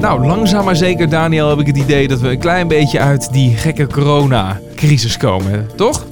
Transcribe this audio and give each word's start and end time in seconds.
Nou, 0.00 0.26
langzaam 0.26 0.64
maar 0.64 0.76
zeker, 0.76 1.08
Daniel, 1.08 1.48
heb 1.48 1.58
ik 1.58 1.66
het 1.66 1.76
idee 1.76 2.08
dat 2.08 2.20
we 2.20 2.28
een 2.28 2.38
klein 2.38 2.68
beetje 2.68 3.00
uit 3.00 3.32
die 3.32 3.56
gekke 3.56 3.86
corona-crisis 3.86 5.16
komen. 5.16 5.68
Toch? 5.76 6.06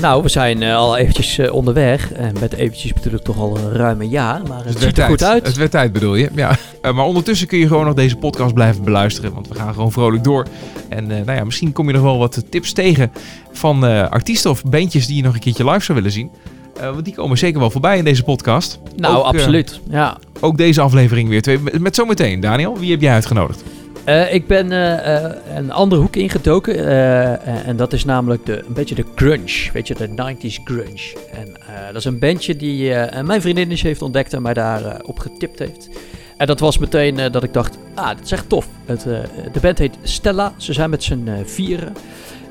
Nou, 0.00 0.22
we 0.22 0.28
zijn 0.28 0.62
eh, 0.62 0.76
al 0.76 0.96
eventjes 0.96 1.38
eh, 1.38 1.52
onderweg. 1.54 2.12
En 2.12 2.34
met 2.40 2.52
eventjes 2.52 2.92
bedoel 2.92 3.18
ik 3.18 3.24
toch 3.24 3.38
al 3.38 3.56
een 3.56 3.72
ruim 3.72 4.00
een 4.00 4.08
jaar. 4.08 4.42
Maar 4.48 4.56
het, 4.56 4.64
werd 4.64 4.78
ziet 4.78 4.86
er 4.86 4.92
tijd. 4.92 5.08
goed 5.08 5.24
uit. 5.24 5.46
Het 5.46 5.56
werd 5.56 5.70
tijd, 5.70 5.92
bedoel 5.92 6.14
je? 6.14 6.30
Ja. 6.34 6.56
Eh, 6.86 6.94
maar 6.94 7.04
ondertussen 7.04 7.46
kun 7.46 7.58
je 7.58 7.66
gewoon 7.66 7.84
nog 7.84 7.94
deze 7.94 8.16
podcast 8.16 8.54
blijven 8.54 8.84
beluisteren. 8.84 9.34
Want 9.34 9.48
we 9.48 9.54
gaan 9.54 9.74
gewoon 9.74 9.92
vrolijk 9.92 10.24
door. 10.24 10.46
En 10.88 11.10
eh, 11.10 11.24
nou 11.24 11.38
ja, 11.38 11.44
misschien 11.44 11.72
kom 11.72 11.86
je 11.86 11.92
nog 11.92 12.02
wel 12.02 12.18
wat 12.18 12.44
tips 12.50 12.72
tegen 12.72 13.12
van 13.52 13.86
eh, 13.86 14.08
artiesten 14.08 14.50
of 14.50 14.62
bandjes 14.64 15.06
die 15.06 15.16
je 15.16 15.22
nog 15.22 15.34
een 15.34 15.40
keertje 15.40 15.64
live 15.64 15.84
zou 15.84 15.98
willen 15.98 16.12
zien. 16.12 16.30
Eh, 16.80 16.90
want 16.90 17.04
die 17.04 17.14
komen 17.14 17.38
zeker 17.38 17.60
wel 17.60 17.70
voorbij 17.70 17.98
in 17.98 18.04
deze 18.04 18.22
podcast. 18.22 18.78
Nou, 18.96 19.16
Ook, 19.16 19.22
eh, 19.22 19.28
absoluut. 19.28 19.80
Ja. 19.90 20.18
Ook 20.40 20.56
deze 20.56 20.80
aflevering 20.80 21.28
weer 21.28 21.42
twee. 21.42 21.58
Met, 21.58 21.78
met 21.78 21.94
zometeen, 21.94 22.40
Daniel, 22.40 22.78
wie 22.78 22.90
heb 22.90 23.00
jij 23.00 23.12
uitgenodigd? 23.12 23.62
Eh, 24.04 24.34
ik 24.34 24.46
ben 24.46 24.70
een 25.56 25.72
andere 25.72 26.00
hoek 26.00 26.16
ingedoken. 26.16 26.86
eh, 26.86 27.68
en 27.68 27.76
dat 27.76 27.92
is 27.92 28.04
namelijk 28.04 28.46
de, 28.46 28.58
een 28.66 28.74
beetje 28.74 28.94
de 28.94 29.04
grunge. 29.14 29.70
Weet 29.72 29.86
je, 29.88 29.94
de 29.94 30.08
90s 30.08 30.58
grunge. 30.64 31.16
En 31.32 31.52
dat 31.86 31.96
is 31.96 32.04
een 32.04 32.18
bandje 32.18 32.56
die 32.56 32.92
mijn 33.22 33.40
vriendin 33.40 33.70
eens 33.70 33.82
heeft 33.82 34.02
ontdekt 34.02 34.32
en 34.32 34.42
mij 34.42 34.54
daar 34.54 35.00
op 35.04 35.18
getipt 35.18 35.58
heeft. 35.58 35.88
En 36.36 36.46
dat 36.46 36.60
was 36.60 36.78
meteen 36.78 37.32
dat 37.32 37.42
ik 37.42 37.52
dacht, 37.52 37.78
ah, 37.94 38.08
dat 38.08 38.24
is 38.24 38.30
echt 38.32 38.48
tof. 38.48 38.68
Het, 38.84 39.02
de 39.52 39.60
band 39.60 39.78
heet 39.78 39.94
Stella. 40.02 40.52
Ze 40.56 40.72
zijn 40.72 40.90
met 40.90 41.02
z'n 41.02 41.28
vieren. 41.44 41.92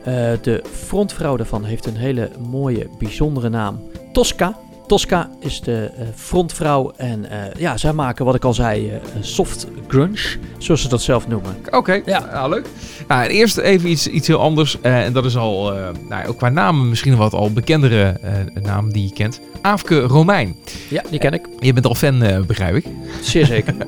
Eh, 0.05 0.31
de 0.41 0.63
frontvrouw 0.71 1.35
daarvan 1.35 1.63
heeft 1.63 1.85
een 1.85 1.95
hele 1.95 2.29
mooie, 2.49 2.89
bijzondere 2.97 3.49
naam. 3.49 3.79
Tosca. 4.11 4.57
Tosca 4.85 5.29
is 5.39 5.61
de 5.61 5.91
eh, 5.97 6.05
frontvrouw 6.15 6.91
en 6.97 7.29
eh, 7.29 7.37
ja, 7.57 7.77
zij 7.77 7.93
maken 7.93 8.25
wat 8.25 8.35
ik 8.35 8.43
al 8.43 8.53
zei, 8.53 8.89
eh, 8.89 8.97
soft 9.19 9.67
grunge, 9.87 10.37
zoals 10.57 10.81
ze 10.81 10.87
dat 10.87 11.01
zelf 11.01 11.27
noemen. 11.27 11.55
Oké, 11.71 12.01
Ja. 12.05 12.29
ja. 12.31 12.47
leuk. 12.47 12.65
Nou, 13.07 13.27
eerst 13.27 13.57
even 13.57 13.89
iets, 13.89 14.07
iets 14.07 14.27
heel 14.27 14.39
anders. 14.39 14.81
en 14.81 15.13
dat 15.13 15.25
is 15.25 15.37
al, 15.37 15.63
nou, 15.71 15.93
ja, 16.09 16.25
ook 16.25 16.37
qua 16.37 16.49
namen 16.49 16.89
misschien 16.89 17.15
wat 17.15 17.33
al 17.33 17.53
bekendere 17.53 18.19
naam 18.53 18.93
die 18.93 19.03
je 19.03 19.13
kent. 19.13 19.41
Aafke 19.61 19.99
Romein. 19.99 20.55
Ja, 20.89 21.03
die 21.09 21.19
ken 21.19 21.33
ik. 21.33 21.47
Je 21.59 21.73
bent 21.73 21.85
al 21.85 21.95
fan, 21.95 22.43
begrijp 22.47 22.75
ik. 22.75 22.85
Zeer 23.21 23.45
zeker. 23.45 23.75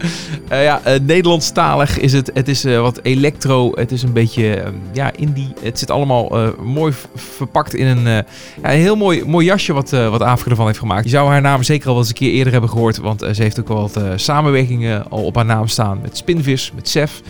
Ja, 0.50 0.82
Nederlandstalig 1.02 2.00
is 2.00 2.14
het. 2.14 2.32
Het 2.34 2.48
is 2.48 2.64
wat 2.64 3.00
electro. 3.02 3.72
Het 3.76 3.92
is 3.92 4.04
een 4.04 4.14
beetje 4.14 4.56
eh, 4.56 4.72
ja, 4.92 5.12
indie. 5.16 5.54
Het 5.62 5.80
zit 5.80 5.92
allemaal 5.92 6.54
mooi 6.64 6.94
verpakt 7.16 7.74
in 7.74 7.88
een, 7.88 8.04
ja, 8.04 8.24
een 8.62 8.80
heel 8.80 8.96
mooi, 8.96 9.26
mooi 9.26 9.46
jasje 9.46 9.74
wat, 9.74 9.90
wat 9.90 10.22
Aafke 10.22 10.50
ervan 10.50 10.66
heeft 10.66 10.80
gemaakt. 10.80 10.87
Je 11.04 11.10
zou 11.10 11.30
haar 11.30 11.42
naam 11.42 11.64
zeker 11.64 11.86
al 11.88 11.92
wel 11.92 12.02
eens 12.02 12.10
een 12.10 12.16
keer 12.18 12.32
eerder 12.32 12.52
hebben 12.52 12.70
gehoord. 12.70 12.98
Want 12.98 13.22
eh, 13.22 13.34
ze 13.34 13.42
heeft 13.42 13.60
ook 13.60 13.68
wel 13.68 13.82
wat 13.82 13.96
eh, 13.98 14.12
samenwerkingen 14.16 15.10
al 15.10 15.24
op 15.24 15.36
haar 15.36 15.46
naam 15.46 15.68
staan. 15.68 16.00
Met 16.02 16.18
Spinvis, 16.18 16.72
met 16.76 16.90
Sef. 16.90 17.22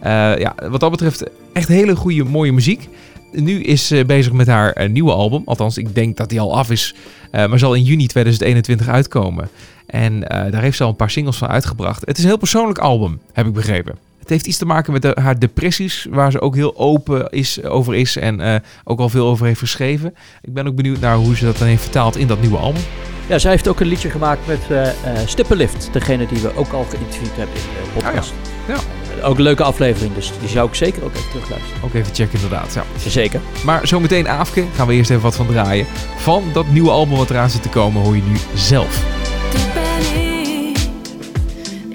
Eh, 0.00 0.10
ja, 0.38 0.54
wat 0.70 0.80
dat 0.80 0.90
betreft 0.90 1.24
echt 1.52 1.68
hele 1.68 1.96
goede, 1.96 2.24
mooie 2.24 2.52
muziek. 2.52 2.88
Nu 3.32 3.62
is 3.62 3.86
ze 3.86 4.04
bezig 4.06 4.32
met 4.32 4.46
haar 4.46 4.72
eh, 4.72 4.88
nieuwe 4.88 5.12
album. 5.12 5.42
Althans, 5.44 5.78
ik 5.78 5.94
denk 5.94 6.16
dat 6.16 6.28
die 6.28 6.40
al 6.40 6.56
af 6.56 6.70
is. 6.70 6.94
eh, 7.30 7.46
maar 7.46 7.58
zal 7.58 7.74
in 7.74 7.82
juni 7.82 8.06
2021 8.06 8.88
uitkomen. 8.88 9.48
En 9.86 10.28
eh, 10.28 10.52
daar 10.52 10.62
heeft 10.62 10.76
ze 10.76 10.82
al 10.82 10.88
een 10.88 10.96
paar 10.96 11.10
singles 11.10 11.36
van 11.36 11.48
uitgebracht. 11.48 12.00
Het 12.06 12.16
is 12.16 12.22
een 12.22 12.28
heel 12.28 12.38
persoonlijk 12.38 12.78
album, 12.78 13.20
heb 13.32 13.46
ik 13.46 13.52
begrepen. 13.52 13.94
Het 14.26 14.34
heeft 14.34 14.46
iets 14.46 14.58
te 14.58 14.66
maken 14.66 14.92
met 14.92 15.02
de- 15.02 15.16
haar 15.20 15.38
depressies, 15.38 16.06
waar 16.10 16.30
ze 16.30 16.40
ook 16.40 16.54
heel 16.54 16.76
open 16.76 17.28
is, 17.30 17.62
over 17.62 17.94
is 17.94 18.16
en 18.16 18.40
eh, 18.40 18.54
ook 18.84 18.98
al 19.00 19.08
veel 19.08 19.26
over 19.26 19.46
heeft 19.46 19.58
geschreven. 19.60 20.14
Ik 20.42 20.54
ben 20.54 20.66
ook 20.66 20.74
benieuwd 20.74 21.00
naar 21.00 21.16
hoe 21.16 21.36
ze 21.36 21.44
dat 21.44 21.58
dan 21.58 21.68
heeft 21.68 21.82
vertaald 21.82 22.16
in 22.16 22.26
dat 22.26 22.40
nieuwe 22.40 22.56
album. 22.56 22.82
Ja, 23.26 23.38
zij 23.38 23.50
heeft 23.50 23.68
ook 23.68 23.80
een 23.80 23.86
liedje 23.86 24.10
gemaakt 24.10 24.46
met 24.46 24.58
eh 24.70 24.88
eh, 24.88 24.94
Stippenlift. 25.26 25.88
Degene 25.92 26.26
die 26.26 26.38
we 26.42 26.56
ook 26.56 26.72
al 26.72 26.86
geïnterviewd 26.90 27.36
hebben 27.36 27.54
in 27.56 27.62
de 27.84 28.00
podcast. 28.00 28.32
Ja. 28.68 28.74
Eh, 29.20 29.28
ook 29.28 29.36
een 29.36 29.42
leuke 29.42 29.62
aflevering, 29.62 30.14
dus 30.14 30.32
die 30.40 30.48
zou 30.48 30.68
ik 30.68 30.74
zeker 30.74 31.04
ook 31.04 31.14
even 31.14 31.28
terugluisteren. 31.30 31.82
Ook 31.84 31.94
even 31.94 32.14
checken 32.14 32.34
inderdaad. 32.40 32.74
Ja. 32.74 32.84
Zeker. 33.10 33.40
Maar 33.64 33.86
zometeen 33.86 34.28
Aafke, 34.28 34.64
gaan 34.74 34.86
we 34.86 34.92
eerst 34.94 35.10
even 35.10 35.22
wat 35.22 35.36
van 35.36 35.46
draaien. 35.46 35.86
Van 36.16 36.42
dat 36.52 36.66
nieuwe 36.68 36.90
album 36.90 37.16
wat 37.16 37.30
eraan 37.30 37.50
zit 37.50 37.62
te 37.62 37.68
komen 37.68 38.02
hoor 38.02 38.16
je 38.16 38.22
nu 38.22 38.36
zelf. 38.54 39.04
Dit 39.52 39.66
ben 39.74 40.20
ik. 40.20 40.78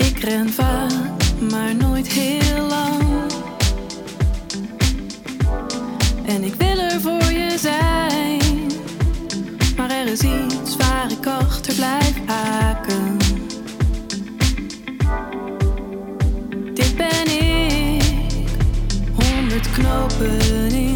Ik 0.08 0.24
ren 0.24 0.50
vaak, 0.50 0.71
En 6.36 6.44
ik 6.44 6.53
wil 6.53 6.80
er 6.80 7.02
voor 7.02 7.31
je 7.31 7.58
zijn. 7.59 8.72
Maar 9.78 9.92
er 9.92 10.08
is 10.08 10.22
iets 10.22 10.75
waar 10.75 11.12
ik 11.12 11.28
achter 11.28 11.74
blijf 11.74 12.14
haken. 12.25 13.18
Dit 16.74 16.96
ben 16.96 17.40
ik. 17.40 18.03
Honderd 19.14 19.72
knopen 19.72 20.72
in 20.72 20.91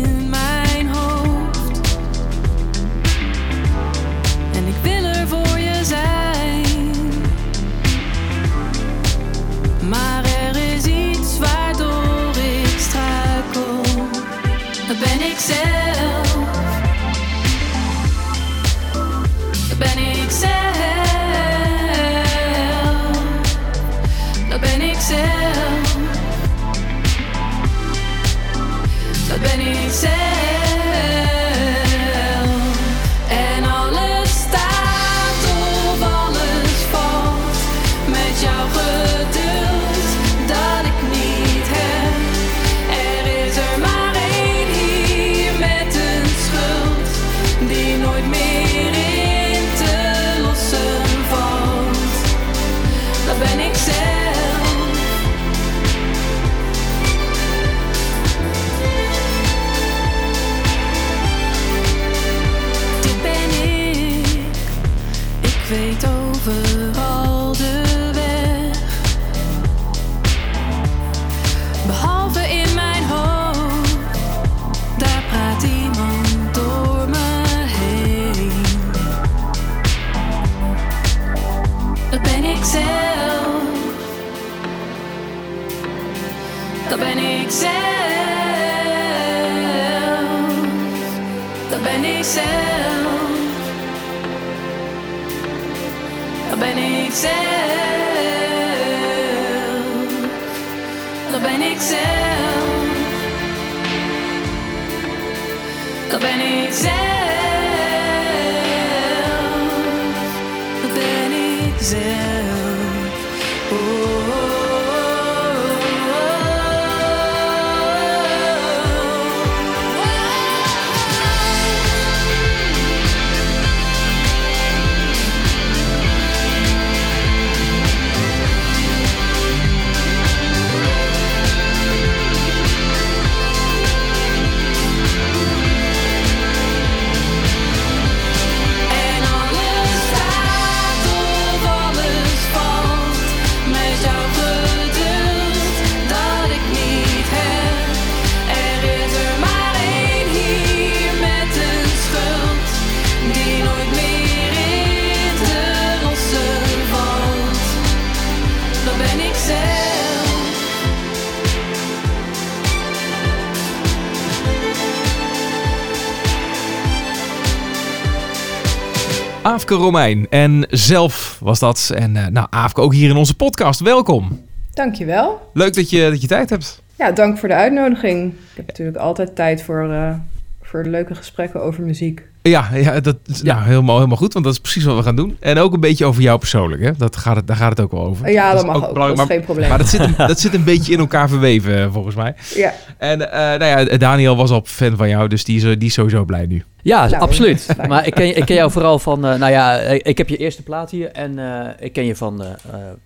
Aafke 169.66 169.84
Romein. 169.84 170.28
En 170.30 170.66
zelf 170.70 171.40
was 171.42 171.60
dat. 171.60 171.92
En 171.96 172.16
eh, 172.16 172.28
nou, 172.28 172.48
Aafke 172.50 172.82
ook 172.82 172.94
hier 172.94 173.10
in 173.10 173.16
onze 173.16 173.36
podcast. 173.36 173.80
Welkom. 173.80 174.46
Dankjewel. 174.74 175.50
Leuk 175.54 175.74
dat 175.74 175.90
je, 175.90 176.10
dat 176.10 176.22
je 176.22 176.28
tijd 176.28 176.50
hebt. 176.50 176.82
Ja, 176.96 177.12
dank 177.12 177.38
voor 177.38 177.48
de 177.48 177.54
uitnodiging. 177.54 178.34
Ik 178.34 178.56
heb 178.56 178.68
natuurlijk 178.68 178.98
altijd 178.98 179.36
tijd 179.36 179.64
voor, 179.64 179.92
eh, 179.92 180.16
voor 180.62 180.84
leuke 180.84 181.16
gesprekken 181.16 181.62
over 181.64 181.84
muziek. 181.84 182.22
Ja, 182.50 182.70
ja 182.74 183.00
dat 183.00 183.18
is 183.26 183.42
Ja. 183.42 183.54
Nou, 183.56 183.68
helemaal, 183.68 183.96
helemaal 183.96 184.18
goed, 184.18 184.34
want 184.34 184.46
dat 184.46 184.54
is 184.54 184.60
precies 184.60 184.84
wat 184.84 184.96
we 184.96 185.04
gaan 185.04 185.16
doen. 185.16 185.38
En 185.40 185.58
ook 185.58 185.74
een 185.74 185.80
beetje 185.80 186.06
over 186.06 186.22
jou 186.22 186.40
persoonlijk, 186.40 186.82
hè? 186.82 186.92
Dat 186.98 187.16
gaat 187.16 187.36
het, 187.36 187.48
daar 187.48 187.56
gaat 187.56 187.70
het 187.70 187.80
ook 187.80 187.92
wel 187.92 188.06
over. 188.06 188.32
ja, 188.32 188.54
dat, 188.54 188.66
mag 188.66 188.90
ook. 188.90 188.96
Dat 188.96 189.10
is 189.12 189.18
maar, 189.18 189.26
geen 189.26 189.42
probleem. 189.44 189.70
maar 189.70 189.78
dat 189.78 189.88
zit, 189.88 190.00
een, 190.00 190.14
dat 190.32 190.40
zit 190.40 190.54
een 190.54 190.64
beetje 190.64 190.94
in 190.94 191.00
elkaar 191.00 191.30
verweven, 191.30 191.82
eh, 191.82 191.92
volgens 191.92 192.16
mij. 192.16 192.36
Ja, 192.56 192.74
En 192.98 193.32
eh, 193.32 193.60
nou 193.60 193.90
ja, 193.90 193.98
Daniel 193.98 194.36
was 194.36 194.52
al 194.52 194.62
fan 194.66 194.98
van 194.98 195.10
jou, 195.10 195.28
dus 195.28 195.44
die 195.44 195.56
is, 195.56 195.64
die 195.64 195.88
is 195.88 195.94
sowieso 195.94 196.26
blij 196.26 196.46
nu. 196.46 196.64
Ja, 196.82 197.08
Nou, 197.08 197.22
absoluut. 197.22 197.68
Maar 197.88 198.08
ik 198.08 198.14
ken, 198.14 198.38
ik 198.38 198.46
ken 198.46 198.56
jou 198.56 198.72
vooral 198.72 199.00
van, 199.00 199.26
eh, 199.26 199.36
nou 199.36 199.52
ja, 199.52 199.78
ik 199.80 200.18
heb 200.18 200.30
je 200.30 200.38
eerste 200.38 200.64
plaat 200.64 200.92
hier 200.92 201.12
en 201.12 201.40
eh, 201.40 201.70
ik 201.80 201.94
ken 201.94 202.06
je 202.06 202.16
van 202.16 202.44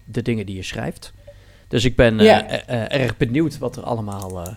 de 0.05 0.21
dingen 0.21 0.45
die 0.45 0.55
je 0.55 0.63
schrijft. 0.63 1.13
Dus 1.67 1.85
ik 1.85 1.95
ben 1.95 2.19
Ja. 2.19 2.45
erg 2.89 3.17
benieuwd 3.17 3.57
wat 3.57 3.75
er 3.75 3.83
allemaal 3.83 4.41
eh, 4.45 4.53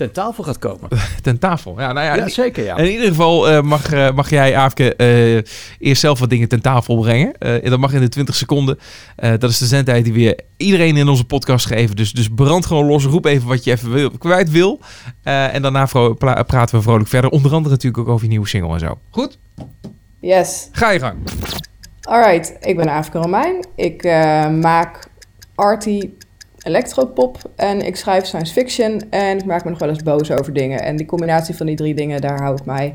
ten 0.00 0.12
tafel 0.12 0.44
gaat 0.44 0.58
komen. 0.58 0.88
Ten 1.22 1.38
tafel. 1.38 1.74
Ja, 1.78 1.92
nou 1.92 2.06
ja, 2.06 2.14
Ja, 2.14 2.28
zeker 2.28 2.64
ja. 2.64 2.76
In 2.76 2.90
ieder 2.90 3.06
geval 3.06 3.48
eh, 3.50 3.62
mag, 3.62 3.92
eh, 3.92 4.12
mag 4.12 4.30
jij, 4.30 4.56
Aafke, 4.56 4.94
eh, 4.96 5.34
eerst 5.78 6.00
zelf 6.00 6.18
wat 6.18 6.30
dingen 6.30 6.48
ten 6.48 6.60
tafel 6.60 6.96
brengen. 6.96 7.32
Eh, 7.38 7.64
en 7.64 7.70
dat 7.70 7.78
mag 7.78 7.92
in 7.92 8.00
de 8.00 8.08
20 8.08 8.34
seconden. 8.34 8.78
Eh, 9.16 9.30
dat 9.38 9.50
is 9.50 9.58
de 9.58 9.66
zendtijd 9.66 10.04
die 10.04 10.12
we 10.12 10.38
iedereen 10.56 10.96
in 10.96 11.08
onze 11.08 11.24
podcast 11.24 11.66
geven. 11.66 11.96
Dus, 11.96 12.12
dus 12.12 12.28
brand 12.34 12.66
gewoon 12.66 12.86
los. 12.86 13.04
Roep 13.04 13.24
even 13.24 13.48
wat 13.48 13.64
je 13.64 13.70
even 13.70 13.90
wil, 13.92 14.10
kwijt 14.10 14.50
wil. 14.50 14.80
Eh, 15.22 15.54
en 15.54 15.62
daarna 15.62 15.84
praten 16.46 16.76
we 16.76 16.82
vrolijk 16.82 17.08
verder. 17.08 17.30
Onder 17.30 17.52
andere 17.52 17.74
natuurlijk 17.74 18.02
ook 18.02 18.08
over 18.08 18.24
je 18.24 18.30
nieuwe 18.30 18.48
single 18.48 18.72
en 18.72 18.78
zo. 18.80 18.98
Goed? 19.10 19.38
yes. 20.20 20.68
Ga 20.72 20.90
je 20.90 20.98
gang. 20.98 21.16
Alright, 22.02 22.56
ik 22.60 22.76
ben 22.76 22.90
Aafke 22.90 23.18
Romein. 23.18 23.66
Ik 23.76 24.02
eh, 24.02 24.48
maak 24.48 25.08
arty 25.54 26.10
electropop 26.62 27.50
en 27.56 27.86
ik 27.86 27.96
schrijf 27.96 28.26
science 28.26 28.52
fiction 28.52 29.02
en 29.10 29.38
ik 29.38 29.44
maak 29.44 29.64
me 29.64 29.70
nog 29.70 29.78
wel 29.78 29.88
eens 29.88 30.02
boos 30.02 30.30
over 30.30 30.52
dingen. 30.52 30.82
En 30.82 30.96
die 30.96 31.06
combinatie 31.06 31.54
van 31.54 31.66
die 31.66 31.76
drie 31.76 31.94
dingen, 31.94 32.20
daar 32.20 32.40
hou 32.40 32.56
ik 32.56 32.64
mij 32.64 32.94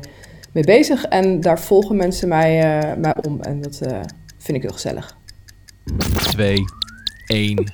mee 0.52 0.64
bezig. 0.64 1.04
En 1.04 1.40
daar 1.40 1.60
volgen 1.60 1.96
mensen 1.96 2.28
mij, 2.28 2.80
eh, 2.80 2.96
mij 2.96 3.14
om 3.22 3.40
en 3.40 3.60
dat 3.60 3.80
eh, 3.80 3.98
vind 4.38 4.56
ik 4.56 4.62
heel 4.62 4.72
gezellig. 4.72 5.16
Twee, 6.16 6.64
één. 7.26 7.72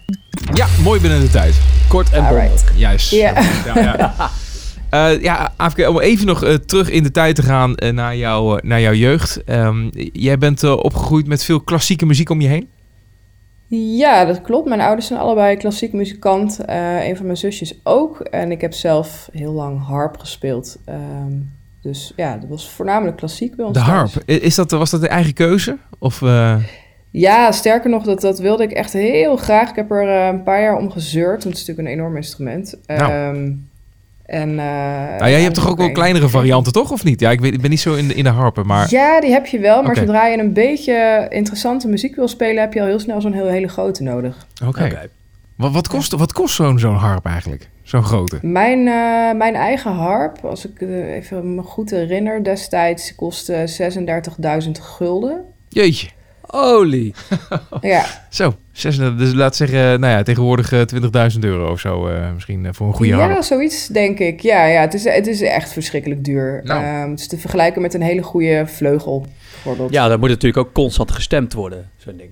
Ja, 0.53 0.67
mooi 0.83 1.01
binnen 1.01 1.21
de 1.21 1.31
tijd. 1.31 1.61
Kort 1.89 2.13
en 2.13 2.29
bondig. 2.29 2.73
Juist. 2.77 3.11
Ja. 3.11 3.43
Ja, 3.65 3.79
ja. 3.79 4.15
Eh, 4.93 5.23
ja, 5.23 5.55
om 5.89 6.01
even 6.01 6.27
nog 6.27 6.59
terug 6.67 6.91
in 6.91 7.03
de 7.03 7.11
tijd 7.11 7.35
te 7.35 7.43
gaan 7.43 7.75
naar, 7.93 8.17
jou, 8.17 8.61
naar 8.63 8.81
jouw 8.81 8.93
jeugd. 8.93 9.45
Ehm, 9.45 9.89
jij 10.13 10.39
bent 10.39 10.65
opgegroeid 10.65 11.27
met 11.27 11.45
veel 11.45 11.61
klassieke 11.61 12.07
muziek 12.07 12.31
om 12.31 12.41
je 12.41 12.49
heen. 12.49 12.69
Ja, 13.77 14.25
dat 14.25 14.43
klopt. 14.43 14.69
Mijn 14.69 14.81
ouders 14.81 15.07
zijn 15.07 15.21
allebei 15.21 15.57
klassiek 15.57 15.93
muzikant. 15.93 16.65
Eh 16.65 17.07
een 17.09 17.17
van 17.17 17.27
mijn 17.27 17.39
zusjes 17.39 17.75
ook. 17.83 18.21
En 18.21 18.51
ik 18.51 18.61
heb 18.61 18.73
zelf 18.73 19.29
heel 19.33 19.53
lang 19.53 19.87
harp 19.87 20.19
gespeeld. 20.19 20.79
Ehm, 20.85 21.33
dus 21.83 22.13
ja, 22.17 22.37
dat 22.37 22.49
was 22.49 22.71
voornamelijk 22.71 23.17
klassiek 23.17 23.57
bij 23.57 23.65
ons 23.65 23.79
De 23.79 23.85
thuis. 23.85 24.15
harp, 24.15 24.29
is 24.29 24.55
dat, 24.55 24.71
was 24.71 24.91
dat 24.91 25.03
een 25.03 25.09
eigen 25.09 25.35
keuze? 25.35 25.77
Of, 25.99 26.23
eh, 26.23 26.57
Ja, 27.11 27.53
sterker 27.53 27.91
nog, 27.91 28.03
dat, 28.05 28.21
dat 28.21 28.39
wilde 28.39 28.63
ik 28.63 28.71
echt 28.73 28.93
heel 28.93 29.37
graag. 29.37 29.71
Ik 29.71 29.77
heb 29.77 29.91
er 29.91 30.09
eh, 30.09 30.27
een 30.27 30.43
paar 30.43 30.61
jaar 30.61 30.77
om 30.77 30.91
gezeurd. 30.91 31.45
Want 31.45 31.57
het 31.59 31.63
is 31.63 31.67
natuurlijk 31.67 31.89
een 31.89 31.95
enorm 32.01 32.17
instrument. 32.17 32.79
Nou. 32.87 33.13
Ehm, 33.13 33.53
en, 34.33 34.49
eh, 34.49 34.57
nou, 35.19 35.31
jij 35.31 35.41
hebt 35.41 35.55
toch 35.55 35.69
ook 35.69 35.77
wel 35.77 35.93
kleinere 35.93 36.29
varianten, 36.29 36.73
toch? 36.73 36.91
Of 36.91 37.05
niet? 37.05 37.21
Ja, 37.21 37.31
ik, 37.31 37.41
weet, 37.41 37.53
ik 37.53 37.61
ben 37.61 37.71
niet 37.71 37.81
zo 37.81 37.95
in 37.95 38.09
de, 38.09 38.15
in 38.15 38.25
de 38.25 38.31
harpen, 38.31 38.67
maar... 38.67 38.87
Ja, 38.91 39.21
die 39.21 39.31
heb 39.31 39.47
je 39.47 39.59
wel. 39.59 39.83
Maar 39.83 39.91
Oké. 39.91 40.01
zodra 40.01 40.27
je 40.27 40.39
een 40.39 40.53
beetje 40.53 41.27
interessante 41.29 41.89
muziek 41.89 42.17
wil 42.17 42.29
spelen... 42.29 42.63
heb 42.63 42.73
je 42.73 42.81
al 42.81 42.87
heel 42.87 42.99
snel 43.01 43.21
zo'n 43.21 43.33
heel, 43.33 43.47
hele 43.47 43.69
grote 43.69 44.03
nodig. 44.03 44.47
Oké. 44.67 44.85
Oké. 44.85 45.09
Wat, 45.57 45.73
wat 45.73 45.89
kost, 45.89 46.13
wat 46.13 46.33
kost 46.33 46.55
zo'n 46.55 46.79
zo'n 46.79 46.95
harp 46.95 47.27
eigenlijk? 47.27 47.69
Zo'n 47.83 48.05
grote? 48.05 48.39
Mijn, 48.43 48.79
eh, 48.79 49.39
mijn 49.39 49.55
eigen 49.55 49.93
harp, 49.93 50.45
als 50.45 50.67
ik 50.67 50.81
eh, 50.81 51.15
even 51.15 51.55
me 51.55 51.63
goed 51.63 51.91
herinner, 51.91 52.45
destijds 52.45 53.15
kostte 53.15 53.65
36.000 54.65 54.71
gulden. 54.71 55.45
Jeetje. 55.69 56.09
Olie. 56.55 57.15
Ja, 57.81 58.05
Zo, 58.29 58.55
36, 58.73 59.19
dus 59.19 59.35
laat 59.35 59.57
zeggen, 59.57 60.01
nou 60.01 60.13
ja, 60.13 60.23
tegenwoordig 60.23 60.73
eh, 60.73 60.81
20.000 61.35 61.39
euro 61.41 61.71
of 61.71 61.81
zo 61.81 62.09
eh, 62.09 62.33
misschien 62.33 62.67
eh, 62.67 62.73
voor 62.73 62.87
een 62.87 62.95
goede 62.95 63.17
ja 63.17 63.43
zoiets 63.43 63.87
denk 63.87 64.19
ik. 64.19 64.41
Ja, 64.41 64.65
ja 64.65 64.81
het, 64.81 64.95
is, 64.95 65.05
het 65.05 65.27
is 65.27 65.41
echt 65.41 65.73
verschrikkelijk 65.73 66.25
duur. 66.25 66.61
Nou. 66.65 66.85
Ehm, 66.85 67.11
het 67.11 67.21
is 67.21 67.29
te 67.29 67.39
vergelijken 67.39 67.83
met 67.83 67.95
een 67.95 68.03
hele 68.03 68.23
goede 68.23 68.63
vleugel, 68.67 69.27
bijvoorbeeld. 69.53 69.93
Ja, 69.93 70.09
dan 70.09 70.21
moet 70.21 70.29
natuurlijk 70.29 70.67
ook 70.67 70.73
constant 70.73 71.11
gestemd 71.11 71.53
worden, 71.53 71.91
zo'n 71.97 72.17
ding. 72.17 72.31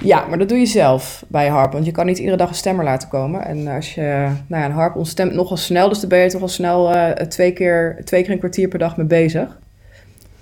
Ja, 0.00 0.26
maar 0.28 0.38
dat 0.38 0.48
doe 0.48 0.58
je 0.58 0.66
zelf 0.66 1.24
bij 1.28 1.48
harp, 1.48 1.72
want 1.72 1.84
je 1.84 1.92
kan 1.92 2.06
niet 2.06 2.18
iedere 2.18 2.36
dag 2.36 2.48
een 2.48 2.54
stemmer 2.54 2.84
laten 2.84 3.08
komen. 3.08 3.44
En 3.44 3.66
als 3.66 3.94
je, 3.94 4.28
nou 4.48 4.62
ja, 4.62 4.64
een 4.64 4.72
harp 4.72 4.96
ontstemt 4.96 5.32
nogal 5.32 5.56
snel, 5.56 5.88
dus 5.88 6.00
dan 6.00 6.08
ben 6.08 6.18
je 6.18 6.30
toch 6.30 6.42
al 6.42 6.48
snel 6.48 6.92
eh, 6.92 7.26
twee, 7.26 7.52
keer, 7.52 8.00
twee 8.04 8.22
keer 8.22 8.32
een 8.32 8.38
kwartier 8.38 8.68
per 8.68 8.78
dag 8.78 8.96
mee 8.96 9.06
bezig. 9.06 9.58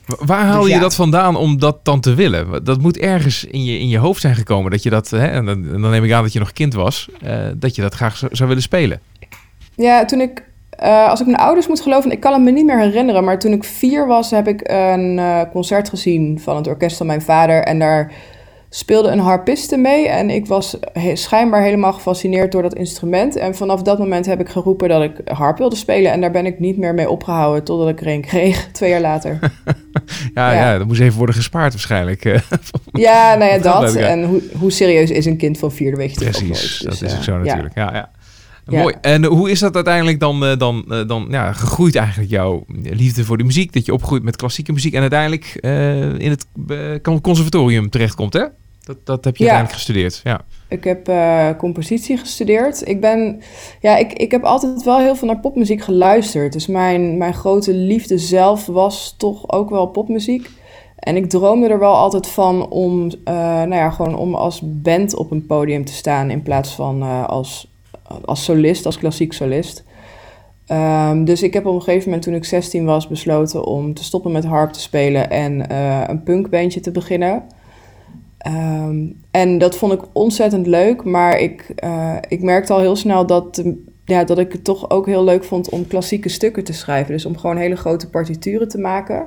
Wa- 0.07 0.17
Waar 0.27 0.45
haal 0.45 0.63
Dus 0.63 0.73
je 0.73 0.79
dat 0.79 0.95
vandaan 0.95 1.37
om 1.37 1.59
dat 1.59 1.85
dan 1.85 2.01
te 2.01 2.15
willen? 2.15 2.65
Dat 2.65 2.81
moet 2.81 2.97
ergens 2.99 3.45
in 3.45 3.65
je, 3.65 3.79
in 3.79 3.89
je 3.89 3.99
hoofd 3.99 4.21
zijn 4.21 4.35
gekomen. 4.35 4.71
Dat 4.71 4.83
je 4.83 4.91
dat, 4.91 5.11
hè, 5.11 5.27
en 5.27 5.45
dan, 5.45 5.81
neem 5.91 6.05
ik 6.05 6.13
aan 6.13 6.23
dat 6.23 6.33
je 6.33 6.39
nog 6.39 6.53
kind 6.53 6.75
was, 6.75 7.09
eh, 7.23 7.37
dat 7.55 7.75
je 7.75 7.83
dat 7.83 7.95
graag 7.95 8.17
zou, 8.17 8.35
zou 8.35 8.49
willen 8.49 8.63
spelen. 8.63 9.01
Ja, 9.77 10.05
toen 10.05 10.21
ik, 10.21 10.45
eh, 10.71 11.09
als 11.09 11.21
ik 11.21 11.27
mijn 11.27 11.39
ouders 11.39 11.69
moet 11.69 11.81
geloven, 11.81 12.11
ik 12.11 12.21
kan 12.21 12.33
het 12.33 12.43
me 12.43 12.51
niet 12.51 12.65
meer 12.65 12.79
herinneren, 12.81 13.25
maar 13.25 13.39
toen 13.39 13.53
ik 13.53 13.65
vier 13.65 14.07
was, 14.07 14.31
heb 14.31 14.49
ik 14.49 14.61
een 14.65 15.19
eh, 15.19 15.41
concert 15.53 15.89
gezien 15.89 16.41
van 16.41 16.57
het 16.57 16.67
orkest 16.67 16.97
van 16.97 17.07
mijn 17.07 17.23
vader. 17.23 17.63
En 17.63 17.79
daar 17.79 18.13
speelde 18.75 19.09
een 19.09 19.19
harpiste 19.19 19.77
mee 19.77 20.09
en 20.09 20.31
ik 20.31 20.47
was 20.47 20.77
he- 20.93 21.17
schijnbaar 21.17 21.63
helemaal 21.63 21.93
gefascineerd 21.93 22.53
door 22.53 22.63
dat 22.63 22.75
instrument. 22.75 23.37
En 23.37 23.55
vanaf 23.55 23.82
dat 23.82 23.99
moment 23.99 24.27
heb 24.27 24.41
ik 24.41 24.49
geroepen 24.49 24.89
dat 24.89 25.03
ik 25.03 25.13
harp 25.25 25.58
wilde 25.58 25.77
spelen 25.77 26.13
en 26.13 26.20
daar 26.20 26.31
ben 26.31 26.46
ik 26.46 26.58
niet 26.58 26.77
meer 26.79 26.94
mee 26.94 27.11
opgehouden 27.11 27.65
totdat 27.65 27.89
ik 27.89 28.01
er 28.01 28.06
een 28.06 28.20
kreeg, 28.20 28.69
twee 28.73 28.91
jaar 28.91 29.01
later. 29.01 29.39
Ja, 30.35 30.53
ja. 30.53 30.70
Ja. 30.73 30.79
dat 30.79 30.87
moest 30.87 31.01
even 31.01 31.17
worden 31.17 31.35
gespaard 31.35 31.73
waarschijnlijk. 31.73 32.25
eh. 32.25 32.41
Ja, 32.93 33.35
nou 33.35 33.51
ja, 33.53 33.58
Dat. 33.58 33.94
En 33.94 34.25
hoe, 34.25 34.43
hoe 34.58 34.70
serieus 34.70 35.11
is 35.11 35.27
een 35.27 35.37
kind 35.37 35.58
van 35.58 35.73
vier, 35.73 35.96
weet 35.96 36.11
je 36.15 36.17
Precies, 36.25 36.43
nooit. 36.49 36.82
dat 36.82 36.99
Dus, 36.99 37.03
is 37.13 37.17
ook 37.17 37.23
zo 37.23 37.39
natuurlijk. 37.39 37.75
Ja. 37.75 37.91
Ja, 37.93 38.11
Ja. 38.67 38.79
Mooi. 38.81 38.94
En 39.01 39.25
hoe 39.25 39.51
is 39.51 39.58
dat 39.58 39.75
uiteindelijk 39.75 40.20
dan, 40.20 40.44
eh, 40.44 40.56
dan, 40.58 40.85
eh, 40.89 41.06
dan 41.06 41.27
ja, 41.31 41.53
gegroeid 41.53 41.96
eigenlijk, 41.96 42.31
jouw 42.31 42.65
liefde 42.82 43.25
voor 43.25 43.39
de 43.39 43.44
muziek? 43.44 43.73
Dat 43.73 43.87
je 43.87 43.93
opgroeit 43.93 44.23
met 44.23 44.37
klassieke 44.37 44.73
muziek 44.73 44.94
en 44.94 45.01
uiteindelijk 45.01 45.55
in 46.19 46.31
het 46.31 46.46
eh, 47.05 47.19
conservatorium 47.20 47.91
terechtkomt, 47.91 48.32
hè? 48.32 48.44
Dat, 48.82 48.96
dat 49.05 49.24
heb 49.24 49.36
je 49.36 49.44
Ja. 49.44 49.51
uiteindelijk 49.51 49.72
gestudeerd, 49.72 50.20
ja. 50.24 50.41
Ik 50.69 50.84
heb 50.84 51.08
eh, 51.08 51.48
compositie 51.58 52.17
gestudeerd. 52.17 52.89
Ik 52.89 53.01
ben, 53.01 53.41
ja, 53.81 53.96
ik, 53.96 54.12
ik 54.12 54.31
heb 54.31 54.44
altijd 54.44 54.82
wel 54.82 54.98
heel 54.98 55.17
veel 55.17 55.29
naar 55.29 55.41
popmuziek 55.41 55.82
geluisterd. 55.82 56.53
Dus 56.53 56.67
mijn, 56.67 57.17
mijn 57.17 57.34
grote 57.34 57.74
liefde 57.74 58.19
zelf 58.19 58.67
was 58.67 59.15
toch 59.19 59.53
ook 59.53 59.70
wel 59.70 59.86
popmuziek. 59.86 60.51
En 60.98 61.17
ik 61.17 61.29
droomde 61.29 61.69
er 61.69 61.79
wel 61.79 61.94
altijd 61.94 62.27
van 62.27 62.69
om, 62.69 63.10
eh, 63.24 63.34
nou 63.34 63.74
ja, 63.74 63.91
gewoon 63.91 64.17
om 64.17 64.34
als 64.34 64.60
band 64.65 65.15
op 65.15 65.31
een 65.31 65.46
podium 65.46 65.84
te 65.84 65.93
staan 65.93 66.31
in 66.31 66.43
plaats 66.43 66.74
van 66.74 67.03
eh, 67.03 67.29
als, 67.29 67.69
als 68.24 68.44
solist, 68.44 68.86
als 68.86 68.98
klassiek 68.98 69.32
solist. 69.32 69.84
Ehm, 70.67 71.24
dus 71.24 71.43
ik 71.43 71.53
heb 71.53 71.67
op 71.67 71.74
een 71.74 71.82
gegeven 71.82 72.05
moment 72.05 72.22
toen 72.22 72.34
ik 72.34 72.44
16 72.44 72.84
was 72.84 73.08
besloten 73.08 73.65
om 73.65 73.94
te 73.94 74.05
stoppen 74.05 74.32
met 74.32 74.44
harp 74.44 74.72
te 74.72 74.81
spelen 74.81 75.31
en 75.31 75.74
een 76.10 76.22
punkbandje 76.22 76.81
te 76.81 76.91
beginnen. 76.91 77.43
Ehm, 78.43 79.06
en 79.31 79.58
dat 79.58 79.77
vond 79.77 79.93
ik 79.93 80.01
ontzettend 80.13 80.67
leuk, 80.67 81.05
maar 81.05 81.39
ik, 81.39 81.72
eh, 81.77 82.17
ik 82.29 82.43
merkte 82.43 82.72
al 82.72 82.81
heel 82.81 82.96
snel 82.96 83.27
dat, 83.27 83.58
eh, 83.58 83.72
ja, 84.05 84.25
dat 84.25 84.39
ik 84.39 84.53
het 84.53 84.65
toch 84.65 84.91
ook 84.91 85.06
heel 85.06 85.25
leuk 85.25 85.44
vond 85.44 85.69
om 85.69 85.87
klassieke 85.87 86.29
stukken 86.29 86.65
te 86.65 86.72
schrijven. 86.72 87.13
Dus 87.13 87.27
om 87.27 87.37
gewoon 87.37 87.56
hele 87.56 87.77
grote 87.77 88.11
partituren 88.11 88.69
te 88.69 88.79
maken 88.79 89.27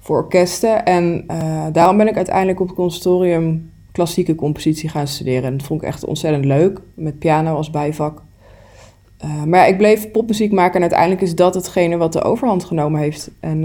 voor 0.00 0.16
orkesten. 0.16 0.84
En 0.84 1.24
eh, 1.26 1.66
daarom 1.72 1.96
ben 1.96 2.08
ik 2.08 2.16
uiteindelijk 2.16 2.60
op 2.60 2.66
het 2.66 2.76
conservatorium 2.76 3.70
klassieke 3.92 4.34
compositie 4.34 4.88
gaan 4.88 5.06
studeren. 5.06 5.44
En 5.44 5.56
dat 5.56 5.66
vond 5.66 5.82
ik 5.82 5.88
echt 5.88 6.04
ontzettend 6.04 6.44
leuk, 6.44 6.80
met 6.94 7.18
piano 7.18 7.56
als 7.56 7.70
bijvak. 7.70 8.22
Maar 9.46 9.68
ik 9.68 9.76
bleef 9.76 10.10
popmuziek 10.10 10.52
maken 10.52 10.74
en 10.74 10.80
uiteindelijk 10.80 11.20
is 11.20 11.34
dat 11.34 11.54
hetgene 11.54 11.96
wat 11.96 12.12
de 12.12 12.22
overhand 12.22 12.64
genomen 12.64 13.00
heeft. 13.00 13.30
En, 13.40 13.64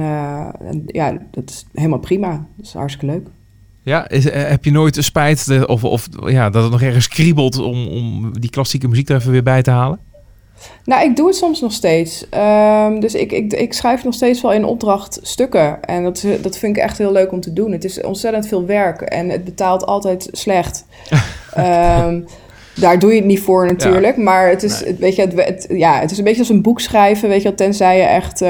en 0.59 0.83
ja, 0.85 1.17
dat 1.31 1.49
is 1.49 1.65
helemaal 1.73 1.99
prima. 1.99 2.47
Dat 2.55 2.65
is 2.65 2.73
hartstikke 2.73 3.13
leuk. 3.13 3.27
Ja, 3.87 4.09
is, 4.09 4.29
eh, 4.29 4.49
heb 4.49 4.65
je 4.65 4.71
nooit 4.71 4.97
spijt 4.99 5.65
of, 5.67 5.83
of 5.83 6.07
ja, 6.25 6.49
dat 6.49 6.63
het 6.63 6.71
nog 6.71 6.81
ergens 6.81 7.07
kriebelt 7.07 7.57
om, 7.59 7.87
om 7.87 8.31
die 8.39 8.49
klassieke 8.49 8.87
muziek 8.87 9.09
er 9.09 9.15
even 9.15 9.31
weer 9.31 9.43
bij 9.43 9.61
te 9.61 9.71
halen? 9.71 9.99
Nou, 10.83 11.09
ik 11.09 11.15
doe 11.15 11.27
het 11.27 11.35
soms 11.35 11.61
nog 11.61 11.71
steeds. 11.71 12.29
Ehm, 12.29 12.99
dus 12.99 13.13
ik, 13.13 13.31
ik, 13.31 13.53
ik 13.53 13.73
schrijf 13.73 14.03
nog 14.03 14.13
steeds 14.13 14.41
wel 14.41 14.53
in 14.53 14.65
opdracht 14.65 15.19
stukken. 15.21 15.83
En 15.83 16.03
dat, 16.03 16.25
dat 16.41 16.57
vind 16.57 16.77
ik 16.77 16.83
echt 16.83 16.97
heel 16.97 17.11
leuk 17.11 17.31
om 17.31 17.41
te 17.41 17.53
doen. 17.53 17.71
Het 17.71 17.83
is 17.83 18.01
ontzettend 18.01 18.47
veel 18.47 18.65
werk 18.65 19.01
en 19.01 19.29
het 19.29 19.43
betaalt 19.43 19.85
altijd 19.85 20.29
slecht. 20.31 20.85
Ehm, 21.53 22.21
daar 22.79 22.99
doe 22.99 23.09
je 23.11 23.15
het 23.17 23.25
niet 23.25 23.39
voor 23.39 23.65
natuurlijk. 23.65 24.17
Maar 24.17 24.49
het 24.49 24.63
is, 24.63 24.83
Nee. 24.83 24.95
weet 24.99 25.15
je, 25.15 25.21
het, 25.21 25.33
het- 25.45 25.65
ja, 25.69 25.99
het 25.99 26.11
is 26.11 26.17
een 26.17 26.23
beetje 26.23 26.39
als 26.39 26.49
een 26.49 26.61
boek 26.61 26.79
schrijven. 26.79 27.29
Weet 27.29 27.41
je, 27.41 27.53
tenzij 27.55 27.97
je 27.97 28.03
echt 28.03 28.41
eh, 28.41 28.49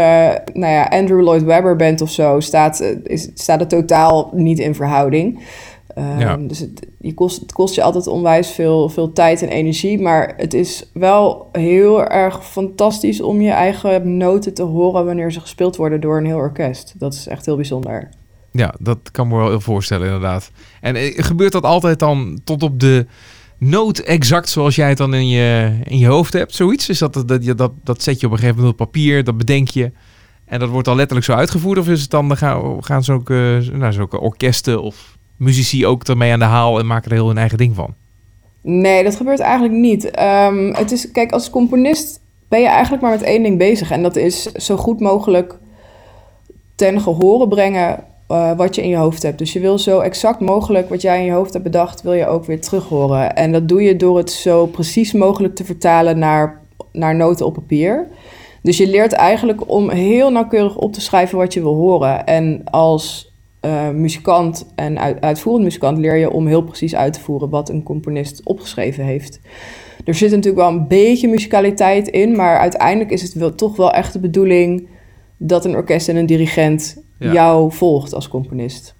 nou 0.53 0.74
ja, 0.74 0.84
Andrew 0.84 1.22
Lloyd 1.22 1.43
Webber 1.43 1.75
bent 1.75 2.01
of 2.01 2.10
zo, 2.12 2.39
staat, 2.39 2.79
eh, 2.79 2.89
is, 3.03 3.29
staat 3.34 3.60
het 3.60 3.69
totaal 3.69 4.29
niet 4.34 4.60
in 4.60 4.75
verhouding. 4.75 5.39
Ehm, 5.96 6.19
Ja. 6.19 6.38
Dus 6.38 6.60
het, 6.60 6.88
je 7.00 7.13
kost, 7.13 7.41
het 7.41 7.51
kost 7.51 7.75
je 7.75 7.81
altijd 7.84 8.07
onwijs 8.07 8.50
veel, 8.51 8.89
veel 8.89 9.13
tijd 9.13 9.41
en 9.41 9.50
energie. 9.50 10.01
Maar 10.01 10.34
het 10.38 10.53
is 10.53 10.89
wel 10.93 11.50
heel 11.51 12.05
erg 12.05 12.46
fantastisch 12.46 13.22
om 13.22 13.41
je 13.41 13.51
eigen 13.51 14.17
noten 14.17 14.53
te 14.53 14.63
horen 14.63 15.05
wanneer 15.05 15.31
ze 15.31 15.39
gespeeld 15.39 15.75
worden 15.75 16.01
door 16.01 16.17
een 16.17 16.25
heel 16.25 16.38
orkest. 16.38 16.93
Dat 16.98 17.13
is 17.13 17.27
echt 17.27 17.46
heel 17.46 17.55
bijzonder. 17.55 18.10
Ja, 18.51 18.74
dat 18.79 18.98
kan 19.12 19.27
me 19.27 19.36
wel 19.38 19.50
heel 19.50 19.60
voorstellen, 19.62 20.05
inderdaad. 20.05 20.51
En 20.81 20.96
eh, 20.96 21.13
gebeurt 21.15 21.51
dat 21.51 21.63
altijd 21.63 22.00
dan 22.00 22.39
tot 22.43 22.63
op 22.63 22.79
de 22.79 23.05
noot 23.57 23.99
exact 23.99 24.49
zoals 24.49 24.75
jij 24.75 24.89
het 24.89 24.97
dan 24.97 25.13
in 25.13 25.27
je, 25.27 25.79
in 25.83 25.97
je 25.97 26.07
hoofd 26.07 26.33
hebt? 26.33 26.55
Zoiets? 26.55 26.89
Is 26.89 26.97
dat, 26.97 27.13
dat, 27.13 27.57
dat, 27.57 27.71
dat, 27.83 28.03
zet 28.03 28.19
je 28.19 28.25
op 28.25 28.31
een 28.31 28.37
gegeven 28.37 28.59
moment 28.59 28.79
op 28.79 28.85
papier, 28.85 29.23
dat 29.23 29.37
bedenk 29.37 29.67
je. 29.67 29.91
En 30.45 30.59
dat 30.59 30.69
wordt 30.69 30.85
dan 30.85 30.95
letterlijk 30.95 31.27
zo 31.27 31.33
uitgevoerd? 31.33 31.77
Of 31.77 31.87
is 31.87 32.01
het 32.01 32.09
dan, 32.09 32.27
dan 32.27 32.37
gaan, 32.37 32.83
gaan 32.83 33.03
zulke, 33.03 33.63
nou, 33.73 33.93
zulke 33.93 34.19
orkesten 34.19 34.81
of 34.81 35.17
muzici 35.37 35.85
ook 35.85 36.03
ermee 36.03 36.31
aan 36.31 36.39
de 36.39 36.45
haal 36.45 36.79
en 36.79 36.85
maken 36.85 37.11
er 37.11 37.17
heel 37.17 37.27
hun 37.27 37.37
eigen 37.37 37.57
ding 37.57 37.75
van? 37.75 37.93
Nee, 38.61 39.03
dat 39.03 39.15
gebeurt 39.15 39.39
eigenlijk 39.39 39.73
niet. 39.73 40.11
Ehm, 40.11 40.73
het 40.73 40.91
is, 40.91 41.11
kijk, 41.11 41.31
als 41.31 41.49
componist 41.49 42.19
ben 42.47 42.61
je 42.61 42.67
eigenlijk 42.67 43.01
maar 43.01 43.11
met 43.11 43.21
één 43.21 43.43
ding 43.43 43.57
bezig. 43.57 43.91
En 43.91 44.03
dat 44.03 44.15
is 44.15 44.51
zo 44.51 44.77
goed 44.77 44.99
mogelijk 44.99 45.57
ten 46.75 47.01
gehore 47.01 47.47
brengen 47.47 48.03
eh, 48.27 48.57
wat 48.57 48.75
je 48.75 48.81
in 48.81 48.89
je 48.89 48.96
hoofd 48.96 49.24
hebt. 49.24 49.38
Dus 49.38 49.53
je 49.53 49.60
wil 49.60 49.77
zo 49.77 50.00
exact 50.00 50.39
mogelijk 50.39 50.89
wat 50.89 51.01
jij 51.01 51.19
in 51.19 51.25
je 51.25 51.31
hoofd 51.31 51.53
hebt 51.53 51.65
bedacht, 51.65 52.01
wil 52.01 52.13
je 52.13 52.27
ook 52.27 52.46
weer 52.46 52.62
terug 52.62 52.88
horen. 52.88 53.36
En 53.36 53.51
dat 53.51 53.67
doe 53.67 53.81
je 53.81 53.96
door 53.96 54.17
het 54.17 54.31
zo 54.31 54.65
precies 54.65 55.13
mogelijk 55.13 55.55
te 55.55 55.65
vertalen 55.65 56.19
naar, 56.19 56.62
naar 56.91 57.15
noten 57.15 57.46
op 57.46 57.53
papier. 57.53 58.07
Dus 58.62 58.77
je 58.77 58.88
leert 58.88 59.13
eigenlijk 59.13 59.69
om 59.69 59.89
heel 59.89 60.31
nauwkeurig 60.31 60.77
op 60.77 60.93
te 60.93 61.01
schrijven 61.01 61.38
wat 61.38 61.53
je 61.53 61.62
wil 61.62 61.75
horen. 61.75 62.25
En 62.25 62.62
als 62.65 63.31
eh, 63.60 63.89
muzikant 63.89 64.65
en 64.75 65.00
uit, 65.00 65.22
uitvoerend 65.22 65.63
muzikant 65.63 65.98
leer 65.98 66.15
je 66.15 66.31
om 66.31 66.48
heel 66.48 66.63
precies 66.63 66.96
uit 66.96 67.13
te 67.13 67.19
voeren 67.19 67.50
wat 67.50 67.69
een 67.69 67.84
componist 67.84 68.41
opgeschreven 68.43 69.03
heeft. 69.03 69.39
Er 70.05 70.15
zit 70.15 70.31
natuurlijk 70.31 70.63
wel 70.63 70.72
een 70.72 70.88
beetje 70.88 71.27
muzikaliteit 71.27 72.07
in, 72.07 72.36
maar 72.36 72.60
uiteindelijk 72.60 73.12
is 73.12 73.22
het 73.22 73.34
wel, 73.34 73.55
toch 73.55 73.75
wel 73.75 73.91
echt 73.91 74.13
de 74.13 74.19
bedoeling 74.19 74.88
dat 75.38 75.65
een 75.65 75.75
orkest 75.75 76.10
en 76.10 76.15
een 76.15 76.25
dirigent 76.25 77.03
Ja. 77.19 77.33
jou 77.33 77.74
volgt 77.74 78.13
als 78.13 78.27
componist. 78.27 78.95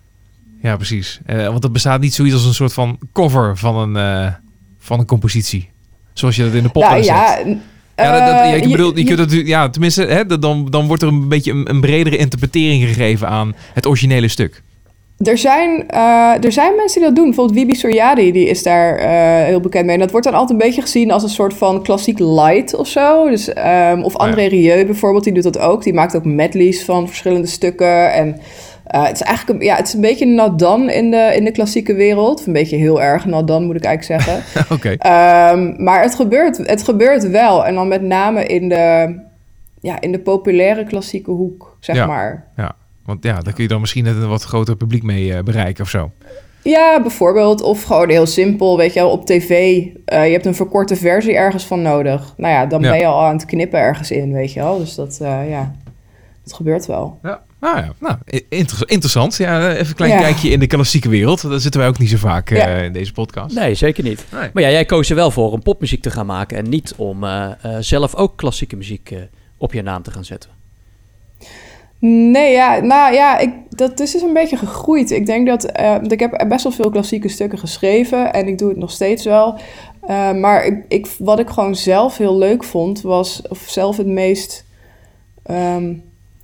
Ja, 0.62 0.76
precies. 0.76 1.20
Eh, 1.26 1.48
want 1.48 1.64
er 1.64 1.72
bestaat 1.72 2.00
niet 2.02 2.14
zoiets 2.14 2.34
als 2.36 2.46
een 2.46 2.54
soort 2.54 2.74
van 2.74 3.00
cover 3.14 3.58
van 3.58 3.76
een, 3.78 3.96
eh, 4.26 4.34
van 4.80 5.00
een 5.00 5.06
compositie. 5.06 5.70
Zoals 6.14 6.36
je 6.36 6.44
dat 6.44 6.54
in 6.54 6.64
de 6.64 6.70
pop 6.70 6.84
Nou, 6.84 7.04
ja, 7.04 7.38
Ja, 7.38 8.12
dat, 8.12 8.20
dat- 8.20 8.30
ja, 8.30 8.44
eh, 8.52 8.56
ik 8.58 8.64
je- 8.64 8.70
bedoel, 8.70 8.96
je 8.98 9.06
je- 9.06 9.16
kunt 9.16 9.32
het, 9.32 9.48
ja, 9.48 9.70
tenminste, 9.70 10.06
hè, 10.06 10.26
dan, 10.40 10.66
dan 10.70 10.88
wordt 10.88 11.02
er 11.02 11.08
een 11.08 11.28
beetje 11.28 11.52
een, 11.52 11.70
een 11.70 11.82
bredere 11.82 12.18
interpretering 12.18 12.84
gegeven 12.84 13.28
aan 13.28 13.56
het 13.74 13.86
originele 13.86 14.28
stuk. 14.28 14.64
Er 15.24 15.38
zijn, 15.38 15.88
eh, 15.90 16.44
er 16.44 16.52
zijn 16.52 16.76
mensen 16.76 17.00
die 17.00 17.08
dat 17.08 17.16
doen. 17.16 17.26
Bijvoorbeeld 17.26 17.58
Wibi 17.60 17.76
Soriadi, 17.76 18.32
die 18.32 18.48
is 18.48 18.64
daar 18.64 18.98
eh, 18.98 19.46
heel 19.46 19.60
bekend 19.60 19.86
mee. 19.86 19.94
En 19.94 20.00
dat 20.02 20.12
wordt 20.12 20.26
dan 20.26 20.36
altijd 20.36 20.60
een 20.60 20.66
beetje 20.66 20.82
gezien 20.82 21.12
als 21.12 21.24
een 21.24 21.30
soort 21.30 21.54
van 21.54 21.84
klassiek 21.84 22.20
light 22.20 22.76
of 22.76 22.88
zo. 22.88 23.30
Dus, 23.30 23.54
ehm, 23.54 24.02
of 24.02 24.16
André 24.16 24.46
Rieu 24.46 24.86
bijvoorbeeld, 24.86 25.24
die 25.24 25.34
doet 25.34 25.44
dat 25.44 25.60
ook. 25.60 25.84
Die 25.84 25.94
maakt 25.94 26.16
ook 26.16 26.26
medleys 26.26 26.86
van 26.86 27.08
verschillende 27.08 27.48
stukken. 27.48 28.14
En 28.14 28.38
eh, 28.86 29.04
het 29.04 29.14
is 29.16 29.22
eigenlijk 29.22 29.60
een, 29.60 29.66
ja, 29.66 29.76
het 29.76 29.88
is 29.88 29.94
een 29.94 30.02
beetje 30.02 30.26
nadan 30.26 30.90
in 30.90 31.12
de, 31.12 31.32
in 31.36 31.44
de 31.44 31.52
klassieke 31.52 31.94
wereld. 31.94 32.40
Of 32.40 32.48
een 32.48 32.54
beetje 32.54 32.78
heel 32.78 33.02
erg 33.02 33.26
nadan, 33.26 33.64
moet 33.66 33.76
ik 33.76 33.84
eigenlijk 33.84 34.24
zeggen. 34.24 34.44
Oké. 34.76 34.90
Ehm, 34.98 35.84
maar 35.84 36.02
het 36.02 36.16
gebeurt, 36.16 36.58
het 36.58 36.84
gebeurt 36.84 37.30
wel. 37.30 37.66
En 37.66 37.76
dan 37.76 37.88
met 37.88 38.02
name 38.02 38.46
in 38.46 38.70
de, 38.70 39.16
ja, 39.82 40.02
in 40.02 40.12
de 40.12 40.20
populaire 40.20 40.84
klassieke 40.84 41.32
hoek, 41.32 41.78
zeg 41.80 41.96
Ja. 41.96 42.06
maar. 42.06 42.48
Want 43.08 43.24
ja, 43.24 43.40
daar 43.40 43.54
kun 43.54 43.64
je 43.64 43.70
dan 43.70 43.80
misschien 43.80 44.04
net 44.04 44.16
een 44.16 44.28
wat 44.28 44.44
groter 44.44 44.76
publiek 44.76 45.04
mee 45.04 45.34
eh, 45.34 45.44
bereiken 45.44 45.84
of 45.84 45.90
zo. 45.90 46.12
Ja, 46.64 47.02
bijvoorbeeld. 47.02 47.62
Of 47.62 47.84
gewoon 47.84 48.10
heel 48.10 48.26
simpel, 48.26 48.78
weet 48.78 48.94
je 48.94 49.00
wel, 49.00 49.10
op 49.10 49.26
tv. 49.26 49.50
eh, 50.06 50.26
je 50.26 50.32
hebt 50.32 50.46
een 50.46 50.56
verkorte 50.56 50.96
versie 50.96 51.34
ergens 51.36 51.66
van 51.66 51.82
nodig. 51.82 52.34
Nou 52.38 52.54
ja, 52.54 52.66
dan 52.66 52.82
Ja. 52.82 52.90
ben 52.90 53.00
je 53.00 53.06
al 53.06 53.24
aan 53.26 53.36
het 53.36 53.46
knippen 53.46 53.80
ergens 53.80 54.12
in, 54.12 54.34
weet 54.34 54.54
je 54.54 54.60
wel. 54.60 54.78
Dus 54.78 54.96
dat, 54.96 55.18
eh, 55.22 55.50
ja, 55.50 55.76
dat 56.44 56.54
gebeurt 56.54 56.86
wel. 56.86 57.20
Ja. 57.24 57.46
Ah 57.60 57.78
ja, 57.78 57.94
nou, 58.00 58.16
inter- 58.50 58.90
interessant. 58.90 59.38
Ja, 59.38 59.72
even 59.72 59.88
een 59.88 59.96
klein 59.96 60.12
Ja. 60.12 60.20
kijkje 60.20 60.50
in 60.50 60.60
de 60.60 60.68
klassieke 60.68 61.10
wereld. 61.10 61.50
Daar 61.50 61.60
zitten 61.60 61.80
wij 61.80 61.90
ook 61.90 61.98
niet 61.98 62.10
zo 62.10 62.18
vaak 62.18 62.50
eh, 62.52 62.84
in 62.84 62.94
deze 62.94 63.12
podcast. 63.14 63.56
Nee, 63.56 63.76
zeker 63.76 64.04
niet. 64.04 64.26
Nee. 64.32 64.50
Maar 64.54 64.64
ja, 64.64 64.70
jij 64.70 64.86
koos 64.86 65.10
er 65.10 65.16
wel 65.16 65.32
voor 65.32 65.52
om 65.52 65.62
popmuziek 65.64 66.02
te 66.02 66.12
gaan 66.12 66.26
maken 66.26 66.58
en 66.58 66.70
niet 66.70 66.94
om 66.98 67.26
zelf 67.80 68.16
ook 68.16 68.38
klassieke 68.38 68.76
muziek 68.76 69.12
eh, 69.12 69.18
op 69.58 69.74
je 69.74 69.82
naam 69.82 70.02
te 70.02 70.12
gaan 70.12 70.26
zetten. 70.26 70.50
Nee, 72.00 72.52
ja, 72.52 72.80
nou 72.80 73.14
ja, 73.14 73.38
ik, 73.38 73.54
dat 73.70 74.00
is 74.00 74.12
dus 74.12 74.22
een 74.22 74.34
beetje 74.34 74.58
gegroeid. 74.58 75.12
Ik 75.12 75.26
denk 75.26 75.48
dat, 75.48 75.64
eh, 75.64 75.96
ik 76.08 76.20
heb 76.20 76.46
best 76.48 76.64
wel 76.64 76.72
veel 76.72 76.90
klassieke 76.90 77.28
stukken 77.28 77.60
geschreven 77.60 78.34
en 78.34 78.48
ik 78.48 78.58
doe 78.58 78.70
het 78.70 78.78
nog 78.78 78.92
steeds 78.92 79.26
wel. 79.26 79.56
Eh, 80.02 80.34
maar 80.34 80.66
ik, 80.66 80.86
ik, 80.88 81.08
wat 81.20 81.40
ik 81.40 81.50
gewoon 81.50 81.76
zelf 81.76 82.18
heel 82.18 82.38
leuk 82.38 82.64
vond, 82.64 83.02
was, 83.02 83.42
of 83.50 83.58
zelf 83.58 83.98
het 83.98 84.08
meest, 84.08 84.66
ehm, 85.44 85.94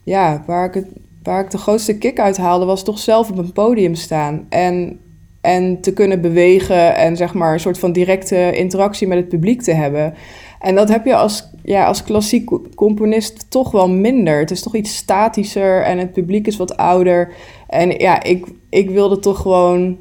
ja, 0.03 0.43
waar 0.45 0.65
ik, 0.65 0.73
het, 0.73 0.87
waar 1.23 1.43
ik 1.43 1.51
de 1.51 1.57
grootste 1.57 1.97
kick 1.97 2.19
uit 2.19 2.37
haalde, 2.37 2.65
was 2.65 2.83
toch 2.83 2.99
zelf 2.99 3.29
op 3.29 3.37
een 3.37 3.53
podium 3.53 3.95
staan. 3.95 4.45
En, 4.49 4.99
en 5.41 5.81
te 5.81 5.93
kunnen 5.93 6.21
bewegen 6.21 6.95
en 6.95 7.17
zeg 7.17 7.33
maar 7.33 7.53
een 7.53 7.59
soort 7.59 7.79
van 7.79 7.91
directe 7.91 8.51
interactie 8.55 9.07
met 9.07 9.17
het 9.17 9.29
publiek 9.29 9.61
te 9.61 9.73
hebben. 9.73 10.13
En 10.63 10.75
dat 10.75 10.89
heb 10.89 11.05
je 11.05 11.15
als, 11.15 11.49
ja, 11.63 11.85
als 11.85 12.03
klassiek 12.03 12.45
co- 12.45 12.61
componist 12.75 13.45
toch 13.49 13.71
wel 13.71 13.89
minder. 13.89 14.39
Het 14.39 14.51
is 14.51 14.61
toch 14.61 14.75
iets 14.75 14.95
statischer 14.95 15.83
en 15.83 15.97
het 15.97 16.13
publiek 16.13 16.47
is 16.47 16.57
wat 16.57 16.77
ouder. 16.77 17.33
En 17.67 17.89
ja, 17.89 18.23
ik, 18.23 18.45
ik 18.69 18.89
wilde 18.89 19.19
toch 19.19 19.39
gewoon 19.41 19.97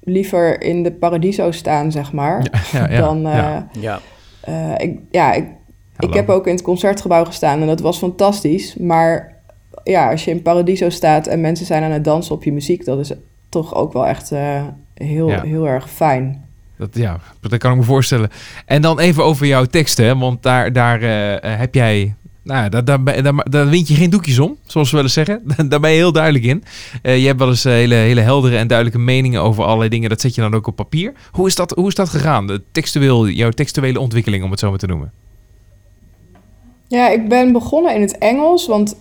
liever 0.00 0.62
in 0.62 0.82
de 0.82 0.92
paradiso 0.92 1.50
staan, 1.50 1.92
zeg 1.92 2.12
maar. 2.12 2.46
Ja, 2.72 2.90
ja, 2.90 3.00
dan, 3.00 3.16
eh, 3.26 3.32
ja. 3.32 3.68
Ja. 3.80 4.00
eh, 4.40 4.72
ik, 4.88 4.98
ja, 5.10 5.32
ik, 5.32 5.44
ik 5.98 6.14
heb 6.14 6.28
ook 6.28 6.46
in 6.46 6.52
het 6.52 6.62
concertgebouw 6.62 7.24
gestaan 7.24 7.60
en 7.60 7.66
dat 7.66 7.80
was 7.80 7.98
fantastisch. 7.98 8.74
Maar 8.76 9.34
ja, 9.84 10.10
als 10.10 10.24
je 10.24 10.30
in 10.30 10.42
Paradiso 10.42 10.88
staat 10.88 11.26
en 11.26 11.40
mensen 11.40 11.66
zijn 11.66 11.82
aan 11.82 11.90
het 11.90 12.04
dansen 12.04 12.34
op 12.34 12.44
je 12.44 12.52
muziek, 12.52 12.84
dat 12.84 12.98
is 12.98 13.12
toch 13.48 13.74
ook 13.74 13.92
wel 13.92 14.06
echt 14.06 14.32
eh, 14.32 14.62
heel, 14.94 15.28
Ja. 15.28 15.42
heel 15.42 15.68
erg 15.68 15.90
fijn. 15.90 16.44
Dat, 16.78 16.88
ja, 16.92 17.20
dat 17.40 17.58
kan 17.58 17.72
ik 17.72 17.76
me 17.76 17.82
voorstellen. 17.82 18.30
En 18.66 18.82
dan 18.82 18.98
even 18.98 19.24
over 19.24 19.46
jouw 19.46 19.64
teksten, 19.64 20.18
want 20.18 20.42
daar, 20.42 20.72
daar 20.72 21.02
eh, 21.02 21.34
eh, 21.34 21.58
heb 21.58 21.74
jij... 21.74 22.14
Nou, 22.42 22.68
daar, 22.68 22.84
daar, 22.84 23.22
daar, 23.22 23.34
daar 23.50 23.68
wint 23.68 23.88
je 23.88 23.94
geen 23.94 24.10
doekjes 24.10 24.38
om, 24.38 24.56
zoals 24.66 24.90
we 24.90 24.96
wel 24.96 25.04
eens 25.04 25.14
zeggen. 25.14 25.42
daar 25.68 25.80
ben 25.80 25.90
je 25.90 25.96
heel 25.96 26.12
duidelijk 26.12 26.44
in. 26.44 26.64
Eh, 27.02 27.18
je 27.18 27.26
hebt 27.26 27.38
wel 27.38 27.48
eens 27.48 27.64
hele, 27.64 27.94
hele 27.94 28.20
heldere 28.20 28.56
en 28.56 28.66
duidelijke 28.66 29.00
meningen 29.00 29.42
over 29.42 29.64
allerlei 29.64 29.88
dingen. 29.88 30.08
Dat 30.08 30.20
zet 30.20 30.34
je 30.34 30.40
dan 30.40 30.54
ook 30.54 30.66
op 30.66 30.76
papier. 30.76 31.12
Hoe 31.30 31.46
is 31.46 31.54
dat, 31.54 31.70
hoe 31.70 31.88
is 31.88 31.94
dat 31.94 32.08
gegaan? 32.08 32.46
De 32.46 32.62
textueel, 32.72 33.28
jouw 33.28 33.50
textuele 33.50 34.00
ontwikkeling, 34.00 34.44
om 34.44 34.50
het 34.50 34.60
zo 34.60 34.70
maar 34.70 34.78
te 34.78 34.86
noemen. 34.86 35.12
Ja, 36.88 37.08
ik 37.08 37.28
ben 37.28 37.52
begonnen 37.52 37.94
in 37.94 38.00
het 38.00 38.18
Engels, 38.18 38.66
want 38.66 38.96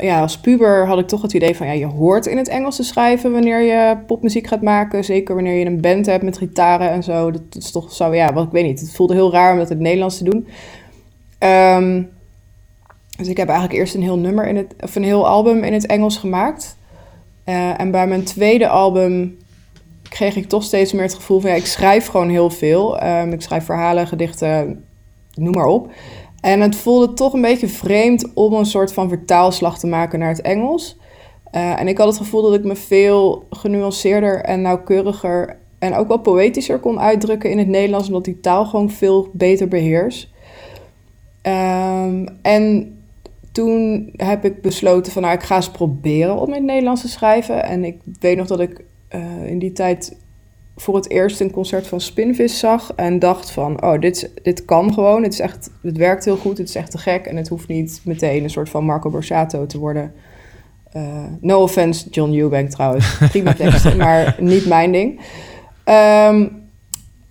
ja, 0.00 0.20
als 0.20 0.38
puber 0.38 0.86
had 0.86 0.98
ik 0.98 1.06
toch 1.06 1.22
het 1.22 1.32
idee 1.32 1.56
van 1.56 1.66
ja, 1.66 1.72
je 1.72 1.86
hoort 1.86 2.26
in 2.26 2.36
het 2.36 2.48
Engels 2.48 2.76
te 2.76 2.82
schrijven 2.82 3.32
wanneer 3.32 3.60
je 3.60 3.96
popmuziek 4.06 4.46
gaat 4.46 4.62
maken. 4.62 5.04
Zeker 5.04 5.34
wanneer 5.34 5.58
je 5.58 5.64
een 5.64 5.80
band 5.80 6.06
hebt 6.06 6.24
met 6.24 6.38
gitaren 6.38 6.90
en 6.90 7.02
zo. 7.02 7.30
Dat, 7.30 7.42
is 7.50 7.70
toch 7.70 7.92
zo, 7.92 8.14
ja, 8.14 8.32
wat 8.32 8.46
ik 8.46 8.52
weet 8.52 8.64
niet. 8.64 8.80
Het 8.80 8.94
voelde 8.94 9.14
heel 9.14 9.32
raar 9.32 9.52
om 9.52 9.58
dat 9.58 9.70
in 9.70 9.76
het 9.76 9.84
Nederlands 9.84 10.18
te 10.18 10.24
doen. 10.24 10.48
Ehm, 11.38 12.02
dus 13.16 13.28
ik 13.28 13.36
heb 13.36 13.48
eigenlijk 13.48 13.78
eerst 13.78 13.94
een 13.94 14.02
heel 14.02 14.18
nummer 14.18 14.46
in 14.46 14.56
het, 14.56 14.74
of 14.80 14.94
een 14.94 15.04
heel 15.04 15.26
album 15.28 15.64
in 15.64 15.72
het 15.72 15.86
Engels 15.86 16.16
gemaakt. 16.16 16.76
Eh, 17.44 17.80
en 17.80 17.90
bij 17.90 18.06
mijn 18.06 18.24
tweede 18.24 18.68
album 18.68 19.36
kreeg 20.08 20.36
ik 20.36 20.48
toch 20.48 20.62
steeds 20.62 20.92
meer 20.92 21.02
het 21.02 21.14
gevoel 21.14 21.40
van 21.40 21.50
ja, 21.50 21.56
ik 21.56 21.66
schrijf 21.66 22.06
gewoon 22.06 22.28
heel 22.28 22.50
veel. 22.50 22.98
Ehm, 22.98 23.32
ik 23.32 23.42
schrijf 23.42 23.64
verhalen, 23.64 24.06
gedichten, 24.06 24.84
noem 25.34 25.54
maar 25.54 25.66
op. 25.66 25.90
En 26.42 26.60
het 26.60 26.76
voelde 26.76 27.12
toch 27.12 27.32
een 27.32 27.40
beetje 27.40 27.68
vreemd 27.68 28.34
om 28.34 28.52
een 28.52 28.66
soort 28.66 28.92
van 28.92 29.08
vertaalslag 29.08 29.78
te 29.78 29.86
maken 29.86 30.18
naar 30.18 30.28
het 30.28 30.40
Engels. 30.40 30.96
Eh, 31.50 31.80
en 31.80 31.88
ik 31.88 31.98
had 31.98 32.06
het 32.06 32.16
gevoel 32.16 32.42
dat 32.42 32.54
ik 32.54 32.64
me 32.64 32.76
veel 32.76 33.46
genuanceerder 33.50 34.40
en 34.40 34.62
nauwkeuriger 34.62 35.56
en 35.78 35.94
ook 35.94 36.08
wel 36.08 36.18
poëtischer 36.18 36.78
kon 36.78 37.00
uitdrukken 37.00 37.50
in 37.50 37.58
het 37.58 37.68
Nederlands, 37.68 38.06
omdat 38.06 38.24
die 38.24 38.40
taal 38.40 38.64
gewoon 38.64 38.90
veel 38.90 39.28
beter 39.32 39.68
beheers. 39.68 40.32
Ehm, 41.42 42.26
en 42.42 42.96
toen 43.52 44.10
heb 44.16 44.44
ik 44.44 44.62
besloten 44.62 45.12
van 45.12 45.22
nou, 45.22 45.34
ik 45.34 45.42
ga 45.42 45.56
eens 45.56 45.70
proberen 45.70 46.36
om 46.36 46.48
in 46.48 46.54
het 46.54 46.62
Nederlands 46.62 47.00
te 47.00 47.08
schrijven. 47.08 47.64
En 47.64 47.84
ik 47.84 48.00
weet 48.20 48.36
nog 48.36 48.46
dat 48.46 48.60
ik 48.60 48.84
eh, 49.08 49.46
in 49.46 49.58
die 49.58 49.72
tijd 49.72 50.16
voor 50.76 50.94
het 50.94 51.10
eerst 51.10 51.40
een 51.40 51.50
concert 51.50 51.86
van 51.86 52.00
Spinvis 52.00 52.58
zag 52.58 52.92
en 52.96 53.18
dacht 53.18 53.50
van, 53.50 53.82
oh, 53.82 54.00
dit, 54.00 54.30
dit 54.42 54.64
kan 54.64 54.92
gewoon. 54.92 55.22
Het, 55.22 55.32
is 55.32 55.40
echt, 55.40 55.70
het 55.82 55.96
werkt 55.96 56.24
heel 56.24 56.36
goed, 56.36 56.58
het 56.58 56.68
is 56.68 56.74
echt 56.74 56.90
te 56.90 56.98
gek 56.98 57.26
en 57.26 57.36
het 57.36 57.48
hoeft 57.48 57.68
niet 57.68 58.00
meteen 58.04 58.42
een 58.42 58.50
soort 58.50 58.68
van 58.68 58.84
Marco 58.84 59.10
Borsato 59.10 59.66
te 59.66 59.78
worden. 59.78 60.12
Eh, 60.92 61.24
no 61.40 61.62
offense, 61.62 62.08
John 62.10 62.34
Eubank 62.34 62.70
trouwens. 62.70 63.18
Prima 63.30 63.54
teksten, 63.54 63.96
maar 63.96 64.36
niet 64.38 64.66
mijn 64.66 64.92
ding. 64.92 65.20
Ehm, 65.84 66.46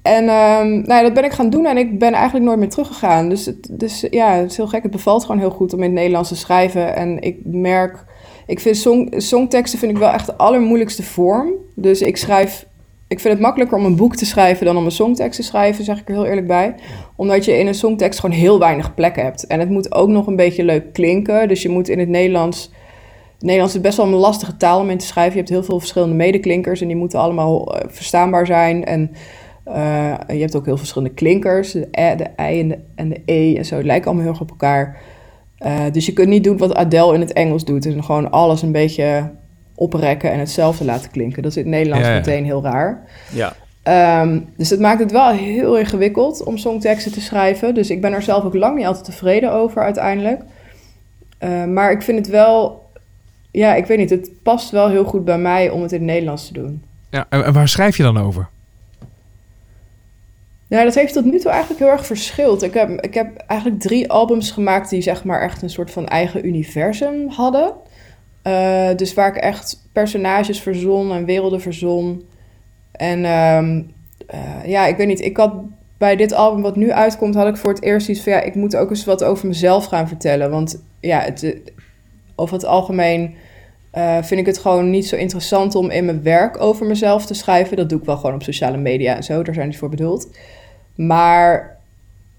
En 0.01 0.29
ehm, 0.29 0.69
nou 0.69 0.93
ja, 0.93 1.01
dat 1.01 1.13
ben 1.13 1.23
ik 1.23 1.31
gaan 1.31 1.49
doen 1.49 1.65
en 1.65 1.77
ik 1.77 1.99
ben 1.99 2.13
eigenlijk 2.13 2.45
nooit 2.45 2.59
meer 2.59 2.69
teruggegaan. 2.69 3.29
Dus, 3.29 3.45
het, 3.45 3.67
dus 3.71 4.05
ja, 4.09 4.33
het 4.33 4.51
is 4.51 4.57
heel 4.57 4.67
gek. 4.67 4.83
Het 4.83 4.91
bevalt 4.91 5.21
gewoon 5.21 5.39
heel 5.39 5.49
goed 5.49 5.73
om 5.73 5.79
in 5.79 5.85
het 5.85 5.93
Nederlands 5.93 6.29
te 6.29 6.35
schrijven. 6.35 6.95
En 6.95 7.21
ik 7.21 7.37
merk, 7.43 8.05
ik 8.45 8.59
vind 8.59 8.77
song, 8.77 9.13
songteksten 9.17 9.79
vind 9.79 9.91
ik 9.91 9.97
wel 9.97 10.09
echt 10.09 10.25
de 10.25 10.35
allermoeilijkste 10.35 11.03
vorm. 11.03 11.51
Dus 11.75 12.01
ik 12.01 12.17
schrijf, 12.17 12.65
ik 13.11 13.19
vind 13.19 13.33
het 13.33 13.41
makkelijker 13.41 13.77
om 13.77 13.85
een 13.85 13.95
boek 13.95 14.15
te 14.15 14.25
schrijven 14.25 14.65
dan 14.65 14.77
om 14.77 14.85
een 14.85 14.91
songtekst 14.91 15.39
te 15.39 15.45
schrijven, 15.45 15.83
zeg 15.83 15.99
ik 15.99 16.07
er 16.07 16.13
heel 16.13 16.25
eerlijk 16.25 16.47
bij. 16.47 16.75
Omdat 17.15 17.45
je 17.45 17.57
in 17.57 17.67
een 17.67 17.73
songtekst 17.73 18.19
gewoon 18.19 18.35
heel 18.35 18.59
weinig 18.59 18.93
plek 18.93 19.15
hebt. 19.15 19.47
En 19.47 19.59
het 19.59 19.69
moet 19.69 19.93
ook 19.93 20.09
nog 20.09 20.27
een 20.27 20.35
beetje 20.35 20.63
leuk 20.63 20.93
klinken. 20.93 21.47
Dus 21.47 21.61
je 21.61 21.69
moet 21.69 21.89
in 21.89 21.99
het 21.99 22.09
Nederlands 22.09 22.71
Nederlands 23.39 23.75
is 23.75 23.81
best 23.81 23.97
wel 23.97 24.05
een 24.05 24.13
lastige 24.13 24.57
taal 24.57 24.79
om 24.79 24.89
in 24.89 24.97
te 24.97 25.05
schrijven. 25.05 25.33
Je 25.33 25.39
hebt 25.39 25.49
heel 25.49 25.63
veel 25.63 25.79
verschillende 25.79 26.15
medeklinkers 26.15 26.81
en 26.81 26.87
die 26.87 26.95
moeten 26.95 27.19
allemaal 27.19 27.75
eh, 27.75 27.89
verstaanbaar 27.89 28.45
zijn. 28.45 28.85
En 28.85 29.11
eh, 29.63 30.13
je 30.27 30.39
hebt 30.39 30.55
ook 30.55 30.65
heel 30.65 30.77
verschillende 30.77 31.13
klinkers, 31.13 31.71
de, 31.71 31.87
e, 31.91 32.15
de 32.15 32.27
i 32.41 32.75
en 32.95 33.09
de, 33.09 33.21
e 33.25 33.55
en 33.55 33.65
zo. 33.65 33.75
Het 33.75 33.85
lijken 33.85 34.05
allemaal 34.05 34.23
heel 34.23 34.33
erg 34.33 34.41
op 34.41 34.49
elkaar. 34.49 34.97
Eh, 35.57 35.83
dus 35.91 36.05
je 36.05 36.13
kunt 36.13 36.29
niet 36.29 36.43
doen 36.43 36.57
wat 36.57 36.75
Adele 36.75 37.13
in 37.13 37.19
het 37.19 37.33
Engels 37.33 37.65
doet. 37.65 37.85
En 37.85 38.03
gewoon 38.03 38.31
alles 38.31 38.61
een 38.61 38.71
beetje 38.71 39.31
oprekken 39.81 40.31
en 40.31 40.39
hetzelfde 40.39 40.85
laten 40.85 41.11
klinken. 41.11 41.41
Dat 41.41 41.51
is 41.51 41.57
in 41.57 41.63
het 41.63 41.71
Nederlands 41.71 42.07
Ja, 42.07 42.13
ja. 42.13 42.19
meteen 42.19 42.45
heel 42.45 42.63
raar. 42.63 43.03
Ja. 43.33 43.53
Ehm, 43.83 44.39
dus 44.55 44.69
het 44.69 44.79
maakt 44.79 44.99
het 44.99 45.11
wel 45.11 45.29
heel 45.29 45.77
ingewikkeld 45.77 46.43
om 46.43 46.57
songteksten 46.57 47.11
te 47.11 47.21
schrijven. 47.21 47.73
Dus 47.73 47.89
ik 47.89 48.01
ben 48.01 48.13
er 48.13 48.21
zelf 48.21 48.43
ook 48.43 48.53
lang 48.53 48.77
niet 48.77 48.85
altijd 48.85 49.05
tevreden 49.05 49.51
over 49.51 49.83
uiteindelijk. 49.83 50.41
Eh, 51.37 51.65
maar 51.65 51.91
ik 51.91 52.01
vind 52.01 52.17
het 52.17 52.27
wel... 52.27 52.89
Ja, 53.51 53.75
ik 53.75 53.85
weet 53.85 53.97
niet. 53.97 54.09
Het 54.09 54.29
past 54.43 54.69
wel 54.69 54.89
heel 54.89 55.03
goed 55.03 55.25
bij 55.25 55.37
mij 55.37 55.69
om 55.69 55.81
het 55.81 55.91
in 55.91 55.97
het 55.97 56.07
Nederlands 56.07 56.47
te 56.47 56.53
doen. 56.53 56.83
Ja, 57.09 57.25
en, 57.29 57.45
en 57.45 57.53
waar 57.53 57.67
schrijf 57.67 57.97
je 57.97 58.03
dan 58.03 58.17
over? 58.17 58.49
Ja, 60.67 60.83
dat 60.83 60.95
heeft 60.95 61.13
tot 61.13 61.25
nu 61.25 61.39
toe 61.39 61.51
eigenlijk 61.51 61.79
heel 61.79 61.91
erg 61.91 62.05
verschild. 62.05 62.63
Ik 62.63 62.73
heb, 62.73 63.01
ik 63.01 63.13
heb 63.13 63.37
eigenlijk 63.47 63.81
drie 63.81 64.11
albums 64.11 64.51
gemaakt 64.51 64.89
die 64.89 65.01
zeg 65.01 65.23
maar 65.23 65.41
echt 65.41 65.61
een 65.61 65.69
soort 65.69 65.91
van 65.91 66.07
eigen 66.07 66.45
universum 66.45 67.29
hadden. 67.29 67.73
Eh, 68.41 68.89
dus 68.95 69.13
waar 69.13 69.27
ik 69.27 69.35
echt 69.35 69.89
personages 69.91 70.61
verzon 70.61 71.11
en 71.11 71.25
werelden 71.25 71.61
verzon. 71.61 72.25
En 72.91 73.25
ehm, 73.25 73.81
eh, 74.27 74.65
ja, 74.65 74.85
ik 74.85 74.97
weet 74.97 75.07
niet, 75.07 75.21
ik 75.21 75.37
had 75.37 75.53
bij 75.97 76.15
dit 76.15 76.33
album 76.33 76.61
wat 76.61 76.75
nu 76.75 76.91
uitkomt, 76.91 77.35
had 77.35 77.47
ik 77.47 77.57
voor 77.57 77.73
het 77.73 77.83
eerst 77.83 78.09
iets 78.09 78.21
van 78.21 78.33
ja, 78.33 78.41
ik 78.41 78.55
moet 78.55 78.75
ook 78.75 78.89
eens 78.89 79.05
wat 79.05 79.23
over 79.23 79.47
mezelf 79.47 79.85
gaan 79.85 80.07
vertellen. 80.07 80.49
Want 80.49 80.83
ja, 80.99 81.19
het, 81.19 81.43
eh, 81.43 81.55
over 82.35 82.55
het 82.55 82.65
algemeen 82.65 83.35
vind 84.21 84.39
ik 84.39 84.45
het 84.45 84.57
gewoon 84.57 84.89
niet 84.89 85.07
zo 85.07 85.15
interessant 85.15 85.75
om 85.75 85.89
in 85.89 86.05
mijn 86.05 86.23
werk 86.23 86.61
over 86.61 86.85
mezelf 86.85 87.25
te 87.25 87.33
schrijven. 87.33 87.77
Dat 87.77 87.89
doe 87.89 87.99
ik 87.99 88.05
wel 88.05 88.17
gewoon 88.17 88.35
op 88.35 88.43
sociale 88.43 88.77
media 88.77 89.15
en 89.15 89.23
zo, 89.23 89.43
daar 89.43 89.53
zijn 89.53 89.69
die 89.69 89.77
voor 89.77 89.89
bedoeld. 89.89 90.37
Maar 90.95 91.77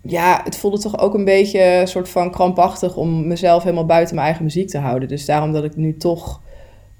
ja, 0.02 0.40
het 0.44 0.56
voelde 0.56 0.78
toch 0.78 0.98
ook 0.98 1.14
een 1.14 1.24
beetje 1.24 1.62
een 1.62 1.88
soort 1.88 2.08
van 2.08 2.30
krampachtig 2.30 2.96
om 2.96 3.26
mezelf 3.26 3.62
helemaal 3.62 3.86
buiten 3.86 4.14
mijn 4.14 4.26
eigen 4.26 4.44
muziek 4.44 4.68
te 4.68 4.78
houden. 4.78 5.08
Dus 5.08 5.24
daarom 5.24 5.52
dat 5.52 5.64
ik 5.64 5.76
nu 5.76 5.96
toch 5.96 6.40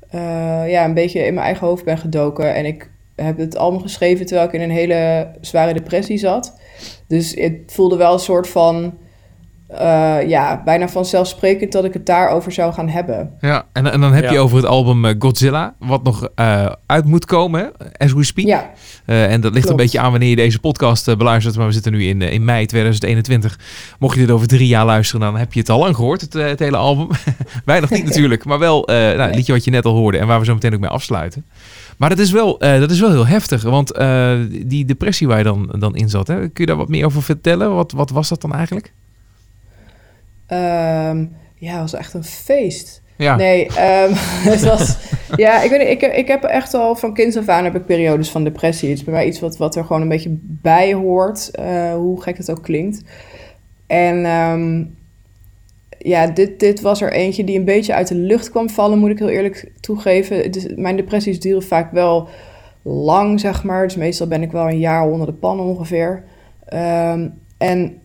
eh, 0.09 0.71
ja, 0.71 0.85
een 0.85 0.95
beetje 0.95 1.27
in 1.27 1.35
mijn 1.35 1.47
eigen 1.47 1.67
hoofd 1.67 1.85
ben 1.85 1.99
gedoken. 1.99 2.55
En 2.55 2.65
ik 2.65 2.91
heb 3.17 3.39
het 3.39 3.57
album 3.57 3.81
geschreven 3.81 4.27
terwijl 4.27 4.49
ik 4.49 4.55
in 4.55 4.61
een 4.61 4.71
hele 4.71 5.31
zware 5.41 5.73
depressie 5.73 6.19
zat. 6.19 6.61
Dus 7.07 7.35
het 7.35 7.55
voelde 7.67 7.97
wel 7.97 8.13
een 8.13 8.19
soort 8.19 8.49
van, 8.49 8.99
eh, 9.79 10.29
ja, 10.29 10.62
bijna 10.64 10.88
vanzelfsprekend 10.88 11.73
dat 11.73 11.85
ik 11.85 11.92
het 11.92 12.07
daarover 12.07 12.53
zou 12.53 12.73
gaan 12.73 12.88
hebben. 12.88 13.31
Ja, 13.40 13.64
en, 13.73 13.92
en 13.92 14.01
dan 14.01 14.12
heb 14.12 14.25
Ja. 14.25 14.33
je 14.33 14.38
over 14.38 14.57
het 14.57 14.66
album 14.66 15.05
eh, 15.05 15.14
Godzilla, 15.18 15.75
wat 15.79 16.03
nog 16.03 16.29
eh, 16.35 16.73
uit 16.87 17.05
moet 17.05 17.25
komen, 17.25 17.73
as 17.97 18.12
we 18.12 18.25
speak. 18.25 18.47
Ja, 18.47 18.70
Eh, 19.07 19.33
en 19.33 19.40
dat 19.40 19.55
ligt 19.55 19.68
een 19.68 19.77
beetje 19.77 20.01
aan 20.01 20.11
wanneer 20.11 20.29
je 20.29 20.37
deze 20.37 20.59
podcast 20.59 21.16
beluistert. 21.18 21.57
Maar 21.57 21.66
we 21.66 21.73
zitten 21.73 21.92
nu 21.92 22.05
in, 22.05 22.23
in 22.23 22.44
mei 22.44 22.66
2021. 22.66 23.59
Mocht 23.99 24.14
je 24.14 24.20
dit 24.20 24.31
over 24.31 24.47
drie 24.47 24.66
jaar 24.66 24.85
luisteren, 24.85 25.20
dan 25.20 25.37
heb 25.37 25.53
je 25.53 25.61
het 25.61 25.68
al 25.68 25.79
lang 25.79 25.97
gehoord, 25.97 26.20
het, 26.20 26.33
het 26.33 26.59
hele 26.59 26.77
album. 26.77 27.09
Wij 27.64 27.81
nog 27.81 27.90
niet 27.90 28.05
natuurlijk, 28.05 28.44
maar 28.44 28.59
wel 28.59 28.87
eh 28.87 28.94
nou, 28.97 29.20
het 29.20 29.35
liedje 29.35 29.53
wat 29.53 29.64
je 29.64 29.70
net 29.70 29.85
al 29.85 29.94
hoorde 29.94 30.18
en 30.18 30.27
waar 30.27 30.38
we 30.38 30.44
zo 30.44 30.55
meteen 30.55 30.75
ook 30.75 30.81
mee 30.81 30.90
afsluiten. 30.90 31.44
Maar 31.97 32.09
dat 32.09 32.18
is 32.18 32.31
wel, 32.31 32.59
eh, 32.61 32.79
dat 32.81 32.90
is 32.90 33.01
wel 33.01 33.11
heel 33.11 33.27
heftig, 33.27 33.62
want 33.62 33.92
eh, 33.92 34.33
die 34.51 34.85
depressie 34.85 35.27
waar 35.29 35.38
je 35.38 35.44
dan, 35.44 35.75
dan 35.79 35.97
in 35.97 36.09
zat, 36.09 36.27
hè, 36.27 36.35
kun 36.35 36.51
je 36.55 36.66
daar 36.66 36.77
wat 36.77 36.88
meer 36.88 37.05
over 37.05 37.23
vertellen? 37.23 37.75
Wat, 37.75 37.92
wat 37.92 38.11
was 38.11 38.29
dat 38.29 38.40
dan 38.40 38.55
eigenlijk? 38.55 38.92
Ehm, 40.53 41.25
ja, 41.55 41.73
het 41.73 41.81
was 41.81 41.95
echt 41.95 42.15
een 42.15 42.25
feest. 42.25 43.03
Ja, 43.17 43.37
Nee, 43.37 43.67
ehm, 43.67 44.12
het 44.53 44.65
was... 44.65 44.97
Ja, 45.37 45.62
ik 45.62 45.71
weet 45.71 45.79
niet, 45.79 45.88
ik, 45.88 46.17
ik 46.17 46.29
heb 46.29 46.43
echt 46.43 46.75
al 46.75 46.97
van 46.97 47.15
kinds 47.15 47.37
af 47.37 47.49
aan 47.49 47.65
heb 47.65 47.75
ik 47.75 47.87
periodes 47.87 48.31
van 48.31 48.45
depressie. 48.45 48.88
Het 48.88 48.99
is 48.99 49.05
bij 49.05 49.15
mij 49.15 49.27
iets 49.27 49.41
wat, 49.41 49.57
wat 49.57 49.77
er 49.77 49.85
gewoon 49.85 50.03
een 50.03 50.09
beetje 50.09 50.38
bij 50.43 50.95
hoort, 50.95 51.51
eh, 51.51 51.95
hoe 51.95 52.23
gek 52.23 52.37
het 52.37 52.51
ook 52.51 52.62
klinkt. 52.62 53.03
En 53.87 54.25
ehm, 54.25 54.85
ja, 55.99 56.27
dit, 56.27 56.61
dit 56.61 56.81
was 56.81 57.01
er 57.01 57.12
eentje 57.12 57.45
die 57.45 57.59
een 57.59 57.65
beetje 57.65 57.95
uit 57.95 58.09
de 58.09 58.15
lucht 58.15 58.51
kwam 58.51 58.71
vallen, 58.71 58.99
moet 58.99 59.11
ik 59.11 59.19
heel 59.19 59.29
eerlijk 59.29 59.73
toegeven. 59.81 60.51
Dus 60.51 60.67
mijn 60.77 60.97
depressies 60.97 61.41
duren 61.41 61.62
vaak 61.62 61.93
wel 61.93 62.29
lang, 62.83 63.41
zeg 63.41 63.65
maar. 63.65 63.83
Dus 63.83 63.97
meestal 63.97 64.27
ben 64.27 64.43
ik 64.43 64.53
wel 64.53 64.69
een 64.69 64.79
jaar 64.79 65.05
onder 65.05 65.27
de 65.27 65.33
pan 65.33 65.61
ongeveer. 65.61 66.25
En 67.59 68.02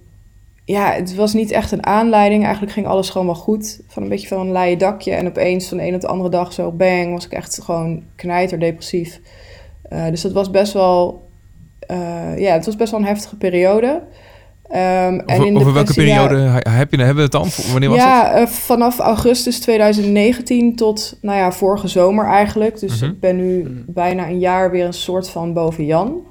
ja, 0.68 0.92
het 0.92 1.16
was 1.16 1.34
niet 1.34 1.52
echt 1.52 1.72
een 1.72 1.86
aanleiding. 1.86 2.44
Eigenlijk 2.44 2.74
ging 2.74 2.88
alles 2.88 3.10
gewoon 3.10 3.28
wel 3.28 3.36
goed. 3.36 3.80
Van 3.88 4.04
een 4.04 4.10
beetje 4.10 4.28
van 4.28 4.40
een 4.40 4.52
laaie 4.52 4.78
dakje. 4.78 5.12
En 5.12 5.28
opeens 5.28 5.68
van 5.68 5.78
de 5.78 5.88
een 5.88 5.96
op 5.96 6.02
de 6.02 6.08
andere 6.08 6.30
dag 6.30 6.54
zo 6.54 6.72
bang, 6.72 7.14
was 7.14 7.26
ik 7.26 7.32
echt 7.32 7.60
gewoon 7.64 8.04
knijterdepressief. 8.16 9.20
Eh 9.90 10.06
dus 10.10 10.22
dat 10.22 10.32
was 10.32 10.52
best 10.52 10.74
wel... 10.74 11.28
eh, 11.80 12.38
ja, 12.38 12.54
het 12.54 12.66
was 12.66 12.76
best 12.76 12.92
wel 12.92 13.00
een 13.00 13.06
heftige 13.06 13.36
periode. 13.36 14.02
Ehm, 14.70 15.22
over, 15.26 15.46
in 15.46 15.58
over 15.58 15.74
welke 15.74 16.02
ja, 16.02 16.04
periode 16.18 16.36
he- 16.36 16.70
heb 16.72 16.92
je, 16.92 16.98
hebben 16.98 17.16
we 17.16 17.22
het 17.22 17.32
dan? 17.32 17.48
Wanneer 17.72 17.90
was 17.90 17.98
dat? 17.98 18.08
ja, 18.08 18.34
eh, 18.34 18.48
vanaf 18.48 19.00
augustus 19.00 19.60
2019 19.60 20.76
tot, 20.76 21.18
nou 21.22 21.38
ja, 21.38 21.52
vorige 21.52 21.88
zomer 21.88 22.26
eigenlijk. 22.26 22.80
Dus 22.80 23.02
Mhm. 23.02 23.12
ik 23.12 23.20
ben 23.20 23.36
nu 23.36 23.84
bijna 23.88 24.28
een 24.28 24.40
jaar 24.40 24.72
weer 24.72 24.86
een 24.86 24.94
soort 24.94 25.30
van 25.30 25.54
boven 25.54 25.86
Jan. 25.86 26.22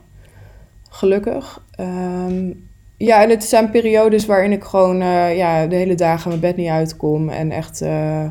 Gelukkig. 0.90 1.62
Ehm, 1.70 2.50
ja, 2.96 3.22
en 3.22 3.30
het 3.30 3.44
zijn 3.44 3.70
periodes 3.70 4.26
waarin 4.26 4.52
ik 4.52 4.64
gewoon 4.64 5.00
eh, 5.00 5.36
ja, 5.36 5.66
de 5.66 5.76
hele 5.76 5.94
dagen 5.94 6.28
mijn 6.28 6.40
bed 6.40 6.56
niet 6.56 6.68
uitkom. 6.68 7.28
En 7.28 7.50
echt 7.50 7.80
eh, 7.80 8.24
eh, 8.24 8.30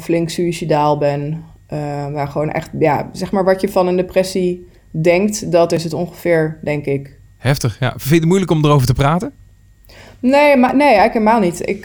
flink 0.00 0.28
suicidaal 0.28 0.98
ben. 0.98 1.44
Waar 2.12 2.28
gewoon 2.28 2.50
echt, 2.50 2.70
ja, 2.78 3.10
zeg 3.12 3.32
maar 3.32 3.44
wat 3.44 3.60
je 3.60 3.68
van 3.68 3.86
een 3.86 3.96
depressie 3.96 4.68
denkt, 4.90 5.52
dat 5.52 5.72
is 5.72 5.84
het 5.84 5.92
ongeveer, 5.92 6.58
denk 6.62 6.84
ik. 6.84 7.18
Heftig, 7.38 7.78
ja. 7.80 7.90
Vind 7.90 8.08
je 8.08 8.14
het 8.14 8.24
moeilijk 8.24 8.50
om 8.50 8.64
erover 8.64 8.86
te 8.86 8.94
praten? 8.94 9.32
Nee, 10.20 10.56
maar, 10.56 10.76
nee, 10.76 10.86
eigenlijk 10.86 11.12
helemaal 11.12 11.40
niet. 11.40 11.68
Ik, 11.68 11.84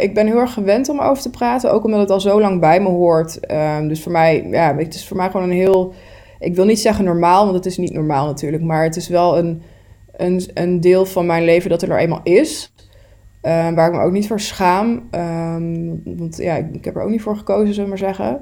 ik 0.00 0.14
ben 0.14 0.26
heel 0.26 0.38
erg 0.38 0.52
gewend 0.52 0.88
om 0.88 1.00
over 1.00 1.22
te 1.22 1.30
praten, 1.30 1.72
ook 1.72 1.84
omdat 1.84 2.00
het 2.00 2.10
al 2.10 2.20
zo 2.20 2.40
lang 2.40 2.60
bij 2.60 2.80
me 2.80 2.88
hoort. 2.88 3.46
Ehm, 3.46 3.88
dus 3.88 4.02
voor 4.02 4.12
mij, 4.12 4.46
ja, 4.50 4.76
het 4.76 4.94
is 4.94 5.06
voor 5.06 5.16
mij 5.16 5.30
gewoon 5.30 5.50
een 5.50 5.56
heel, 5.56 5.94
ik 6.38 6.54
wil 6.54 6.64
niet 6.64 6.80
zeggen 6.80 7.04
normaal, 7.04 7.44
want 7.44 7.56
het 7.56 7.66
is 7.66 7.76
niet 7.76 7.92
normaal 7.92 8.26
natuurlijk, 8.26 8.62
maar 8.62 8.82
het 8.82 8.96
is 8.96 9.08
wel 9.08 9.38
een, 9.38 9.62
een, 10.16 10.42
een 10.54 10.80
deel 10.80 11.06
van 11.06 11.26
mijn 11.26 11.44
leven 11.44 11.70
dat 11.70 11.82
er 11.82 11.88
nou 11.88 12.00
eenmaal 12.00 12.20
is. 12.22 12.72
eh, 13.40 13.70
waar 13.72 13.88
ik 13.88 13.94
me 13.94 14.00
ook 14.04 14.12
niet 14.12 14.26
voor 14.26 14.40
schaam. 14.40 15.08
Ehm, 15.10 15.86
want 16.04 16.36
ja, 16.36 16.54
ik, 16.56 16.66
ik 16.74 16.84
heb 16.84 16.96
er 16.96 17.02
ook 17.02 17.10
niet 17.10 17.22
voor 17.22 17.36
gekozen, 17.36 17.74
zullen 17.74 17.82
we 17.82 17.88
maar 18.00 18.14
zeggen. 18.14 18.40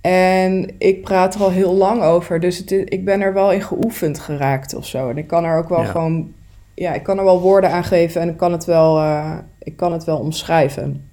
En 0.00 0.74
ik 0.78 1.02
praat 1.02 1.34
er 1.34 1.40
al 1.42 1.50
heel 1.50 1.74
lang 1.74 2.02
over. 2.02 2.40
Dus 2.40 2.58
het, 2.58 2.70
is- 2.70 2.84
ik 2.84 3.04
ben 3.04 3.20
er 3.20 3.32
wel 3.32 3.52
in 3.52 3.62
geoefend 3.62 4.18
geraakt 4.18 4.74
of 4.74 4.86
zo. 4.86 5.08
En 5.10 5.18
ik 5.18 5.26
kan 5.26 5.44
er 5.44 5.58
ook 5.58 5.68
wel 5.68 5.80
Ja. 5.82 5.86
gewoon... 5.90 6.32
Ja, 6.74 6.94
ik 6.94 7.02
kan 7.02 7.18
er 7.18 7.24
wel 7.24 7.40
woorden 7.40 7.70
aan 7.70 7.84
geven 7.84 8.20
en 8.20 8.28
ik 8.28 8.36
kan 8.36 8.52
het 8.52 8.64
wel, 8.64 8.98
eh, 8.98 9.38
ik 9.58 9.76
kan 9.76 9.92
het 9.92 10.04
wel 10.04 10.18
omschrijven. 10.18 11.08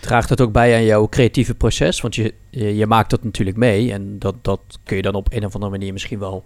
Draagt 0.00 0.28
het 0.28 0.40
ook 0.40 0.52
bij 0.52 0.74
aan 0.74 0.84
jouw 0.84 1.08
creatieve 1.08 1.54
proces? 1.54 2.00
Want 2.00 2.14
je, 2.14 2.34
je, 2.50 2.76
je 2.76 2.86
maakt 2.86 3.10
dat 3.10 3.24
natuurlijk 3.24 3.56
mee. 3.56 3.92
En 3.92 4.18
dat, 4.18 4.34
dat 4.44 4.60
kun 4.84 4.96
je 4.96 5.02
dan 5.02 5.14
op 5.14 5.32
een 5.32 5.44
of 5.44 5.54
andere 5.54 5.72
manier 5.72 5.92
misschien 5.92 6.18
wel 6.18 6.42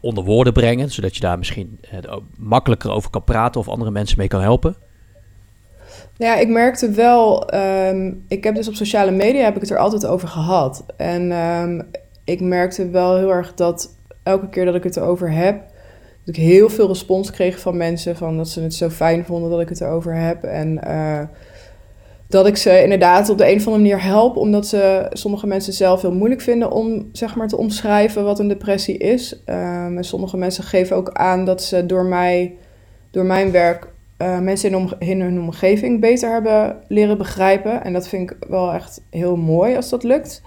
onder 0.00 0.24
woorden 0.24 0.52
brengen. 0.52 0.90
Zodat 0.90 1.14
je 1.14 1.20
daar 1.20 1.38
misschien 1.38 1.78
eh, 1.90 2.16
makkelijker 2.36 2.90
over 2.90 3.10
kan 3.10 3.24
praten 3.24 3.60
of 3.60 3.68
andere 3.68 3.90
mensen 3.90 4.18
mee 4.18 4.28
kan 4.28 4.40
helpen. 4.40 4.76
Nou 6.16 6.32
ja, 6.32 6.38
ik 6.38 6.48
merkte 6.48 6.90
wel, 6.90 7.48
ehm, 7.48 8.12
ik 8.28 8.44
heb 8.44 8.54
dus 8.54 8.68
op 8.68 8.74
sociale 8.74 9.10
media 9.10 9.44
heb 9.44 9.54
ik 9.54 9.60
het 9.60 9.70
er 9.70 9.78
altijd 9.78 10.06
over 10.06 10.28
gehad. 10.28 10.84
En 10.96 11.32
ehm, 11.32 11.80
ik 12.24 12.40
merkte 12.40 12.90
wel 12.90 13.16
heel 13.16 13.30
erg 13.30 13.54
dat 13.54 13.96
elke 14.22 14.48
keer 14.48 14.64
dat 14.64 14.74
ik 14.74 14.84
het 14.84 14.96
erover 14.96 15.32
heb, 15.32 15.60
dat 16.24 16.36
ik 16.36 16.42
heel 16.42 16.68
veel 16.68 16.88
respons 16.88 17.30
kreeg 17.30 17.60
van 17.60 17.76
mensen. 17.76 18.16
Van 18.16 18.36
dat 18.36 18.48
ze 18.48 18.60
het 18.62 18.74
zo 18.74 18.88
fijn 18.88 19.24
vonden 19.24 19.50
dat 19.50 19.60
ik 19.60 19.68
het 19.68 19.80
erover 19.80 20.14
heb. 20.14 20.42
En 20.44 20.82
eh, 20.82 21.20
dat 22.28 22.46
ik 22.46 22.56
ze 22.56 22.82
inderdaad 22.82 23.28
op 23.28 23.38
de 23.38 23.50
een 23.50 23.56
of 23.56 23.66
andere 23.66 23.82
manier 23.82 24.02
help. 24.02 24.36
Omdat 24.36 24.66
ze 24.66 25.06
sommige 25.12 25.46
mensen 25.46 25.72
zelf 25.72 26.02
heel 26.02 26.12
moeilijk 26.12 26.40
vinden 26.40 26.70
om 26.70 27.08
zeg 27.12 27.36
maar 27.36 27.48
te 27.48 27.56
omschrijven 27.56 28.24
wat 28.24 28.38
een 28.38 28.48
depressie 28.48 28.98
is. 28.98 29.42
Ehm, 29.44 29.96
en 29.96 30.04
sommige 30.04 30.36
mensen 30.36 30.64
geven 30.64 30.96
ook 30.96 31.12
aan 31.12 31.44
dat 31.44 31.62
ze 31.62 31.86
door 31.86 32.04
mij, 32.04 32.54
door 33.10 33.24
mijn 33.24 33.50
werk, 33.50 33.88
eh, 34.16 34.38
mensen 34.38 34.90
in, 34.98 35.20
hun 35.20 35.40
omgeving 35.40 36.00
beter 36.00 36.32
hebben 36.32 36.76
leren 36.88 37.18
begrijpen. 37.18 37.84
En 37.84 37.92
dat 37.92 38.08
vind 38.08 38.30
ik 38.30 38.36
wel 38.48 38.72
echt 38.72 39.00
heel 39.10 39.36
mooi 39.36 39.76
als 39.76 39.88
dat 39.88 40.02
lukt. 40.02 40.42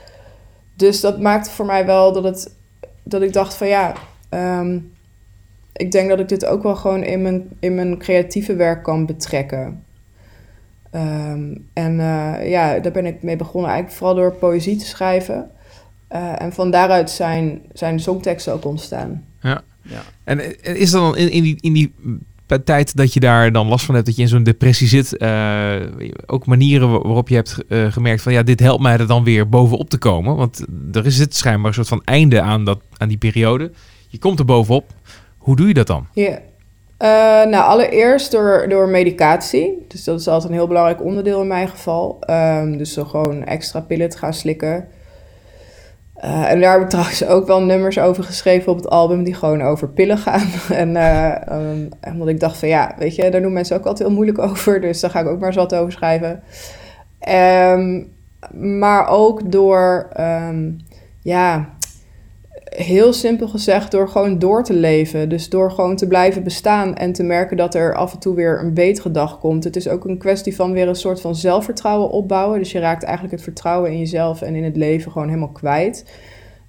Dus 0.76 1.02
dat 1.02 1.20
maakte 1.20 1.50
voor 1.50 1.66
mij 1.66 1.86
wel 1.86 2.14
dat, 2.14 2.24
het, 2.24 2.56
dat 3.04 3.22
ik 3.22 3.34
dacht 3.34 3.54
van 3.54 3.68
ja, 3.68 3.94
ehm, 4.30 4.80
ik 5.74 5.92
denk 5.92 6.10
dat 6.10 6.20
ik 6.20 6.30
dit 6.30 6.46
ook 6.46 6.64
wel 6.64 6.76
gewoon 6.76 7.04
in 7.04 7.22
mijn, 7.22 7.50
in 7.60 7.76
mijn 7.76 7.98
creatieve 7.98 8.56
werk 8.56 8.84
kan 8.84 9.06
betrekken. 9.06 9.84
Ehm, 10.92 11.56
en 11.74 12.00
eh, 12.00 12.50
ja, 12.50 12.80
daar 12.80 12.92
ben 12.92 13.06
ik 13.06 13.24
mee 13.24 13.36
begonnen 13.36 13.70
eigenlijk 13.70 14.00
vooral 14.00 14.16
door 14.16 14.34
poëzie 14.34 14.76
te 14.76 14.86
schrijven. 14.86 15.50
Eh, 16.08 16.42
en 16.42 16.54
van 16.54 16.72
daaruit 16.72 17.10
zijn, 17.10 17.62
zijn 17.74 17.96
de 17.96 18.02
songteksten 18.02 18.54
ook 18.54 18.66
ontstaan. 18.66 19.24
Ja. 19.42 20.02
En 20.24 20.40
eh, 20.40 20.76
is 20.76 20.94
er 20.94 21.00
dan 21.00 21.18
in, 21.18 21.32
in 21.32 21.44
die, 21.44 21.58
in 21.60 21.74
die 21.74 21.94
tijd 22.64 22.96
dat 22.96 23.14
je 23.14 23.20
daar 23.20 23.52
dan 23.52 23.68
last 23.68 23.86
van 23.86 23.94
hebt, 23.96 24.06
dat 24.08 24.16
je 24.16 24.22
in 24.22 24.28
zo'n 24.28 24.44
depressie 24.44 24.88
zit, 24.88 25.18
eh, 25.18 25.76
ook 26.26 26.46
manieren 26.46 26.92
wa- 26.92 27.02
waarop 27.02 27.30
je 27.30 27.36
hebt 27.36 27.58
eh, 27.70 27.92
gemerkt 27.92 28.22
van 28.22 28.34
ja, 28.34 28.44
dit 28.44 28.60
helpt 28.60 28.82
mij 28.82 28.98
er 28.98 29.08
dan 29.08 29.24
weer 29.24 29.50
bovenop 29.50 29.90
te 29.90 29.98
komen? 29.98 30.36
Want 30.36 30.66
er 30.92 31.06
is 31.06 31.18
het 31.20 31.36
schijnbaar 31.36 31.68
een 31.68 31.74
soort 31.74 31.88
van 31.88 32.02
einde 32.04 32.42
aan, 32.42 32.66
dat, 32.66 32.80
aan 32.98 33.08
die 33.08 33.18
periode. 33.18 33.72
Je 34.08 34.18
komt 34.18 34.40
er 34.40 34.46
bovenop. 34.46 34.94
Hoe 35.38 35.56
doe 35.56 35.68
je 35.68 35.74
dat 35.74 35.88
dan? 35.88 36.08
Ja. 36.14 36.40
Eh, 37.02 37.08
nou, 37.46 37.64
allereerst 37.64 38.32
door, 38.32 38.66
door 38.70 38.88
medicatie. 38.90 39.86
Dus 39.88 40.04
dat 40.04 40.20
is 40.20 40.28
altijd 40.28 40.50
een 40.52 40.58
heel 40.58 40.68
belangrijk 40.68 41.04
onderdeel 41.04 41.42
in 41.42 41.48
mijn 41.48 41.68
geval. 41.68 42.18
Ehm, 42.20 42.78
dus 42.78 42.94
zo 42.94 43.04
gewoon 43.04 43.44
extra 43.44 43.80
pillen 43.80 44.10
te 44.10 44.18
gaan 44.18 44.34
slikken. 44.34 44.88
Eh, 46.16 46.52
en 46.52 46.62
daar 46.62 46.72
heb 46.74 46.82
ik 46.82 46.90
trouwens 46.90 47.26
ook 47.26 47.48
wel 47.48 47.62
nummers 47.62 48.00
over 48.00 48.24
geschreven 48.24 48.72
op 48.72 48.78
het 48.78 48.90
album 48.90 49.24
die 49.24 49.34
gewoon 49.34 49.62
over 49.62 49.90
pillen 49.90 50.18
gaan. 50.18 50.48
en 50.84 50.96
eh, 50.96 51.48
ehm, 51.48 51.88
omdat 52.14 52.28
ik 52.28 52.40
dacht 52.40 52.58
van 52.58 52.68
ja, 52.68 52.96
weet 52.98 53.16
je, 53.16 53.30
daar 53.30 53.42
doen 53.42 53.54
mensen 53.54 53.78
ook 53.78 53.86
altijd 53.86 54.08
heel 54.08 54.16
moeilijk 54.18 54.40
over. 54.50 54.82
Dus 54.82 55.00
daar 55.00 55.12
ga 55.12 55.20
ik 55.20 55.28
ook 55.28 55.40
maar 55.40 55.54
wat 55.54 55.76
over 55.76 55.92
schrijven. 55.92 56.44
Ehm, 57.20 58.04
maar 58.80 59.08
ook 59.08 59.52
door, 59.52 60.10
ja, 61.22 61.70
heel 62.76 63.14
simpel 63.14 63.48
gezegd, 63.48 63.92
door 63.92 64.10
gewoon 64.10 64.40
door 64.40 64.64
te 64.64 64.74
leven. 64.74 65.30
Dus 65.30 65.50
door 65.50 65.72
gewoon 65.72 65.96
te 65.96 66.08
blijven 66.08 66.44
bestaan 66.44 66.96
en 66.96 67.12
te 67.12 67.24
merken 67.24 67.58
dat 67.58 67.76
er 67.76 67.96
af 67.96 68.14
en 68.14 68.20
toe 68.20 68.36
weer 68.36 68.60
een 68.60 68.74
betere 68.74 69.12
dag 69.12 69.40
komt. 69.40 69.64
Het 69.64 69.76
is 69.76 69.88
ook 69.88 70.06
een 70.06 70.18
kwestie 70.18 70.56
van 70.56 70.72
weer 70.72 70.88
een 70.88 70.96
soort 70.96 71.22
van 71.22 71.36
zelfvertrouwen 71.36 72.10
opbouwen. 72.10 72.60
Dus 72.60 72.72
je 72.72 72.80
raakt 72.80 73.04
eigenlijk 73.04 73.34
het 73.34 73.44
vertrouwen 73.44 73.92
in 73.92 74.00
jezelf 74.00 74.42
en 74.42 74.56
in 74.56 74.64
het 74.64 74.76
leven 74.76 75.12
gewoon 75.12 75.28
helemaal 75.28 75.52
kwijt. 75.52 76.06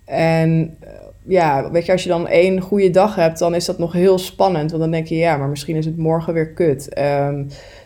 En 0.04 0.76
eh, 0.80 0.90
ja, 1.26 1.70
weet 1.70 1.86
je, 1.86 1.92
als 1.92 2.02
je 2.02 2.08
dan 2.08 2.28
één 2.28 2.60
goede 2.60 2.90
dag 2.90 3.14
hebt, 3.14 3.38
dan 3.38 3.54
is 3.54 3.64
dat 3.64 3.78
nog 3.78 3.92
heel 3.92 4.18
spannend. 4.18 4.70
Want 4.70 4.82
dan 4.82 4.92
denk 4.92 5.06
je, 5.06 5.16
ja, 5.16 5.36
maar 5.36 5.48
misschien 5.48 5.76
is 5.76 5.84
het 5.84 5.96
morgen 5.96 6.34
weer 6.34 6.52
kut. 6.52 6.88
Ehm, 6.88 7.44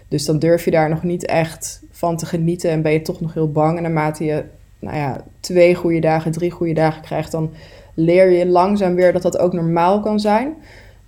dus 0.09 0.25
dan 0.25 0.39
durf 0.39 0.65
je 0.65 0.71
daar 0.71 0.89
nog 0.89 1.03
niet 1.03 1.27
echt 1.27 1.83
van 1.91 2.17
te 2.17 2.27
genieten 2.27 2.71
en 2.71 2.83
ben 2.83 2.93
je 2.93 3.03
toch 3.03 3.21
nog 3.21 3.35
heel 3.35 3.53
bang. 3.53 3.77
En 3.77 3.83
naarmate 3.83 4.25
je, 4.25 4.45
nou 4.79 4.97
ja, 4.97 5.25
twee 5.41 5.75
goede 5.75 6.01
dagen, 6.01 6.33
drie 6.33 6.51
goede 6.51 6.73
dagen 6.73 7.03
krijgt, 7.03 7.31
dan 7.31 7.51
leer 7.97 8.31
je 8.31 8.47
langzaam 8.47 8.95
weer 8.95 9.13
dat 9.13 9.23
dat 9.23 9.39
ook 9.39 9.53
normaal 9.53 10.01
kan 10.01 10.21
zijn. 10.21 10.55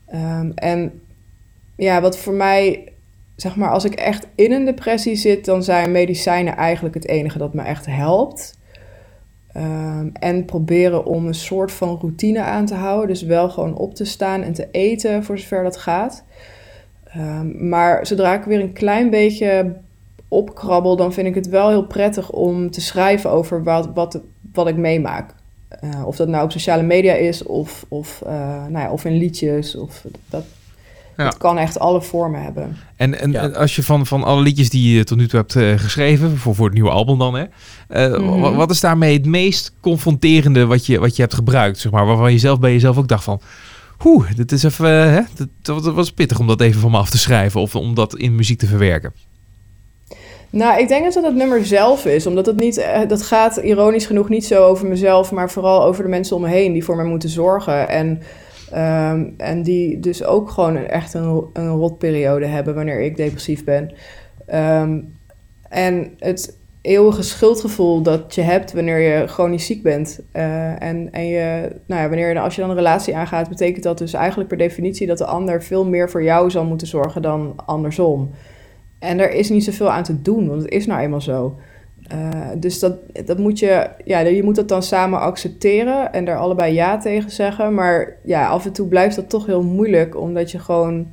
Ehm, 0.07 0.51
en 0.55 1.01
ja, 1.77 2.01
wat 2.01 2.18
voor 2.18 2.33
mij, 2.33 2.92
zeg 3.37 3.57
maar, 3.57 3.70
als 3.70 3.85
ik 3.85 3.94
echt 3.94 4.27
in 4.35 4.53
een 4.53 4.64
depressie 4.64 5.16
zit, 5.16 5.44
dan 5.44 5.62
zijn 5.62 5.92
medicijnen 5.92 6.57
eigenlijk 6.57 6.94
het 6.94 7.07
enige 7.07 7.38
dat 7.38 7.55
me 7.55 7.62
echt 7.62 7.87
helpt. 7.87 8.59
Ehm, 9.53 10.09
en 10.12 10.44
proberen 10.44 11.05
om 11.05 11.27
een 11.27 11.35
soort 11.35 11.72
van 11.72 11.98
routine 12.01 12.40
aan 12.40 12.66
te 12.66 12.74
houden. 12.74 13.09
Dus 13.09 13.22
wel 13.22 13.51
gewoon 13.51 13.77
op 13.77 13.94
te 13.94 14.05
staan 14.05 14.42
en 14.42 14.53
te 14.53 14.68
eten 14.70 15.24
voor 15.24 15.38
zover 15.38 15.62
dat 15.62 15.77
gaat. 15.77 16.24
Ehm, 17.05 17.68
maar 17.68 18.07
zodra 18.07 18.35
ik 18.35 18.44
weer 18.44 18.61
een 18.61 18.72
klein 18.72 19.11
beetje 19.11 19.77
opkrabbel, 20.29 20.96
dan 20.96 21.12
vind 21.12 21.27
ik 21.27 21.35
het 21.35 21.48
wel 21.48 21.68
heel 21.68 21.87
prettig 21.87 22.31
om 22.31 22.70
te 22.70 22.81
schrijven 22.81 23.31
over 23.31 23.62
wat, 23.62 23.90
wat, 23.94 24.20
wat 24.53 24.68
ik 24.68 24.77
meemaak. 24.77 25.35
Eh, 25.68 26.07
of 26.07 26.16
dat 26.16 26.28
nou 26.28 26.44
op 26.44 26.52
sociale 26.52 26.83
media 26.83 27.12
is, 27.14 27.42
of, 27.42 27.85
of, 27.88 28.22
eh, 28.26 28.33
nou 28.66 28.78
ja, 28.78 28.90
of 28.90 29.04
in 29.04 29.16
liedjes. 29.18 29.76
Of 29.76 30.04
dat, 30.31 30.44
Ja. 31.16 31.24
Het 31.24 31.37
kan 31.37 31.59
echt 31.59 31.78
alle 31.78 32.02
vormen 32.02 32.42
hebben. 32.42 32.76
En, 32.96 33.20
en 33.20 33.33
Ja. 33.33 33.40
en 33.42 33.54
als 33.54 33.76
je 33.76 33.83
van, 33.83 34.07
van 34.07 34.24
alle 34.24 34.42
liedjes 34.42 34.70
die 34.70 34.96
je 34.96 35.04
tot 35.04 35.18
nu 35.18 35.28
toe 35.28 35.38
hebt 35.38 35.57
eh, 35.57 35.72
geschreven, 35.78 36.37
voor, 36.38 36.54
voor 36.54 36.64
het 36.64 36.74
nieuwe 36.74 36.90
album 36.90 37.18
dan, 37.18 37.35
hè, 37.35 37.44
eh, 37.88 38.18
Mhm. 38.18 38.40
wa- 38.40 38.54
wat 38.54 38.70
is 38.70 38.81
daarmee 38.81 39.16
het 39.16 39.26
meest 39.26 39.72
confronterende 39.81 40.66
wat 40.66 40.87
je, 40.87 40.98
wat 40.98 41.16
je 41.16 41.22
hebt 41.22 41.35
gebruikt, 41.35 41.78
zeg 41.78 41.92
maar, 41.92 42.07
waarvan 42.07 42.33
je 42.33 42.38
zelf 42.38 42.59
bij 42.61 42.72
jezelf 42.72 42.96
ook 42.98 43.09
dacht 43.09 43.24
van, 43.24 43.40
oeh, 44.04 44.26
dit 44.37 44.52
is 44.52 44.62
even, 44.62 45.11
hè, 45.12 45.20
dat, 45.35 45.48
dat 45.85 45.94
was 45.94 46.12
pittig 46.12 46.38
om 46.38 46.46
dat 46.46 46.61
even 46.61 46.81
van 46.81 46.90
me 46.90 46.96
af 46.96 47.11
te 47.11 47.18
schrijven 47.18 47.61
of 47.61 47.74
om 47.76 47.94
dat 47.94 48.16
in 48.16 48.35
muziek 48.35 48.59
te 48.59 48.66
verwerken. 48.66 49.12
Nou, 50.51 50.81
ik 50.81 50.89
denk 50.89 51.13
dat 51.13 51.25
het 51.25 51.35
nummer 51.35 51.67
zelf 51.67 52.05
is. 52.07 52.27
Omdat 52.27 52.47
het 52.47 52.61
niet, 52.61 52.77
eh, 52.77 53.01
dat 53.09 53.23
gaat 53.23 53.57
ironisch 53.57 54.07
genoeg 54.07 54.29
niet 54.29 54.45
zo 54.45 54.65
over 54.65 54.87
mezelf, 54.87 55.33
maar 55.33 55.51
vooral 55.51 55.85
over 55.85 56.03
de 56.03 56.09
mensen 56.09 56.37
om 56.37 56.43
me 56.43 56.49
heen 56.49 56.73
die 56.73 56.85
voor 56.85 56.97
mij 56.97 57.05
moeten 57.05 57.29
zorgen. 57.29 57.89
En, 57.89 58.21
ehm, 58.73 59.25
en 59.37 59.63
die 59.63 60.01
dus 60.01 60.25
ook 60.25 60.51
gewoon 60.51 60.77
echt 60.77 61.15
een, 61.15 61.45
een 61.53 61.69
rotperiode 61.71 62.47
hebben 62.47 62.75
wanneer 62.75 63.01
ik 63.01 63.17
depressief 63.17 63.65
ben. 63.65 63.93
Ehm, 64.47 65.01
en 65.69 66.15
het 66.19 66.59
eeuwige 66.81 67.23
schuldgevoel 67.23 68.03
dat 68.03 68.35
je 68.35 68.41
hebt 68.41 68.73
wanneer 68.73 68.99
je 68.99 69.27
chronisch 69.27 69.67
ziek 69.67 69.83
bent. 69.83 70.21
Eh, 70.33 70.83
en 70.83 71.13
en 71.13 71.27
je, 71.27 71.73
nou 71.87 72.03
ja, 72.03 72.09
wanneer 72.09 72.39
als 72.39 72.55
je 72.55 72.61
dan 72.61 72.71
een 72.71 72.77
relatie 72.77 73.17
aangaat, 73.17 73.49
betekent 73.49 73.83
dat 73.83 73.99
dus 73.99 74.13
eigenlijk 74.13 74.49
per 74.49 74.59
definitie 74.59 75.07
dat 75.07 75.19
de 75.19 75.25
ander 75.25 75.63
veel 75.63 75.85
meer 75.85 76.11
voor 76.11 76.23
jou 76.23 76.51
zal 76.51 76.65
moeten 76.65 76.87
zorgen 76.87 77.23
dan 77.23 77.53
andersom. 77.67 78.31
En 78.99 79.19
er 79.19 79.31
is 79.31 79.49
niet 79.49 79.65
zoveel 79.65 79.91
aan 79.91 80.03
te 80.03 80.23
doen, 80.23 80.49
want 80.49 80.63
het 80.63 80.71
is 80.71 80.87
nou 80.87 81.01
eenmaal 81.01 81.21
zo. 81.21 81.59
Eh, 82.09 82.49
dus 82.57 82.79
dat, 82.79 82.97
dat 83.25 83.39
moet 83.39 83.59
je, 83.59 83.91
ja, 84.05 84.19
je 84.19 84.43
moet 84.43 84.57
dat 84.57 84.69
dan 84.69 84.83
samen 84.83 85.21
accepteren 85.21 86.13
en 86.13 86.25
daar 86.25 86.39
allebei 86.39 86.75
ja 86.75 86.99
tegen 86.99 87.31
zeggen. 87.31 87.75
Maar 87.75 88.17
ja, 88.25 88.49
af 88.49 88.67
en 88.67 88.73
toe 88.73 88.89
blijft 88.89 89.17
dat 89.17 89.29
toch 89.29 89.47
heel 89.47 89.63
moeilijk, 89.63 90.17
omdat 90.17 90.51
je 90.51 90.59
gewoon 90.59 91.07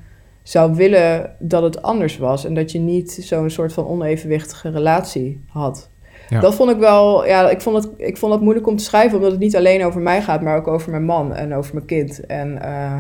zou 0.44 0.76
willen 0.76 1.36
dat 1.40 1.64
het 1.64 1.82
anders 1.82 2.18
was. 2.18 2.46
En 2.46 2.54
dat 2.54 2.72
je 2.72 2.80
niet 2.80 3.12
zo'n 3.12 3.50
soort 3.50 3.74
van 3.74 3.88
onevenwichtige 3.88 4.70
relatie 4.70 5.42
had. 5.48 5.90
Ja. 6.30 6.40
Dat 6.40 6.56
vond 6.56 6.72
ik 6.72 6.78
wel, 6.78 7.26
ja, 7.26 7.50
ik 7.50 7.62
vond, 7.62 7.84
het, 7.84 7.94
ik 7.98 8.18
vond 8.18 8.34
het 8.34 8.42
moeilijk 8.42 8.68
om 8.68 8.76
te 8.76 8.84
schrijven, 8.84 9.18
omdat 9.18 9.32
het 9.32 9.40
niet 9.40 9.56
alleen 9.56 9.86
over 9.86 10.02
mij 10.02 10.22
gaat, 10.22 10.42
maar 10.42 10.58
ook 10.58 10.68
over 10.68 10.92
mijn 10.92 11.06
man 11.06 11.34
en 11.34 11.54
over 11.54 11.74
mijn 11.74 11.86
kind. 11.86 12.26
En 12.26 12.62
eh, 12.62 12.98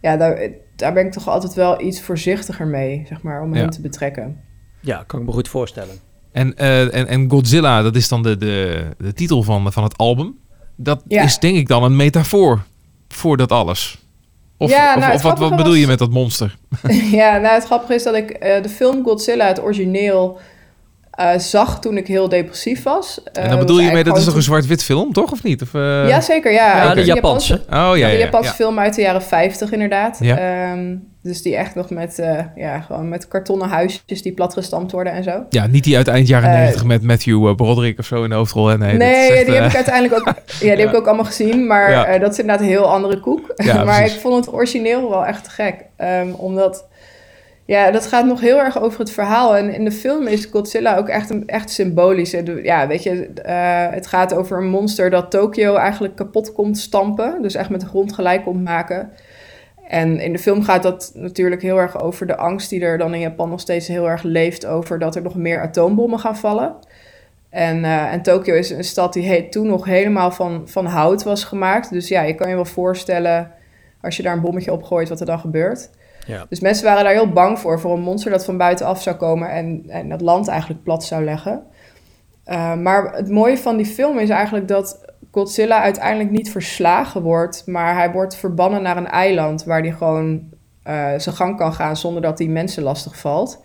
ja, 0.00 0.16
daar, 0.16 0.48
daar 0.76 0.92
ben 0.92 1.06
ik 1.06 1.12
toch 1.12 1.28
altijd 1.28 1.54
wel 1.54 1.80
iets 1.82 2.00
voorzichtiger 2.02 2.66
mee, 2.66 3.04
zeg 3.08 3.22
maar, 3.22 3.42
om 3.42 3.54
Ja. 3.54 3.60
hem 3.60 3.70
te 3.70 3.80
betrekken. 3.80 4.40
Ja, 4.80 5.04
kan 5.06 5.20
ik 5.20 5.26
me 5.26 5.32
goed 5.32 5.48
voorstellen. 5.48 5.94
En, 6.32 6.56
eh, 6.56 6.94
en, 6.94 7.06
en 7.06 7.30
Godzilla, 7.30 7.82
dat 7.82 7.96
is 7.96 8.08
dan 8.08 8.22
de, 8.22 8.36
de, 8.36 8.84
de 8.98 9.12
titel 9.12 9.42
van, 9.42 9.72
van 9.72 9.82
het 9.82 9.96
album. 9.96 10.38
Dat 10.76 11.02
Ja. 11.08 11.22
is 11.22 11.38
denk 11.38 11.56
ik 11.56 11.68
dan 11.68 11.82
een 11.82 11.96
metafoor 11.96 12.62
voor 13.08 13.36
dat 13.36 13.52
alles. 13.52 14.04
Of, 14.58 14.70
Ja, 14.70 14.98
nou, 14.98 15.12
of 15.14 15.22
wat, 15.22 15.38
wat 15.38 15.56
bedoel 15.56 15.74
je 15.74 15.86
met 15.86 15.98
dat 15.98 16.10
monster? 16.10 16.56
ja, 17.20 17.38
nou 17.38 17.54
het 17.54 17.64
grappige 17.64 17.94
is 17.94 18.02
dat 18.02 18.14
ik 18.14 18.30
eh, 18.30 18.62
de 18.62 18.68
film 18.68 19.04
Godzilla, 19.04 19.46
het 19.46 19.62
origineel, 19.62 20.38
eh, 21.16 21.38
zag 21.38 21.80
toen 21.80 21.96
ik 21.96 22.06
heel 22.06 22.28
depressief 22.28 22.82
was. 22.82 23.20
Eh, 23.32 23.42
en 23.42 23.50
dan 23.50 23.58
bedoel 23.58 23.80
je 23.80 23.92
mee, 23.92 24.04
dat 24.04 24.16
is 24.18 24.24
toch 24.24 24.34
een 24.34 24.42
zwart-wit 24.42 24.82
film, 24.84 25.12
toch? 25.12 25.32
Of 25.32 25.42
niet? 25.42 25.62
Of, 25.62 25.74
eh, 25.74 26.08
Ja, 26.08 26.20
zeker, 26.20 26.52
ja. 26.52 26.94
De 26.94 27.04
Japanse. 27.04 27.54
Oh 27.54 27.60
ja, 27.70 27.94
ja, 27.94 28.06
de 28.06 28.12
ja, 28.12 28.18
Japanse 28.18 28.48
ja. 28.48 28.54
film 28.54 28.78
uit 28.78 28.94
de 28.94 29.00
jaren 29.02 29.22
50 29.22 29.72
inderdaad. 29.72 30.16
Ja. 30.20 30.38
Ehm, 30.38 30.94
dus 31.22 31.42
die 31.42 31.56
echt 31.56 31.74
nog 31.74 31.90
met, 31.90 32.18
eh, 32.18 32.38
ja, 32.56 32.80
gewoon 32.80 33.08
met 33.08 33.28
kartonnen 33.28 33.68
huisjes 33.68 34.22
die 34.22 34.32
platgestampt 34.32 34.92
worden 34.92 35.12
en 35.12 35.22
zo. 35.22 35.44
Ja, 35.50 35.66
niet 35.66 35.84
die 35.84 35.96
uit 35.96 36.08
eind 36.08 36.28
jaren 36.28 36.48
Eh, 36.50 36.54
90 36.56 36.84
met 36.84 37.02
Matthew 37.02 37.46
eh, 37.48 37.54
Broderick 37.54 37.98
of 37.98 38.04
zo 38.06 38.22
in 38.22 38.28
de 38.30 38.34
hoofdrol. 38.36 38.76
Nee, 38.76 38.98
echt, 38.98 39.46
die 39.46 39.54
heb 39.54 39.62
eh, 39.64 39.68
ik 39.70 39.74
uiteindelijk 39.76 40.14
ook, 40.14 40.34
ja, 40.60 40.74
die 40.74 40.84
heb 40.84 40.88
ik 40.88 40.94
ook 40.94 41.06
allemaal 41.06 41.24
gezien. 41.24 41.66
Maar 41.66 41.90
Ja. 41.90 42.04
eh, 42.06 42.20
dat 42.20 42.32
is 42.32 42.38
inderdaad 42.38 42.64
een 42.64 42.70
heel 42.70 42.90
andere 42.90 43.20
koek. 43.20 43.52
Ja, 43.56 43.74
maar 43.84 43.96
precies. 43.96 44.14
ik 44.14 44.20
vond 44.20 44.44
het 44.44 44.54
origineel 44.54 45.10
wel 45.10 45.24
echt 45.26 45.48
gek. 45.48 45.74
Ehm, 45.96 46.28
omdat, 46.36 46.84
ja, 47.66 47.90
dat 47.90 48.06
gaat 48.06 48.26
nog 48.26 48.40
heel 48.40 48.58
erg 48.58 48.80
over 48.80 48.98
het 48.98 49.10
verhaal. 49.10 49.56
En 49.56 49.74
in 49.74 49.84
de 49.84 49.92
film 49.92 50.26
is 50.26 50.44
Godzilla 50.44 50.96
ook 50.96 51.08
echt, 51.08 51.30
een, 51.30 51.46
echt 51.46 51.70
symbolisch. 51.70 52.34
Ja, 52.62 52.86
weet 52.86 53.02
je, 53.02 53.26
eh, 53.42 53.90
het 53.90 54.06
gaat 54.06 54.34
over 54.34 54.58
een 54.58 54.68
monster 54.68 55.10
dat 55.10 55.30
Tokio 55.30 55.74
eigenlijk 55.74 56.16
kapot 56.16 56.52
komt 56.52 56.78
stampen. 56.78 57.42
Dus 57.42 57.54
echt 57.54 57.70
met 57.70 57.80
de 57.80 57.86
grond 57.86 58.12
gelijk 58.12 58.42
komt 58.42 58.64
maken. 58.64 59.10
En 59.88 60.20
in 60.20 60.32
de 60.32 60.38
film 60.38 60.62
gaat 60.62 60.82
dat 60.82 61.12
natuurlijk 61.14 61.62
heel 61.62 61.78
erg 61.78 62.00
over 62.02 62.26
de 62.26 62.36
angst 62.36 62.70
die 62.70 62.80
er 62.80 62.98
dan 62.98 63.14
in 63.14 63.20
Japan 63.20 63.48
nog 63.48 63.60
steeds 63.60 63.88
heel 63.88 64.08
erg 64.08 64.22
leeft 64.22 64.66
over 64.66 64.98
dat 64.98 65.16
er 65.16 65.22
nog 65.22 65.34
meer 65.34 65.60
atoombommen 65.60 66.18
gaan 66.18 66.36
vallen. 66.36 66.74
En, 67.50 67.84
eh, 67.84 68.12
en 68.12 68.22
Tokio 68.22 68.54
is 68.54 68.70
een 68.70 68.84
stad 68.84 69.12
die 69.12 69.26
he- 69.28 69.46
toen 69.50 69.66
nog 69.66 69.84
helemaal 69.84 70.30
van, 70.30 70.62
van 70.64 70.86
hout 70.86 71.22
was 71.22 71.44
gemaakt. 71.44 71.90
Dus 71.90 72.08
ja, 72.08 72.22
je 72.22 72.34
kan 72.34 72.48
je 72.48 72.54
wel 72.54 72.64
voorstellen 72.64 73.50
als 74.02 74.16
je 74.16 74.22
daar 74.22 74.32
een 74.32 74.40
bommetje 74.40 74.72
op 74.72 74.82
gooit 74.82 75.08
wat 75.08 75.20
er 75.20 75.26
dan 75.26 75.38
gebeurt. 75.38 75.90
Ja. 76.26 76.46
Dus 76.48 76.60
mensen 76.60 76.84
waren 76.84 77.04
daar 77.04 77.12
heel 77.12 77.32
bang 77.32 77.58
voor, 77.58 77.80
voor 77.80 77.92
een 77.92 78.00
monster 78.00 78.30
dat 78.30 78.44
van 78.44 78.56
buitenaf 78.56 79.02
zou 79.02 79.16
komen 79.16 79.50
en, 79.50 79.84
en 79.88 80.10
het 80.10 80.20
land 80.20 80.48
eigenlijk 80.48 80.82
plat 80.82 81.04
zou 81.04 81.24
leggen. 81.24 81.62
Uh, 82.46 82.74
maar 82.74 83.12
het 83.14 83.28
mooie 83.30 83.58
van 83.58 83.76
die 83.76 83.86
film 83.86 84.18
is 84.18 84.28
eigenlijk 84.28 84.68
dat 84.68 85.04
Godzilla 85.30 85.80
uiteindelijk 85.82 86.30
niet 86.30 86.50
verslagen 86.50 87.22
wordt, 87.22 87.62
maar 87.66 87.94
hij 87.94 88.12
wordt 88.12 88.36
verbannen 88.36 88.82
naar 88.82 88.96
een 88.96 89.08
eiland 89.08 89.64
waar 89.64 89.80
hij 89.80 89.92
gewoon 89.92 90.30
uh, 90.86 91.08
zijn 91.16 91.34
gang 91.34 91.56
kan 91.56 91.72
gaan 91.72 91.96
zonder 91.96 92.22
dat 92.22 92.38
hij 92.38 92.48
mensen 92.48 92.82
lastig 92.82 93.18
valt. 93.18 93.60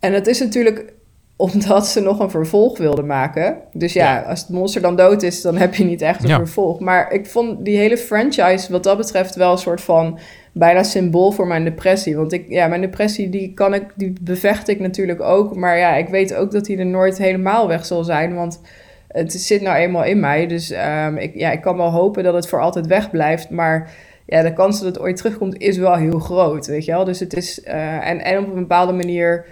En 0.00 0.12
het 0.12 0.26
is 0.26 0.40
natuurlijk 0.40 0.92
omdat 1.36 1.86
ze 1.86 2.00
nog 2.00 2.18
een 2.18 2.30
vervolg 2.30 2.78
wilden 2.78 3.06
maken. 3.06 3.56
Dus 3.72 3.92
ja, 3.92 4.14
Ja. 4.14 4.22
als 4.22 4.40
het 4.40 4.48
monster 4.48 4.80
dan 4.82 4.96
dood 4.96 5.22
is, 5.22 5.42
dan 5.42 5.56
heb 5.56 5.74
je 5.74 5.84
niet 5.84 6.02
echt 6.02 6.22
een 6.22 6.28
Ja. 6.28 6.36
vervolg. 6.36 6.80
Maar 6.80 7.12
ik 7.12 7.26
vond 7.26 7.64
die 7.64 7.76
hele 7.76 7.98
franchise 7.98 8.72
wat 8.72 8.82
dat 8.82 8.96
betreft 8.96 9.34
wel 9.34 9.52
een 9.52 9.58
soort 9.58 9.80
van 9.80 10.18
bijna 10.58 10.82
symbool 10.82 11.30
voor 11.32 11.46
mijn 11.46 11.64
depressie. 11.64 12.16
Want 12.16 12.32
ik, 12.32 12.44
ja, 12.48 12.66
mijn 12.66 12.80
depressie 12.80 13.28
die 13.28 13.54
kan 13.54 13.74
ik, 13.74 13.82
die 13.94 14.12
bevecht 14.20 14.68
ik 14.68 14.80
natuurlijk 14.80 15.20
ook. 15.20 15.56
Maar 15.56 15.78
ja, 15.78 15.94
ik 15.94 16.08
weet 16.08 16.34
ook 16.34 16.50
dat 16.50 16.64
die 16.64 16.78
er 16.78 16.86
nooit 16.86 17.18
helemaal 17.18 17.68
weg 17.68 17.86
zal 17.86 18.04
zijn. 18.04 18.34
Want 18.34 18.60
het 19.08 19.32
zit 19.32 19.60
nou 19.60 19.76
eenmaal 19.76 20.04
in 20.04 20.20
mij. 20.20 20.46
Dus 20.46 20.70
ehm, 20.70 21.16
ik, 21.16 21.34
ja, 21.34 21.50
ik 21.50 21.60
kan 21.60 21.76
wel 21.76 21.90
hopen 21.90 22.24
dat 22.24 22.34
het 22.34 22.48
voor 22.48 22.60
altijd 22.60 22.86
weg 22.86 23.10
blijft. 23.10 23.50
Maar 23.50 23.90
ja, 24.26 24.42
de 24.42 24.52
kans 24.52 24.78
dat 24.78 24.88
het 24.88 24.98
ooit 25.00 25.16
terugkomt 25.16 25.58
is 25.58 25.76
wel 25.78 25.94
heel 25.94 26.18
groot, 26.18 26.66
weet 26.66 26.84
je 26.84 26.92
wel. 26.92 27.04
Dus 27.04 27.20
het 27.20 27.36
is... 27.36 27.62
eh, 27.62 28.08
en, 28.08 28.24
en 28.24 28.38
op 28.38 28.46
een 28.46 28.54
bepaalde 28.54 28.92
manier 28.92 29.44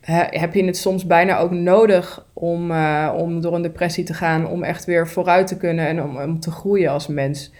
he- 0.00 0.38
heb 0.38 0.54
je 0.54 0.64
het 0.64 0.76
soms 0.76 1.06
bijna 1.06 1.38
ook 1.38 1.50
nodig 1.50 2.26
om, 2.32 2.70
eh, 2.70 3.14
om 3.16 3.40
door 3.40 3.54
een 3.54 3.62
depressie 3.62 4.04
te 4.04 4.14
gaan, 4.14 4.46
om 4.48 4.62
echt 4.62 4.84
weer 4.84 5.08
vooruit 5.08 5.46
te 5.46 5.56
kunnen 5.56 5.86
en 5.86 6.02
om, 6.02 6.16
om 6.16 6.40
te 6.40 6.50
groeien 6.50 6.90
als 6.90 7.06
mens. 7.06 7.52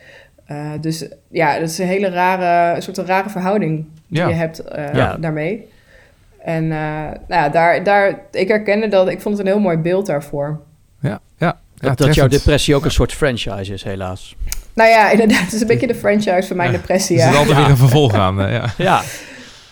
Eh, 0.46 0.70
dus 0.80 1.04
ja, 1.28 1.59
dat 1.59 1.68
is 1.68 1.78
een 1.78 1.87
hele 1.87 2.09
rare, 2.09 2.76
een 2.76 2.83
soort 2.83 2.96
een 2.98 3.07
rare 3.07 3.28
verhouding 3.30 3.85
die 4.07 4.18
Ja. 4.20 4.28
je 4.28 4.35
hebt 4.35 4.59
eh, 4.59 4.94
Ja. 4.94 5.16
daarmee. 5.20 5.68
En 6.44 6.62
eh, 6.72 6.78
nou 7.28 7.42
ja, 7.42 7.48
daar, 7.48 7.83
daar, 7.85 8.18
ik 8.30 8.48
herkende 8.48 8.88
dat, 8.88 9.09
ik 9.09 9.20
vond 9.20 9.37
het 9.38 9.46
een 9.46 9.52
heel 9.52 9.62
mooi 9.62 9.76
beeld 9.76 10.07
daarvoor. 10.07 10.61
Ja, 11.00 11.20
ja. 11.38 11.57
ja 11.74 11.88
dat, 11.88 11.98
dat 11.98 12.14
jouw 12.14 12.28
depressie 12.28 12.74
ook 12.74 12.85
een 12.85 12.90
soort 12.90 13.12
franchise 13.12 13.72
is, 13.72 13.83
helaas. 13.83 14.37
Nou 14.74 14.90
ja, 14.90 15.11
inderdaad, 15.11 15.40
het 15.40 15.52
is 15.52 15.61
een 15.61 15.66
beetje 15.66 15.87
de 15.87 15.94
franchise 15.94 16.42
van 16.46 16.57
mijn 16.57 16.70
Ja, 16.72 16.76
depressie. 16.76 17.16
Er 17.16 17.22
zit 17.22 17.33
Ja. 17.33 17.38
altijd 17.38 17.57
weer 17.57 17.68
een 17.68 17.76
vervolg 17.76 18.14
aan. 18.14 18.37
ja. 18.50 18.64
Ja, 18.76 19.02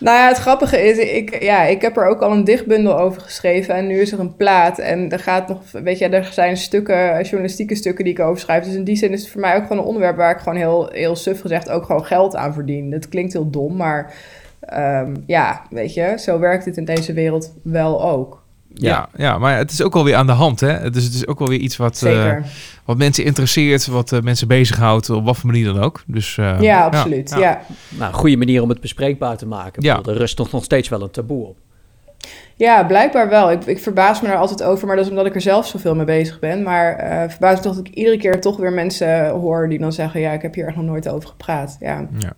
Nou 0.02 0.16
ja, 0.16 0.28
het 0.28 0.38
grappige 0.38 0.82
is, 0.82 0.98
ik, 0.98 1.42
ja, 1.42 1.62
ik 1.62 1.82
heb 1.82 1.96
er 1.96 2.06
ook 2.06 2.20
al 2.20 2.32
een 2.32 2.44
dichtbundel 2.44 2.98
over 2.98 3.20
geschreven 3.20 3.74
en 3.74 3.86
nu 3.86 4.00
is 4.00 4.12
er 4.12 4.20
een 4.20 4.36
plaat. 4.36 4.78
En 4.78 5.10
er 5.10 5.18
gaat 5.18 5.48
nog, 5.48 5.70
weet 5.70 5.98
je, 5.98 6.08
er 6.08 6.24
zijn 6.24 6.56
stukken, 6.56 7.22
journalistieke 7.22 7.74
stukken 7.74 8.04
die 8.04 8.12
ik 8.12 8.20
over 8.20 8.40
schrijf. 8.40 8.64
Dus 8.64 8.74
in 8.74 8.84
die 8.84 8.96
zin 8.96 9.12
is 9.12 9.20
het 9.20 9.30
voor 9.30 9.40
mij 9.40 9.56
ook 9.56 9.62
gewoon 9.62 9.78
een 9.78 9.84
onderwerp 9.84 10.16
waar 10.16 10.30
ik 10.30 10.38
gewoon 10.38 10.58
heel, 10.58 10.88
heel 10.90 11.16
suf 11.16 11.40
gezegd 11.40 11.70
ook 11.70 11.84
gewoon 11.84 12.04
geld 12.04 12.36
aan 12.36 12.54
verdien. 12.54 12.90
Dat 12.90 13.08
klinkt 13.08 13.32
heel 13.32 13.50
dom, 13.50 13.76
maar 13.76 14.14
ehm, 14.60 15.14
ja, 15.26 15.62
weet 15.70 15.94
je, 15.94 16.14
zo 16.18 16.38
werkt 16.38 16.64
het 16.64 16.76
in 16.76 16.84
deze 16.84 17.12
wereld 17.12 17.54
wel 17.62 18.04
ook. 18.04 18.41
Ja. 18.74 19.08
Ja, 19.16 19.38
maar 19.38 19.56
het 19.56 19.70
is 19.70 19.82
ook 19.82 19.94
wel 19.94 20.04
weer 20.04 20.14
aan 20.14 20.26
de 20.26 20.32
hand. 20.32 20.60
Hè? 20.60 20.90
Dus 20.90 21.04
het 21.04 21.14
is 21.14 21.26
ook 21.26 21.38
wel 21.38 21.48
weer 21.48 21.58
iets 21.58 21.76
wat, 21.76 22.02
eh, 22.02 22.36
wat 22.84 22.96
mensen 22.96 23.24
interesseert, 23.24 23.86
wat 23.86 24.12
eh, 24.12 24.20
mensen 24.20 24.48
bezighoudt, 24.48 25.10
op 25.10 25.24
wat 25.24 25.36
voor 25.36 25.50
manier 25.50 25.64
dan 25.64 25.80
ook. 25.80 26.02
Dus, 26.06 26.38
eh, 26.38 26.60
ja, 26.60 26.84
absoluut. 26.84 27.30
Ja, 27.30 27.38
ja. 27.38 27.60
nou, 27.88 28.12
een 28.12 28.18
goede 28.18 28.36
manier 28.36 28.62
om 28.62 28.68
het 28.68 28.80
bespreekbaar 28.80 29.36
te 29.36 29.46
maken. 29.46 29.82
Ja. 29.82 29.96
Er 29.96 30.16
rust 30.16 30.38
nog, 30.38 30.52
nog 30.52 30.64
steeds 30.64 30.88
wel 30.88 31.02
een 31.02 31.10
taboe 31.10 31.46
op. 31.46 31.56
Ja, 32.56 32.84
blijkbaar 32.84 33.28
wel. 33.28 33.50
Ik, 33.50 33.64
ik 33.64 33.78
verbaas 33.78 34.20
me 34.20 34.28
daar 34.28 34.36
altijd 34.36 34.62
over, 34.62 34.86
maar 34.86 34.96
dat 34.96 35.04
is 35.04 35.10
omdat 35.10 35.26
ik 35.26 35.34
er 35.34 35.40
zelf 35.40 35.66
zoveel 35.66 35.94
mee 35.94 36.04
bezig 36.04 36.38
ben. 36.38 36.62
Maar 36.62 36.96
eh 36.96 37.30
verbaas 37.30 37.56
me 37.56 37.62
toch 37.62 37.74
dat 37.74 37.86
ik 37.86 37.94
iedere 37.94 38.16
keer 38.16 38.40
toch 38.40 38.56
weer 38.56 38.72
mensen 38.72 39.28
hoor 39.28 39.68
die 39.68 39.78
dan 39.78 39.92
zeggen... 39.92 40.20
ja, 40.20 40.32
ik 40.32 40.42
heb 40.42 40.54
hier 40.54 40.66
echt 40.66 40.76
nog 40.76 40.84
nooit 40.84 41.08
over 41.08 41.28
gepraat. 41.28 41.76
Ja, 41.80 42.08
Ja. 42.18 42.32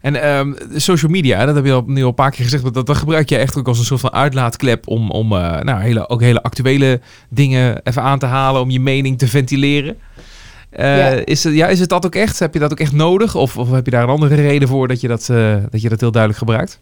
En 0.00 0.22
ehm, 0.22 0.52
social 0.76 1.10
media, 1.10 1.44
dat 1.46 1.54
heb 1.54 1.64
je 1.64 1.72
al, 1.72 1.82
nu 1.86 2.02
al 2.02 2.08
een 2.08 2.14
paar 2.14 2.30
keer 2.30 2.44
gezegd, 2.44 2.62
maar 2.62 2.72
dat, 2.72 2.86
dat 2.86 2.96
gebruik 2.96 3.28
je 3.28 3.36
echt 3.36 3.56
ook 3.56 3.68
als 3.68 3.78
een 3.78 3.84
soort 3.84 4.00
van 4.00 4.12
uitlaatklep 4.12 4.88
om, 4.88 5.10
om 5.10 5.32
eh, 5.32 5.60
nou, 5.60 5.80
hele, 5.80 6.08
ook 6.08 6.20
hele 6.20 6.42
actuele 6.42 7.00
dingen 7.28 7.80
even 7.84 8.02
aan 8.02 8.18
te 8.18 8.26
halen, 8.26 8.60
om 8.60 8.70
je 8.70 8.80
mening 8.80 9.18
te 9.18 9.28
ventileren. 9.28 9.96
Eh, 10.70 10.96
Ja. 10.96 11.08
is, 11.24 11.44
het, 11.44 11.54
ja, 11.54 11.66
is 11.68 11.80
het 11.80 11.88
dat 11.88 12.06
ook 12.06 12.14
echt? 12.14 12.38
Heb 12.38 12.52
je 12.54 12.60
dat 12.60 12.72
ook 12.72 12.80
echt 12.80 12.92
nodig? 12.92 13.34
Of, 13.34 13.56
of 13.56 13.70
heb 13.70 13.84
je 13.84 13.90
daar 13.90 14.02
een 14.02 14.08
andere 14.08 14.34
reden 14.34 14.68
voor 14.68 14.88
dat 14.88 15.00
je 15.00 15.08
dat, 15.08 15.28
eh, 15.28 15.56
dat, 15.70 15.82
je 15.82 15.88
dat 15.88 16.00
heel 16.00 16.10
duidelijk 16.12 16.38
gebruikt? 16.42 16.80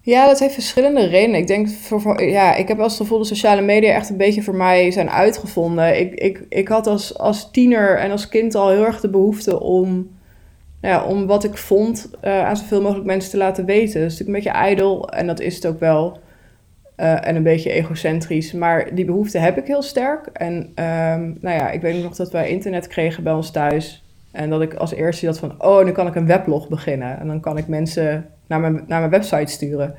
Ja, 0.00 0.26
dat 0.26 0.38
heeft 0.38 0.54
verschillende 0.54 1.06
redenen. 1.06 1.40
Ik 1.40 1.46
denk, 1.46 1.68
voor, 1.68 2.00
voor- 2.00 2.22
ja, 2.22 2.54
ik 2.54 2.68
heb 2.68 2.78
eens 2.78 2.92
het 2.92 3.00
gevoel 3.02 3.18
dat 3.18 3.26
sociale 3.26 3.62
media 3.62 3.92
echt 3.94 4.10
een 4.10 4.16
beetje 4.16 4.42
voor 4.42 4.54
mij 4.54 4.90
zijn 4.90 5.10
uitgevonden. 5.10 6.00
Ik, 6.00 6.14
ik, 6.14 6.40
ik 6.48 6.68
had 6.68 6.86
als, 6.86 7.18
als 7.18 7.50
tiener 7.50 7.98
en 7.98 8.10
als 8.10 8.28
kind 8.28 8.54
al 8.54 8.68
heel 8.70 8.84
erg 8.86 9.00
de 9.00 9.08
behoefte 9.10 9.60
om, 9.60 10.08
ja, 10.86 11.04
om 11.04 11.26
wat 11.26 11.44
ik 11.44 11.56
vond 11.56 12.10
eh, 12.20 12.44
aan 12.44 12.56
zoveel 12.56 12.82
mogelijk 12.82 13.06
mensen 13.06 13.30
te 13.30 13.36
laten 13.36 13.64
weten. 13.64 14.00
Dat 14.00 14.10
is 14.10 14.18
natuurlijk 14.18 14.28
een 14.28 14.44
beetje 14.44 14.66
ijdel 14.66 15.08
en 15.08 15.26
dat 15.26 15.40
is 15.40 15.54
het 15.54 15.66
ook 15.66 15.80
wel. 15.80 16.18
Eh, 16.96 17.26
en 17.26 17.36
een 17.36 17.42
beetje 17.42 17.72
egocentrisch. 17.72 18.52
Maar 18.52 18.94
die 18.94 19.04
behoefte 19.04 19.38
heb 19.38 19.58
ik 19.58 19.66
heel 19.66 19.82
sterk. 19.82 20.26
En 20.32 20.72
ehm, 20.74 21.20
nou 21.40 21.56
ja, 21.56 21.70
ik 21.70 21.80
weet 21.80 22.02
nog 22.02 22.16
dat 22.16 22.32
wij 22.32 22.48
internet 22.48 22.86
kregen 22.86 23.22
bij 23.22 23.32
ons 23.32 23.50
thuis. 23.50 24.04
En 24.32 24.50
dat 24.50 24.62
ik 24.62 24.74
als 24.74 24.94
eerste 24.94 25.26
dat 25.26 25.38
van, 25.38 25.54
oh, 25.58 25.84
nu 25.84 25.92
kan 25.92 26.06
ik 26.06 26.14
een 26.14 26.26
weblog 26.26 26.68
beginnen. 26.68 27.18
En 27.18 27.26
dan 27.26 27.40
kan 27.40 27.58
ik 27.58 27.68
mensen 27.68 28.26
naar 28.46 28.60
mijn, 28.60 28.84
naar 28.86 28.98
mijn 28.98 29.10
website 29.10 29.52
sturen. 29.52 29.94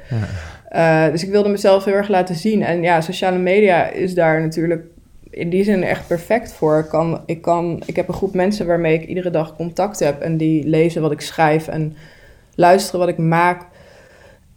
Eh, 0.69 1.08
dus 1.12 1.23
ik 1.23 1.30
wilde 1.30 1.50
mezelf 1.50 1.86
heel 1.86 1.93
erg 1.93 2.08
laten 2.08 2.36
zien. 2.36 2.63
En 2.63 2.82
ja, 2.82 3.02
sociale 3.02 3.38
media 3.38 3.89
is 3.89 4.13
daar 4.13 4.41
natuurlijk 4.41 4.86
in 5.38 5.50
die 5.50 5.63
zin 5.63 5.84
echt 5.84 6.08
perfect 6.08 6.54
voor. 6.54 6.80
Ik, 6.80 6.89
kan, 6.89 7.21
ik, 7.26 7.41
kan, 7.41 7.82
ik 7.86 7.95
heb 7.95 8.08
een 8.08 8.13
groep 8.13 8.34
mensen 8.34 8.67
waarmee 8.67 8.93
ik 8.93 9.08
iedere 9.08 9.30
dag 9.30 9.56
contact 9.56 10.00
heb. 10.00 10.21
En 10.21 10.38
die 10.38 10.67
lezen 10.67 11.02
wat 11.02 11.12
ik 11.12 11.21
schrijf 11.21 11.67
en 11.67 11.95
luisteren 12.56 13.00
wat 13.00 13.10
ik 13.10 13.17
maak. 13.17 13.65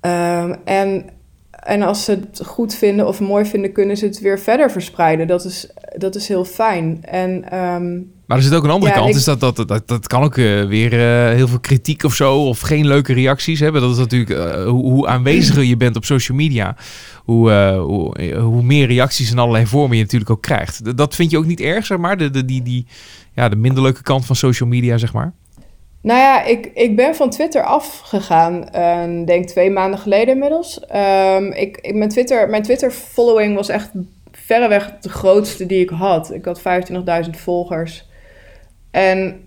Ehm, 0.01 0.55
en, 0.64 1.07
en 1.51 1.83
als 1.83 2.05
ze 2.05 2.11
het 2.11 2.47
goed 2.47 2.75
vinden 2.75 3.07
of 3.07 3.21
mooi 3.21 3.45
vinden, 3.45 3.73
kunnen 3.73 3.97
ze 3.97 4.07
het 4.07 4.21
weer 4.21 4.38
verder 4.38 4.71
verspreiden. 4.71 5.27
Dat 5.27 5.45
is, 5.45 5.73
dat 5.97 6.14
is 6.14 6.29
heel 6.29 6.45
fijn. 6.45 6.99
En 7.05 7.51
ehm, 7.51 8.01
Maar 8.31 8.38
er 8.38 8.45
zit 8.45 8.55
ook 8.55 8.64
een 8.64 8.71
andere 8.71 8.93
Ja, 8.93 8.97
kant. 8.99 9.09
ik- 9.09 9.14
Dus 9.14 9.25
dat, 9.25 9.40
dat, 9.40 9.57
dat, 9.69 9.88
dat 9.88 10.07
kan 10.07 10.23
ook 10.23 10.37
eh, 10.37 10.64
weer 10.64 10.93
eh, 10.93 11.35
heel 11.35 11.49
veel 11.49 11.61
kritiek 11.61 12.03
of 12.05 12.14
zo. 12.14 12.37
Of 12.37 12.61
geen 12.61 12.87
leuke 12.87 13.12
reacties 13.12 13.61
hebben. 13.61 13.81
Dat 13.81 13.90
is 13.90 13.97
natuurlijk 13.97 14.31
eh, 14.31 14.64
hoe, 14.64 14.83
hoe 14.93 15.07
aanweziger 15.07 15.62
je 15.64 15.77
bent 15.77 15.97
op 15.97 16.05
social 16.05 16.38
media. 16.38 16.77
Hoe, 17.25 17.51
hoe, 17.77 18.35
hoe 18.35 18.62
meer 18.62 18.87
reacties 18.87 19.31
in 19.31 19.38
allerlei 19.38 19.66
vormen 19.66 19.97
je 19.97 20.03
natuurlijk 20.03 20.31
ook 20.31 20.43
krijgt. 20.43 20.97
Dat 20.97 21.14
vind 21.14 21.31
je 21.31 21.38
ook 21.38 21.47
niet 21.47 21.61
erg, 21.61 21.87
zeg 21.87 21.99
maar. 21.99 22.16
De, 22.16 22.31
de, 22.31 22.45
die, 22.45 22.62
die, 22.62 22.87
ja, 23.35 23.49
de 23.49 23.57
minder 23.57 23.83
leuke 23.83 24.03
kant 24.03 24.27
van 24.27 24.37
social 24.37 24.69
media, 24.69 24.99
zeg 24.99 25.12
maar. 25.12 25.33
Nou 26.03 26.19
ja, 26.19 26.45
ik, 26.45 26.71
ik 26.75 26.97
ben 26.97 27.14
van 27.14 27.31
Twitter 27.31 27.64
afgegaan, 27.64 28.69
eh, 28.69 29.27
denk 29.27 29.47
twee 29.47 29.71
maanden 29.71 29.99
geleden 30.01 30.35
inmiddels. 30.35 30.81
Ehm, 30.87 31.45
ik, 31.45 31.77
ik, 31.81 31.95
mijn 31.95 32.11
Twitter, 32.11 32.49
mijn 32.49 32.62
Twitter-following 32.62 33.55
was 33.55 33.69
echt 33.69 33.90
verreweg 34.33 34.93
de 35.01 35.09
grootste 35.09 35.66
die 35.66 35.81
ik 35.81 35.88
had. 35.90 36.33
Ik 36.35 36.45
had 36.45 36.61
25.000 36.61 37.31
volgers. 37.31 38.09
En 38.90 39.40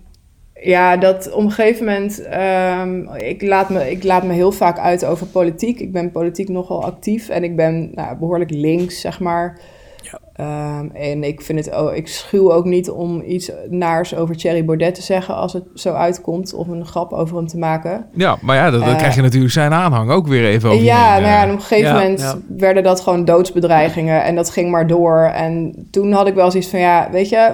ja, 0.62 0.96
dat 0.96 1.32
op 1.32 1.42
een 1.42 1.50
gegeven 1.50 1.84
moment... 1.84 2.22
ehm, 2.22 3.02
ik, 3.16 3.42
laat 3.42 3.70
me, 3.70 3.90
ik 3.90 4.04
laat 4.04 4.24
me 4.24 4.32
heel 4.32 4.52
vaak 4.52 4.78
uit 4.78 5.04
over 5.04 5.26
politiek. 5.26 5.80
Ik 5.80 5.92
ben 5.92 6.10
politiek 6.10 6.48
nogal 6.48 6.84
actief 6.84 7.28
en 7.28 7.44
ik 7.44 7.56
ben 7.56 7.90
nou, 7.94 8.16
behoorlijk 8.16 8.50
links, 8.50 9.00
zeg 9.00 9.20
maar... 9.20 9.58
Ja. 10.02 10.18
Ehm, 10.34 10.86
en 10.96 11.24
ik 11.24 11.40
vind 11.42 11.64
het, 11.64 11.76
oh, 11.76 11.94
ik 11.94 12.08
schuw 12.08 12.52
ook 12.52 12.64
niet 12.64 12.90
om 12.90 13.22
iets 13.26 13.50
naars 13.70 14.14
over 14.16 14.36
Thierry 14.36 14.64
Baudet 14.64 14.94
te 14.94 15.02
zeggen 15.02 15.34
als 15.34 15.52
het 15.52 15.64
zo 15.74 15.92
uitkomt, 15.92 16.54
of 16.54 16.68
een 16.68 16.86
grap 16.86 17.12
over 17.12 17.36
hem 17.36 17.46
te 17.46 17.58
maken. 17.58 18.06
Ja, 18.12 18.36
maar 18.42 18.56
ja, 18.56 18.70
dan, 18.70 18.82
Eh, 18.82 18.96
krijg 18.96 19.14
je 19.14 19.22
natuurlijk 19.22 19.52
zijn 19.52 19.72
aanhang 19.72 20.10
ook 20.10 20.26
weer 20.26 20.44
even 20.44 20.68
over 20.68 20.80
je 20.80 20.88
ja, 20.88 21.12
nou 21.12 21.26
ja, 21.26 21.42
en 21.42 21.48
op 21.50 21.54
een 21.54 21.60
gegeven 21.60 21.88
Ja, 21.88 21.94
moment 21.94 22.20
ja. 22.20 22.38
werden 22.56 22.82
dat 22.82 23.00
gewoon 23.00 23.24
doodsbedreigingen 23.24 24.24
en 24.24 24.34
dat 24.34 24.50
ging 24.50 24.70
maar 24.70 24.86
door. 24.86 25.22
En 25.34 25.74
toen 25.90 26.12
had 26.12 26.26
ik 26.26 26.34
wel 26.34 26.50
zoiets 26.50 26.68
van, 26.70 26.80
ja, 26.80 27.08
weet 27.10 27.28
je, 27.28 27.50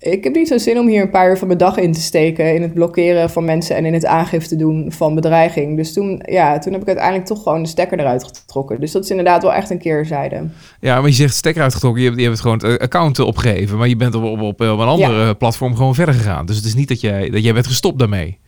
ik 0.00 0.24
heb 0.24 0.34
niet 0.34 0.48
zo'n 0.48 0.58
zin 0.58 0.78
om 0.78 0.88
hier 0.88 1.02
een 1.02 1.10
paar 1.10 1.30
uur 1.30 1.38
van 1.38 1.46
mijn 1.46 1.58
dag 1.58 1.76
in 1.76 1.92
te 1.92 2.00
steken 2.00 2.54
in 2.54 2.62
het 2.62 2.74
blokkeren 2.74 3.30
van 3.30 3.44
mensen 3.44 3.76
en 3.76 3.84
in 3.84 3.92
het 3.92 4.06
aangifte 4.06 4.56
doen 4.56 4.92
van 4.92 5.14
bedreiging. 5.14 5.76
Dus 5.76 5.92
toen, 5.92 6.22
ja, 6.24 6.58
toen 6.58 6.72
heb 6.72 6.80
ik 6.80 6.86
uiteindelijk 6.86 7.26
toch 7.26 7.42
gewoon 7.42 7.62
de 7.62 7.68
stekker 7.68 7.98
eruit 7.98 8.24
getrokken. 8.24 8.80
Dus 8.80 8.92
dat 8.92 9.04
is 9.04 9.10
inderdaad 9.10 9.42
wel 9.42 9.52
echt 9.52 9.70
een 9.70 9.78
keerzijde. 9.78 10.48
Ja, 10.80 11.00
maar 11.00 11.08
je 11.08 11.14
zegt 11.14 11.34
stekker 11.34 11.62
uitgetrokken. 11.62 12.02
Je 12.02 12.08
hebt, 12.08 12.20
je 12.20 12.26
hebt 12.26 12.40
gewoon 12.40 12.58
het 12.58 12.80
account 12.80 13.18
opgegeven. 13.18 13.78
Maar 13.78 13.88
je 13.88 13.96
bent 13.96 14.14
op, 14.14 14.24
op, 14.24 14.40
op, 14.40 14.60
een 14.60 14.78
andere 14.78 15.34
platform 15.34 15.76
gewoon 15.76 15.94
verder 15.94 16.14
gegaan. 16.14 16.46
Dus 16.46 16.56
het 16.56 16.64
is 16.64 16.74
niet 16.74 16.88
dat 16.88 17.00
jij, 17.00 17.30
dat 17.30 17.42
jij 17.42 17.52
bent 17.52 17.66
gestopt 17.66 17.98
daarmee. 17.98 18.38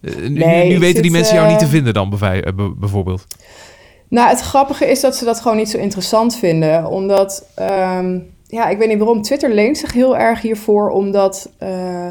Eh, 0.00 0.16
nu 0.16 0.28
Nee, 0.28 0.68
nu 0.68 0.74
ik 0.74 0.80
weten 0.80 1.02
die 1.02 1.10
mensen 1.10 1.34
jou 1.34 1.46
eh, 1.46 1.52
niet 1.52 1.62
te 1.62 1.68
vinden 1.68 1.94
dan, 1.94 2.18
eh, 2.20 2.52
bijvoorbeeld. 2.76 3.26
Nou, 4.08 4.28
het 4.28 4.40
grappige 4.40 4.86
is 4.86 5.00
dat 5.00 5.16
ze 5.16 5.24
dat 5.24 5.40
gewoon 5.40 5.56
niet 5.56 5.70
zo 5.70 5.78
interessant 5.78 6.36
vinden. 6.36 6.86
Omdat, 6.86 7.46
ehm, 7.54 8.18
ja, 8.48 8.68
ik 8.68 8.78
weet 8.78 8.88
niet 8.88 8.98
waarom. 8.98 9.22
Twitter 9.22 9.50
leent 9.50 9.78
zich 9.78 9.92
heel 9.92 10.16
erg 10.16 10.40
hiervoor, 10.42 10.90
omdat, 10.90 11.52
eh, 11.58 12.08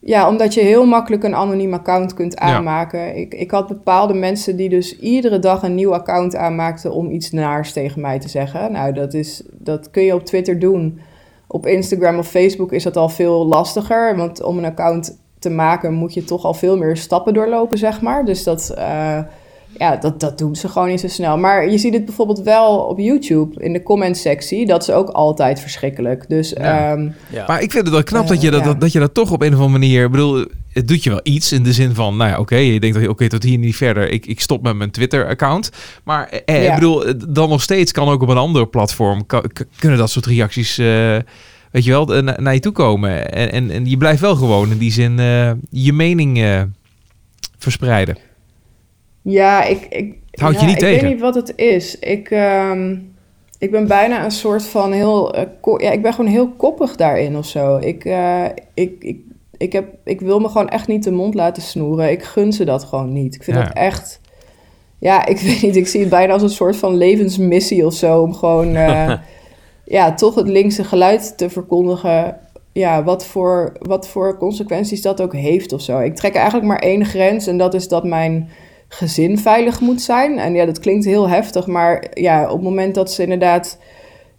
ja, 0.00 0.28
omdat 0.28 0.54
je 0.54 0.60
heel 0.60 0.86
makkelijk 0.86 1.22
een 1.24 1.34
anoniem 1.34 1.72
account 1.74 2.14
kunt 2.14 2.32
Ja. 2.32 2.40
aanmaken. 2.40 3.16
Ik, 3.16 3.34
ik 3.34 3.50
had 3.50 3.66
bepaalde 3.68 4.14
mensen 4.14 4.56
die 4.56 4.68
dus 4.68 4.98
iedere 4.98 5.38
dag 5.38 5.62
een 5.62 5.74
nieuw 5.74 5.94
account 5.94 6.36
aanmaakten 6.36 6.92
om 6.92 7.10
iets 7.10 7.30
naars 7.30 7.72
tegen 7.72 8.00
mij 8.00 8.18
te 8.18 8.28
zeggen. 8.28 8.72
Nou, 8.72 8.92
dat, 8.92 9.14
is, 9.14 9.42
dat 9.52 9.90
kun 9.90 10.02
je 10.02 10.14
op 10.14 10.24
Twitter 10.24 10.58
doen. 10.58 11.00
Op 11.46 11.66
Instagram 11.66 12.18
of 12.18 12.28
Facebook 12.28 12.72
is 12.72 12.82
dat 12.82 12.96
al 12.96 13.08
veel 13.08 13.46
lastiger, 13.46 14.16
want 14.16 14.42
om 14.42 14.58
een 14.58 14.64
account 14.64 15.18
te 15.38 15.50
maken 15.50 15.92
moet 15.94 16.14
je 16.14 16.24
toch 16.24 16.44
al 16.44 16.54
veel 16.54 16.76
meer 16.76 16.96
stappen 16.96 17.34
doorlopen, 17.34 17.78
zeg 17.78 18.00
maar. 18.00 18.24
Dus 18.24 18.44
dat, 18.44 18.70
eh, 18.76 19.18
ja, 19.78 19.96
dat, 19.96 20.20
dat 20.20 20.38
doen 20.38 20.56
ze 20.56 20.68
gewoon 20.68 20.88
niet 20.88 21.00
zo 21.00 21.08
snel. 21.08 21.38
Maar 21.38 21.70
je 21.70 21.78
ziet 21.78 21.94
het 21.94 22.04
bijvoorbeeld 22.04 22.40
wel 22.42 22.78
op 22.78 22.98
YouTube 22.98 23.62
in 23.62 23.72
de 23.72 23.82
comment-sectie. 23.82 24.66
Dat 24.66 24.82
is 24.82 24.90
ook 24.90 25.08
altijd 25.08 25.60
verschrikkelijk. 25.60 26.28
Dus 26.28 26.50
Ja. 26.50 26.90
ehm, 26.92 27.08
Ja. 27.30 27.44
Maar 27.46 27.62
ik 27.62 27.70
vind 27.70 27.84
het 27.84 27.92
wel 27.92 28.02
knap 28.02 28.22
Eh, 28.22 28.28
dat, 28.28 28.40
je 28.42 28.50
dat, 28.50 28.60
ja. 28.60 28.66
dat, 28.66 28.80
dat 28.80 28.92
je 28.92 28.98
dat 28.98 29.14
toch 29.14 29.30
op 29.32 29.40
een 29.42 29.48
of 29.54 29.60
andere 29.60 29.78
manier... 29.78 30.04
Ik 30.04 30.10
bedoel, 30.10 30.44
het 30.72 30.88
doet 30.88 31.04
je 31.04 31.10
wel 31.10 31.20
iets 31.22 31.52
in 31.52 31.62
de 31.62 31.72
zin 31.72 31.94
van, 31.94 32.16
nou 32.16 32.30
ja, 32.30 32.38
oké, 32.38 32.56
je 32.56 32.80
denkt, 32.80 32.98
dat 33.00 33.08
oké, 33.08 33.28
tot 33.28 33.42
hier 33.42 33.58
niet 33.58 33.76
verder. 33.76 34.10
Ik, 34.10 34.26
ik 34.26 34.40
stop 34.40 34.62
met 34.62 34.76
mijn 34.76 34.90
Twitter-account. 34.90 35.70
Maar 36.04 36.28
eh, 36.28 36.62
Ja. 36.62 36.68
ik 36.68 36.74
bedoel, 36.74 37.04
eh, 37.06 37.14
dan 37.28 37.48
nog 37.48 37.62
steeds 37.62 37.92
kan 37.92 38.08
ook 38.08 38.22
op 38.22 38.28
een 38.28 38.36
ander 38.36 38.66
platform, 38.68 39.26
kunnen 39.78 39.98
dat 39.98 40.10
soort 40.10 40.26
reacties, 40.26 40.78
eh, 40.78 41.16
weet 41.70 41.84
je 41.84 41.90
wel, 41.90 42.14
eh, 42.14 42.22
na- 42.22 42.36
naar 42.40 42.54
je 42.54 42.60
toe 42.60 42.72
komen. 42.72 43.32
En, 43.32 43.52
en, 43.52 43.70
en 43.70 43.86
je 43.90 43.96
blijft 43.96 44.20
wel 44.20 44.36
gewoon 44.36 44.70
in 44.70 44.78
die 44.78 44.92
zin 44.92 45.18
eh, 45.18 45.50
je 45.70 45.92
mening 45.92 46.38
eh, 46.42 46.62
verspreiden. 47.58 48.16
Ja, 49.28 49.64
ik, 49.64 49.86
ik, 49.90 50.14
Het 50.30 50.40
houdt 50.40 50.60
je 50.60 50.66
niet 50.66 50.74
ik 50.74 50.80
tegen. 50.80 51.02
weet 51.02 51.10
niet 51.12 51.20
wat 51.20 51.34
het 51.34 51.52
is. 51.56 51.98
Ik, 51.98 52.30
ehm, 52.30 52.96
ik 53.58 53.70
ben 53.70 53.86
bijna 53.86 54.24
een 54.24 54.30
soort 54.30 54.66
van 54.66 54.92
heel... 54.92 55.34
eh, 55.34 55.42
ko- 55.60 55.78
ja, 55.80 55.90
ik 55.90 56.02
ben 56.02 56.14
gewoon 56.14 56.30
heel 56.30 56.48
koppig 56.48 56.96
daarin 56.96 57.36
of 57.36 57.46
zo. 57.46 57.76
Ik, 57.76 58.04
eh, 58.04 58.44
ik, 58.74 58.92
ik, 59.04 59.18
ik, 59.56 59.72
heb, 59.72 59.86
ik 60.04 60.20
wil 60.20 60.38
me 60.40 60.48
gewoon 60.48 60.68
echt 60.68 60.88
niet 60.88 61.04
de 61.04 61.10
mond 61.10 61.34
laten 61.34 61.62
snoeren. 61.62 62.10
Ik 62.10 62.22
gun 62.22 62.52
ze 62.52 62.64
dat 62.64 62.84
gewoon 62.84 63.12
niet. 63.12 63.34
Ik 63.34 63.42
vind 63.42 63.56
Ja. 63.56 63.62
dat 63.64 63.72
echt... 63.72 64.20
Ja, 64.98 65.26
ik 65.26 65.38
weet 65.38 65.62
niet. 65.62 65.76
Ik 65.76 65.86
zie 65.86 66.00
het 66.00 66.08
bijna 66.10 66.32
als 66.32 66.42
een 66.42 66.48
soort 66.48 66.76
van 66.76 66.96
levensmissie 66.96 67.86
of 67.86 67.94
zo. 67.94 68.20
Om 68.22 68.34
gewoon... 68.34 68.74
eh, 68.74 69.12
ja, 69.96 70.14
toch 70.14 70.34
het 70.34 70.48
linkse 70.48 70.84
geluid 70.84 71.38
te 71.38 71.50
verkondigen. 71.50 72.38
Ja, 72.72 73.04
wat 73.04 73.26
voor, 73.26 73.72
wat 73.78 74.08
voor 74.08 74.38
consequenties 74.38 75.02
dat 75.02 75.20
ook 75.22 75.32
heeft 75.32 75.72
of 75.72 75.80
zo. 75.80 75.98
Ik 76.00 76.14
trek 76.16 76.34
eigenlijk 76.34 76.66
maar 76.66 76.78
één 76.78 77.04
grens 77.04 77.46
en 77.46 77.58
dat 77.58 77.74
is 77.74 77.88
dat 77.88 78.04
mijn 78.04 78.48
gezin 78.88 79.38
veilig 79.38 79.80
moet 79.80 80.02
zijn. 80.02 80.38
En 80.38 80.54
ja, 80.54 80.64
dat 80.66 80.78
klinkt 80.80 81.04
heel 81.04 81.28
heftig, 81.28 81.66
maar 81.66 82.04
ja, 82.14 82.44
op 82.44 82.50
het 82.52 82.62
moment 82.62 82.94
dat 82.94 83.12
ze 83.12 83.22
inderdaad 83.22 83.78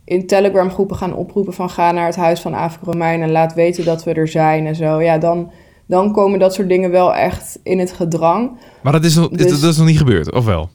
in 0.06 0.28
Telegram 0.28 0.70
groepen 0.70 0.96
gaan 0.96 1.14
oproepen 1.16 1.54
van 1.54 1.70
ga 1.70 1.92
naar 1.92 2.06
het 2.06 2.16
huis 2.16 2.40
van 2.42 2.54
Afrika 2.54 2.92
Romein 2.92 3.22
en 3.22 3.32
laat 3.32 3.54
weten 3.54 3.86
dat 3.86 4.04
we 4.04 4.14
er 4.14 4.28
zijn 4.28 4.66
en 4.66 4.76
zo. 4.76 5.02
Ja, 5.02 5.18
dan, 5.18 5.52
dan 5.86 6.12
komen 6.12 6.40
dat 6.40 6.54
soort 6.54 6.70
dingen 6.70 6.92
wel 6.92 7.16
echt 7.16 7.60
in 7.64 7.80
het 7.80 7.92
gedrang. 7.92 8.58
Maar 8.84 8.92
dat 8.94 9.04
is, 9.06 9.16
nog, 9.16 9.30
Dus- 9.30 9.62
dat 9.62 9.72
is 9.72 9.78
nog 9.78 9.88
niet 9.88 9.98
gebeurd, 9.98 10.34
of 10.34 10.46
wel? 10.46 10.70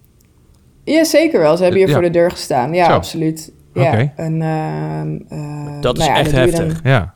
Ja, 0.84 1.04
zeker 1.04 1.40
wel. 1.40 1.56
Ze 1.56 1.62
hebben 1.62 1.80
hier 1.80 1.88
Ja. 1.88 1.94
voor 1.94 2.02
de 2.04 2.10
deur 2.10 2.30
gestaan. 2.30 2.74
Ja, 2.74 2.84
Zo. 2.86 2.92
absoluut. 2.92 3.52
Ja, 3.74 4.12
en, 4.16 4.42
ehm, 4.42 5.18
eh, 5.28 5.80
Dat 5.80 5.98
is 5.98 6.04
nou 6.06 6.12
ja, 6.14 6.20
echt 6.20 6.30
dan- 6.30 6.40
heftig. 6.40 6.80
Ja. 6.84 7.14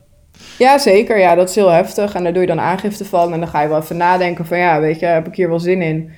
Ja, 0.57 0.77
zeker. 0.77 1.19
Ja, 1.19 1.35
dat 1.35 1.49
is 1.49 1.55
heel 1.55 1.69
heftig. 1.69 2.13
En 2.15 2.23
daar 2.23 2.33
doe 2.33 2.41
je 2.41 2.47
dan 2.47 2.59
aangifte 2.59 3.05
van. 3.05 3.33
En 3.33 3.39
dan 3.39 3.47
ga 3.47 3.61
je 3.61 3.67
wel 3.67 3.79
even 3.79 3.97
nadenken 3.97 4.45
van... 4.45 4.57
ja, 4.57 4.79
weet 4.79 4.99
je, 4.99 5.05
heb 5.05 5.27
ik 5.27 5.35
hier 5.35 5.49
wel 5.49 5.59
zin 5.59 5.81
in? 5.81 6.09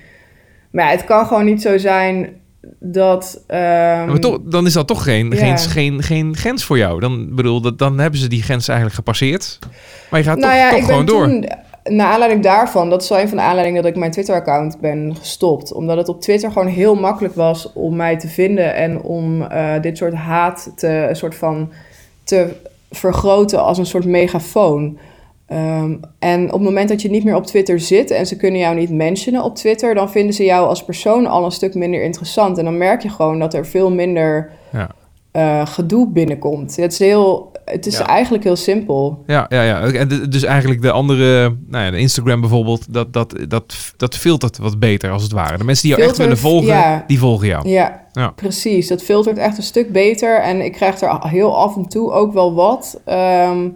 Maar 0.72 0.86
ja, 0.86 0.92
het 0.92 1.04
kan 1.04 1.26
gewoon 1.26 1.46
niet 1.46 1.62
zo 1.62 1.78
zijn 1.78 2.40
dat... 2.80 3.44
ehm, 3.48 4.08
maar 4.08 4.20
toch, 4.20 4.40
dan 4.42 4.66
is 4.66 4.74
dat 4.74 4.88
toch 4.88 5.04
geen, 5.04 5.36
geen, 5.36 5.58
geen, 5.58 6.04
geen 6.04 6.36
grens 6.36 6.64
voor 6.64 6.78
jou. 6.78 7.00
Dan, 7.00 7.36
bedoel, 7.36 7.62
dat, 7.62 7.78
dan 7.78 8.00
hebben 8.00 8.20
ze 8.20 8.28
die 8.28 8.44
grens 8.44 8.68
eigenlijk 8.68 8.98
gepasseerd. 8.98 9.60
Maar 10.10 10.20
je 10.20 10.26
gaat 10.26 10.38
nou 10.38 10.52
toch, 10.52 10.62
ja, 10.62 10.70
toch 10.70 10.86
gewoon 10.86 11.06
door. 11.06 11.26
toen... 11.28 11.50
Naar 11.84 12.12
aanleiding 12.12 12.44
daarvan, 12.44 12.90
dat 12.90 13.02
is 13.02 13.10
wel 13.10 13.20
een 13.20 13.28
van 13.28 13.38
de 13.38 13.44
aanleidingen 13.44 13.82
dat 13.82 13.92
ik 13.92 13.98
mijn 13.98 14.12
Twitter-account 14.12 14.80
ben 14.80 15.16
gestopt. 15.16 15.74
Omdat 15.74 15.98
het 15.98 16.10
op 16.10 16.22
Twitter 16.22 16.52
gewoon 16.52 16.68
heel 16.68 16.96
makkelijk 16.96 17.36
was 17.36 17.74
om 17.74 17.96
mij 17.96 18.18
te 18.18 18.28
vinden 18.28 18.76
en 18.76 19.02
om 19.02 19.42
eh, 19.42 19.82
dit 19.82 19.98
soort 19.98 20.14
haat 20.14 20.72
te, 20.76 20.88
een 20.88 21.16
soort 21.16 21.36
van, 21.36 21.72
te 22.24 22.56
vergroten 22.92 23.64
als 23.64 23.78
een 23.78 23.86
soort 23.86 24.06
megafoon. 24.06 24.98
Ehm, 25.50 25.96
en 26.20 26.46
op 26.46 26.52
het 26.52 26.62
moment 26.62 26.90
dat 26.90 27.02
je 27.02 27.10
niet 27.10 27.24
meer 27.24 27.36
op 27.36 27.46
Twitter 27.46 27.80
zit 27.80 28.12
en 28.12 28.26
ze 28.26 28.36
kunnen 28.38 28.60
jou 28.60 28.76
niet 28.76 28.90
mentionen 28.90 29.44
op 29.44 29.56
Twitter, 29.56 29.96
dan 29.96 30.12
vinden 30.12 30.34
ze 30.34 30.44
jou 30.44 30.68
als 30.68 30.84
persoon 30.84 31.26
al 31.28 31.46
een 31.46 31.52
stuk 31.52 31.74
minder 31.76 32.04
interessant. 32.04 32.58
En 32.58 32.64
dan 32.64 32.78
merk 32.78 33.02
je 33.02 33.10
gewoon 33.10 33.40
dat 33.40 33.54
er 33.54 33.66
veel 33.66 33.92
minder 33.92 34.52
Ja. 34.72 34.90
eh, 35.32 35.66
gedoe 35.66 36.08
binnenkomt. 36.10 36.76
Het 36.76 36.92
is, 36.92 37.00
heel, 37.00 37.52
het 37.66 37.86
is 37.86 37.98
Ja. 37.98 38.06
eigenlijk 38.08 38.44
heel 38.44 38.56
simpel. 38.56 39.24
Ja, 39.28 39.46
ja, 39.50 39.62
ja. 39.64 39.82
En 39.82 40.08
dus 40.30 40.44
eigenlijk 40.44 40.82
de 40.82 40.92
andere, 40.92 41.56
nou 41.68 41.84
ja, 41.86 41.92
de 41.92 41.98
Instagram 41.98 42.40
bijvoorbeeld, 42.42 42.94
dat, 42.94 43.14
dat, 43.14 43.36
dat, 43.48 43.94
dat 43.98 44.16
filtert 44.18 44.58
wat 44.58 44.80
beter 44.80 45.12
als 45.12 45.24
het 45.24 45.32
ware. 45.32 45.58
De 45.58 45.64
mensen 45.64 45.88
die 45.88 45.98
jou 45.98 46.10
echt 46.10 46.18
willen 46.18 46.38
volgen, 46.38 46.68
ja. 46.68 47.04
die 47.08 47.20
volgen 47.20 47.48
jou. 47.48 47.70
Ja, 47.70 48.06
Ja. 48.12 48.30
precies. 48.30 48.88
Dat 48.88 49.04
filtert 49.04 49.38
echt 49.38 49.58
een 49.58 49.64
stuk 49.64 49.92
beter. 49.92 50.42
En 50.42 50.62
ik 50.66 50.72
krijg 50.72 51.02
er 51.02 51.28
heel 51.30 51.58
af 51.58 51.76
en 51.76 51.88
toe 51.88 52.12
ook 52.12 52.34
wel 52.34 52.54
wat. 52.54 53.02
Ehm, 53.06 53.68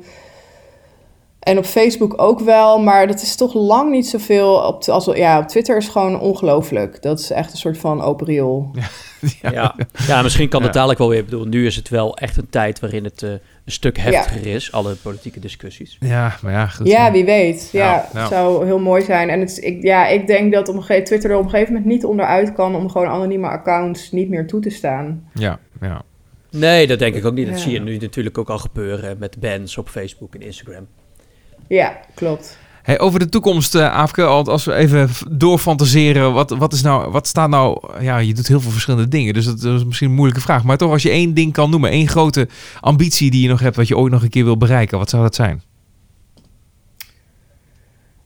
en 1.44 1.58
op 1.58 1.66
Facebook 1.66 2.22
ook 2.22 2.40
wel. 2.40 2.80
Maar 2.80 3.08
dat 3.08 3.22
is 3.22 3.36
toch 3.36 3.54
lang 3.54 3.92
niet 3.92 4.08
zoveel. 4.08 4.54
Op, 4.56 4.84
als, 4.84 5.06
ja, 5.06 5.40
op 5.40 5.48
Twitter 5.48 5.78
is 5.78 5.88
gewoon 5.88 6.20
ongelooflijk. 6.20 7.02
Dat 7.02 7.20
is 7.20 7.30
echt 7.32 7.52
een 7.52 7.58
soort 7.58 7.78
van 7.78 8.02
open 8.02 8.26
riool. 8.26 8.70
Ja. 9.42 9.52
Ja. 9.52 9.76
ja, 10.08 10.22
misschien 10.22 10.50
kan 10.50 10.60
Ja. 10.60 10.66
het 10.66 10.74
dadelijk 10.76 11.00
wel 11.00 11.10
weer. 11.10 11.20
Ik 11.20 11.26
bedoel, 11.26 11.46
nu 11.46 11.66
is 11.66 11.76
het 11.76 11.90
wel 11.90 12.18
echt 12.18 12.38
een 12.38 12.50
tijd 12.50 12.80
waarin 12.80 13.04
het 13.04 13.24
eh, 13.24 13.30
een 13.30 13.40
stuk 13.66 13.98
heftiger 13.98 14.48
is, 14.48 14.72
alle 14.72 14.96
politieke 14.96 15.40
discussies. 15.40 15.98
Ja, 16.00 16.36
maar 16.42 16.52
ja, 16.52 16.68
goed. 16.68 16.88
Ja, 16.88 17.12
wie 17.12 17.26
weet. 17.26 17.70
Ja, 17.72 18.10
het 18.14 18.28
zou 18.28 18.66
heel 18.66 18.80
mooi 18.80 19.04
zijn. 19.04 19.30
En 19.30 19.40
het, 19.40 19.50
is- 19.52 19.60
ik, 19.60 19.84
ja, 19.84 20.08
ik 20.08 20.28
denk 20.28 20.54
dat 20.54 20.70
op 20.70 20.84
Twitter 20.84 21.30
er 21.32 21.38
op 21.38 21.44
een 21.44 21.50
gegeven 21.50 21.74
moment 21.74 21.92
niet 21.92 22.06
onderuit 22.06 22.54
kan... 22.54 22.76
om 22.76 22.90
gewoon 22.90 23.08
anonieme 23.08 23.48
accounts 23.48 24.12
niet 24.12 24.30
meer 24.30 24.48
toe 24.48 24.62
te 24.62 24.70
staan. 24.70 25.30
Ja, 25.34 25.60
ja. 25.82 26.02
Nee, 26.52 26.88
dat 26.88 27.00
denk 27.00 27.16
ik 27.16 27.26
ook 27.26 27.34
niet. 27.34 27.48
Dat 27.48 27.56
Ja. 27.58 27.62
zie 27.64 27.72
je 27.74 27.80
nu 27.82 27.98
natuurlijk 27.98 28.38
ook 28.38 28.50
al 28.50 28.60
gebeuren 28.60 29.18
met 29.20 29.40
bans 29.40 29.78
op 29.78 29.90
Facebook 29.90 30.36
en 30.36 30.42
Instagram. 30.42 30.88
Ja, 31.74 32.00
klopt. 32.14 32.58
Hey, 32.84 33.00
over 33.00 33.20
de 33.20 33.30
toekomst, 33.30 33.76
eh 33.76 33.92
Aafke, 33.94 34.24
al- 34.24 34.46
als 34.52 34.66
we 34.66 34.74
even 34.74 35.10
doorfantaseren, 35.32 36.34
wat, 36.34 36.50
wat, 36.50 36.74
is 36.74 36.82
nou, 36.82 37.12
wat 37.12 37.28
staat 37.28 37.50
nou... 37.50 37.80
Ja, 38.00 38.18
je 38.18 38.34
doet 38.34 38.48
heel 38.48 38.62
veel 38.62 38.72
verschillende 38.72 39.08
dingen, 39.08 39.34
dus 39.34 39.46
dat, 39.46 39.64
is 39.64 39.86
misschien 39.86 40.10
een 40.10 40.16
moeilijke 40.16 40.42
vraag. 40.42 40.64
Maar 40.64 40.78
toch, 40.78 40.92
als 40.92 41.04
je 41.04 41.10
één 41.10 41.34
ding 41.34 41.54
kan 41.54 41.70
noemen, 41.70 41.90
één 41.90 42.08
grote 42.08 42.48
ambitie 42.80 43.32
die 43.32 43.42
je 43.42 43.48
nog 43.48 43.60
hebt, 43.60 43.76
wat 43.76 43.88
je 43.88 43.98
ooit 43.98 44.12
nog 44.12 44.24
een 44.24 44.30
keer 44.30 44.44
wil 44.44 44.58
bereiken, 44.58 44.98
wat 44.98 45.10
zou 45.10 45.24
dat 45.24 45.36
zijn? 45.36 45.62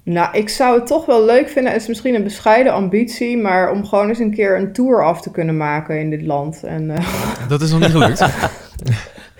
Nou, 0.04 0.38
ik 0.38 0.50
zou 0.50 0.80
het 0.80 0.88
toch 0.88 1.06
wel 1.06 1.26
leuk 1.26 1.50
vinden. 1.50 1.72
Het 1.72 1.82
is 1.82 1.88
misschien 1.88 2.16
een 2.16 2.24
bescheiden 2.24 2.74
ambitie, 2.74 3.38
maar 3.38 3.72
om 3.72 3.86
gewoon 3.86 4.10
eens 4.10 4.20
een 4.20 4.34
keer 4.34 4.58
een 4.58 4.74
tour 4.74 5.04
af 5.04 5.22
te 5.22 5.32
kunnen 5.32 5.58
maken 5.58 6.00
in 6.00 6.10
dit 6.10 6.22
land. 6.22 6.64
En, 6.64 6.90
eh, 6.90 7.08
Dat 7.50 7.62
is 7.62 7.72
nog 7.72 7.80
niet 7.80 7.92
gelukt. 7.92 8.26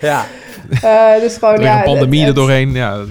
Ja. 0.00 0.26
eh, 0.82 1.20
dus 1.20 1.36
gewoon, 1.36 1.60
ja, 1.60 1.78
een 1.78 1.84
pandemie 1.84 2.20
het, 2.20 2.28
er 2.28 2.34
doorheen. 2.34 2.72
Ja, 2.72 3.04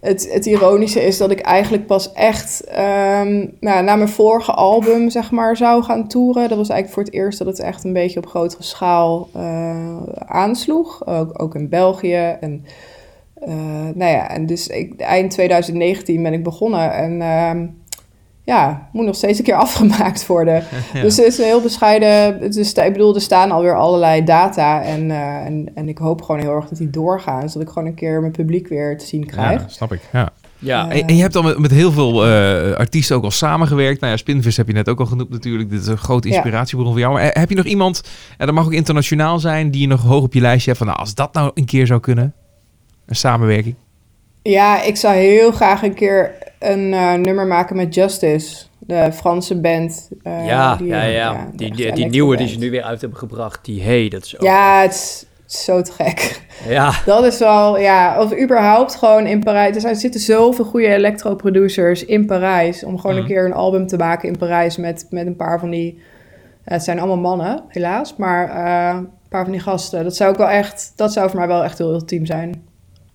Het, 0.00 0.32
het 0.32 0.46
ironische 0.46 1.02
is 1.02 1.18
dat 1.18 1.30
ik 1.30 1.40
eigenlijk 1.40 1.86
pas 1.86 2.12
echt 2.12 2.64
ehm, 2.64 3.46
nou, 3.60 3.84
na 3.84 3.96
mijn 3.96 4.08
vorige 4.08 4.52
album, 4.52 5.10
zeg 5.10 5.30
maar, 5.30 5.56
zou 5.56 5.82
gaan 5.82 6.08
toeren. 6.08 6.48
Dat 6.48 6.58
was 6.58 6.68
eigenlijk 6.68 6.92
voor 6.92 7.02
het 7.02 7.12
eerst 7.12 7.38
dat 7.38 7.46
het 7.46 7.58
echt 7.58 7.84
een 7.84 7.92
beetje 7.92 8.18
op 8.18 8.26
grotere 8.26 8.62
schaal 8.62 9.28
eh, 9.34 10.02
aansloeg. 10.18 11.06
Ook, 11.06 11.42
ook 11.42 11.54
in 11.54 11.68
België. 11.68 12.36
En, 12.40 12.64
eh, 13.34 13.54
nou 13.94 14.12
ja, 14.12 14.28
en 14.28 14.46
dus 14.46 14.66
ik, 14.66 15.00
eind 15.00 15.30
2019 15.30 16.22
ben 16.22 16.32
ik 16.32 16.42
begonnen. 16.42 16.92
En 16.92 17.20
ehm, 17.22 17.66
ja, 18.44 18.88
moet 18.92 19.06
nog 19.06 19.14
steeds 19.14 19.38
een 19.38 19.44
keer 19.44 19.54
afgemaakt 19.66 20.26
worden. 20.26 20.64
Ja. 20.92 21.00
Dus 21.02 21.16
het 21.16 21.26
is 21.26 21.38
een 21.38 21.44
heel 21.44 21.60
bescheiden. 21.60 22.38
Het 22.40 22.56
is, 22.56 22.72
ik 22.72 22.92
bedoel, 22.92 23.14
er 23.14 23.20
staan 23.20 23.50
alweer 23.50 23.76
allerlei 23.76 24.24
data. 24.24 24.82
En, 24.82 25.10
eh, 25.10 25.44
en, 25.44 25.70
en 25.74 25.88
ik 25.88 25.98
hoop 25.98 26.22
gewoon 26.22 26.40
heel 26.40 26.54
erg 26.54 26.68
dat 26.68 26.78
die 26.78 26.90
doorgaan. 26.90 27.48
Zodat 27.48 27.68
ik 27.68 27.72
gewoon 27.72 27.88
een 27.88 27.94
keer 27.94 28.20
mijn 28.20 28.32
publiek 28.32 28.68
weer 28.68 28.98
te 28.98 29.06
zien 29.06 29.26
krijg. 29.26 29.60
ja, 29.60 29.68
snap 29.68 29.92
ik. 29.92 30.00
Ja. 30.12 30.18
Ja. 30.18 30.28
Ja. 30.58 30.90
En, 30.90 31.06
en 31.06 31.14
je 31.16 31.20
hebt 31.20 31.32
dan 31.32 31.44
met, 31.44 31.58
met 31.58 31.70
heel 31.70 31.92
veel 31.92 32.26
eh, 32.26 32.72
artiesten 32.76 33.16
ook 33.16 33.24
al 33.24 33.30
samengewerkt. 33.30 34.00
Nou 34.00 34.12
ja, 34.12 34.18
Spinvis 34.18 34.56
heb 34.56 34.66
je 34.66 34.72
net 34.72 34.88
ook 34.88 35.00
al 35.00 35.06
genoemd 35.06 35.30
natuurlijk. 35.30 35.70
Dit 35.70 35.80
is 35.80 35.86
een 35.86 35.98
grote 35.98 36.28
Ja. 36.28 36.34
inspiratiebron 36.34 36.90
voor 36.90 37.00
jou. 37.00 37.12
Maar 37.12 37.22
eh, 37.22 37.40
heb 37.40 37.48
je 37.50 37.56
nog 37.56 37.64
iemand, 37.64 38.02
en 38.38 38.46
dat 38.46 38.54
mag 38.54 38.64
ook 38.64 38.72
internationaal 38.72 39.38
zijn, 39.38 39.70
die 39.70 39.80
je 39.80 39.86
nog 39.86 40.02
hoog 40.02 40.22
op 40.22 40.34
je 40.34 40.40
lijstje 40.40 40.66
hebt 40.66 40.78
van, 40.78 40.86
nou, 40.86 40.98
als 41.00 41.14
dat 41.14 41.34
nou 41.34 41.50
een 41.54 41.64
keer 41.64 41.86
zou 41.86 42.00
kunnen, 42.00 42.34
een 43.06 43.16
samenwerking. 43.16 43.74
Ja, 44.42 44.82
ik 44.82 44.96
zou 44.96 45.14
heel 45.14 45.52
graag 45.52 45.82
een 45.82 45.94
keer 45.94 46.34
een 46.58 46.92
eh, 46.94 47.14
nummer 47.14 47.46
maken 47.46 47.76
met 47.76 47.94
Justice. 47.94 48.64
De 48.78 49.12
Franse 49.12 49.60
band. 49.60 50.08
eh, 50.22 50.46
ja, 50.46 50.76
die, 50.76 50.86
ja, 50.86 51.02
eh, 51.02 51.14
ja. 51.14 51.48
Die, 51.54 51.74
die, 51.74 51.92
die 51.92 52.06
nieuwe 52.06 52.36
die 52.36 52.48
ze 52.48 52.58
nu 52.58 52.70
weer 52.70 52.82
uit 52.82 53.00
hebben 53.00 53.18
gebracht, 53.18 53.64
die 53.64 53.82
Hey, 53.82 54.08
dat 54.08 54.24
is 54.24 54.36
ook... 54.36 54.42
Ja, 54.42 54.80
het 54.80 54.92
is, 55.46 55.64
zo 55.64 55.82
te 55.82 55.92
gek. 55.92 56.40
Ja. 56.68 56.92
Dat 57.06 57.24
is 57.24 57.38
wel, 57.38 57.78
ja, 57.78 58.20
of 58.22 58.38
überhaupt 58.42 58.94
gewoon 58.96 59.26
in 59.26 59.40
Parijs. 59.40 59.74
Er, 59.74 59.80
zijn, 59.80 59.94
er 59.94 60.00
zitten 60.00 60.20
zoveel 60.20 60.64
goede 60.64 60.86
electro-producers 60.94 62.04
in 62.04 62.26
Parijs. 62.26 62.84
Om 62.84 62.98
gewoon 62.98 63.16
Mhm. 63.16 63.24
een 63.24 63.30
keer 63.30 63.44
een 63.44 63.52
album 63.52 63.86
te 63.86 63.96
maken 63.96 64.28
in 64.28 64.36
Parijs 64.38 64.76
met, 64.76 65.06
met 65.10 65.26
een 65.26 65.36
paar 65.36 65.58
van 65.60 65.70
die... 65.70 65.98
ja, 66.64 66.72
het 66.72 66.84
zijn 66.84 66.98
allemaal 66.98 67.36
mannen, 67.36 67.62
helaas. 67.68 68.16
Maar 68.16 68.48
eh, 68.50 68.96
een 68.98 69.08
paar 69.28 69.42
van 69.42 69.52
die 69.52 69.60
gasten. 69.60 70.04
Dat 70.04 70.16
zou 70.16 70.30
ook 70.30 70.38
wel 70.38 70.48
echt, 70.48 70.92
dat 70.96 71.12
zou 71.12 71.28
voor 71.30 71.38
mij 71.38 71.48
wel 71.48 71.64
echt 71.64 71.78
heel 71.78 71.92
ultiem 71.92 72.26
zijn. 72.26 72.68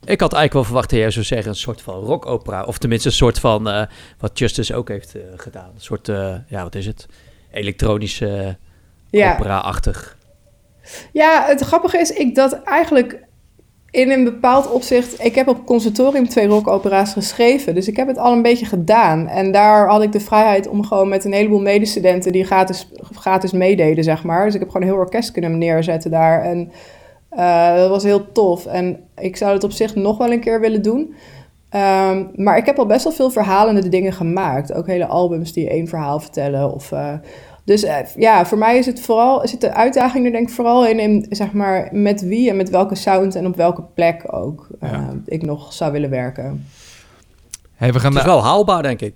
Ik 0.05 0.19
had 0.19 0.33
eigenlijk 0.33 0.53
wel 0.53 0.63
verwacht 0.63 0.89
dat 0.89 0.99
jij 0.99 1.11
zou 1.11 1.25
zeggen 1.25 1.49
een 1.49 1.55
soort 1.55 1.81
van 1.81 1.93
rockopera. 1.93 2.63
Of 2.63 2.77
tenminste 2.77 3.07
een 3.07 3.13
soort 3.13 3.39
van, 3.39 3.69
eh, 3.69 3.81
wat 4.19 4.39
Justice 4.39 4.75
ook 4.75 4.87
heeft 4.87 5.15
eh, 5.15 5.21
gedaan. 5.35 5.69
Een 5.75 5.81
soort, 5.81 6.09
eh, 6.09 6.35
ja, 6.47 6.63
wat 6.63 6.75
is 6.75 6.85
het? 6.85 7.05
Elektronische 7.51 8.57
Ja. 9.09 9.33
opera-achtig. 9.33 10.17
Ja, 11.11 11.45
het 11.47 11.61
grappige 11.61 11.97
is, 11.97 12.11
ik 12.11 12.35
dat 12.35 12.61
eigenlijk 12.63 13.23
in 13.89 14.11
een 14.11 14.23
bepaald 14.23 14.71
opzicht... 14.71 15.23
Ik 15.23 15.35
heb 15.35 15.47
op 15.47 15.65
conservatorium 15.65 16.29
twee 16.29 16.47
rockopera's 16.47 17.13
geschreven. 17.13 17.75
Dus 17.75 17.87
ik 17.87 17.95
heb 17.95 18.07
het 18.07 18.17
al 18.17 18.33
een 18.33 18.41
beetje 18.41 18.65
gedaan. 18.65 19.27
En 19.27 19.51
daar 19.51 19.89
had 19.89 20.01
ik 20.01 20.11
de 20.11 20.19
vrijheid 20.19 20.67
om 20.67 20.85
gewoon 20.85 21.09
met 21.09 21.25
een 21.25 21.33
heleboel 21.33 21.61
medestudenten... 21.61 22.31
die 22.31 22.45
gratis, 22.45 22.87
gratis 23.13 23.51
meededen, 23.51 24.03
zeg 24.03 24.23
maar. 24.23 24.45
Dus 24.45 24.53
ik 24.53 24.59
heb 24.59 24.69
gewoon 24.69 24.87
een 24.87 24.93
heel 24.93 25.03
orkest 25.03 25.31
kunnen 25.31 25.57
neerzetten 25.57 26.11
daar. 26.11 26.43
En 26.43 26.71
eh, 27.35 27.75
dat 27.75 27.89
was 27.89 28.03
heel 28.03 28.31
tof. 28.31 28.65
En 28.65 28.99
ik 29.17 29.37
zou 29.37 29.53
het 29.53 29.63
op 29.63 29.71
zich 29.71 29.95
nog 29.95 30.17
wel 30.17 30.31
een 30.31 30.39
keer 30.39 30.59
willen 30.59 30.81
doen. 30.81 31.15
Ehm, 31.69 32.23
maar 32.35 32.57
ik 32.57 32.65
heb 32.65 32.79
al 32.79 32.85
best 32.85 33.03
wel 33.03 33.13
veel 33.13 33.29
verhalende 33.29 33.89
dingen 33.89 34.13
gemaakt. 34.13 34.73
Ook 34.73 34.87
hele 34.87 35.05
albums 35.05 35.53
die 35.53 35.69
één 35.69 35.87
verhaal 35.87 36.19
vertellen. 36.19 36.73
Of, 36.73 36.91
eh, 36.91 37.13
dus 37.63 37.83
eh, 37.83 37.97
ja, 38.15 38.45
voor 38.45 38.57
mij 38.57 38.77
is 38.77 38.85
het 38.85 39.01
vooral, 39.01 39.47
zit 39.47 39.61
de 39.61 39.73
uitdaging 39.73 40.25
er 40.25 40.31
denk 40.31 40.47
ik 40.47 40.53
vooral 40.53 40.87
in, 40.87 40.99
in 40.99 41.25
zeg 41.29 41.51
maar, 41.51 41.89
met 41.91 42.21
wie 42.21 42.49
en 42.49 42.55
met 42.55 42.69
welke 42.69 42.95
sound 42.95 43.35
en 43.35 43.45
op 43.45 43.55
welke 43.55 43.83
plek 43.93 44.23
ook 44.33 44.67
eh, 44.79 44.91
Ja. 44.91 45.13
ik 45.25 45.41
nog 45.41 45.73
zou 45.73 45.91
willen 45.91 46.09
werken. 46.09 46.65
Hey, 47.75 47.93
we 47.93 47.99
gaan 47.99 48.11
Het 48.11 48.19
is 48.19 48.25
wel 48.27 48.43
haalbaar, 48.43 48.83
denk 48.83 49.01
ik. 49.01 49.13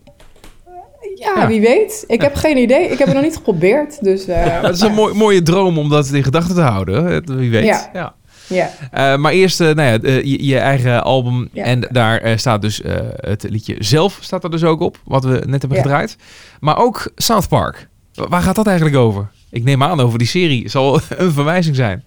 Ja, 1.19 1.33
Ja. 1.41 1.47
wie 1.47 1.61
weet. 1.61 2.03
Ik 2.07 2.21
heb 2.21 2.35
geen 2.35 2.57
idee. 2.57 2.83
Ik 2.83 2.97
heb 2.97 3.07
het 3.07 3.15
nog 3.15 3.23
niet 3.25 3.35
geprobeerd. 3.35 4.03
Dus 4.03 4.25
Ja, 4.25 4.33
het 4.35 4.75
is 4.75 4.81
een 4.81 4.93
mooi, 4.93 5.13
mooie 5.13 5.41
droom 5.41 5.77
om 5.77 5.89
dat 5.89 6.09
in 6.11 6.23
gedachten 6.23 6.55
te 6.55 6.61
houden. 6.61 7.23
Wie 7.37 7.49
weet. 7.51 7.89
Ja. 7.93 8.15
Ja. 8.47 8.71
Eh, 8.91 9.15
maar 9.17 9.31
eerst, 9.31 9.61
eh, 9.61 9.67
nou 9.73 10.01
ja, 10.01 10.11
je, 10.23 10.45
je 10.45 10.57
eigen 10.57 11.03
album. 11.03 11.49
Ja. 11.53 11.63
En 11.63 11.87
daar 11.91 12.39
staat 12.39 12.61
dus 12.61 12.81
het 13.15 13.45
liedje 13.49 13.75
zelf 13.79 14.17
staat 14.21 14.43
er 14.43 14.51
dus 14.51 14.63
ook 14.63 14.79
op. 14.81 14.99
Wat 15.05 15.23
we 15.23 15.29
net 15.45 15.59
hebben 15.61 15.77
Ja. 15.77 15.83
gedraaid. 15.83 16.15
Maar 16.59 16.77
ook 16.77 17.11
South 17.15 17.47
Park. 17.49 17.87
Wa- 18.13 18.27
Waar 18.27 18.41
gaat 18.41 18.55
dat 18.55 18.67
eigenlijk 18.67 18.97
over? 18.97 19.27
Ik 19.51 19.63
neem 19.63 19.83
aan 19.83 19.99
over 19.99 20.17
die 20.19 20.27
serie. 20.27 20.69
Zal 20.69 20.99
een 21.17 21.31
verwijzing 21.31 21.75
zijn. 21.75 22.03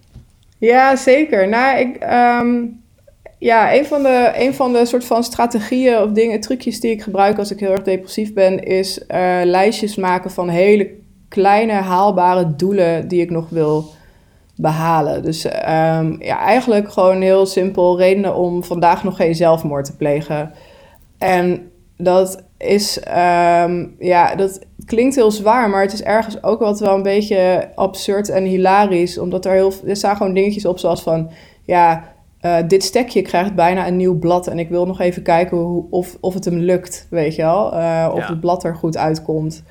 Ja, 0.59 0.97
zeker. 0.97 1.49
Nou, 1.49 1.79
ik, 1.79 1.97
ehm, 1.97 2.55
ja, 3.43 3.75
een 3.75 3.87
van 3.87 4.03
de, 4.03 4.33
een 4.35 4.55
van 4.55 4.73
de 4.73 4.87
soort 4.87 5.05
van 5.05 5.25
strategieën 5.25 5.99
of 5.99 6.11
dingen, 6.11 6.41
trucjes 6.41 6.81
die 6.81 6.91
ik 6.91 7.03
gebruik 7.03 7.39
als 7.39 7.51
ik 7.51 7.61
heel 7.61 7.71
erg 7.71 7.83
depressief 7.83 8.33
ben, 8.33 8.65
is 8.65 9.07
eh, 9.07 9.41
lijstjes 9.45 9.97
maken 9.97 10.31
van 10.31 10.49
hele 10.49 10.91
kleine 11.29 11.73
haalbare 11.73 12.57
doelen 12.57 13.09
die 13.09 13.21
ik 13.21 13.31
nog 13.31 13.49
wil 13.49 13.85
behalen. 14.57 15.23
Dus 15.23 15.45
ehm, 15.45 16.17
ja, 16.19 16.39
eigenlijk 16.39 16.93
gewoon 16.93 17.21
heel 17.21 17.47
simpel 17.47 17.99
redenen 17.99 18.35
om 18.35 18.65
vandaag 18.65 19.05
nog 19.05 19.17
geen 19.17 19.35
zelfmoord 19.35 19.85
te 19.85 19.97
plegen. 19.97 20.53
En 21.19 21.71
dat 21.97 22.45
is, 22.59 23.01
ehm, 23.01 23.87
ja, 23.99 24.35
dat 24.35 24.61
klinkt 24.85 25.15
heel 25.15 25.31
zwaar, 25.31 25.71
maar 25.71 25.83
het 25.83 25.93
is 25.93 26.03
ergens 26.03 26.43
ook 26.43 26.59
wel 26.59 26.95
een 26.95 27.03
beetje 27.03 27.69
absurd 27.75 28.29
en 28.29 28.45
hilarisch. 28.45 29.19
Omdat 29.19 29.45
er 29.45 29.53
heel, 29.53 29.73
er 29.87 29.97
staan 29.97 30.17
gewoon 30.17 30.35
dingetjes 30.35 30.67
op 30.67 30.79
zoals 30.79 31.03
van, 31.03 31.31
ja, 31.63 32.12
eh, 32.43 32.57
dit 32.69 32.83
stekje 32.85 33.23
krijgt 33.23 33.55
bijna 33.55 33.87
een 33.87 33.97
nieuw 33.97 34.19
blad 34.19 34.47
en 34.47 34.59
ik 34.59 34.69
wil 34.69 34.87
nog 34.87 35.01
even 35.01 35.23
kijken 35.23 35.57
hoe, 35.57 35.85
of, 35.91 36.17
of 36.21 36.35
het 36.35 36.45
hem 36.45 36.59
lukt, 36.59 37.07
weet 37.11 37.35
je 37.35 37.43
wel. 37.43 37.73
Eh, 37.73 38.11
of 38.15 38.19
Ja. 38.19 38.29
het 38.29 38.41
blad 38.41 38.65
er 38.65 38.75
goed 38.75 38.97
uitkomt. 38.97 39.63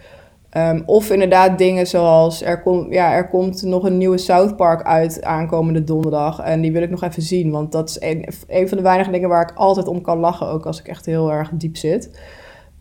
Ehm, 0.49 0.82
of 0.86 1.09
inderdaad 1.09 1.57
dingen 1.57 1.88
zoals, 1.88 2.43
er, 2.43 2.61
komt 2.61 2.93
ja, 2.93 3.13
er 3.13 3.28
komt 3.30 3.63
nog 3.63 3.84
een 3.84 3.97
nieuwe 3.97 4.17
South 4.17 4.55
Park 4.55 4.84
uit 4.84 5.24
aankomende 5.24 5.84
donderdag. 5.84 6.39
En 6.39 6.61
die 6.61 6.72
wil 6.72 6.82
ik 6.82 6.89
nog 6.89 7.03
even 7.03 7.22
zien, 7.22 7.51
want 7.51 7.72
dat 7.72 7.89
is 7.89 8.01
een, 8.01 8.26
een 8.47 8.67
van 8.67 8.78
de 8.78 8.84
weinige 8.84 9.11
dingen 9.11 9.30
waar 9.30 9.49
ik 9.49 9.57
altijd 9.57 9.88
om 9.88 10.01
kan 10.01 10.19
lachen. 10.19 10.47
Ook 10.47 10.65
als 10.65 10.80
ik 10.80 10.88
echt 10.88 11.05
heel 11.05 11.32
erg 11.32 11.49
diep 11.53 11.78
zit. 11.78 12.19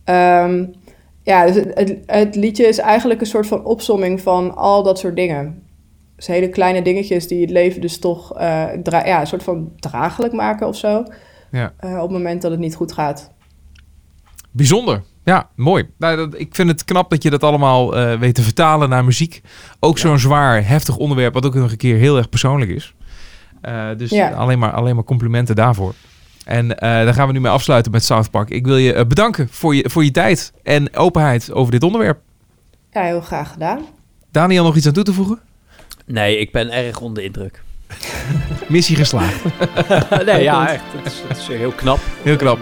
Ehm, 0.05 0.65
ja, 1.23 1.47
dus 1.47 1.55
het, 1.55 1.71
het, 1.79 1.99
het 2.07 2.35
liedje 2.35 2.67
is 2.67 2.79
eigenlijk 2.79 3.21
een 3.21 3.27
soort 3.27 3.47
van 3.47 3.65
opsomming 3.65 4.21
van 4.21 4.57
al 4.57 4.83
dat 4.83 4.99
soort 4.99 5.17
dingen. 5.17 5.63
Dus 6.21 6.29
hele 6.29 6.49
kleine 6.49 6.83
dingetjes 6.83 7.29
die 7.29 7.41
het 7.41 7.51
leven 7.51 7.81
dus 7.81 7.99
toch 7.99 8.35
eh, 8.39 8.65
dra- 8.83 9.07
ja, 9.07 9.21
een 9.21 9.27
soort 9.27 9.43
van 9.43 9.73
draaglijk 9.77 10.33
maken 10.33 10.67
of 10.67 10.77
zo. 10.77 11.05
Ja. 11.51 11.73
Eh, 11.79 11.95
op 11.95 12.01
het 12.03 12.11
moment 12.11 12.43
dat 12.43 12.51
het 12.51 12.61
niet 12.61 12.75
goed 12.75 12.93
gaat. 12.93 13.31
Bijzonder. 14.51 15.03
Ja, 15.25 15.49
mooi. 15.55 15.89
Nou, 15.99 16.17
dat, 16.17 16.41
ik 16.41 16.55
vind 16.55 16.69
het 16.69 16.85
knap 16.85 17.11
dat 17.11 17.23
je 17.23 17.31
dat 17.31 17.43
allemaal 17.43 17.97
eh, 17.97 18.19
weet 18.19 18.35
te 18.35 18.43
vertalen 18.43 18.89
naar 18.89 19.05
muziek. 19.05 19.41
Ook 19.79 19.99
zo'n 19.99 20.19
zwaar, 20.19 20.67
heftig 20.67 20.97
onderwerp, 20.97 21.35
wat 21.35 21.47
ook 21.47 21.55
nog 21.55 21.71
een 21.71 21.77
keer 21.77 21.97
heel 21.97 22.17
erg 22.17 22.29
persoonlijk 22.29 22.71
is. 22.71 22.95
Dus 23.97 24.11
Ja. 24.11 24.31
alleen, 24.31 24.59
maar, 24.59 24.73
alleen 24.73 24.95
maar 24.95 25.05
complimenten 25.05 25.55
daarvoor. 25.57 25.95
En 26.45 26.69
daar 26.69 27.15
gaan 27.15 27.27
we 27.27 27.33
nu 27.33 27.41
mee 27.41 27.53
afsluiten 27.53 27.93
met 27.93 28.05
South 28.05 28.31
Park. 28.31 28.51
Ik 28.51 28.67
wil 28.67 28.77
je 28.77 29.07
bedanken 29.07 29.49
voor 29.51 29.75
je, 29.75 29.91
voor 29.91 30.05
je 30.05 30.11
tijd 30.11 30.53
en 30.63 30.97
openheid 30.97 31.53
over 31.53 31.73
dit 31.73 31.83
onderwerp. 31.83 32.21
Ja, 32.93 33.03
heel 33.03 33.21
graag 33.21 33.53
gedaan. 33.53 33.81
Daniel, 34.31 34.65
nog 34.65 34.77
iets 34.77 34.87
aan 34.87 34.93
toe 34.93 35.05
te 35.05 35.13
voegen? 35.13 35.39
Nee, 36.13 36.39
ik 36.39 36.53
ben 36.53 36.71
erg 36.73 37.01
onder 37.01 37.19
de 37.23 37.25
indruk. 37.29 37.63
Missie 38.69 38.97
geslaagd. 38.97 39.43
nee, 40.27 40.43
ja, 40.43 40.69
echt. 40.73 40.83
Het 40.97 41.13
is, 41.13 41.23
het 41.29 41.37
is 41.39 41.47
heel 41.47 41.71
knap. 41.71 41.99
Heel 42.23 42.37
knap. 42.37 42.59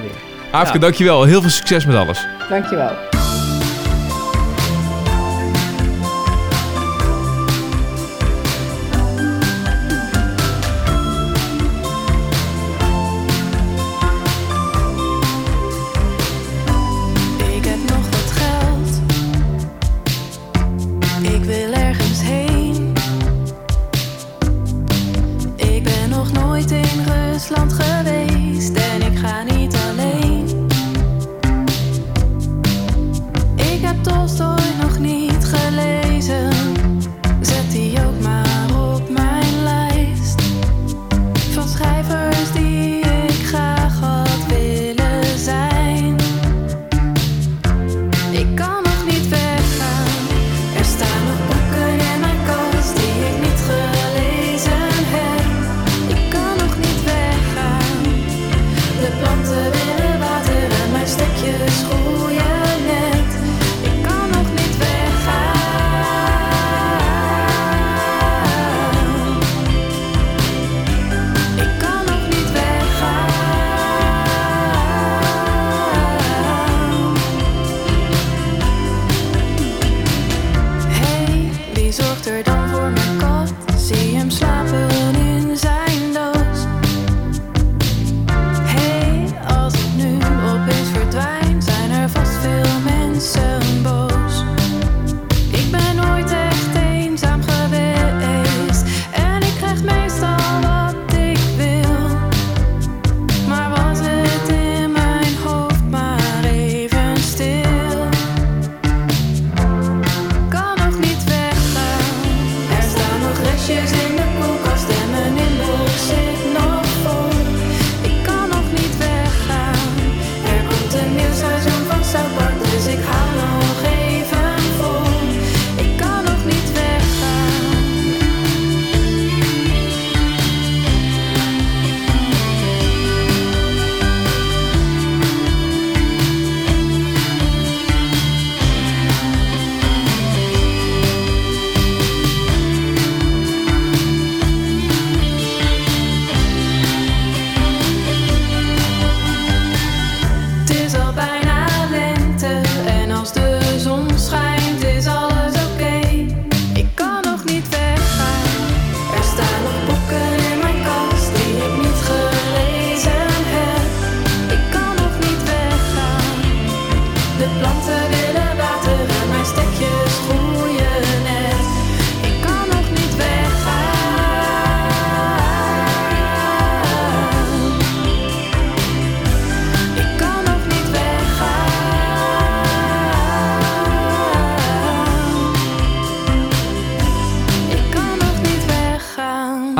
Aafke, 0.51 0.75
Ja. 0.75 0.81
dankjewel. 0.81 1.25
Heel 1.25 1.41
veel 1.41 1.51
succes 1.51 1.87
met 1.87 1.97
alles. 1.97 2.27
Dankjewel. 2.49 2.93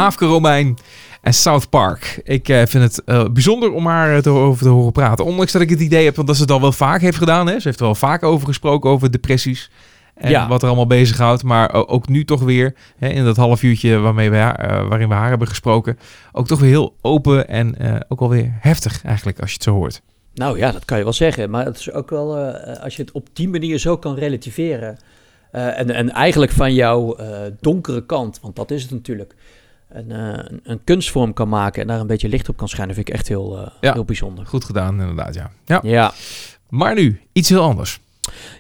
Aafke 0.09 0.27
Romein 0.27 0.77
en 1.23 1.35
South 1.35 1.71
Park. 1.71 2.21
Ik 2.25 2.49
eh, 2.49 2.67
vind 2.67 2.85
het 2.85 3.05
eh, 3.05 3.25
bijzonder 3.33 3.73
om 3.73 3.87
haar 3.87 4.17
eh, 4.17 4.23
te, 4.23 4.31
over 4.31 4.63
te 4.63 4.69
horen 4.69 4.93
praten. 4.93 5.25
Ondanks 5.25 5.53
dat 5.53 5.63
ik 5.63 5.71
het 5.71 5.81
idee 5.81 6.05
heb 6.05 6.17
want 6.17 6.27
dat 6.29 6.37
ze 6.37 6.43
het 6.43 6.51
al 6.51 6.61
wel 6.61 6.73
vaak 6.73 7.01
heeft 7.01 7.17
gedaan. 7.17 7.47
Hè? 7.47 7.61
Ze 7.61 7.69
heeft 7.69 7.79
er 7.81 7.85
wel 7.85 7.95
vaak 7.95 8.23
over 8.23 8.47
gesproken, 8.47 8.91
over 8.91 9.11
depressies. 9.11 9.71
En 10.15 10.31
Ja. 10.31 10.49
wat 10.49 10.63
er 10.63 10.69
allemaal 10.69 10.87
bezighoudt. 10.87 11.43
Maar 11.43 11.89
ook 11.89 12.09
nu 12.09 12.25
toch 12.25 12.41
weer, 12.41 12.75
hè, 12.99 13.09
in 13.09 13.25
dat 13.25 13.37
half 13.37 13.63
uurtje 13.63 13.99
waarmee 13.99 14.31
we 14.31 14.37
haar, 14.37 14.89
waarin 14.89 15.09
we 15.09 15.15
haar 15.15 15.29
hebben 15.29 15.49
gesproken. 15.49 15.99
Ook 16.33 16.47
toch 16.47 16.61
weer 16.61 16.71
heel 16.71 16.95
open 17.01 17.49
en 17.49 17.77
ook 18.09 18.21
alweer 18.21 18.57
heftig 18.61 19.05
eigenlijk, 19.05 19.41
als 19.41 19.49
je 19.49 19.55
het 19.55 19.65
zo 19.65 19.73
hoort. 19.75 20.03
Nou 20.35 20.59
ja, 20.59 20.73
dat 20.73 20.85
kan 20.85 20.99
je 20.99 21.05
wel 21.05 21.13
zeggen. 21.13 21.51
Maar 21.51 21.65
het 21.65 21.79
is 21.79 21.93
ook 21.93 22.11
wel, 22.11 22.37
als 22.83 22.97
je 22.97 23.03
het 23.03 23.13
op 23.13 23.29
die 23.33 23.49
manier 23.49 23.79
zo 23.79 23.97
kan 23.97 24.15
relativeren. 24.15 24.99
en, 25.51 25.91
en 25.91 26.11
eigenlijk 26.11 26.53
van 26.53 26.75
jouw 26.75 27.17
donkere 27.61 28.07
kant, 28.07 28.39
want 28.43 28.57
dat 28.57 28.71
is 28.71 28.83
het 28.83 28.91
natuurlijk. 28.91 29.35
Een, 29.89 30.11
eh, 30.13 30.19
een, 30.35 30.61
een 30.63 30.85
kunstvorm 30.85 31.33
kan 31.33 31.49
maken 31.49 31.83
en 31.83 31.89
daar 31.89 32.01
een 32.01 32.07
beetje 32.07 32.29
licht 32.29 32.49
op 32.49 32.57
kan 32.57 32.69
schijnen, 32.69 32.95
vind 32.95 33.09
ik 33.09 33.15
echt 33.15 33.29
heel, 33.29 33.59
eh, 33.59 33.67
Ja. 33.81 33.93
heel 33.93 34.05
bijzonder. 34.05 34.47
Goed 34.47 34.65
gedaan, 34.65 35.01
inderdaad, 35.01 35.35
ja. 35.35 35.51
ja. 35.65 35.81
Ja. 35.83 36.13
Maar 36.69 36.95
nu, 36.95 37.21
iets 37.33 37.49
heel 37.49 37.63
anders. 37.63 38.01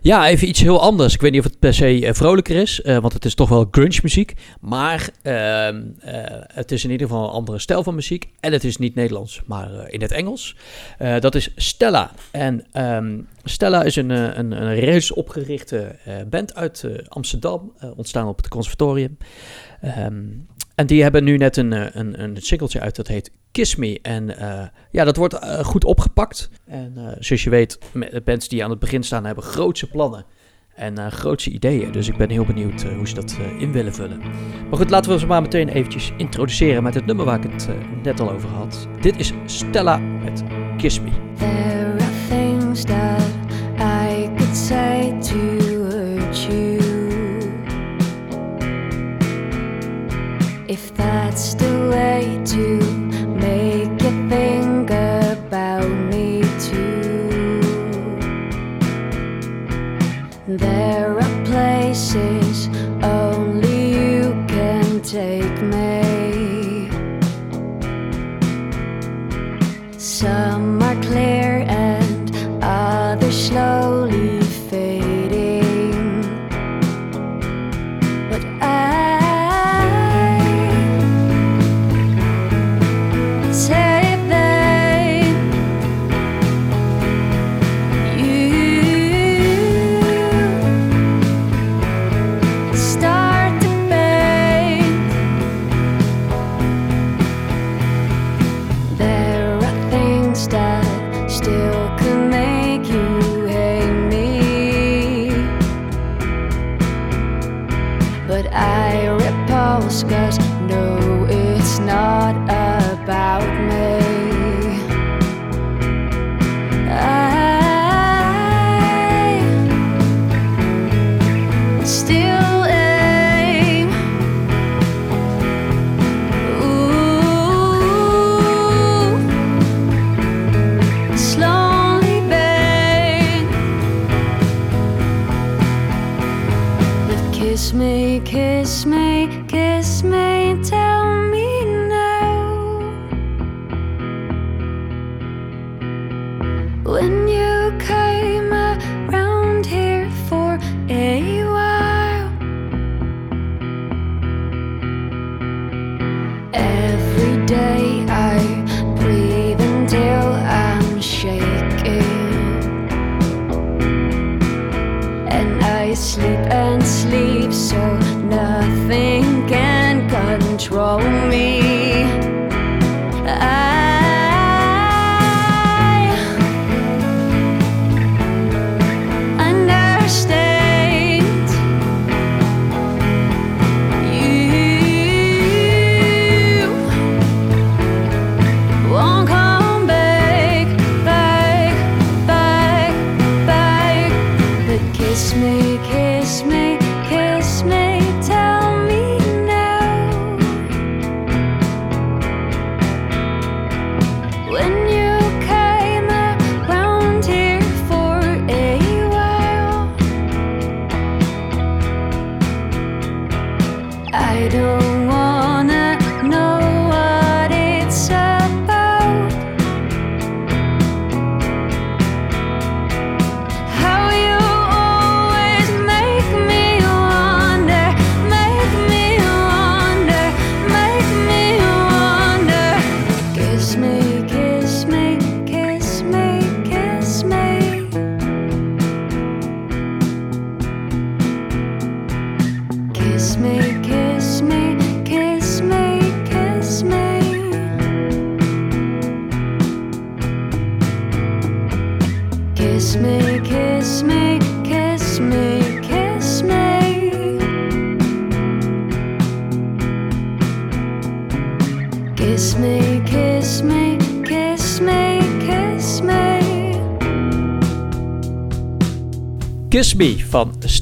ja, 0.02 0.28
even 0.28 0.48
iets 0.48 0.60
heel 0.60 0.80
anders. 0.80 1.14
Ik 1.14 1.20
weet 1.20 1.30
niet 1.30 1.40
of 1.40 1.46
het 1.46 1.58
per 1.58 1.74
se 1.74 2.06
eh, 2.06 2.14
vrolijker 2.14 2.56
is, 2.56 2.80
want 2.84 3.12
het 3.12 3.24
is 3.24 3.34
toch 3.34 3.48
wel 3.48 3.68
grunge 3.70 3.98
muziek. 4.02 4.34
Maar 4.60 5.10
ehm, 5.22 5.82
eh, 6.00 6.14
het 6.46 6.72
is 6.72 6.84
in 6.84 6.90
ieder 6.90 7.06
geval 7.06 7.24
een 7.24 7.30
andere 7.32 7.58
stijl 7.58 7.82
van 7.82 7.94
muziek. 7.94 8.28
En 8.40 8.52
het 8.52 8.64
is 8.64 8.76
niet 8.76 8.94
Nederlands, 8.94 9.42
maar 9.46 9.88
in 9.90 10.00
het 10.02 10.12
Engels. 10.12 10.56
Dat 11.20 11.34
is 11.34 11.50
Stella. 11.56 12.10
En 12.30 12.66
ehm, 12.72 13.18
Stella 13.44 13.82
is 13.82 13.96
een, 13.96 14.10
een, 14.10 14.52
een 14.62 14.74
reus 14.74 15.12
opgerichte 15.12 15.96
band 16.30 16.54
uit 16.54 16.84
Amsterdam, 17.08 17.72
ontstaan 17.96 18.28
op 18.28 18.36
het 18.36 18.48
conservatorium. 18.48 19.16
Ehm, 19.80 20.14
en 20.78 20.86
die 20.86 21.02
hebben 21.02 21.24
nu 21.24 21.36
net 21.36 21.56
een, 21.56 21.72
eh, 21.72 21.86
een, 21.92 22.22
een 22.22 22.36
singeltje 22.36 22.80
uit, 22.80 22.96
dat 22.96 23.06
heet 23.06 23.30
Kiss 23.52 23.76
Me. 23.76 23.98
En 24.02 24.38
eh, 24.38 24.66
ja, 24.90 25.04
dat 25.04 25.16
wordt 25.16 25.34
eh, 25.34 25.64
goed 25.64 25.84
opgepakt. 25.84 26.50
En 26.66 27.16
zoals 27.18 27.44
je 27.44 27.50
weet, 27.50 27.78
bands 28.24 28.48
die 28.48 28.64
aan 28.64 28.70
het 28.70 28.78
begin 28.78 29.02
staan, 29.02 29.24
hebben 29.24 29.44
grootse 29.44 29.86
plannen. 29.86 30.24
En 30.74 31.12
grootse 31.12 31.50
ideeën. 31.50 31.92
Dus 31.92 32.08
ik 32.08 32.16
ben 32.16 32.30
heel 32.30 32.44
benieuwd 32.44 32.82
hoe 32.82 33.08
ze 33.08 33.14
dat 33.14 33.36
in 33.58 33.72
willen 33.72 33.94
vullen. 33.94 34.18
Maar 34.68 34.78
goed, 34.78 34.90
laten 34.90 35.12
we 35.12 35.18
ze 35.18 35.26
maar 35.26 35.42
meteen 35.42 35.68
eventjes 35.68 36.12
introduceren 36.16 36.82
met 36.82 36.94
het 36.94 37.06
nummer 37.06 37.24
waar 37.24 37.44
ik 37.44 37.52
het 37.52 37.68
net 38.02 38.20
al 38.20 38.30
over 38.30 38.48
had. 38.48 38.88
Dit 39.00 39.18
is 39.18 39.32
Stella 39.44 39.96
met 39.96 40.42
Kiss 40.76 41.00
Me. 41.00 41.10
There 41.36 41.92
are 41.92 42.26
things 42.28 42.84
that 42.84 43.22
I 43.78 44.30
could 44.36 44.56
say 44.56 45.18
to 45.20 45.57
that's 50.98 51.54
the 51.54 51.72
way 51.92 52.20
to 52.54 52.64
make 53.46 54.02
you 54.04 54.14
think 54.28 54.90
about 54.90 55.88
me 56.12 56.42
too. 56.66 57.30
There 60.46 61.10
are 61.24 61.36
places 61.52 62.68
only 63.02 63.78
you 63.98 64.22
can 64.54 65.00
take 65.02 65.58
me. 65.74 66.90
Some 69.98 70.82
are 70.82 71.00
clear 71.08 71.47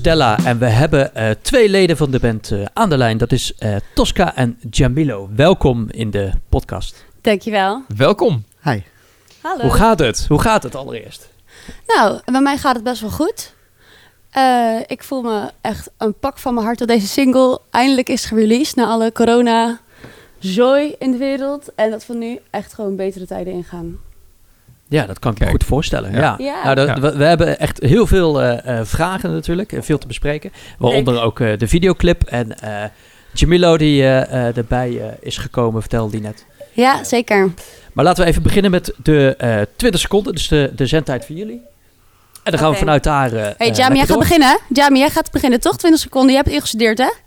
Stella. 0.07 0.39
En 0.45 0.59
we 0.59 0.67
hebben 0.67 1.15
eh, 1.15 1.31
twee 1.43 1.69
leden 1.69 1.97
van 1.97 2.11
de 2.11 2.19
band 2.19 2.51
eh, 2.51 2.65
aan 2.73 2.89
de 2.89 2.97
lijn. 2.97 3.19
Dat 3.19 3.33
is 3.33 3.55
eh, 3.55 3.77
Tosca 3.95 4.35
en 4.37 4.59
Jamilo. 4.71 5.29
Welkom 5.35 5.87
in 5.91 6.11
de 6.11 6.33
podcast. 6.49 7.05
Dankjewel. 7.21 7.83
Welkom. 7.97 8.45
Hi. 8.63 8.81
Hallo. 9.41 9.63
Hoe 9.63 9.73
gaat 9.73 9.99
het? 9.99 10.27
Hoe 10.29 10.41
gaat 10.41 10.63
het 10.63 10.75
allereerst? 10.75 11.29
Nou, 11.87 12.21
bij 12.25 12.41
mij 12.41 12.57
gaat 12.57 12.75
het 12.75 12.85
best 12.85 13.01
wel 13.01 13.11
goed. 13.11 13.55
Eh, 14.31 14.81
ik 14.87 15.03
voel 15.03 15.23
me 15.23 15.51
echt 15.61 15.91
een 15.99 16.15
pak 16.15 16.39
van 16.39 16.55
mijn 16.55 16.67
hart 16.67 16.79
dat 16.79 16.89
deze 16.89 17.07
single 17.07 17.61
eindelijk 17.71 18.09
is 18.09 18.25
gereleased 18.25 18.77
na 18.77 18.87
alle 18.87 19.13
corona 19.13 19.81
zooi 20.39 20.95
in 20.99 21.11
de 21.11 21.19
wereld. 21.19 21.75
En 21.75 21.91
dat 21.91 22.07
we 22.07 22.15
nu 22.15 22.39
echt 22.51 22.75
gewoon 22.75 22.97
betere 22.97 23.27
tijden 23.27 23.53
ingaan. 23.53 23.99
Ja, 24.89 25.07
dat 25.07 25.19
kan 25.19 25.33
ik 25.33 25.39
me 25.39 25.47
goed 25.47 25.65
voorstellen. 25.65 26.13
Ja. 26.13 26.19
Ja. 26.21 26.37
Ja. 26.39 26.63
Nou, 26.65 26.75
dat-. 26.75 26.99
We, 26.99 27.17
we 27.17 27.25
hebben 27.25 27.59
echt 27.59 27.83
heel 27.83 28.07
veel 28.07 28.43
eh, 28.43 28.79
eh, 28.79 28.87
vragen 28.87 29.33
natuurlijk. 29.33 29.73
en 29.73 29.85
veel 29.85 29.99
te 29.99 30.07
bespreken. 30.07 30.53
Waaronder 30.79 31.23
ook 31.23 31.41
eh, 31.41 31.59
de 31.59 31.69
videoclip. 31.69 32.23
En 32.25 32.59
eh 32.61 32.85
Jamilo 33.33 33.77
die 33.77 34.03
eh, 34.03 34.23
eh, 34.49 34.57
erbij 34.57 35.01
eh, 35.01 35.07
is 35.21 35.37
gekomen, 35.39 35.81
vertelde 35.81 36.11
die 36.13 36.21
net. 36.21 36.45
Ja, 36.73 37.05
zeker. 37.05 37.51
Maar 37.93 38.05
laten 38.05 38.25
we 38.25 38.31
even 38.31 38.43
beginnen 38.43 38.71
met 38.71 38.93
de 39.03 39.35
eh 39.39 39.61
20 39.77 40.01
seconden. 40.01 40.35
Dus 40.35 40.49
de, 40.49 40.73
de 40.77 40.87
zendtijd 40.87 41.25
voor 41.27 41.37
jullie. 41.37 41.61
En 42.43 42.51
dan 42.53 42.61
gaan 42.61 42.71
we 42.71 42.77
vanuit 42.77 43.05
daar. 43.05 43.33
eh, 43.33 43.43
Hey, 43.43 43.55
eh, 43.57 43.75
Jamie, 43.75 43.97
jij 43.97 43.99
gaat 43.99 44.09
door. 44.09 44.19
beginnen. 44.19 44.49
hè? 44.49 44.57
Jamie, 44.69 44.99
jij 45.01 45.11
gaat 45.11 45.31
beginnen, 45.31 45.61
toch? 45.61 45.77
20 45.77 46.01
seconden. 46.01 46.31
Je 46.31 46.37
hebt 46.37 46.49
ingestudeerd, 46.51 46.99
hè? 46.99 47.11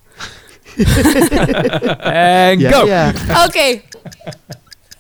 En 2.12 2.62
go! 2.72 2.86
Ja. 2.86 3.12
Oké. 3.48 3.82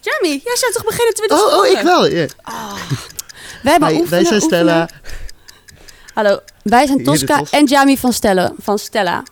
Jamie, 0.01 0.41
jij 0.43 0.55
zou 0.55 0.71
toch 0.73 0.83
beginnen 0.85 1.13
20 1.13 1.37
Oh, 1.37 1.43
seconden? 1.43 1.71
oh, 1.71 1.77
ik 1.77 1.83
wel. 1.83 2.05
Ja. 2.05 2.25
We 3.63 3.69
hebben 3.69 3.89
Hi, 3.89 3.95
oefenen, 3.95 4.09
wij 4.09 4.23
zijn 4.25 4.41
oefenen. 4.41 4.41
Stella. 4.41 4.89
Hallo, 6.13 6.39
wij 6.63 6.87
zijn 6.87 7.03
Tosca 7.03 7.41
en 7.51 7.65
Jamie 7.65 7.99
van, 7.99 8.13
Stella, 8.13 8.51
van 8.57 8.79
Stella. 8.79 9.23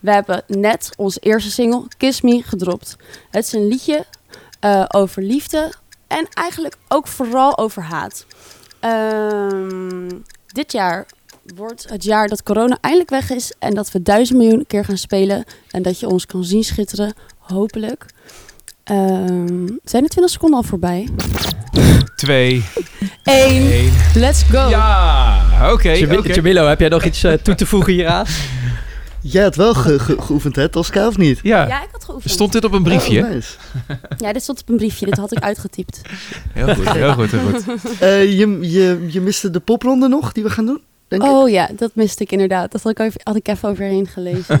We 0.00 0.10
hebben 0.12 0.42
net 0.46 0.90
onze 0.96 1.20
eerste 1.20 1.50
single 1.50 1.82
Kiss 1.96 2.20
Me 2.20 2.42
gedropt. 2.42 2.96
Het 3.30 3.44
is 3.46 3.52
een 3.52 3.68
liedje 3.68 4.04
eh, 4.60 4.84
over 4.88 5.22
liefde 5.22 5.72
en 6.06 6.26
eigenlijk 6.32 6.76
ook 6.88 7.06
vooral 7.06 7.58
over 7.58 7.82
haat. 7.82 8.26
Ehm, 8.80 10.08
dit 10.46 10.72
jaar 10.72 11.06
wordt 11.54 11.88
het 11.88 12.04
jaar 12.04 12.28
dat 12.28 12.42
corona 12.42 12.78
eindelijk 12.80 13.10
weg 13.10 13.30
is 13.30 13.52
en 13.58 13.74
dat 13.74 13.90
we 13.90 14.02
duizend 14.02 14.38
miljoen 14.38 14.66
keer 14.66 14.84
gaan 14.84 14.98
spelen 14.98 15.44
en 15.70 15.82
dat 15.82 16.00
je 16.00 16.08
ons 16.08 16.26
kan 16.26 16.44
zien 16.44 16.64
schitteren, 16.64 17.14
hopelijk. 17.38 18.06
Ehm, 18.86 19.66
zijn 19.84 20.02
de 20.02 20.08
20 20.08 20.30
seconden 20.30 20.58
al 20.58 20.62
voorbij? 20.64 21.08
Twee, 22.16 22.64
1, 23.24 23.70
één. 23.70 23.92
let's 24.14 24.42
go! 24.42 24.68
Ja, 24.68 25.72
oké. 25.72 25.90
Jamilo, 25.90 26.66
heb 26.66 26.80
jij 26.80 26.88
nog 26.88 27.04
iets 27.04 27.24
eh, 27.24 27.32
toe 27.32 27.54
te 27.54 27.66
voegen 27.66 27.92
hieraan? 27.92 28.26
Jij 29.20 29.42
had 29.42 29.54
wel 29.56 29.74
ge- 29.74 29.98
ge- 29.98 30.16
geoefend, 30.20 30.56
hè, 30.56 30.68
Tosca, 30.68 31.06
of 31.06 31.16
niet? 31.16 31.40
Ja. 31.42 31.66
Ja, 31.68 31.82
ik 31.82 31.88
had 31.92 32.04
geoefend. 32.04 32.32
Stond 32.32 32.52
dit 32.52 32.64
op 32.64 32.72
een 32.72 32.82
briefje? 32.82 33.22
Oh, 33.22 33.30
nice. 33.30 33.52
Ja, 34.18 34.32
dit 34.32 34.42
stond 34.42 34.60
op 34.60 34.68
een 34.68 34.76
briefje. 34.76 35.06
Dit 35.06 35.16
had 35.16 35.32
ik 35.36 35.42
uitgetypt. 35.42 36.00
Heel 36.52 36.74
goed, 36.74 36.92
heel 36.92 37.12
goed, 37.12 37.30
heel 37.30 37.40
goed. 37.40 37.98
Eh, 38.00 38.38
je, 38.38 38.58
je, 38.60 39.06
je 39.10 39.20
miste 39.20 39.50
de 39.50 39.60
popronde 39.60 40.08
nog, 40.08 40.32
die 40.32 40.42
we 40.42 40.50
gaan 40.50 40.66
doen, 40.66 40.80
denk 41.08 41.22
ik. 41.22 41.28
Oh 41.28 41.48
ja, 41.50 41.68
dat 41.76 41.90
miste 41.94 42.22
ik 42.22 42.32
inderdaad. 42.32 42.72
Dat 42.72 42.82
had 42.82 42.92
ik, 42.92 42.98
even, 42.98 43.20
had 43.24 43.36
ik 43.36 43.48
even 43.48 43.68
overheen 43.68 44.06
gelezen. 44.06 44.44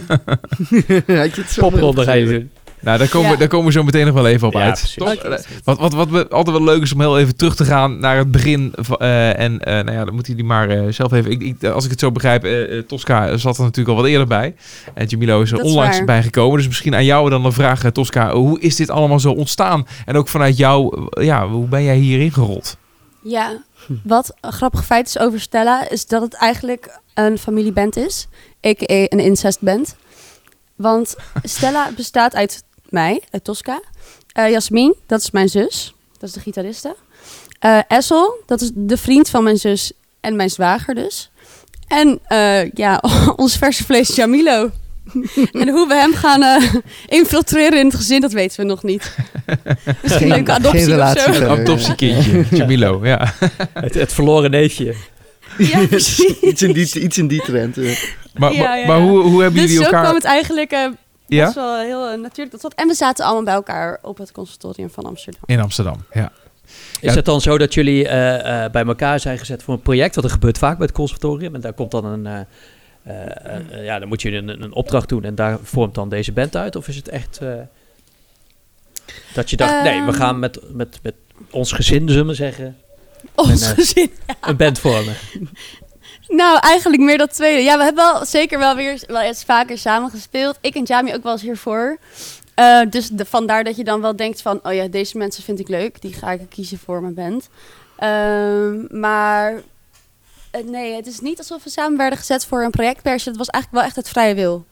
Had 1.06 1.34
je 1.34 1.40
het 1.40 1.50
zo 1.50 1.68
Popronde 1.68 2.02
ga 2.02 2.12
je 2.12 2.24
doen. 2.26 2.50
Nou, 2.80 2.98
daar 2.98 3.08
komen, 3.08 3.26
Ja. 3.28 3.32
we, 3.32 3.38
daar 3.38 3.48
komen 3.48 3.66
we 3.66 3.72
zo 3.72 3.82
meteen 3.82 4.06
nog 4.06 4.14
wel 4.14 4.26
even 4.26 4.46
op 4.46 4.52
Ja, 4.52 4.60
uit. 4.60 4.74
precies. 4.78 4.94
Toch? 4.94 5.14
Oké, 5.14 5.34
is 5.34 5.46
goed. 5.46 5.60
Wat, 5.64 5.78
wat, 5.78 5.92
wat 5.92 6.08
we 6.08 6.28
altijd 6.28 6.56
wel 6.56 6.66
leuk 6.66 6.82
is 6.82 6.92
om 6.92 7.00
heel 7.00 7.18
even 7.18 7.36
terug 7.36 7.56
te 7.56 7.64
gaan 7.64 7.98
naar 7.98 8.16
het 8.16 8.30
begin. 8.30 8.74
eh, 8.98 9.38
en 9.38 9.60
eh, 9.60 9.72
nou 9.74 9.92
ja, 9.92 10.04
dan 10.04 10.14
moeten 10.14 10.32
jullie 10.32 10.48
maar 10.48 10.68
eh, 10.68 10.82
zelf 10.92 11.12
even... 11.12 11.30
Ik, 11.30 11.42
ik, 11.42 11.64
als 11.64 11.84
ik 11.84 11.90
het 11.90 12.00
zo 12.00 12.12
begrijp, 12.12 12.44
eh, 12.44 12.78
eh, 12.78 12.84
Tosca 12.86 13.36
zat 13.36 13.56
er 13.56 13.62
natuurlijk 13.62 13.96
al 13.96 14.02
wat 14.02 14.10
eerder 14.10 14.26
bij. 14.26 14.54
En 14.94 15.06
Jamilo 15.06 15.40
is 15.40 15.50
er 15.50 15.56
Dat 15.56 15.66
is 15.66 15.72
onlangs 15.72 15.96
waar. 15.96 16.06
bijgekomen. 16.06 16.56
Dus 16.56 16.66
misschien 16.66 16.94
aan 16.94 17.04
jou 17.04 17.30
dan 17.30 17.44
een 17.44 17.52
vraag, 17.52 17.84
eh, 17.84 17.90
Tosca. 17.90 18.32
Hoe 18.32 18.60
is 18.60 18.76
dit 18.76 18.90
allemaal 18.90 19.20
zo 19.20 19.30
ontstaan? 19.32 19.86
En 20.04 20.16
ook 20.16 20.28
vanuit 20.28 20.56
jou, 20.56 21.06
eh, 21.10 21.24
ja, 21.24 21.48
hoe 21.48 21.66
ben 21.68 21.82
jij 21.84 21.96
hierin 21.96 22.32
gerold? 22.32 22.76
ja, 23.22 23.62
wat 24.02 24.34
een 24.40 24.52
grappig 24.52 24.84
feit 24.84 25.06
is 25.06 25.18
over 25.18 25.40
Stella... 25.40 25.90
is 25.90 26.06
dat 26.06 26.22
het 26.22 26.34
eigenlijk 26.34 27.00
een 27.14 27.38
familieband 27.38 27.96
is. 27.96 28.28
A.k.a. 28.66 28.94
een 28.94 29.18
incestband. 29.20 29.96
Want 30.76 31.16
Stella 31.42 31.90
bestaat 31.96 32.34
uit 32.34 32.64
mij, 32.88 33.20
uit 33.30 33.44
Tosca. 33.44 33.80
Eh 34.32 34.50
Jasmin, 34.50 34.94
dat 35.06 35.20
is 35.20 35.30
mijn 35.30 35.48
zus. 35.48 35.94
Dat 36.18 36.28
is 36.28 36.34
de 36.34 36.40
gitariste. 36.40 36.96
Eh 37.58 37.78
Essel, 37.88 38.42
dat 38.46 38.60
is 38.60 38.70
de 38.74 38.96
vriend 38.96 39.28
van 39.28 39.42
mijn 39.44 39.56
zus 39.56 39.92
en 40.20 40.36
mijn 40.36 40.50
zwager 40.50 40.94
dus. 40.94 41.30
En 41.88 42.18
eh, 42.24 42.70
ja, 42.70 43.02
ons 43.36 43.56
verse 43.56 43.84
vlees 43.84 44.14
Jamilo. 44.14 44.70
en 45.52 45.68
hoe 45.68 45.88
we 45.88 45.94
hem 45.94 46.14
gaan 46.14 46.42
eh, 46.42 46.74
infiltreren 47.06 47.78
in 47.78 47.86
het 47.86 47.94
gezin, 47.94 48.20
dat 48.20 48.32
weten 48.32 48.60
we 48.60 48.66
nog 48.66 48.82
niet. 48.82 49.14
Misschien 50.02 50.30
een 50.30 50.34
leuke 50.34 50.52
Geen 50.52 50.64
adoptie 50.64 50.86
relatie 50.86 51.28
of 51.28 51.36
zo. 51.36 51.42
Een 51.42 51.60
adoptiekindje, 51.60 52.44
Jamilo, 52.50 53.00
ja. 53.06 53.34
Het, 53.72 53.94
het 53.94 54.12
verloren 54.12 54.50
neefje. 54.50 54.94
Ja, 55.58 55.86
precies. 55.86 56.40
iets, 56.40 56.62
in 56.62 56.72
die, 56.72 57.00
iets 57.00 57.18
in 57.18 57.28
die 57.28 57.42
trend. 57.42 57.78
eh. 57.78 57.96
Maar, 58.34 58.52
Ja, 58.52 58.62
maar, 58.62 58.78
ja, 58.78 58.86
maar 58.86 58.98
ja. 58.98 59.02
hoe, 59.02 59.18
hoe 59.20 59.42
hebben 59.42 59.60
Dus 59.60 59.70
jullie 59.70 59.76
zo 59.76 59.82
elkaar... 59.82 60.02
kwam 60.02 60.14
het 60.14 60.24
eigenlijk 60.24 60.90
ja? 61.26 61.42
best 61.44 61.54
wel 61.54 61.78
heel 61.80 62.08
eh, 62.08 62.18
natuurlijk 62.18 62.50
tot 62.50 62.62
wat. 62.62 62.74
En 62.74 62.88
we 62.88 62.94
zaten 62.94 63.24
allemaal 63.24 63.42
bij 63.44 63.54
elkaar 63.54 63.98
op 64.02 64.18
het 64.18 64.32
conservatorium 64.32 64.90
van 64.90 65.04
Amsterdam. 65.04 65.42
In 65.46 65.60
Amsterdam, 65.60 66.04
ja. 66.12 66.32
Is 67.00 67.10
Ja. 67.10 67.14
het 67.16 67.24
dan 67.24 67.40
zo 67.40 67.58
dat 67.58 67.74
jullie 67.74 68.08
eh, 68.08 68.64
eh, 68.64 68.70
bij 68.72 68.84
elkaar 68.84 69.20
zijn 69.20 69.38
gezet 69.38 69.62
voor 69.62 69.74
een 69.74 69.80
project? 69.82 70.14
Want 70.14 70.26
dat 70.26 70.36
gebeurt 70.36 70.58
vaak 70.58 70.76
bij 70.78 70.86
het 70.86 70.94
conservatorium. 70.96 71.54
En 71.54 71.60
daar 71.60 71.72
komt 71.72 71.90
dan 71.90 72.04
een... 72.04 72.26
eh, 72.26 72.40
eh, 73.04 73.56
eh, 73.70 73.84
ja, 73.84 73.98
dan 73.98 74.08
moet 74.08 74.22
je 74.22 74.32
een, 74.32 74.62
een 74.62 74.72
opdracht 74.72 75.08
doen 75.08 75.24
en 75.24 75.34
daar 75.34 75.58
vormt 75.62 75.94
dan 75.94 76.08
deze 76.08 76.32
band 76.32 76.56
uit? 76.56 76.76
Of 76.76 76.88
is 76.88 76.96
het 76.96 77.08
echt 77.08 77.38
eh, 77.42 77.52
dat 79.34 79.50
je 79.50 79.56
dacht, 79.56 79.82
nee, 79.82 80.00
we 80.00 80.06
Ehm. 80.06 80.16
gaan 80.16 80.38
met, 80.38 80.60
met, 80.72 80.98
met 81.02 81.14
ons 81.50 81.72
gezin, 81.72 82.08
zullen 82.08 82.26
we 82.26 82.34
zeggen, 82.34 82.76
Ons 83.34 83.62
En, 83.62 83.68
eh, 83.70 83.74
gezin. 83.74 84.10
een 84.40 84.56
band 84.56 84.78
vormen? 84.78 85.14
Nou, 86.28 86.58
eigenlijk 86.60 87.02
meer 87.02 87.18
dat 87.18 87.34
tweede. 87.34 87.62
Ja, 87.62 87.76
we 87.76 87.84
hebben 87.84 88.04
wel 88.04 88.24
zeker 88.24 88.58
wel 88.58 88.74
weer 88.74 89.02
wel 89.06 89.20
eens 89.20 89.44
vaker 89.44 89.78
samen 89.78 90.10
gespeeld. 90.10 90.58
Ik 90.60 90.74
en 90.74 90.82
Jamie 90.82 91.14
ook 91.14 91.22
wel 91.22 91.32
eens 91.32 91.42
hiervoor. 91.42 91.98
Eh, 92.54 92.80
dus 92.90 93.08
de, 93.08 93.24
vandaar 93.24 93.64
dat 93.64 93.76
je 93.76 93.84
dan 93.84 94.00
wel 94.00 94.16
denkt 94.16 94.42
van... 94.42 94.60
oh 94.62 94.72
ja, 94.72 94.86
deze 94.86 95.18
mensen 95.18 95.42
vind 95.42 95.58
ik 95.58 95.68
leuk. 95.68 96.00
Die 96.00 96.12
ga 96.12 96.30
ik 96.30 96.40
kiezen 96.48 96.78
voor 96.78 97.00
mijn 97.00 97.14
band. 97.14 97.48
Ehm, 97.96 99.00
maar 99.00 99.62
eh, 100.50 100.64
nee, 100.64 100.94
het 100.94 101.06
is 101.06 101.20
niet 101.20 101.38
alsof 101.38 101.64
we 101.64 101.70
samen 101.70 101.98
werden 101.98 102.18
gezet 102.18 102.46
voor 102.46 102.62
een 102.62 102.70
projectpers. 102.70 103.24
Het 103.24 103.36
was 103.36 103.48
eigenlijk 103.48 103.82
wel 103.82 103.92
echt 103.92 104.06
het 104.06 104.08
vrije 104.08 104.34
wil. 104.34 104.64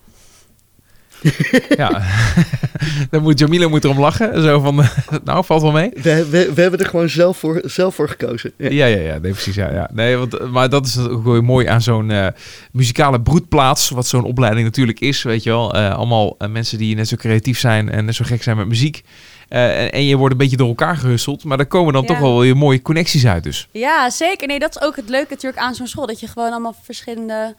ja. 1.76 2.02
Dan 3.10 3.22
moet 3.22 3.38
Jamilo 3.38 3.68
moet 3.68 3.84
erom 3.84 4.00
lachen. 4.00 4.42
Zo 4.42 4.60
van, 4.60 4.74
nou, 5.24 5.44
valt 5.44 5.62
wel 5.62 5.72
mee. 5.72 5.90
We, 5.94 6.28
we, 6.30 6.52
we 6.54 6.60
hebben 6.60 6.80
er 6.80 6.86
gewoon 6.86 7.08
zelf 7.08 7.38
voor, 7.38 7.60
zelf 7.64 7.94
voor 7.94 8.08
gekozen. 8.08 8.52
Ja. 8.56 8.70
Ja, 8.70 8.86
ja, 8.86 9.00
ja, 9.00 9.18
nee, 9.18 9.32
precies. 9.32 9.54
Ja, 9.54 9.70
ja. 9.72 9.90
Nee, 9.92 10.16
want, 10.16 10.50
maar 10.50 10.68
dat 10.68 10.86
is 10.86 10.98
ook 10.98 11.24
wel 11.24 11.40
mooi 11.40 11.66
aan 11.66 11.82
zo'n 11.82 12.10
eh, 12.10 12.26
muzikale 12.72 13.20
broedplaats, 13.20 13.88
wat 13.90 14.06
zo'n 14.06 14.24
opleiding 14.24 14.64
natuurlijk 14.66 15.00
is, 15.00 15.22
weet 15.22 15.42
je 15.42 15.50
wel. 15.50 15.74
Eh, 15.74 15.94
allemaal 15.94 16.34
eh, 16.38 16.48
mensen 16.48 16.78
die 16.78 16.96
net 16.96 17.08
zo 17.08 17.16
creatief 17.16 17.58
zijn 17.58 17.90
en 17.90 18.04
net 18.04 18.14
zo 18.14 18.24
gek 18.24 18.42
zijn 18.42 18.56
met 18.56 18.66
muziek. 18.68 19.02
Eh, 19.48 19.82
en, 19.82 19.92
en 19.92 20.04
je 20.04 20.16
wordt 20.16 20.32
een 20.32 20.38
beetje 20.38 20.56
door 20.56 20.68
elkaar 20.68 20.96
gehusteld, 20.96 21.44
maar 21.44 21.56
daar 21.56 21.66
komen 21.66 21.92
dan 21.92 22.02
Ja. 22.02 22.08
toch 22.08 22.18
wel 22.18 22.38
weer 22.40 22.56
mooie 22.56 22.82
connecties 22.82 23.26
uit 23.26 23.42
dus. 23.42 23.68
Ja, 23.70 24.10
zeker. 24.10 24.46
Nee, 24.46 24.58
dat 24.58 24.76
is 24.76 24.82
ook 24.82 24.96
het 24.96 25.08
leuke 25.08 25.30
natuurlijk 25.30 25.62
aan 25.62 25.74
zo'n 25.74 25.86
school. 25.86 26.06
Dat 26.06 26.20
je 26.20 26.26
gewoon 26.28 26.50
allemaal 26.50 26.76
verschillende, 26.82 27.54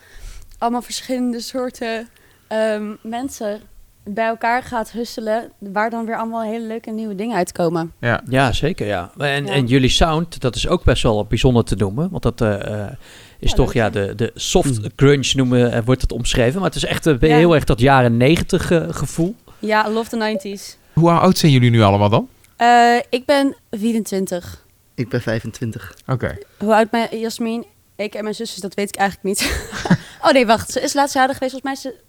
allemaal 0.58 0.82
verschillende 0.82 1.40
soorten 1.40 2.08
ehm, 2.48 2.94
mensen 3.02 3.62
bij 4.04 4.26
elkaar 4.28 4.64
gaat 4.64 4.92
husselen. 4.92 5.52
Waar 5.58 5.90
dan 5.90 6.06
weer 6.06 6.18
allemaal 6.18 6.42
hele 6.44 6.66
leuke 6.68 6.92
nieuwe 6.92 7.16
dingen 7.16 7.36
uitkomen. 7.36 7.94
Ja. 8.00 8.22
Ja, 8.30 8.52
zeker, 8.52 8.88
ja. 8.88 9.12
En, 9.18 9.46
Ja. 9.46 9.52
en 9.54 9.66
jullie 9.68 9.90
sound, 9.90 10.42
dat 10.42 10.56
is 10.56 10.68
ook 10.68 10.84
best 10.84 11.04
wel 11.04 11.26
bijzonder 11.26 11.64
te 11.64 11.76
noemen. 11.76 12.10
Want 12.10 12.24
dat 12.24 12.42
eh, 12.42 12.84
eh, 12.84 12.92
is 13.40 13.50
Ja, 13.50 13.56
toch, 13.56 13.74
ja, 13.74 13.90
de, 13.90 14.16
de 14.16 14.32
soft 14.36 14.80
grunge 14.96 15.32
noemen, 15.36 15.72
eh, 15.72 15.82
wordt 15.86 16.02
het 16.02 16.12
omschreven. 16.12 16.60
Maar 16.60 16.70
het 16.70 16.76
is 16.78 16.86
echt 16.86 17.04
Ja. 17.06 17.18
heel 17.20 17.56
erg 17.56 17.64
dat 17.64 17.80
jaren 17.80 18.18
negentig 18.18 18.68
gevoel. 18.90 19.36
Ja, 19.60 19.90
love 19.90 20.10
the 20.10 20.18
90s. 20.18 20.78
Hoe 20.94 21.12
oud 21.12 21.38
zijn 21.38 21.52
jullie 21.52 21.70
nu 21.70 21.82
allemaal 21.82 22.10
dan? 22.10 22.30
Eh, 22.56 22.96
ik 23.10 23.26
ben 23.26 23.56
24. 23.72 24.64
Ik 24.96 25.10
ben 25.10 25.22
25. 25.22 25.96
Oké. 26.08 26.38
Hoe 26.60 26.76
oud 26.76 26.92
mijn 26.92 27.20
Jasmin? 27.20 27.66
Ik 27.96 28.14
en 28.14 28.24
mijn 28.24 28.36
zusjes, 28.36 28.60
dat 28.60 28.74
weet 28.74 28.90
ik 28.90 28.96
eigenlijk 28.96 29.40
niet. 29.40 29.70
oh 30.26 30.32
nee, 30.32 30.46
wacht. 30.46 30.72
Ze 30.72 30.82
is 30.82 30.94
laatst 30.94 31.14
jarig 31.16 31.38
geweest. 31.38 31.52
Volgens 31.52 31.84
mij 31.84 31.92
is 31.92 31.98
ze... 31.98 32.04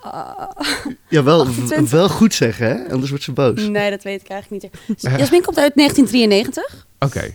Ah, 0.00 0.50
Ja, 1.08 1.22
wel, 1.22 1.40
28. 1.40 1.90
wel 1.90 2.08
goed 2.08 2.34
zeggen, 2.34 2.66
hè? 2.66 2.92
Anders 2.92 3.08
wordt 3.10 3.24
ze 3.24 3.32
boos. 3.32 3.62
nee, 3.68 3.90
dat 3.90 4.02
weet 4.02 4.20
ik 4.20 4.28
eigenlijk 4.28 4.62
niet. 4.62 4.98
Jasmin 5.18 5.42
komt 5.42 5.58
uit 5.58 5.72
1993. 5.74 6.86
Oké. 6.98 7.34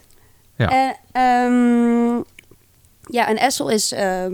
Ja. 0.57 0.70
En, 0.70 0.95
ehm, 1.11 2.22
ja, 3.16 3.28
en 3.28 3.38
Essel 3.38 3.70
is 3.70 3.91
ehm 3.91 4.34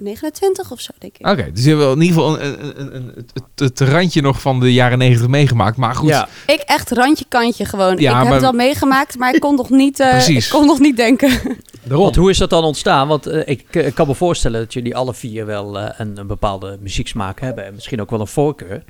29 0.00 0.70
of 0.70 0.80
zo, 0.80 0.90
denk 0.98 1.18
ik. 1.18 1.26
Oké, 1.26 1.52
dus 1.52 1.62
je 1.64 1.68
hebt 1.70 1.82
wel 1.82 1.92
in 1.92 2.00
ieder 2.00 2.16
geval 2.16 2.40
een, 2.40 2.62
een, 2.64 2.80
een, 2.80 2.94
een- 2.96 3.12
het, 3.34 3.60
het, 3.60 3.80
randje 3.80 4.20
nog 4.20 4.40
van 4.40 4.60
de 4.60 4.72
jaren 4.72 4.98
negentig 4.98 5.28
meegemaakt. 5.28 5.76
Maar 5.76 5.94
goed, 5.94 6.08
Ja, 6.08 6.28
Ik 6.46 6.60
echt 6.60 6.90
randje 6.90 7.24
kantje 7.28 7.64
gewoon. 7.64 7.96
Ja, 7.96 8.10
ik 8.10 8.16
heb 8.16 8.24
maar- 8.24 8.34
het 8.34 8.42
al 8.44 8.52
meegemaakt, 8.52 9.18
maar 9.18 9.34
ik 9.34 9.40
kon 9.40 9.54
nog 9.54 9.70
niet, 9.70 10.00
eh, 10.00 10.10
Precies. 10.10 10.44
ik 10.46 10.52
kon 10.52 10.66
nog 10.66 10.78
niet 10.78 10.96
denken. 10.96 11.30
Daarom. 11.82 12.02
Want 12.04 12.16
hoe 12.16 12.30
is 12.30 12.38
dat 12.38 12.50
dan 12.50 12.64
ontstaan? 12.64 13.08
Want 13.08 13.26
eh, 13.26 13.48
ik, 13.48 13.74
ik 13.74 13.94
kan 13.94 14.06
me 14.06 14.14
voorstellen 14.14 14.60
dat 14.60 14.72
jullie 14.72 14.96
alle 14.96 15.14
vier 15.14 15.46
wel 15.46 15.78
eh, 15.78 15.88
een, 15.98 16.16
een 16.18 16.26
bepaalde 16.26 16.78
muzieksmaak 16.80 17.40
hebben. 17.40 17.64
En 17.64 17.74
misschien 17.74 18.00
ook 18.00 18.10
wel 18.10 18.20
een 18.20 18.26
voorkeur. 18.26 18.84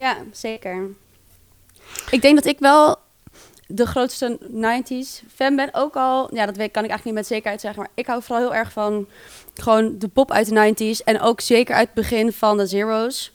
Ja, 0.00 0.16
zeker. 0.32 0.86
Ik 2.10 2.22
denk 2.22 2.34
dat 2.36 2.46
ik 2.46 2.58
wel 2.58 2.96
de 3.66 3.86
grootste 3.86 4.38
90s 4.50 5.24
fan 5.34 5.56
ben. 5.56 5.68
Ook 5.72 5.94
al, 5.94 6.34
ja, 6.34 6.46
dat 6.46 6.56
weet, 6.56 6.70
kan 6.72 6.84
ik 6.84 6.90
eigenlijk 6.90 7.04
niet 7.04 7.14
met 7.14 7.26
zekerheid 7.26 7.60
zeggen. 7.60 7.80
Maar 7.82 7.90
ik 7.94 8.06
hou 8.06 8.22
vooral 8.22 8.44
heel 8.44 8.54
erg 8.54 8.72
van 8.72 9.06
gewoon 9.54 9.98
de 9.98 10.08
pop 10.08 10.30
uit 10.30 10.48
de 10.48 10.74
90s. 10.74 11.04
En 11.04 11.20
ook 11.20 11.40
zeker 11.40 11.74
uit 11.74 11.86
het 11.86 11.94
begin 11.94 12.32
van 12.32 12.56
de 12.56 12.66
Zero's. 12.66 13.32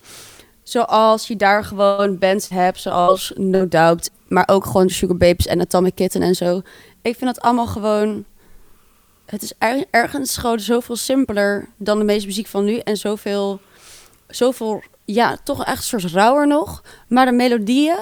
Zoals 0.63 1.27
je 1.27 1.35
daar 1.35 1.63
gewoon 1.63 2.17
bands 2.17 2.49
hebt, 2.49 2.79
zoals 2.79 3.31
No 3.35 3.67
Doubt. 3.67 4.09
Maar 4.27 4.47
ook 4.51 4.65
gewoon 4.65 4.89
Sugar 4.89 5.17
Babes 5.17 5.45
en 5.47 5.61
Atomic 5.61 5.95
Kitten 5.95 6.21
en 6.21 6.35
zo. 6.35 6.61
Ik 7.01 7.15
vind 7.17 7.35
dat 7.35 7.43
allemaal 7.43 7.67
gewoon... 7.67 8.25
Het 9.25 9.41
is 9.41 9.53
er- 9.57 9.85
ergens 9.91 10.37
gewoon 10.37 10.59
zoveel 10.59 10.95
simpeler 10.95 11.67
dan 11.77 11.97
de 11.97 12.03
meeste 12.05 12.27
muziek 12.27 12.47
van 12.47 12.63
nu. 12.65 12.77
En 12.77 12.97
zoveel, 12.97 13.59
zoveel 14.27 14.81
ja, 15.05 15.37
toch 15.43 15.65
echt 15.65 15.77
een 15.77 15.99
soort 15.99 16.13
rauwer 16.13 16.47
nog. 16.47 16.83
Maar 17.07 17.25
de 17.25 17.31
melodieën, 17.31 17.97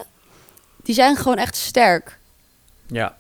die 0.84 0.96
zijn 0.96 1.16
gewoon 1.16 1.38
echt 1.38 1.56
sterk, 1.56 2.20
Ja. 2.88 3.18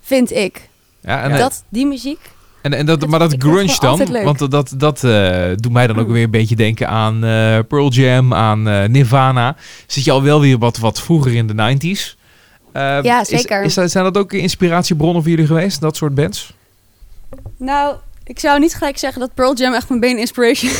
vind 0.00 0.30
ik. 0.30 0.68
Ja, 1.00 1.22
en, 1.22 1.38
dat, 1.38 1.64
die 1.68 1.86
muziek. 1.86 2.30
En, 2.64 2.72
en 2.72 2.86
dat, 2.86 3.00
dat 3.00 3.08
maar 3.08 3.18
dat 3.18 3.34
grunge 3.38 3.76
dan, 3.80 4.22
want 4.24 4.50
dat, 4.50 4.74
dat 4.76 5.04
eh, 5.04 5.46
doet 5.56 5.72
mij 5.72 5.86
dan 5.86 5.98
ook 5.98 6.08
weer 6.08 6.22
een 6.22 6.30
beetje 6.30 6.56
denken 6.56 6.88
aan 6.88 7.14
eh, 7.24 7.58
Pearl 7.68 7.88
Jam, 7.90 8.34
aan 8.34 8.68
eh, 8.68 8.84
Nirvana. 8.88 9.56
Zit 9.86 10.04
je 10.04 10.10
al 10.10 10.22
wel 10.22 10.40
weer 10.40 10.58
wat, 10.58 10.78
wat 10.78 11.00
vroeger 11.00 11.34
in 11.34 11.46
de 11.46 11.76
90s? 11.94 12.18
Eh, 12.72 12.98
Ja, 13.02 13.24
zeker. 13.24 13.62
Is, 13.62 13.74
zijn 13.74 14.04
dat 14.04 14.16
ook 14.18 14.32
inspiratiebronnen 14.32 15.22
voor 15.22 15.30
jullie 15.30 15.46
geweest, 15.46 15.80
dat 15.80 15.96
soort 15.96 16.14
bands? 16.14 16.54
Nou, 17.56 17.96
ik 18.24 18.38
zou 18.38 18.58
niet 18.60 18.74
gelijk 18.74 18.98
zeggen 18.98 19.20
dat 19.20 19.34
Pearl 19.34 19.54
Jam 19.54 19.74
echt 19.74 19.88
mijn 19.88 20.00
main 20.00 20.18
inspiration 20.18 20.70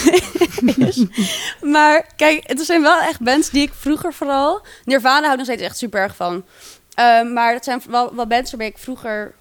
is. 0.76 1.04
maar 1.74 2.06
kijk, 2.16 2.40
het 2.42 2.60
zijn 2.60 2.82
wel 2.82 3.00
echt 3.00 3.20
bands 3.20 3.50
die 3.50 3.62
ik 3.62 3.72
vroeger 3.78 4.12
vooral... 4.12 4.66
Nirvana 4.84 5.20
hou 5.20 5.30
ik 5.30 5.36
nog 5.36 5.46
steeds 5.46 5.62
echt 5.62 5.78
super 5.78 6.00
erg 6.00 6.16
van. 6.16 6.44
Ehm, 6.94 7.32
maar 7.32 7.52
dat 7.52 7.64
zijn 7.64 7.82
wel, 7.88 8.14
wel 8.14 8.26
bands 8.26 8.50
waarmee 8.50 8.68
ik 8.68 8.78
vroeger... 8.78 9.34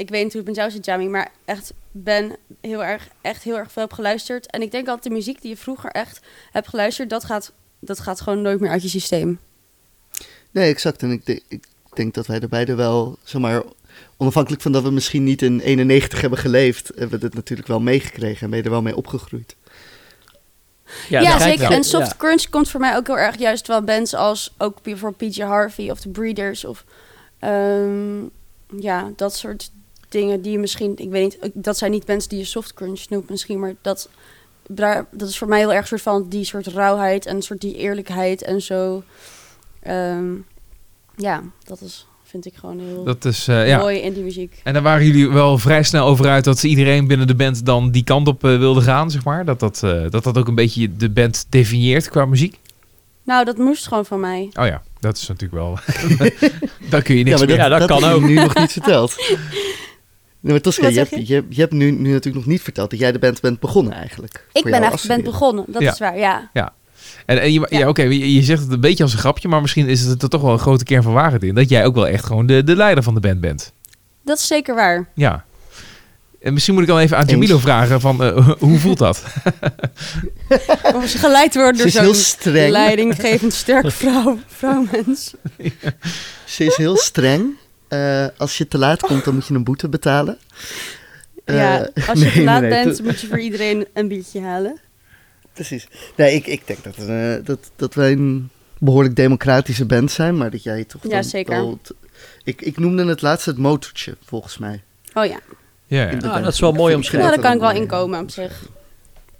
Ik 0.00 0.08
weet 0.10 0.22
niet 0.22 0.32
hoe 0.32 0.40
het 0.40 0.50
met 0.50 0.56
jou 0.58 0.70
zit, 0.70 0.84
Jamie, 0.84 1.08
maar 1.08 1.30
echt 1.44 1.72
ben 1.90 2.36
heel 2.60 2.84
erg, 2.84 3.08
echt 3.20 3.42
heel 3.42 3.56
erg 3.58 3.72
veel 3.72 3.82
heb 3.82 3.92
geluisterd. 3.92 4.46
En 4.50 4.62
ik 4.62 4.70
denk 4.70 4.86
dat 4.86 5.02
de 5.02 5.10
muziek 5.10 5.40
die 5.40 5.50
je 5.50 5.56
vroeger 5.56 5.90
echt 5.90 6.20
hebt 6.52 6.68
geluisterd, 6.68 7.10
dat 7.10 7.24
gaat, 7.24 7.52
dat 7.78 8.00
gaat 8.00 8.20
gewoon 8.20 8.42
nooit 8.42 8.60
meer 8.60 8.70
uit 8.70 8.82
je 8.82 8.88
systeem. 8.88 9.38
Nee, 10.50 10.68
exact. 10.70 11.02
En 11.02 11.10
ik, 11.10 11.26
denk- 11.26 11.42
ik 11.48 11.64
denk 11.94 12.14
dat 12.14 12.26
wij 12.26 12.40
er 12.40 12.48
beide 12.48 12.74
wel, 12.74 13.18
zeg 13.24 13.40
maar, 13.40 13.62
onafhankelijk 14.16 14.62
van 14.62 14.72
dat 14.72 14.82
we 14.82 14.90
misschien 14.90 15.24
niet 15.24 15.42
in 15.42 15.60
91 15.60 16.20
hebben 16.20 16.38
geleefd, 16.38 16.90
hebben 16.96 17.18
we 17.18 17.24
het 17.26 17.34
natuurlijk 17.34 17.68
wel 17.68 17.80
meegekregen 17.80 18.42
en 18.42 18.48
ben 18.50 18.58
je 18.58 18.64
er 18.64 18.70
wel 18.70 18.82
mee 18.82 18.96
opgegroeid. 18.96 19.56
Ja, 21.08 21.38
zeker. 21.38 21.70
En 21.70 21.84
soft 21.84 22.06
Ja. 22.06 22.14
crunch 22.16 22.48
komt 22.48 22.70
voor 22.70 22.80
mij 22.80 22.96
ook 22.96 23.06
heel 23.06 23.18
erg 23.18 23.38
juist 23.38 23.66
wel 23.66 23.82
bands 23.82 24.14
als 24.14 24.54
ook 24.58 24.82
bijvoorbeeld 24.82 25.32
PJ 25.32 25.42
Harvey 25.42 25.90
of 25.90 26.00
The 26.00 26.08
Breeders 26.08 26.64
of 26.64 26.84
ehm, 27.38 28.22
ja, 28.78 29.10
dat 29.16 29.34
soort 29.36 29.70
dingen 30.10 30.42
die 30.42 30.52
je 30.52 30.58
misschien, 30.58 30.92
ik 30.96 31.10
weet 31.10 31.22
niet, 31.42 31.50
dat 31.54 31.78
zijn 31.78 31.90
niet 31.90 32.04
bands 32.06 32.28
die 32.28 32.38
je 32.38 32.44
soft 32.44 32.74
crunch 32.74 33.00
noemt 33.08 33.30
misschien, 33.30 33.60
maar 33.60 33.74
dat, 33.82 34.08
daar- 34.68 35.06
dat 35.10 35.28
is 35.28 35.38
voor 35.38 35.48
mij 35.48 35.58
heel 35.58 35.72
erg 35.72 35.86
soort 35.86 36.02
van 36.02 36.26
die 36.28 36.44
soort 36.44 36.66
rauwheid 36.66 37.26
en 37.26 37.36
een 37.36 37.42
soort 37.42 37.60
die 37.60 37.76
eerlijkheid 37.76 38.42
en 38.42 38.62
zo. 38.62 39.02
Ehm, 39.82 40.24
ja, 41.16 41.42
dat 41.64 41.80
is, 41.80 42.06
vind 42.24 42.46
ik 42.46 42.54
gewoon 42.54 42.78
heel 42.80 43.04
Dat 43.04 43.24
is, 43.24 43.48
eh, 43.48 43.68
ja. 43.68 43.78
mooi 43.78 43.98
in 43.98 44.12
die 44.12 44.22
muziek. 44.22 44.60
En 44.64 44.72
daar 44.72 44.82
waren 44.82 45.06
jullie 45.06 45.28
wel 45.30 45.58
vrij 45.58 45.82
snel 45.82 46.06
over 46.06 46.26
uit 46.28 46.44
dat 46.44 46.62
iedereen 46.62 47.06
binnen 47.06 47.26
de 47.26 47.34
band 47.34 47.66
dan 47.66 47.90
die 47.90 48.04
kant 48.04 48.28
op 48.28 48.44
eh, 48.44 48.58
wilde 48.58 48.80
gaan, 48.80 49.10
zeg 49.10 49.24
maar. 49.24 49.44
Dat 49.44 49.60
dat, 49.60 49.82
eh, 49.82 50.04
dat 50.10 50.24
dat 50.24 50.38
ook 50.38 50.48
een 50.48 50.54
beetje 50.54 50.96
de 50.96 51.10
band 51.10 51.46
definieert 51.48 52.08
qua 52.08 52.24
muziek. 52.26 52.58
Nou, 53.22 53.44
dat 53.44 53.56
moest 53.58 53.86
gewoon 53.88 54.06
van 54.06 54.20
mij. 54.20 54.50
Oh 54.60 54.66
ja, 54.66 54.82
dat 55.00 55.16
is 55.16 55.28
natuurlijk 55.28 55.52
wel... 55.62 55.78
dan 56.90 57.02
kun 57.02 57.16
je 57.16 57.24
niks 57.24 57.38
maar 57.38 57.46
meer. 57.48 57.56
Ja, 57.56 57.68
dat 57.68 57.84
kan 57.86 58.04
ook. 58.04 58.20
nu 58.22 58.34
nog 58.34 58.54
niet 58.54 58.72
verteld. 58.72 59.14
Nee, 60.40 60.52
maar 60.52 60.60
Tosca, 60.60 60.88
je 60.88 60.98
hebt, 60.98 61.28
je, 61.28 61.44
je 61.48 61.60
hebt 61.60 61.72
nu, 61.72 61.90
nu 61.90 62.08
natuurlijk 62.08 62.36
nog 62.44 62.46
niet 62.46 62.62
verteld 62.62 62.90
dat 62.90 62.98
jij 62.98 63.12
de 63.12 63.18
band 63.18 63.40
bent 63.40 63.60
begonnen 63.60 63.92
eigenlijk. 63.92 64.46
Ik 64.52 64.62
ben 64.64 64.82
echt 64.82 65.22
begonnen, 65.24 65.64
dat 65.68 65.82
Ja. 65.82 65.92
is 65.92 65.98
waar, 65.98 66.18
ja. 66.18 66.50
En, 67.26 67.40
en 67.40 67.52
je, 67.52 67.66
ja, 67.70 67.78
Ja. 67.78 67.88
oké, 67.88 68.02
je, 68.02 68.34
je 68.34 68.42
zegt 68.42 68.62
het 68.62 68.72
een 68.72 68.80
beetje 68.80 69.02
als 69.02 69.12
een 69.12 69.18
grapje, 69.18 69.48
maar 69.48 69.60
misschien 69.60 69.88
is 69.88 70.00
het 70.00 70.22
er 70.22 70.28
toch 70.28 70.42
wel 70.42 70.52
een 70.52 70.58
grote 70.58 70.84
kern 70.84 71.02
van 71.02 71.12
waarheid 71.12 71.42
in. 71.42 71.54
Dat 71.54 71.68
jij 71.68 71.84
ook 71.84 71.94
wel 71.94 72.06
echt 72.08 72.24
gewoon 72.24 72.46
de, 72.46 72.64
de 72.64 72.76
leider 72.76 73.02
van 73.04 73.14
de 73.14 73.20
band 73.20 73.40
bent. 73.40 73.72
Dat 74.24 74.38
is 74.38 74.46
zeker 74.46 74.74
waar. 74.74 75.08
Ja. 75.14 75.44
En 76.40 76.52
misschien 76.52 76.74
moet 76.74 76.82
ik 76.82 76.88
dan 76.88 76.98
even 76.98 77.16
aan. 77.16 77.26
Jamilo 77.26 77.58
vragen 77.58 78.00
van, 78.00 78.22
eh, 78.22 78.48
hoe 78.58 78.78
voelt 78.78 78.98
dat? 78.98 79.24
Om 80.94 81.06
ze 81.06 81.18
geleid 81.18 81.52
te 81.52 81.58
worden 81.58 81.80
door 81.80 81.90
zo'n 82.04 82.14
streng. 82.14 82.70
leidinggevend 82.70 83.52
sterk 83.52 83.90
vrouw, 83.92 84.38
vrouwmens. 84.46 85.34
Ze 86.44 86.64
is 86.64 86.76
heel 86.76 86.96
streng. 86.96 87.44
Eh, 87.90 88.26
als 88.36 88.58
je 88.58 88.68
te 88.68 88.78
laat 88.78 89.00
komt, 89.00 89.24
dan 89.24 89.34
moet 89.34 89.46
je 89.46 89.54
een 89.54 89.64
boete 89.64 89.88
betalen. 89.88 90.38
Eh, 91.44 91.56
ja, 91.56 91.88
als 92.08 92.18
je 92.18 92.24
nee, 92.24 92.32
te 92.34 92.42
laat 92.42 92.60
nee, 92.60 92.70
bent, 92.70 93.02
moet 93.02 93.20
je 93.20 93.26
voor 93.26 93.38
iedereen 93.40 93.86
een 93.92 94.08
biertje 94.08 94.40
halen. 94.40 94.80
Precies. 95.52 95.88
Nee, 96.16 96.34
ik, 96.34 96.46
ik 96.46 96.66
denk 96.66 96.84
dat, 96.84 96.96
eh, 96.96 97.34
dat, 97.44 97.58
dat 97.76 97.94
wij 97.94 98.12
een 98.12 98.50
behoorlijk 98.78 99.16
democratische 99.16 99.84
band 99.84 100.10
zijn, 100.10 100.36
maar 100.36 100.50
dat 100.50 100.62
jij 100.62 100.84
toch 100.84 101.02
Ja, 101.02 101.08
dan 101.08 101.24
zeker. 101.24 101.54
wel 101.54 101.78
t- 101.82 101.92
ik, 102.44 102.60
ik 102.62 102.78
noemde 102.78 103.06
het 103.06 103.22
laatst 103.22 103.46
het 103.46 103.58
motortje, 103.58 104.16
volgens 104.24 104.58
mij. 104.58 104.82
Oh 105.14 105.24
ja, 105.24 105.38
Ja, 105.86 106.10
Ah, 106.22 106.42
dat 106.42 106.52
is 106.52 106.60
wel 106.60 106.72
mooi 106.72 106.94
omschreven. 106.94 107.26
nou, 107.26 107.34
daar 107.40 107.44
kan 107.44 107.54
ik 107.54 107.60
wel 107.74 107.82
inkomen 107.82 108.20
op 108.20 108.30
zich. 108.30 108.62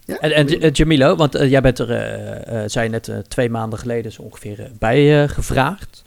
Ja? 0.05 0.17
En, 0.19 0.61
en 0.61 0.71
Jamilo, 0.71 1.17
want 1.17 1.33
jij 1.33 1.61
bent 1.61 1.79
er, 1.79 1.91
eh, 1.91 2.63
eh, 2.63 2.69
zei 2.71 2.85
je 2.85 2.91
net, 2.91 3.09
eh, 3.09 3.19
twee 3.19 3.51
maanden 3.51 3.79
geleden 3.79 4.13
zo 4.13 4.23
ongeveer 4.23 4.71
bij 4.79 5.23
eh, 5.23 5.29
gevraagd. 5.29 6.03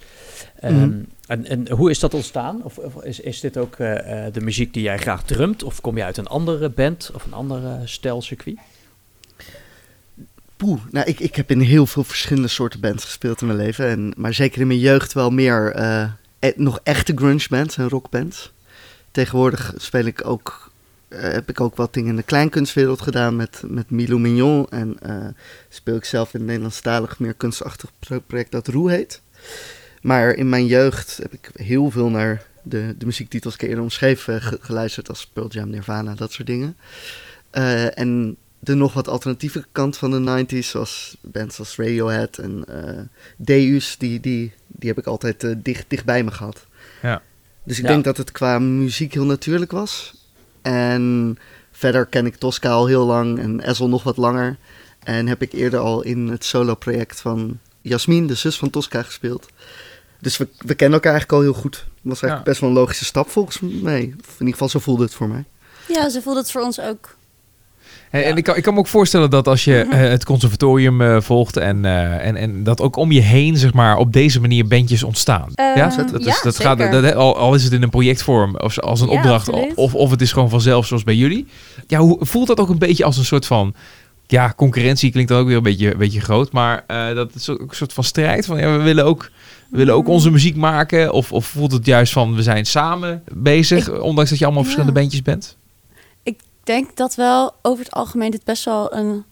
Ehm, 0.64 0.76
Mhm. 0.88 1.00
en, 1.28 1.46
en 1.46 1.70
hoe 1.72 1.90
is 1.90 2.00
dat 2.00 2.14
ontstaan? 2.14 2.64
Of, 2.64 2.78
of 2.78 3.04
is, 3.04 3.20
is 3.20 3.40
dit 3.40 3.58
ook 3.58 3.76
eh, 3.76 4.26
eh, 4.28 4.34
de 4.34 4.42
muziek 4.42 4.74
die 4.74 4.84
jij 4.84 4.98
graag 4.98 5.24
drumt? 5.24 5.64
Of 5.64 5.82
kom 5.82 5.98
je 5.98 6.04
uit 6.04 6.18
een 6.18 6.28
andere 6.28 6.70
band 6.70 7.12
of 7.14 7.26
een 7.26 7.34
ander 7.34 7.66
eh, 7.66 7.74
stijlcircuit? 7.86 8.58
Poeh, 10.58 10.82
nou, 10.92 11.08
ik, 11.08 11.20
ik 11.20 11.36
heb 11.36 11.52
in 11.52 11.60
heel 11.60 11.86
veel 11.86 12.04
verschillende 12.04 12.48
soorten 12.48 12.80
bands 12.80 13.04
gespeeld 13.04 13.42
in 13.42 13.48
mijn 13.48 13.60
leven. 13.60 13.88
En, 13.88 14.14
maar 14.18 14.34
zeker 14.34 14.62
in 14.62 14.68
mijn 14.68 14.80
jeugd 14.80 15.14
wel 15.14 15.30
meer 15.30 15.72
eh, 15.72 16.10
e- 16.40 16.54
nog 16.56 16.80
echte 16.84 17.12
grunge 17.16 17.46
bands 17.50 17.78
en 17.78 17.90
rockbands. 17.90 18.52
Tegenwoordig 19.12 19.74
speel 19.78 20.06
ik 20.06 20.26
ook, 20.28 20.72
heb 21.10 21.50
ik 21.50 21.62
ook 21.62 21.76
wat 21.76 21.94
dingen 21.94 22.10
in 22.10 22.16
de 22.16 22.24
kleinkunstwereld 22.24 23.02
gedaan 23.02 23.36
met, 23.36 23.62
met 23.68 23.90
Milou 23.90 24.20
Mignon. 24.20 24.68
En 24.70 24.98
speel 25.70 25.96
ik 25.96 26.06
zelf 26.06 26.34
in 26.34 26.40
een 26.40 26.46
Nederlandstalig 26.46 27.20
meer 27.20 27.34
kunstachtig 27.34 27.90
pro- 28.00 28.20
project 28.28 28.52
dat 28.52 28.68
Roe 28.68 28.92
heet. 28.92 29.22
Maar 30.04 30.34
in 30.34 30.50
mijn 30.50 30.66
jeugd 30.66 31.18
heb 31.22 31.34
ik 31.34 31.50
heel 31.56 31.90
veel 31.92 32.10
naar 32.10 32.44
de, 32.64 32.96
de 32.98 33.06
muziektitels 33.06 33.54
die 33.54 33.62
ik 33.64 33.68
eerder 33.70 33.84
omschreef 33.84 34.28
eh, 34.28 34.36
ge- 34.36 34.58
geluisterd. 34.62 35.10
Als 35.10 35.26
Pearl 35.34 35.48
Jam, 35.50 35.70
Nirvana, 35.70 36.14
dat 36.16 36.32
soort 36.32 36.48
dingen. 36.48 36.78
Eh, 37.50 37.98
en 38.00 38.36
de 38.60 38.74
nog 38.74 38.94
wat 38.94 39.08
alternatieve 39.08 39.66
kant 39.72 39.98
van 39.98 40.12
de 40.12 40.46
90s, 40.46 40.68
zoals 40.68 41.18
bands 41.22 41.60
als 41.60 41.76
Radiohead 41.76 42.38
en 42.38 42.64
eh 42.68 43.00
Deus, 43.38 43.96
die, 43.98 44.20
die, 44.20 44.52
die 44.68 44.90
heb 44.90 44.98
ik 44.98 45.06
altijd 45.06 45.56
dicht, 45.64 45.86
dicht 45.88 46.06
bij 46.06 46.24
me 46.24 46.32
gehad. 46.32 46.66
Ja. 47.02 47.22
Dus 47.64 47.78
ik 47.78 47.84
Ja. 47.84 47.90
denk 47.90 48.04
dat 48.04 48.18
het 48.18 48.32
qua 48.32 48.60
muziek 48.60 49.14
heel 49.14 49.26
natuurlijk 49.26 49.72
was. 49.72 50.14
En 50.62 51.38
verder 51.72 52.06
ken 52.06 52.26
ik 52.26 52.36
Tosca 52.36 52.70
al 52.70 52.86
heel 52.88 53.06
lang 53.06 53.40
en 53.40 53.60
Ezel 53.60 53.90
nog 53.90 54.04
wat 54.04 54.18
langer. 54.18 54.58
En 55.04 55.28
heb 55.28 55.42
ik 55.42 55.54
eerder 55.54 55.80
al 55.80 56.02
in 56.04 56.28
het 56.28 56.46
solo-project 56.46 57.22
van 57.22 57.60
Jasmin, 57.82 58.28
de 58.28 58.36
zus 58.36 58.58
van 58.58 58.70
Tosca, 58.70 59.04
gespeeld. 59.04 59.48
Dus 60.24 60.38
we, 60.38 60.48
we 60.58 60.76
kennen 60.76 60.94
elkaar 61.00 61.12
eigenlijk 61.12 61.44
al 61.44 61.52
heel 61.52 61.62
goed. 61.62 61.74
Dat 61.74 61.84
was 62.04 62.22
eigenlijk 62.22 62.46
Ja. 62.46 62.50
best 62.52 62.60
wel 62.60 62.70
een 62.70 62.76
logische 62.76 63.06
stap 63.06 63.30
volgens 63.30 63.60
mij. 63.60 64.00
In 64.02 64.16
ieder 64.40 64.52
geval 64.52 64.70
zo 64.70 64.80
voelde 64.80 65.04
het 65.04 65.14
voor 65.14 65.28
mij. 65.28 65.44
Ja, 65.88 66.10
ze 66.10 66.22
voelt 66.22 66.38
het 66.38 66.52
voor 66.52 66.62
ons 66.62 66.80
ook. 66.82 67.16
Ja. 68.12 68.20
En 68.22 68.38
ik 68.38 68.44
kan, 68.44 68.56
ik 68.56 68.64
kan 68.64 68.74
me 68.74 68.80
ook 68.80 68.88
voorstellen 68.88 69.30
dat 69.30 69.48
als 69.48 69.64
je 69.64 69.80
eh, 69.80 70.00
het 70.00 70.26
conservatorium 70.26 71.02
eh, 71.02 71.22
volgt 71.22 71.58
en, 71.58 71.86
eh, 71.86 72.26
en, 72.26 72.36
en 72.36 72.64
dat 72.64 72.82
ook 72.82 72.96
om 72.96 73.12
je 73.12 73.20
heen, 73.22 73.58
zeg 73.58 73.74
maar, 73.74 73.98
op 73.98 74.14
deze 74.14 74.42
manier 74.42 74.68
bandjes 74.68 75.04
ontstaan. 75.04 75.52
Ja, 75.56 75.88
dat, 75.88 76.20
is, 76.20 76.26
ja, 76.26 76.40
dat 76.44 76.60
gaat, 76.60 76.78
dat, 76.78 77.14
al, 77.14 77.38
al 77.38 77.56
is 77.56 77.64
het 77.64 77.74
in 77.74 77.84
een 77.84 77.90
projectvorm 77.90 78.56
of 78.58 78.80
als 78.80 79.02
een 79.02 79.10
Ja, 79.10 79.14
opdracht, 79.16 79.50
absoluut. 79.50 79.76
of, 79.76 79.96
of 79.96 80.12
het 80.12 80.22
is 80.22 80.32
gewoon 80.32 80.50
vanzelf 80.50 80.86
zoals 80.86 81.04
bij 81.04 81.16
jullie. 81.16 81.48
Ja, 81.88 82.00
hoe, 82.00 82.18
voelt 82.20 82.48
dat 82.48 82.60
ook 82.60 82.70
een 82.70 82.78
beetje 82.78 83.04
als 83.06 83.18
een 83.18 83.26
soort 83.26 83.46
van, 83.46 83.74
ja, 84.28 84.54
concurrentie 84.56 85.12
klinkt 85.12 85.30
dan 85.30 85.40
ook 85.40 85.48
weer 85.48 85.58
een 85.58 85.64
beetje, 85.64 85.92
een 85.92 85.98
beetje 85.98 86.22
groot, 86.22 86.52
maar 86.52 86.84
eh, 86.88 87.16
dat 87.16 87.36
is 87.36 87.50
ook 87.50 87.60
een 87.60 87.76
soort 87.76 87.94
van 87.94 88.04
strijd 88.04 88.46
van, 88.46 88.58
ja, 88.60 88.78
we 88.78 88.84
willen 88.84 89.06
ook, 89.06 89.30
we 89.74 89.80
willen 89.80 89.94
ook 89.94 90.08
onze 90.08 90.32
muziek 90.32 90.56
maken, 90.56 91.12
of, 91.14 91.32
of 91.32 91.46
voelt 91.46 91.72
het 91.72 91.86
juist 91.86 92.14
van, 92.14 92.36
we 92.36 92.42
zijn 92.44 92.66
samen 92.66 93.24
bezig, 93.34 94.00
ondanks 94.00 94.30
dat 94.30 94.40
je 94.40 94.46
allemaal 94.46 94.64
Ja. 94.64 94.70
verschillende 94.70 95.00
bandjes 95.00 95.22
bent? 95.22 95.58
Ik 96.24 96.40
denk 96.64 96.96
dat 96.96 97.16
wel 97.16 97.52
over 97.62 97.84
het 97.84 97.94
algemeen 97.94 98.32
dit 98.32 98.44
best 98.44 98.66
wel 98.66 98.94
een 98.96 99.24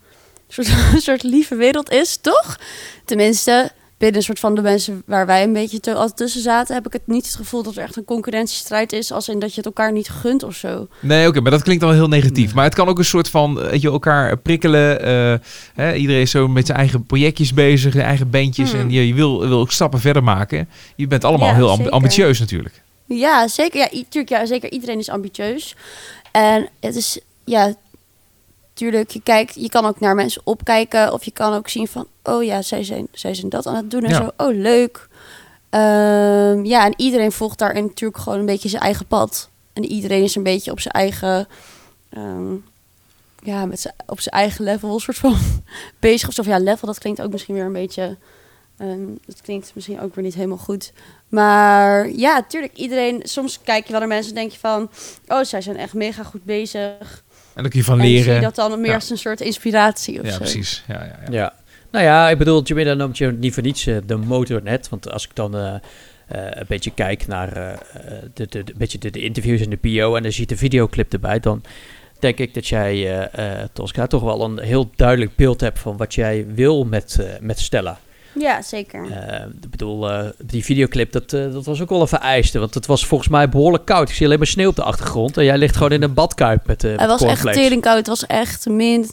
soort, 0.47 0.67
een 0.93 1.01
soort 1.09 1.23
lieve 1.23 1.55
wereld 1.55 1.91
is, 1.91 2.17
toch? 2.21 2.59
Tenminste, 3.05 3.71
binnen 4.01 4.17
een 4.19 4.25
soort 4.25 4.39
van 4.39 4.55
de 4.55 4.61
mensen 4.61 5.03
waar 5.05 5.25
wij 5.25 5.43
een 5.43 5.53
beetje 5.53 5.79
te, 5.79 5.93
altijd 5.93 6.17
tussen 6.17 6.41
zaten, 6.41 6.75
heb 6.75 6.85
ik 6.85 6.93
het 6.93 7.01
niet 7.07 7.25
het 7.25 7.35
gevoel 7.35 7.63
dat 7.63 7.75
er 7.75 7.83
echt 7.83 7.95
een 7.97 8.05
concurrentiestrijd 8.05 8.93
is, 8.93 9.11
als 9.11 9.29
in 9.29 9.39
dat 9.39 9.49
je 9.49 9.55
het 9.57 9.65
elkaar 9.65 9.91
niet 9.91 10.09
gunt 10.09 10.43
of 10.43 10.55
zo. 10.55 10.87
Nee, 10.99 11.27
oké, 11.27 11.41
maar 11.41 11.51
dat 11.51 11.63
klinkt 11.63 11.83
al 11.83 11.91
heel 11.91 12.07
negatief. 12.07 12.45
Nee. 12.45 12.53
Maar 12.55 12.63
het 12.63 12.75
kan 12.75 12.87
ook 12.87 12.97
een 12.99 13.05
soort 13.05 13.29
van, 13.29 13.61
eh, 13.61 13.69
weet 13.69 13.81
je, 13.81 13.87
elkaar 13.89 14.37
prikkelen. 14.37 15.01
eh, 15.01 15.33
hè, 15.73 15.93
iedereen 15.93 16.21
is 16.21 16.31
zo 16.31 16.47
met 16.47 16.65
zijn 16.65 16.77
eigen 16.77 17.05
projectjes 17.05 17.53
bezig, 17.53 17.91
zijn 17.93 18.05
eigen 18.05 18.29
bandjes. 18.29 18.71
Hmm. 18.71 18.79
En 18.79 18.89
je, 18.91 19.07
je 19.07 19.13
wil, 19.13 19.39
wil 19.47 19.59
ook 19.59 19.71
stappen 19.71 19.99
verder 19.99 20.23
maken. 20.23 20.69
Je 20.95 21.07
bent 21.07 21.23
allemaal 21.23 21.47
Ja, 21.49 21.55
heel 21.55 21.69
amb- 21.69 21.87
ambitieus 21.87 22.39
natuurlijk. 22.39 22.81
Ja, 23.05 23.47
zeker. 23.47 23.79
Ja, 23.79 23.91
i- 23.93 24.05
tuurlijk, 24.09 24.29
ja, 24.33 24.45
zeker. 24.45 24.71
Iedereen 24.71 24.99
is 24.99 25.09
ambitieus. 25.09 25.75
En 26.31 26.69
het 26.79 26.95
is, 26.95 27.19
ja, 27.45 27.73
tuurlijk, 28.73 29.09
je, 29.09 29.21
kijkt, 29.21 29.55
je 29.55 29.69
kan 29.69 29.85
ook 29.85 29.99
naar 29.99 30.15
mensen 30.15 30.41
opkijken. 30.45 31.13
Of 31.13 31.23
je 31.23 31.31
kan 31.31 31.53
ook 31.53 31.69
zien 31.69 31.87
van, 31.87 32.07
oh 32.23 32.43
ja, 32.43 32.61
zij 32.61 32.83
zijn, 32.83 33.07
zij 33.11 33.33
zijn 33.33 33.49
dat 33.49 33.65
aan 33.67 33.75
het 33.75 33.91
doen. 33.91 34.03
En 34.03 34.09
Ja. 34.09 34.15
zo, 34.15 34.43
oh 34.45 34.55
leuk. 34.55 35.07
Ehm, 35.69 36.65
ja, 36.65 36.85
en 36.85 36.93
iedereen 36.97 37.31
volgt 37.31 37.57
daarin 37.59 37.85
natuurlijk 37.85 38.21
gewoon 38.21 38.39
een 38.39 38.45
beetje 38.45 38.69
zijn 38.69 38.81
eigen 38.81 39.05
pad. 39.05 39.49
En 39.73 39.85
iedereen 39.85 40.23
is 40.23 40.35
een 40.35 40.43
beetje 40.43 40.71
op 40.71 40.79
zijn 40.79 40.93
eigen, 40.93 41.47
ehm, 42.09 42.53
ja, 43.43 43.65
met 43.65 43.79
zijn, 43.79 43.93
op 44.05 44.19
zijn 44.19 44.35
eigen 44.35 44.63
level, 44.63 44.99
soort 44.99 45.17
van 45.17 45.37
bezig. 45.99 46.27
Of 46.27 46.33
zo. 46.33 46.43
Ja, 46.43 46.57
level, 46.59 46.87
dat 46.87 46.99
klinkt 46.99 47.21
ook 47.21 47.31
misschien 47.31 47.55
weer 47.55 47.65
een 47.65 47.73
beetje, 47.73 48.17
ehm, 48.77 49.05
dat 49.25 49.41
klinkt 49.41 49.71
misschien 49.75 50.01
ook 50.01 50.15
weer 50.15 50.23
niet 50.23 50.33
helemaal 50.33 50.57
goed. 50.57 50.91
Maar 51.27 52.09
ja, 52.09 52.43
tuurlijk, 52.43 52.73
iedereen, 52.75 53.19
soms 53.23 53.59
kijk 53.63 53.85
je 53.85 53.91
wel 53.91 53.99
naar 53.99 54.09
mensen 54.09 54.29
en 54.29 54.39
denk 54.39 54.51
je 54.51 54.59
van, 54.59 54.89
oh, 55.27 55.43
zij 55.43 55.61
zijn 55.61 55.77
echt 55.77 55.93
mega 55.93 56.23
goed 56.23 56.43
bezig. 56.43 57.23
En 57.55 57.61
kun 57.69 57.79
je 57.79 57.83
van 57.83 57.99
En 57.99 58.05
zie 58.05 58.17
je 58.17 58.23
leren. 58.25 58.41
dat 58.41 58.55
dan 58.55 58.79
meer 58.81 58.89
Ja. 58.89 58.95
als 58.95 59.09
een 59.09 59.17
soort 59.17 59.41
inspiratie 59.41 60.19
of 60.19 60.25
Ja, 60.25 60.31
zo. 60.31 60.37
precies. 60.37 60.83
Ja, 60.87 60.93
ja, 61.03 61.19
ja. 61.25 61.31
Ja. 61.31 61.53
Nou 61.91 62.05
ja, 62.05 62.29
ik 62.29 62.37
bedoel, 62.37 62.63
Jamila 62.63 62.93
noemt 62.93 63.17
je 63.17 63.31
niet 63.31 63.53
voor 63.53 63.63
niets 63.63 63.85
eh, 63.87 63.97
de 64.05 64.15
motornet. 64.15 64.89
Want 64.89 65.11
als 65.11 65.23
ik 65.25 65.35
dan 65.35 65.55
eh, 65.57 65.73
eh, 65.73 65.79
een 66.49 66.65
beetje 66.67 66.91
kijk 66.93 67.27
naar 67.27 67.53
eh, 67.57 67.71
eh, 67.71 67.77
de, 68.33 68.47
de, 68.49 68.63
de, 68.63 68.73
beetje 68.77 68.97
de, 68.97 69.09
de 69.09 69.21
interviews 69.23 69.61
en 69.61 69.69
de 69.69 69.77
PO 69.77 70.15
en 70.15 70.23
dan 70.23 70.31
ziet 70.31 70.49
de 70.49 70.57
videoclip 70.57 71.13
erbij, 71.13 71.39
dan 71.39 71.63
denk 72.19 72.37
ik 72.37 72.53
dat 72.53 72.67
jij, 72.67 72.93
eh, 73.29 73.59
eh, 73.61 73.67
Tosca, 73.73 74.07
toch 74.07 74.21
wel 74.23 74.43
een 74.43 74.59
heel 74.59 74.91
duidelijk 74.95 75.35
beeld 75.35 75.61
hebt 75.61 75.79
van 75.79 75.97
wat 75.97 76.13
jij 76.15 76.45
wil 76.53 76.85
met, 76.85 77.17
eh, 77.19 77.25
met 77.39 77.59
Stella. 77.59 77.99
Ja, 78.33 78.61
zeker. 78.61 79.11
Eh, 79.11 79.45
ik 79.61 79.69
bedoel, 79.69 80.11
eh, 80.11 80.25
die 80.45 80.63
videoclip, 80.63 81.11
dat, 81.11 81.33
eh, 81.33 81.51
dat 81.51 81.65
was 81.65 81.81
ook 81.81 81.89
wel 81.89 82.01
een 82.01 82.07
vereiste. 82.07 82.59
Want 82.59 82.73
het 82.73 82.85
was 82.85 83.05
volgens 83.05 83.29
mij 83.29 83.49
behoorlijk 83.49 83.85
koud. 83.85 84.09
Ik 84.09 84.15
zie 84.15 84.25
alleen 84.25 84.37
maar 84.37 84.47
sneeuw 84.47 84.69
op 84.69 84.75
de 84.75 84.83
achtergrond. 84.83 85.37
En 85.37 85.43
jij 85.43 85.57
ligt 85.57 85.75
gewoon 85.75 85.91
in 85.91 86.03
een 86.03 86.13
badkuip 86.13 86.67
met, 86.67 86.83
eh 86.83 86.91
het 86.97 87.07
was 87.07 87.21
echt 87.21 87.53
tering 87.53 87.81
koud. 87.81 87.97
Het 87.97 88.07
was 88.07 88.25
echt 88.25 88.65
min, 88.65 89.11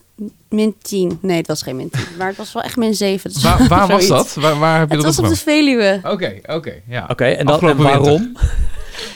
min 0.49 0.75
10. 0.83 1.19
Nee, 1.23 1.37
het 1.37 1.47
was 1.47 1.63
geen 1.63 1.77
min 1.77 1.91
10. 1.91 2.01
Maar 2.19 2.29
het 2.29 2.37
was 2.37 2.53
wel 2.53 2.63
echt 2.63 2.77
min 2.77 2.95
7. 2.95 3.33
Dus 3.33 3.43
Waar, 3.43 3.69
waar 3.69 3.89
was 3.97 4.07
dat? 4.07 4.35
Waar, 4.35 4.59
waar 4.59 4.79
heb 4.79 4.89
je 4.89 4.95
Het 4.95 5.05
dat 5.05 5.15
was 5.15 5.25
op 5.25 5.31
de 5.31 5.41
Veluwe. 5.41 6.01
Oké, 6.05 6.39
oké, 6.47 6.73
ja. 6.89 7.07
Oké, 7.09 7.25
en, 7.25 7.47
dan, 7.47 7.69
en 7.69 7.77
waarom? 7.77 8.37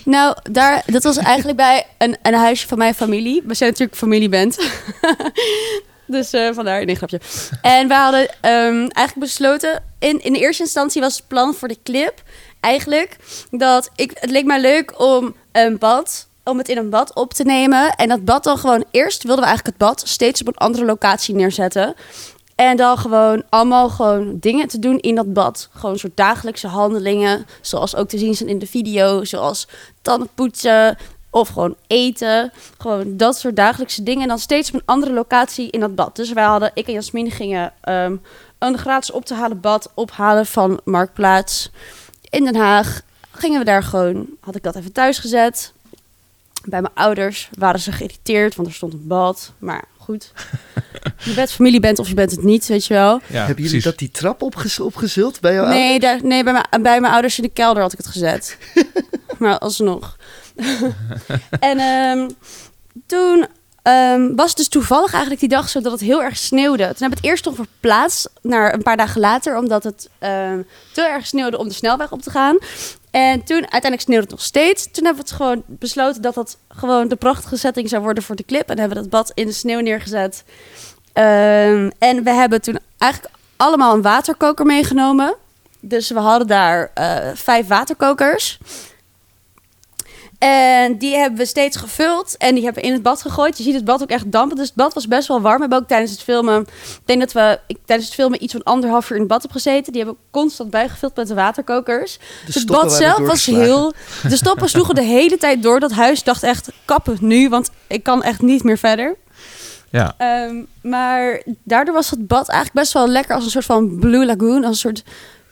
Nou, 0.05 0.37
daar, 0.51 0.83
dat 0.87 1.03
was 1.03 1.17
eigenlijk 1.17 1.57
bij 1.57 1.87
een, 1.99 2.17
een 2.23 2.35
huisje 2.35 2.69
van 2.69 2.79
mijn 2.79 2.95
familie. 2.95 3.43
We 3.47 3.55
zijn 3.55 3.71
natuurlijk 3.71 3.99
familieband. 3.99 4.59
dus 6.13 6.33
eh, 6.33 6.49
vandaar, 6.53 6.85
nee, 6.85 6.95
grapje. 6.95 7.21
En 7.63 7.89
we 7.89 7.95
hadden 7.95 8.29
ehm, 8.41 8.77
eigenlijk 8.77 9.19
besloten... 9.19 9.83
In, 9.99 10.23
in 10.23 10.35
eerste 10.35 10.63
instantie 10.63 11.01
was 11.01 11.17
het 11.17 11.29
plan 11.29 11.55
voor 11.55 11.69
de 11.69 11.79
clip... 11.83 12.23
eigenlijk 12.61 13.17
dat 13.51 13.91
ik... 13.95 14.11
Het 14.15 14.31
leek 14.31 14.45
mij 14.45 14.61
leuk 14.61 15.01
om 15.01 15.35
een 15.53 15.79
bad... 15.79 16.29
om 16.45 16.59
het 16.59 16.69
in 16.69 16.77
een 16.77 16.91
bad 16.91 17.15
op 17.15 17.35
te 17.35 17.45
nemen. 17.45 17.91
En 17.91 18.09
dat 18.09 18.25
bad 18.25 18.45
dan 18.45 18.59
gewoon... 18.59 18.85
Eerst 18.91 19.23
wilden 19.23 19.45
we 19.45 19.51
eigenlijk 19.51 19.79
het 19.79 19.89
bad 19.89 20.09
steeds 20.09 20.41
op 20.41 20.47
een 20.47 20.57
andere 20.57 20.85
locatie 20.85 21.35
neerzetten. 21.35 21.95
En 22.55 22.77
dan 22.77 22.99
gewoon 22.99 23.43
allemaal 23.49 23.89
gewoon 23.89 24.39
dingen 24.39 24.69
te 24.69 24.79
doen 24.79 24.99
in 24.99 25.15
dat 25.15 25.33
bad. 25.33 25.69
Gewoon 25.73 25.99
soort 25.99 26.17
dagelijkse 26.17 26.67
handelingen. 26.67 27.47
Zoals 27.61 27.97
ook 27.97 28.09
te 28.09 28.19
zien 28.19 28.35
zijn 28.35 28.49
in 28.49 28.59
de 28.59 28.67
video. 28.67 29.25
Zoals 29.25 29.69
tanden 30.03 30.29
poetsen. 30.35 30.97
Of 31.35 31.49
gewoon 31.49 31.77
eten. 31.87 32.53
Gewoon 32.79 33.17
dat 33.17 33.37
soort 33.39 33.57
dagelijkse 33.57 34.03
dingen. 34.03 34.23
En 34.23 34.29
dan 34.29 34.39
steeds 34.39 34.69
op 34.69 34.75
een 34.75 34.83
andere 34.85 35.13
locatie 35.13 35.71
in 35.71 35.81
dat 35.81 35.95
bad. 35.95 36.17
Dus 36.17 36.33
wij 36.33 36.45
hadden, 36.45 36.71
ik 36.75 36.87
en 36.87 36.93
Jasmin 36.93 37.31
gingen 37.31 37.73
ehm, 37.81 38.17
een 38.59 38.79
gratis 38.79 39.11
op 39.11 39.25
te 39.25 39.35
halen 39.35 39.61
bad 39.61 39.91
ophalen 39.95 40.47
van 40.47 40.81
Marktplaats. 40.85 41.71
In 42.31 42.45
Den 42.45 42.57
Haag 42.57 43.03
gingen 43.31 43.59
we 43.59 43.65
daar 43.65 43.83
gewoon, 43.83 44.27
had 44.41 44.55
ik 44.55 44.63
dat 44.63 44.77
even 44.77 44.93
thuis 44.93 45.19
gezet. 45.19 45.73
Bij 46.65 46.81
mijn 46.81 46.95
ouders 46.95 47.49
waren 47.59 47.81
ze 47.81 47.93
geïrriteerd, 47.93 48.55
want 48.55 48.69
er 48.69 48.75
stond 48.75 48.93
een 48.93 49.07
bad. 49.07 49.53
Maar 49.59 49.85
goed, 49.99 50.33
je 51.25 51.35
bent 51.35 51.51
familie 51.53 51.81
bent 51.81 51.99
of 51.99 52.09
je 52.09 52.15
bent 52.15 52.31
het 52.31 52.43
niet, 52.43 52.67
weet 52.67 52.87
je 52.87 52.95
wel. 52.95 53.13
Ja, 53.13 53.21
Hebben 53.27 53.47
jullie 53.47 53.55
precies. 53.55 53.85
dat 53.85 53.99
die 53.99 54.11
trap 54.11 54.43
opgez 54.43 54.79
opgezult 54.79 55.41
bij 55.41 55.55
jou? 55.55 55.69
Nee, 55.69 56.01
daar, 56.01 56.25
nee 56.25 56.45
bij, 56.45 56.53
mijn, 56.53 56.83
bij 56.83 57.01
mijn 57.01 57.13
ouders 57.13 57.37
in 57.37 57.43
de 57.43 57.51
kelder 57.51 57.83
had 57.83 57.93
ik 57.93 57.99
het 57.99 58.07
gezet. 58.07 58.59
maar 59.39 59.59
alsnog. 59.59 60.17
En 61.61 61.79
ehm, 61.79 62.29
toen 63.07 63.47
ehm, 63.83 64.35
was 64.35 64.49
het 64.49 64.57
dus 64.57 64.69
toevallig 64.69 65.11
eigenlijk 65.11 65.41
die 65.41 65.49
dag 65.49 65.69
zo 65.69 65.81
dat 65.81 65.93
het 65.93 66.01
heel 66.01 66.23
erg 66.23 66.37
sneeuwde. 66.37 66.83
Toen 66.83 66.87
hebben 66.87 67.09
we 67.09 67.17
het 67.17 67.25
eerst 67.25 67.45
nog 67.45 67.55
verplaatst 67.55 68.31
naar 68.43 68.75
een 68.75 68.83
paar 68.83 68.97
dagen 68.97 69.21
later, 69.21 69.57
omdat 69.57 69.85
het 69.85 70.09
ehm, 70.19 70.63
te 70.93 71.03
erg 71.03 71.27
sneeuwde 71.27 71.59
om 71.59 71.69
de 71.69 71.75
snelweg 71.75 72.13
op 72.13 72.23
te 72.23 72.31
gaan. 72.31 72.59
En 73.11 73.45
toen 73.45 73.61
uiteindelijk 73.61 74.03
sneeuwde 74.03 74.23
het 74.23 74.31
nog 74.31 74.43
steeds. 74.43 74.85
Toen 74.91 75.05
hebben 75.05 75.25
we 75.25 75.29
het 75.29 75.41
gewoon 75.41 75.63
besloten 75.67 76.23
dat 76.23 76.35
dat 76.35 76.57
gewoon 76.69 77.09
de 77.09 77.17
prachtige 77.17 77.57
setting 77.57 77.89
zou 77.89 78.03
worden 78.03 78.23
voor 78.23 78.37
de 78.37 78.45
clip. 78.45 78.69
En 78.69 78.79
hebben 78.79 78.97
we 78.97 79.03
dat 79.03 79.11
bad 79.11 79.33
in 79.35 79.47
de 79.47 79.53
sneeuw 79.53 79.81
neergezet. 79.81 80.45
En 81.13 82.25
we 82.25 82.31
hebben 82.31 82.63
toen 82.63 82.79
eigenlijk 82.99 83.35
allemaal 83.57 83.95
een 83.95 84.03
waterkoker 84.03 84.67
meegenomen. 84.67 85.35
Dus 85.81 86.11
we 86.11 86.19
hadden 86.19 86.47
daar 86.47 86.91
eh, 86.95 87.17
vijf 87.35 87.67
waterkokers. 87.67 88.59
En 90.43 90.99
die 90.99 91.17
hebben 91.17 91.39
we 91.39 91.47
steeds 91.47 91.77
gevuld 91.77 92.37
en 92.37 92.55
die 92.55 92.65
hebben 92.65 92.83
we 92.83 92.89
in 92.89 92.95
het 92.95 93.03
bad 93.03 93.23
gegooid. 93.23 93.57
Je 93.57 93.63
ziet 93.63 93.75
het 93.75 93.85
bad 93.85 94.03
ook 94.03 94.11
echt 94.11 94.33
dampen, 94.33 94.57
dus 94.57 94.67
het 94.67 94.75
bad 94.75 94.95
was 94.95 95.09
best 95.09 95.29
wel 95.29 95.41
warm. 95.41 95.55
We 95.55 95.61
hebben 95.61 95.79
ook 95.79 95.89
tijdens 95.89 96.11
het 96.11 96.23
filmen, 96.23 96.61
ik 96.61 97.01
denk 97.05 97.21
dat 97.21 97.33
we 97.33 97.61
ik, 97.67 97.77
tijdens 97.85 98.09
het 98.09 98.19
filmen 98.19 98.43
iets 98.43 98.53
van 98.53 98.63
anderhalf 98.63 99.05
uur 99.05 99.15
in 99.15 99.19
het 99.19 99.29
bad 99.29 99.43
hebben 99.43 99.61
gezeten. 99.61 99.93
Die 99.93 100.03
hebben 100.03 100.21
we 100.21 100.39
constant 100.39 100.71
bijgevuld 100.71 101.17
met 101.17 101.29
de 101.29 101.35
waterkokers. 101.35 102.19
De 102.47 102.53
het 102.53 102.67
bad 102.67 102.93
zelf 102.93 103.19
was 103.19 103.47
heel... 103.47 103.93
De 104.29 104.37
stoppen 104.37 104.69
sloegen 104.69 104.95
de 104.95 105.03
hele 105.03 105.37
tijd 105.37 105.63
door. 105.63 105.81
Dat 105.81 105.93
huis 105.93 106.23
dacht 106.23 106.43
echt, 106.43 106.69
kappen 106.85 107.17
nu, 107.21 107.49
want 107.49 107.71
ik 107.87 108.03
kan 108.03 108.23
echt 108.23 108.43
niet 108.43 108.63
meer 108.63 108.79
verder. 108.79 109.17
Ja. 109.91 110.15
Ehm, 110.19 110.57
maar 110.83 111.43
daardoor 111.65 111.95
was 111.95 112.11
het 112.11 112.27
bad 112.27 112.49
eigenlijk 112.49 112.81
best 112.81 112.93
wel 112.93 113.09
lekker 113.09 113.35
als 113.35 113.45
een 113.45 113.51
soort 113.51 113.65
van 113.65 113.99
Blue 113.99 114.27
Lagoon. 114.27 114.65
Als 114.65 114.85
een 114.85 114.95
soort, 114.95 115.05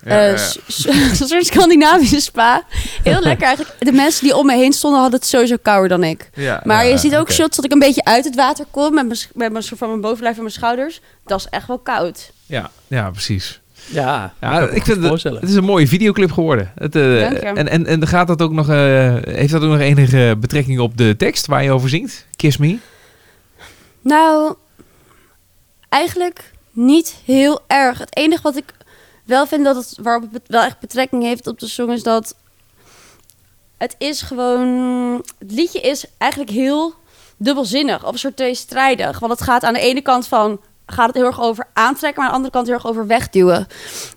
Ja, 0.05 0.14
ja, 0.14 0.34
eh, 0.34 0.40
een 1.20 1.28
soort 1.28 1.46
Scandinavische 1.46 2.20
spa. 2.20 2.62
Heel 3.03 3.20
lekker 3.20 3.46
eigenlijk. 3.46 3.76
De 3.78 3.92
mensen 3.92 4.24
die 4.24 4.36
om 4.36 4.46
me 4.46 4.57
heen 4.57 4.72
stonden 4.72 5.01
hadden 5.01 5.20
het 5.20 5.28
sowieso 5.28 5.57
kouder 5.62 5.88
dan 5.88 6.05
ik. 6.05 6.30
Ja, 6.34 6.61
Maar 6.64 6.84
ja, 6.84 6.90
je 6.90 6.98
ziet 6.98 7.16
ook 7.16 7.30
shots 7.32 7.57
dat 7.57 7.64
ik 7.64 7.72
een 7.72 7.78
beetje 7.78 8.05
uit 8.05 8.24
het 8.24 8.34
water 8.34 8.64
kom. 8.70 8.94
Met 8.94 9.07
mijn, 9.07 9.18
met 9.34 9.53
mijn 9.53 9.64
soort 9.64 9.78
van 9.78 9.88
mijn 9.88 10.01
bovenlijf 10.01 10.36
en 10.36 10.42
mijn 10.42 10.55
schouders. 10.55 11.01
Dat 11.24 11.38
is 11.38 11.46
echt 11.51 11.66
wel 11.66 11.78
koud. 11.78 12.32
Ja, 12.46 12.70
ja, 12.86 13.11
precies. 13.11 13.61
Ja, 13.86 14.34
Ja, 14.40 14.61
ik 14.61 14.82
vind 14.84 15.03
het, 15.03 15.22
het 15.22 15.48
is 15.48 15.55
een 15.55 15.64
mooie 15.64 15.88
videoclip 15.88 16.32
geworden. 16.32 16.72
Het, 16.74 16.96
eh, 16.96 17.20
Dank 17.20 17.40
je. 17.40 17.46
en, 17.46 17.68
en, 17.68 17.86
en 17.86 18.07
gaat 18.07 18.26
dat 18.26 18.42
ook 18.42 18.53
nog, 18.53 18.68
eh, 18.68 19.14
heeft 19.22 19.53
dat 19.53 19.62
ook 19.62 19.70
nog 19.70 19.78
enige 19.78 20.36
betrekking 20.38 20.78
op 20.78 20.96
de 20.96 21.16
tekst 21.16 21.46
waar 21.46 21.62
je 21.62 21.72
over 21.72 21.88
zingt? 21.88 22.26
Kiss 22.36 22.57
Me? 22.57 22.78
Nou, 24.01 24.55
eigenlijk 25.88 26.53
niet 26.72 27.16
heel 27.24 27.61
erg. 27.66 27.98
Het 27.98 28.16
enige 28.16 28.42
wat 28.42 28.57
ik 28.57 28.64
wel 29.24 29.46
vind 29.46 29.64
dat 29.64 29.76
het 29.76 29.98
waarop 30.02 30.32
het 30.32 30.42
wel 30.46 30.62
echt 30.62 30.80
betrekking 30.80 31.22
heeft 31.22 31.46
op 31.46 31.58
de 31.58 31.68
song 31.68 31.90
is 31.90 32.02
dat 32.02 32.34
het 33.78 33.94
is 33.98 34.22
gewoon 34.22 35.24
het 35.38 35.52
liedje 35.52 35.80
is 35.80 36.04
eigenlijk 36.18 36.50
heel 36.50 36.94
dubbelzinnig 37.36 38.06
of 38.06 38.12
een 38.12 38.18
soort 38.18 38.36
tweestrijdig, 38.36 39.18
want 39.18 39.32
het 39.32 39.42
gaat 39.42 39.62
aan 39.62 39.74
de 39.74 39.80
ene 39.80 40.00
kant 40.00 40.26
van 40.26 40.60
gaat 40.86 41.06
het 41.06 41.16
heel 41.16 41.24
erg 41.24 41.40
over 41.40 41.66
aantrekken, 41.72 42.22
maar 42.22 42.32
aan 42.32 42.42
de 42.42 42.46
andere 42.46 42.52
kant 42.52 42.66
heel 42.66 42.76
erg 42.76 42.86
over 42.86 43.06
wegduwen. 43.06 43.66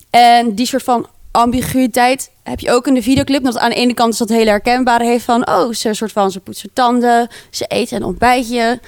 En 0.09 0.55
die 0.55 0.65
soort 0.65 0.83
van 0.83 1.07
ambiguïteit 1.31 2.31
heb 2.43 2.59
je 2.59 2.71
ook 2.71 2.87
in 2.87 2.93
de 2.93 3.01
videoclip. 3.01 3.43
Dat 3.43 3.57
aan 3.57 3.69
de 3.69 3.75
ene 3.75 3.93
kant 3.93 4.13
is 4.13 4.19
dat 4.19 4.29
hele 4.29 4.49
herkenbare 4.49 5.05
heeft 5.05 5.25
van... 5.25 5.47
oh, 5.49 5.71
ze 5.71 5.93
soort 5.93 6.11
van, 6.11 6.31
ze 6.31 6.39
poetsen 6.39 6.69
tanden, 6.73 7.27
ze 7.49 7.65
eten 7.65 7.97
een 7.97 8.03
ontbijtje. 8.03 8.79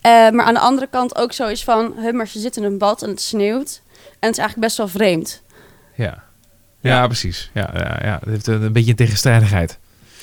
Eh, 0.00 0.30
maar 0.30 0.44
aan 0.44 0.54
de 0.54 0.60
andere 0.60 0.86
kant 0.90 1.16
ook 1.16 1.32
zo 1.32 1.46
is 1.46 1.64
van... 1.64 1.94
Huh, 1.98 2.12
maar 2.12 2.28
ze 2.28 2.38
zitten 2.38 2.62
in 2.64 2.70
een 2.70 2.78
bad 2.78 3.02
en 3.02 3.08
het 3.08 3.20
sneeuwt. 3.20 3.80
En 3.94 4.28
het 4.28 4.30
is 4.30 4.38
eigenlijk 4.38 4.58
best 4.58 4.76
wel 4.76 4.88
vreemd. 4.88 5.41
Ja. 5.94 6.22
Ja, 6.80 7.06
precies. 7.06 7.50
Ja, 7.54 7.70
ja, 7.74 7.98
ja. 8.02 8.18
Het 8.20 8.28
heeft 8.28 8.46
een, 8.46 8.62
een 8.62 8.72
beetje 8.72 8.90
een 8.90 8.96
tegenstrijdigheid. 8.96 9.78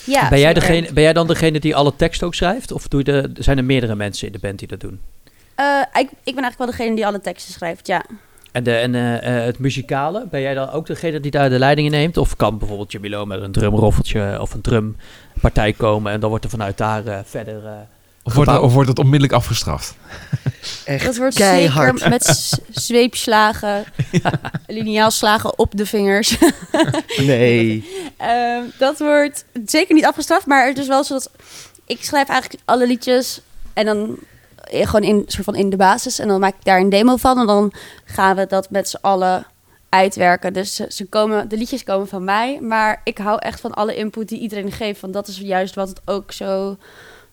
Ja, 0.06 0.30
ben, 0.30 0.40
jij 0.40 0.54
degene, 0.54 0.94
ben 0.94 1.04
jij 1.04 1.14
dan 1.14 1.28
degene 1.28 1.60
die 1.60 1.76
alle 1.76 1.96
tekst 1.96 2.24
ook 2.24 2.36
schrijft? 2.36 2.72
Of 2.72 2.88
doe 2.88 3.00
je 3.00 3.12
de, 3.12 3.30
zijn 3.34 3.58
er 3.58 3.64
meerdere 3.64 3.96
mensen 3.96 4.28
in 4.28 4.34
de 4.34 4.40
band 4.40 4.60
die 4.60 4.68
dat 4.68 4.80
doen? 4.80 5.00
Eh, 5.56 5.66
ik, 5.94 6.10
ik 6.24 6.36
ben 6.36 6.44
eigenlijk 6.44 6.58
wel 6.58 6.68
degene 6.68 6.96
die 6.96 7.06
alle 7.06 7.22
teksten 7.22 7.54
schrijft, 7.54 7.88
ja. 7.88 8.06
En, 8.52 8.64
de, 8.64 8.76
en 8.76 8.96
eh, 8.96 9.38
eh, 9.38 9.46
het 9.46 9.60
muzikale, 9.60 10.28
ben 10.30 10.42
jij 10.42 10.54
dan 10.54 10.70
ook 10.70 10.88
degene 10.88 11.20
die 11.20 11.32
daar 11.32 11.50
de 11.50 11.60
leidingen 11.60 11.92
neemt? 11.92 12.18
Of 12.18 12.36
kan 12.36 12.58
bijvoorbeeld 12.58 12.92
Jamilo 12.92 13.26
met 13.26 13.42
een 13.42 13.52
drumroffeltje 13.52 14.42
of 14.42 14.54
een 14.54 14.62
drumpartij 14.62 15.74
komen 15.74 16.12
en 16.12 16.20
dan 16.20 16.30
wordt 16.30 16.44
er 16.46 16.52
vanuit 16.52 16.78
daar 16.78 17.06
eh, 17.06 17.20
verder... 17.24 17.62
Of 18.30 18.36
wordt, 18.36 18.50
gebouw. 18.50 18.66
of 18.66 18.74
wordt 18.74 18.90
het 18.90 19.00
onmiddellijk 19.00 19.34
afgestraft? 19.34 19.94
Echt 20.86 21.06
Dat 21.06 21.18
wordt 21.18 21.36
keihard. 21.36 22.00
zeker 22.00 22.10
met 22.16 22.60
zweepslagen, 22.70 23.86
lineaalslagen 24.68 25.60
op 25.60 25.72
de 25.78 25.86
vingers. 25.86 26.38
Nee. 27.18 27.90
Ehm, 28.18 28.64
dat 28.78 29.00
wordt 29.00 29.46
zeker 29.66 29.96
niet 29.96 30.06
afgestraft, 30.06 30.46
maar 30.46 30.68
het 30.68 30.78
is 30.78 30.88
wel 30.88 31.04
zo 31.04 31.14
dat 31.14 31.32
ik 31.86 32.04
schrijf 32.04 32.28
eigenlijk 32.28 32.62
alle 32.66 32.88
liedjes 32.88 33.42
en 33.74 33.86
dan 33.86 34.18
eh, 34.64 34.86
gewoon 34.86 35.04
in 35.04 35.24
soort 35.28 35.44
van 35.44 35.56
in 35.56 35.70
de 35.70 35.78
basis 35.78 36.20
en 36.20 36.28
dan 36.28 36.40
maak 36.40 36.56
ik 36.56 36.64
daar 36.64 36.80
een 36.80 36.90
demo 36.90 37.16
van 37.16 37.40
en 37.40 37.48
dan 37.48 37.74
gaan 38.06 38.36
we 38.36 38.46
dat 38.46 38.70
met 38.70 38.90
z'n 38.90 38.98
allen 39.02 39.46
uitwerken. 39.90 40.54
Dus 40.54 40.76
ze, 40.76 40.86
ze 40.90 41.06
komen, 41.06 41.50
de 41.50 41.58
liedjes 41.58 41.84
komen 41.84 42.08
van 42.08 42.24
mij, 42.24 42.60
maar 42.62 43.02
ik 43.04 43.18
hou 43.18 43.40
echt 43.40 43.60
van 43.60 43.74
alle 43.74 43.96
input 43.96 44.28
die 44.30 44.40
iedereen 44.40 44.72
geeft, 44.72 45.02
want 45.02 45.14
dat 45.14 45.28
is 45.28 45.38
juist 45.38 45.76
wat 45.76 45.90
het 45.90 46.02
ook 46.06 46.32
zo 46.32 46.78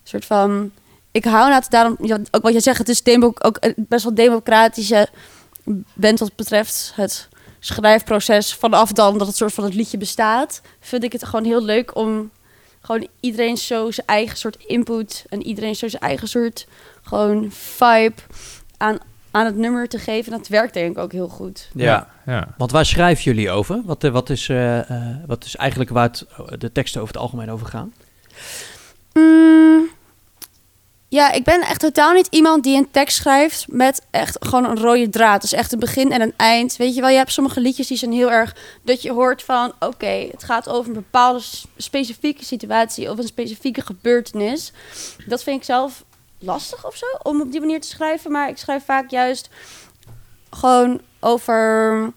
soort 0.03 0.25
van. 0.25 0.71
Ik 1.17 1.25
hou 1.25 1.49
nou 1.49 1.63
daarom 1.69 1.97
ook 2.31 2.41
wat 2.41 2.53
je 2.53 2.59
zegt, 2.59 2.77
het 2.77 2.89
is 2.89 3.03
demo, 3.03 3.31
ook 3.39 3.57
een 3.59 3.73
best 3.77 4.03
wel 4.03 4.13
democratische 4.13 5.07
bent 5.93 6.19
wat 6.19 6.35
betreft 6.35 6.91
het 6.95 7.27
schrijfproces 7.59 8.53
vanaf 8.53 8.91
dan 8.91 9.17
dat 9.17 9.27
het 9.27 9.35
soort 9.35 9.53
van 9.53 9.63
het 9.63 9.73
liedje 9.73 9.97
bestaat, 9.97 10.61
vind 10.79 11.03
ik 11.03 11.11
het 11.11 11.25
gewoon 11.25 11.45
heel 11.45 11.63
leuk 11.63 11.95
om 11.95 12.31
gewoon 12.81 13.07
iedereen 13.19 13.57
zo 13.57 13.91
zijn 13.91 14.07
eigen 14.07 14.37
soort 14.37 14.63
input 14.65 15.25
en 15.29 15.43
iedereen 15.43 15.75
zo 15.75 15.87
zijn 15.87 16.01
eigen 16.01 16.27
soort 16.27 16.67
gewoon 17.01 17.51
vibe 17.51 18.21
aan, 18.77 18.97
aan 19.31 19.45
het 19.45 19.55
nummer 19.55 19.87
te 19.87 19.99
geven. 19.99 20.31
En 20.31 20.37
dat 20.37 20.47
werkt 20.47 20.73
denk 20.73 20.91
ik 20.91 21.03
ook 21.03 21.11
heel 21.11 21.27
goed. 21.27 21.69
Ja. 21.73 22.07
ja. 22.25 22.53
Want 22.57 22.71
waar 22.71 22.85
schrijven 22.85 23.23
jullie 23.23 23.51
over? 23.51 23.81
Wat, 23.85 24.03
eh, 24.03 24.11
wat, 24.11 24.29
is, 24.29 24.49
eh, 24.49 24.89
eh, 24.89 25.15
wat 25.25 25.45
is 25.45 25.55
eigenlijk 25.55 25.89
waar 25.89 26.07
het, 26.07 26.25
eh, 26.37 26.45
de 26.57 26.71
teksten 26.71 27.01
over 27.01 27.13
het 27.13 27.23
algemeen 27.23 27.51
over 27.51 27.67
gaan? 27.67 27.93
Mm, 29.13 29.89
ja, 31.09 31.31
ik 31.31 31.43
ben 31.43 31.61
echt 31.61 31.79
totaal 31.79 32.13
niet 32.13 32.27
iemand 32.29 32.63
die 32.63 32.77
een 32.77 32.91
tekst 32.91 33.17
schrijft 33.17 33.65
met 33.67 34.05
echt 34.11 34.45
gewoon 34.45 34.65
een 34.65 34.79
rode 34.79 35.09
draad. 35.09 35.41
Dus 35.41 35.53
echt 35.53 35.71
een 35.71 35.79
begin 35.79 36.11
en 36.11 36.21
een 36.21 36.33
eind. 36.37 36.75
Weet 36.75 36.95
je 36.95 37.01
wel, 37.01 37.09
je 37.09 37.17
hebt 37.17 37.31
sommige 37.31 37.59
liedjes 37.59 37.87
die 37.87 37.97
zijn 37.97 38.11
heel 38.11 38.31
erg 38.31 38.55
dat 38.83 39.01
je 39.01 39.11
hoort 39.11 39.43
van 39.43 39.73
oké, 39.79 40.27
het 40.31 40.43
gaat 40.43 40.69
over 40.69 40.87
een 40.87 40.93
bepaalde 40.93 41.43
specifieke 41.77 42.45
situatie 42.45 43.09
of 43.09 43.17
een 43.17 43.27
specifieke 43.27 43.81
gebeurtenis. 43.81 44.71
Dat 45.27 45.43
vind 45.43 45.57
ik 45.57 45.65
zelf 45.65 46.03
lastig 46.39 46.85
of 46.85 46.95
zo 46.95 47.05
om 47.23 47.41
op 47.41 47.51
die 47.51 47.59
manier 47.59 47.81
te 47.81 47.87
schrijven. 47.87 48.31
Maar 48.31 48.49
ik 48.49 48.57
schrijf 48.57 48.85
vaak 48.85 49.09
juist 49.09 49.49
gewoon 50.49 51.01
over 51.19 52.13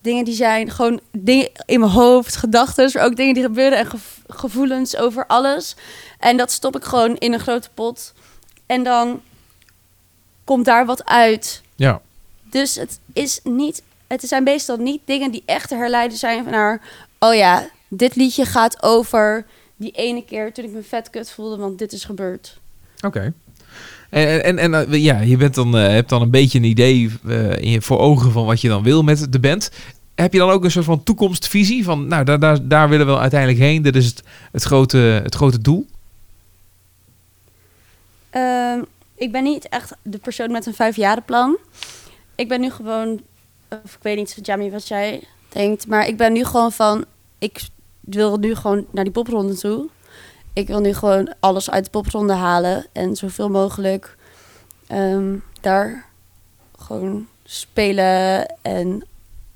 dingen 0.00 0.24
die 0.24 0.34
zijn 0.34 0.70
gewoon 0.70 1.00
dingen 1.12 1.48
in 1.66 1.80
mijn 1.80 1.92
hoofd, 1.92 2.36
gedachten, 2.36 2.90
maar 2.94 3.04
ook 3.04 3.16
dingen 3.16 3.34
die 3.34 3.42
gebeuren 3.42 3.78
en 3.78 3.86
gev- 3.86 4.18
gevoelens 4.28 4.96
over 4.96 5.26
alles. 5.26 5.74
En 6.18 6.36
dat 6.36 6.50
stop 6.50 6.76
ik 6.76 6.84
gewoon 6.84 7.16
in 7.16 7.32
een 7.32 7.40
grote 7.40 7.68
pot. 7.74 8.12
En 8.66 8.82
dan 8.82 9.22
komt 10.44 10.64
daar 10.64 10.86
wat 10.86 11.04
uit. 11.04 11.62
ja. 11.76 12.00
Dus 12.50 12.74
het 12.74 12.98
is 13.12 13.40
niet, 13.44 13.82
het 14.06 14.22
zijn 14.22 14.42
meestal 14.42 14.76
niet 14.76 15.00
dingen 15.04 15.30
die 15.30 15.42
echt 15.46 15.68
te 15.68 15.74
herleiden 15.74 16.18
zijn 16.18 16.44
naar, 16.44 16.80
oh 17.18 17.34
ja, 17.34 17.68
dit 17.88 18.16
liedje 18.16 18.44
gaat 18.44 18.82
over 18.82 19.46
die 19.76 19.90
ene 19.90 20.24
keer 20.24 20.52
toen 20.52 20.64
ik 20.64 20.70
me 20.70 20.82
vet 20.82 21.10
kut 21.10 21.30
voelde, 21.30 21.56
want 21.56 21.78
dit 21.78 21.92
is 21.92 22.04
gebeurd. 22.04 22.58
Oké. 23.00 23.32
En, 24.10 24.44
en, 24.44 24.58
en 24.58 24.74
eh, 24.74 25.02
ja, 25.02 25.20
je 25.20 25.36
bent 25.36 25.54
dan, 25.54 25.76
eh, 25.76 25.88
hebt 25.88 26.08
dan 26.08 26.22
een 26.22 26.30
beetje 26.30 26.58
een 26.58 26.64
idee 26.64 27.10
eh, 27.26 27.56
in 27.56 27.70
je, 27.70 27.82
voor 27.82 27.98
ogen 27.98 28.32
van 28.32 28.46
wat 28.46 28.60
je 28.60 28.68
dan 28.68 28.82
wil 28.82 29.02
met 29.02 29.32
de 29.32 29.38
band. 29.38 29.70
Heb 30.14 30.32
je 30.32 30.38
dan 30.38 30.50
ook 30.50 30.64
een 30.64 30.70
soort 30.70 30.84
van 30.84 31.02
toekomstvisie 31.02 31.84
van, 31.84 32.06
nou, 32.06 32.24
daar, 32.24 32.40
daar, 32.40 32.68
daar 32.68 32.88
willen 32.88 33.06
we 33.06 33.18
uiteindelijk 33.18 33.60
heen. 33.60 33.82
Dit 33.82 33.96
is 33.96 34.06
het, 34.06 34.22
het, 34.52 34.62
grote, 34.62 34.96
het 34.96 35.34
grote 35.34 35.60
doel. 35.60 35.86
Ehm, 38.30 38.82
ik 39.14 39.32
ben 39.32 39.42
niet 39.42 39.68
echt 39.68 39.92
de 40.02 40.18
persoon 40.18 40.50
met 40.50 40.66
een 40.66 40.74
vijfjarenplan. 40.74 41.56
Ik 42.34 42.48
ben 42.48 42.60
nu 42.60 42.70
gewoon, 42.70 43.20
of 43.68 43.94
ik 43.94 44.02
weet 44.02 44.16
niet, 44.16 44.38
Jamie, 44.42 44.70
wat 44.70 44.88
jij 44.88 45.22
denkt, 45.48 45.86
maar 45.86 46.08
ik 46.08 46.16
ben 46.16 46.32
nu 46.32 46.44
gewoon 46.44 46.72
van, 46.72 47.04
ik 47.38 47.68
wil 48.00 48.36
nu 48.36 48.54
gewoon 48.54 48.86
naar 48.90 49.04
die 49.04 49.12
popronde 49.12 49.54
toe. 49.54 49.88
Ik 50.52 50.66
wil 50.66 50.80
nu 50.80 50.94
gewoon 50.94 51.34
alles 51.40 51.70
uit 51.70 51.84
de 51.84 51.90
popronde 51.90 52.32
halen 52.32 52.86
en 52.92 53.16
zoveel 53.16 53.48
mogelijk 53.48 54.16
ehm, 54.86 55.34
daar 55.60 56.04
gewoon 56.78 57.26
spelen. 57.44 58.46
En 58.62 59.04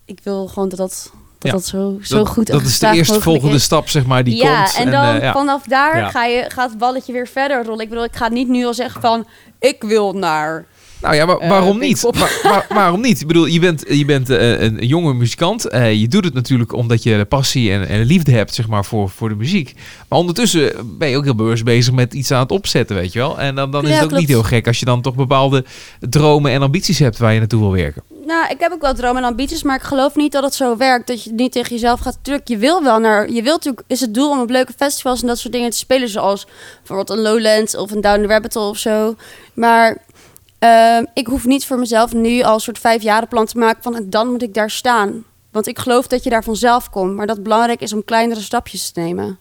ik 0.05 0.19
wil 0.23 0.49
gewoon 0.49 0.69
dat 0.69 0.79
dat, 0.79 1.13
dat, 1.39 1.41
Ja, 1.41 1.53
dat 1.53 1.67
zo, 1.67 1.99
zo 2.03 2.17
dat, 2.17 2.29
goed 2.29 2.49
en 2.49 2.59
Dat 2.59 2.67
is 2.67 2.79
de 2.79 3.21
mogelijk 3.25 3.55
is 3.55 3.63
stap, 3.63 3.89
zeg 3.89 4.07
maar, 4.07 4.25
die 4.25 4.37
ja, 4.37 4.65
komt. 4.65 4.77
en 4.77 4.91
dan 4.91 5.05
eh, 5.05 5.23
ja. 5.23 5.33
vanaf 5.33 5.63
daar 5.63 6.11
ga 6.11 6.25
je, 6.25 6.45
gaat 6.51 6.71
het 6.71 6.79
balletje 6.79 7.13
weer 7.13 7.29
verder 7.29 7.65
rollen. 7.65 7.81
Ik 7.81 7.89
bedoel, 7.89 8.05
ik 8.05 8.17
ga 8.17 8.29
niet 8.29 8.49
nu 8.49 8.65
al 8.67 8.75
zeggen 8.75 9.01
van... 9.01 9.27
ik 9.59 9.83
wil 9.83 10.13
naar... 10.13 10.65
Nou 11.05 11.17
ja, 11.17 11.27
maar 11.27 11.37
Eh, 11.39 11.49
waarom 11.49 11.79
niet? 11.79 12.01
Pop. 12.01 12.15
Maar, 12.19 12.41
maar- 12.43 12.67
waarom 12.69 13.01
niet? 13.01 13.21
Ik 13.21 13.27
bedoel, 13.27 13.47
je 13.47 13.59
bent, 13.61 13.85
je 13.89 14.05
bent 14.05 14.31
eh, 14.31 14.51
een, 14.61 14.81
een 14.83 14.87
jonge 14.87 15.15
muzikant. 15.15 15.69
Eh, 15.69 15.95
je 15.95 16.09
doet 16.09 16.25
het 16.25 16.35
natuurlijk 16.35 16.73
omdat 16.73 17.03
je 17.03 17.17
de 17.17 17.25
passie 17.25 17.73
en, 17.73 17.89
en 17.89 17.99
de 17.99 18.05
liefde 18.05 18.33
hebt 18.33 18.55
zeg 18.55 18.69
maar, 18.69 18.85
voor, 18.85 19.11
voor 19.11 19.29
de 19.29 19.35
muziek. 19.35 19.75
Maar 20.09 20.19
ondertussen 20.19 20.73
ben 20.99 21.09
je 21.09 21.17
ook 21.17 21.25
heel 21.25 21.35
bewust 21.35 21.65
bezig 21.65 21.93
met 21.95 22.15
iets 22.15 22.31
aan 22.31 22.41
het 22.41 22.51
opzetten, 22.51 22.97
weet 22.97 23.13
je 23.13 23.19
wel. 23.19 23.39
En 23.41 23.55
dan, 23.55 23.71
dan 23.71 23.83
is 23.83 23.89
Ja, 23.89 23.95
het 23.95 24.03
ook 24.05 24.09
klopt. 24.09 24.23
niet 24.27 24.33
heel 24.33 24.43
gek 24.43 24.67
als 24.67 24.79
je 24.79 24.85
dan 24.85 25.03
toch 25.03 25.15
bepaalde 25.15 25.65
dromen 26.01 26.51
en 26.53 26.63
ambities 26.63 26.99
hebt 26.99 27.19
waar 27.19 27.33
je 27.33 27.39
naartoe 27.39 27.61
wil 27.61 27.73
werken. 27.73 28.03
Nou, 28.27 28.47
ik 28.51 28.57
heb 28.61 28.73
ook 28.73 28.81
wel 28.81 28.95
dromen 28.95 29.23
en 29.23 29.29
ambities, 29.29 29.63
maar 29.63 29.77
ik 29.77 29.83
geloof 29.83 30.15
niet 30.17 30.33
dat 30.33 30.43
het 30.43 30.55
zo 30.55 30.77
werkt. 30.77 31.07
Dat 31.07 31.25
je 31.25 31.33
niet 31.33 31.53
tegen 31.53 31.71
jezelf 31.73 32.01
gaat 32.01 32.19
druk. 32.23 32.49
Je 32.49 32.57
wil 32.57 32.83
wel 32.83 32.99
naar... 32.99 33.31
Je 33.31 33.43
wilt 33.43 33.57
natuurlijk... 33.57 33.83
Is 33.87 34.01
het 34.01 34.15
doel 34.15 34.31
om 34.31 34.41
op 34.41 34.51
leuke 34.51 34.73
festivals 34.77 35.21
en 35.21 35.27
dat 35.27 35.39
soort 35.39 35.53
dingen 35.53 35.71
te 35.71 35.77
spelen. 35.77 36.09
Zoals 36.09 36.47
bijvoorbeeld 36.79 37.11
een 37.11 37.23
Lowlands 37.25 37.77
of 37.77 37.91
een 37.91 38.01
Down 38.01 38.21
the 38.23 38.27
Rabbit 38.27 38.55
Hole 38.55 38.69
of 38.69 38.79
zo. 38.79 39.15
Maar 39.55 39.99
ehm, 40.69 41.05
ik 41.15 41.27
hoef 41.27 41.45
niet 41.45 41.67
voor 41.67 41.79
mezelf 41.79 42.13
nu 42.13 42.43
al 42.43 42.55
een 42.55 42.61
soort 42.61 42.79
vijfjarenplan 42.79 43.47
te 43.47 43.59
maken 43.59 43.83
van... 43.83 44.07
dan 44.07 44.29
moet 44.29 44.43
ik 44.43 44.55
daar 44.55 44.71
staan. 44.71 45.25
Want 45.51 45.67
ik 45.67 45.79
geloof 45.79 46.07
dat 46.07 46.25
je 46.25 46.31
daar 46.31 46.45
vanzelf 46.45 46.91
komt. 46.91 47.15
Maar 47.15 47.27
dat 47.27 47.37
het 47.37 47.45
belangrijk 47.45 47.81
is 47.81 47.93
om 47.93 48.05
kleinere 48.05 48.41
stapjes 48.41 48.91
te 48.91 49.01
nemen. 49.01 49.39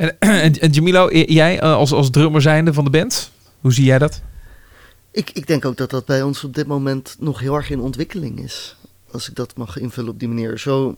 En, 0.00 0.18
en, 0.44 0.60
en 0.60 0.70
Jamilo, 0.70 1.10
jij 1.12 1.60
eh, 1.60 1.74
als, 1.74 1.92
als 1.92 2.10
drummer 2.10 2.42
zijnde 2.42 2.72
van 2.72 2.84
de 2.84 2.90
band, 2.90 3.30
hoe 3.60 3.72
zie 3.72 3.84
jij 3.84 3.98
dat? 3.98 4.22
Ik, 5.10 5.30
ik 5.30 5.46
denk 5.46 5.64
ook 5.64 5.76
dat 5.76 5.90
dat 5.90 6.04
bij 6.04 6.22
ons 6.22 6.44
op 6.44 6.54
dit 6.54 6.66
moment 6.66 7.16
nog 7.18 7.40
heel 7.40 7.54
erg 7.54 7.70
in 7.70 7.80
ontwikkeling 7.80 8.42
is. 8.42 8.76
Als 9.10 9.28
ik 9.28 9.34
dat 9.34 9.56
mag 9.56 9.78
invullen 9.78 10.12
op 10.12 10.18
die 10.18 10.28
manier. 10.28 10.58
Zo, 10.58 10.94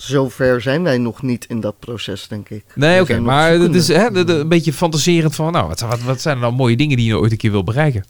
zo 0.00 0.28
ver 0.28 0.60
zijn 0.60 0.82
wij 0.82 0.98
nog 0.98 1.22
niet 1.22 1.44
in 1.48 1.60
dat 1.60 1.78
proces, 1.78 2.28
denk 2.28 2.48
ik. 2.48 2.64
Nee, 2.74 3.00
oké, 3.00 3.18
maar 3.20 3.50
het 3.52 3.74
is 3.74 3.88
hè, 3.88 4.10
de- 4.10 4.24
de- 4.24 4.32
een 4.34 4.48
beetje 4.48 4.72
fantaserend 4.72 5.34
van, 5.34 5.52
nou, 5.52 5.68
wat, 5.68 5.80
wat, 5.80 6.00
wat 6.02 6.20
zijn 6.20 6.34
er 6.34 6.40
nou 6.42 6.52
mooie 6.54 6.76
dingen 6.76 6.96
die 6.96 7.06
je 7.06 7.16
ooit 7.18 7.30
een 7.32 7.38
keer 7.38 7.50
wil 7.50 7.64
bereiken? 7.64 8.04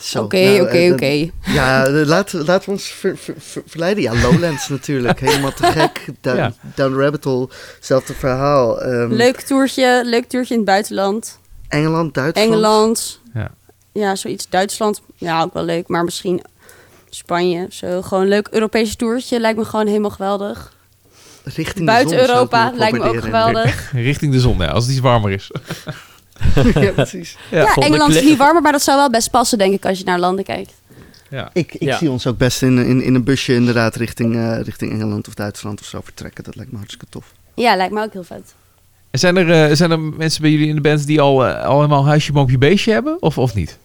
Zo, 0.00 0.22
Oké, 0.22 0.44
nou, 0.44 0.60
oké, 0.62 0.76
eh, 0.76 0.92
oké. 0.92 1.30
Ja, 1.52 1.86
eh, 1.86 2.06
laten 2.06 2.44
laten 2.44 2.64
we 2.68 2.70
ons 2.74 2.84
ver- 2.84 3.16
ver- 3.16 3.34
ver- 3.38 3.62
verleiden. 3.66 4.02
Ja, 4.02 4.12
Lowlands 4.22 4.68
natuurlijk. 4.78 5.20
Helemaal 5.20 5.52
te 5.52 5.64
gek. 5.64 6.04
Down, 6.20 6.36
Ja. 6.36 6.52
Down 6.74 6.94
Rabbit 7.00 7.24
Hole, 7.24 7.48
hetzelfde 7.76 8.14
verhaal. 8.14 8.80
Ehm, 8.82 9.12
Leuk 9.12 9.40
toertje, 9.40 10.02
leuk 10.04 10.24
toertje 10.28 10.52
in 10.54 10.60
het 10.60 10.68
buitenland. 10.68 11.38
Engeland, 11.68 12.14
Duitsland. 12.14 12.48
Engeland. 12.50 13.20
Ja. 13.34 13.50
Ja, 13.92 14.14
zoiets. 14.16 14.46
Duitsland. 14.48 15.02
Ja, 15.14 15.42
ook 15.42 15.52
wel 15.52 15.64
leuk. 15.64 15.88
Maar 15.88 16.04
misschien 16.04 16.42
Spanje. 17.10 17.66
Zo 17.70 18.02
gewoon 18.02 18.22
een 18.22 18.28
leuk 18.28 18.48
Europees 18.50 18.96
toertje. 18.96 19.40
Lijkt 19.40 19.58
me 19.58 19.64
gewoon 19.64 19.86
helemaal 19.86 20.10
geweldig. 20.10 20.74
Richting 21.54 21.78
de 21.78 21.84
Buiten 21.84 22.18
zon 22.18 22.26
zou 22.26 22.30
ik 22.44 22.52
Europa 22.52 22.72
lijkt 22.74 22.98
me 22.98 23.04
ook 23.04 23.20
geweldig. 23.22 23.90
Richting 24.10 24.32
de 24.32 24.40
zon, 24.40 24.58
ja, 24.58 24.66
als 24.66 24.84
het 24.84 24.92
iets 24.92 25.02
warmer 25.02 25.30
is. 25.30 25.50
ja, 26.74 26.90
precies. 27.02 27.36
Ja, 27.50 27.74
Engeland 27.74 28.14
is 28.14 28.22
niet 28.22 28.36
warmer, 28.36 28.62
maar 28.62 28.72
dat 28.72 28.82
zou 28.82 28.96
wel 28.98 29.10
best 29.10 29.30
passen, 29.30 29.58
denk 29.58 29.74
ik, 29.74 29.86
als 29.86 29.98
je 29.98 30.04
naar 30.04 30.18
landen 30.18 30.44
kijkt. 30.44 30.72
Ja. 31.30 31.50
Ik, 31.52 31.74
ik 31.74 31.82
Ja. 31.82 31.96
zie 31.96 32.10
ons 32.10 32.26
ook 32.26 32.38
best 32.38 32.62
in, 32.62 32.78
in, 32.78 33.02
in 33.02 33.14
een 33.14 33.24
busje 33.24 33.54
inderdaad 33.54 33.96
richting, 33.96 34.34
eh, 34.36 34.60
richting 34.62 34.92
Engeland 34.92 35.28
of 35.28 35.34
Duitsland 35.34 35.80
of 35.80 35.86
zo 35.86 36.00
vertrekken. 36.04 36.44
Dat 36.44 36.56
lijkt 36.56 36.70
me 36.70 36.76
hartstikke 36.76 37.06
tof. 37.10 37.32
Ja, 37.54 37.76
lijkt 37.76 37.92
me 37.92 38.02
ook 38.02 38.12
heel 38.12 38.24
vet. 38.24 38.54
En 39.10 39.18
Zijn 39.18 39.36
er, 39.36 39.68
eh, 39.70 39.76
zijn 39.76 39.90
er 39.90 40.00
mensen 40.00 40.42
bij 40.42 40.50
jullie 40.50 40.68
in 40.68 40.74
de 40.74 40.80
band 40.80 41.06
die 41.06 41.20
al, 41.20 41.46
eh, 41.46 41.64
al 41.64 41.74
helemaal 41.76 42.06
huisje, 42.06 42.32
boompje, 42.32 42.58
beestje 42.58 42.92
hebben? 42.92 43.16
Of, 43.22 43.38
of 43.38 43.54
niet? 43.54 43.78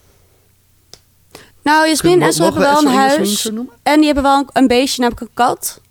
Nou, 1.64 1.88
Jasmin 1.88 2.22
en 2.22 2.28
Essel 2.28 2.44
hebben 2.46 2.62
wel 2.62 2.82
we 2.82 2.88
een 2.88 2.94
huis. 2.96 3.52
En 3.84 3.96
die 3.98 4.06
hebben 4.06 4.24
wel 4.24 4.38
een, 4.38 4.50
een 4.54 4.68
beestje, 4.68 5.02
namelijk 5.02 5.22
een 5.26 5.34
kat. 5.34 5.82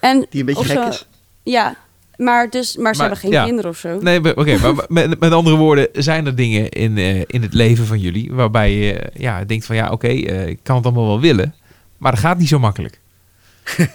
En, 0.00 0.26
Die 0.30 0.40
een 0.40 0.46
beetje 0.46 0.64
gek 0.64 0.76
zo- 0.82 0.88
is. 0.88 1.06
Ja, 1.42 1.76
maar, 2.16 2.50
dus, 2.50 2.76
maar 2.76 2.94
ze 2.94 3.00
Maar, 3.00 3.10
hebben 3.10 3.28
geen 3.30 3.38
ja. 3.40 3.44
kinderen 3.44 3.70
of 3.70 3.78
zo. 3.78 3.98
Nee, 4.00 4.36
oké, 4.36 4.56
maar 4.58 4.84
met, 4.88 5.20
met 5.20 5.32
andere 5.32 5.56
woorden, 5.56 5.88
zijn 5.92 6.26
er 6.26 6.34
dingen 6.34 6.68
in, 6.68 6.98
eh, 6.98 7.20
in 7.26 7.42
het 7.42 7.54
leven 7.54 7.86
van 7.86 7.98
jullie 7.98 8.32
waarbij 8.32 8.72
je 8.74 9.10
ja, 9.14 9.44
denkt 9.44 9.66
van 9.66 9.76
ja, 9.76 9.90
oké, 9.90 10.06
eh, 10.08 10.46
ik 10.46 10.58
kan 10.62 10.76
het 10.76 10.84
allemaal 10.84 11.06
wel 11.06 11.20
willen, 11.20 11.54
maar 11.96 12.12
dat 12.12 12.20
gaat 12.20 12.38
niet 12.38 12.48
zo 12.48 12.58
makkelijk. 12.58 13.00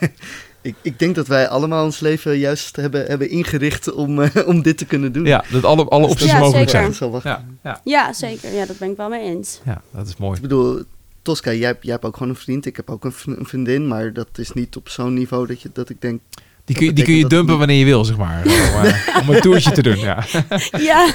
Ik, 0.62 0.76
ik 0.82 1.00
denk 1.00 1.16
dat 1.16 1.28
wij 1.28 1.48
allemaal 1.50 1.84
ons 1.86 2.00
leven 2.00 2.38
juist 2.38 2.76
hebben, 2.76 3.06
hebben 3.06 3.30
ingericht 3.30 3.92
om, 3.94 4.22
eh, 4.22 4.48
om 4.48 4.62
dit 4.62 4.78
te 4.78 4.86
kunnen 4.86 5.12
doen. 5.12 5.26
Ja, 5.26 5.44
dat 5.52 5.64
alle, 5.64 5.86
alle 5.86 6.08
opties 6.08 6.32
Ja, 6.32 6.40
mogelijk 6.40 6.70
zeker. 6.70 6.94
zijn. 6.94 7.12
Ja, 7.24 7.44
ja, 7.64 7.82
Ja, 7.84 8.14
zeker. 8.14 8.54
Ja, 8.54 8.66
dat 8.66 8.78
ben 8.78 8.90
ik 8.92 8.98
wel 8.98 9.10
mee 9.10 9.22
eens. 9.22 9.60
ja, 9.66 9.82
dat 9.92 10.08
is 10.08 10.18
mooi. 10.18 10.36
Ik 10.36 10.42
bedoel, 10.42 10.82
Tosca, 11.24 11.54
jij, 11.54 11.68
hebt- 11.68 11.84
ook 12.06 12.18
gewoon 12.18 12.32
een 12.32 12.40
vriend. 12.40 12.66
Ik 12.66 12.76
heb 12.76 12.90
ook 12.90 13.06
een 13.06 13.46
vriendin, 13.46 13.88
maar 13.88 14.14
dat 14.14 14.38
is 14.38 14.52
niet 14.52 14.76
op 14.76 14.90
zo'n 14.90 15.14
niveau 15.14 15.48
dat, 15.48 15.62
je, 15.62 15.70
dat 15.74 15.90
ik 15.90 16.02
denk... 16.02 16.22
Die 16.66 16.76
kun 16.76 16.86
je, 16.86 16.94
die 16.94 17.04
kun 17.04 17.14
je 17.16 17.28
dumpen 17.28 17.58
wanneer 17.58 17.78
je 17.80 17.86
wil, 17.86 18.06
zeg 18.06 18.18
maar. 18.18 18.42
om, 18.46 18.86
eh, 18.86 19.18
om 19.22 19.36
een 19.36 19.42
toertje 19.42 19.72
te 19.72 19.82
doen, 19.82 20.00
ja. 20.00 20.24
Ja, 20.80 21.08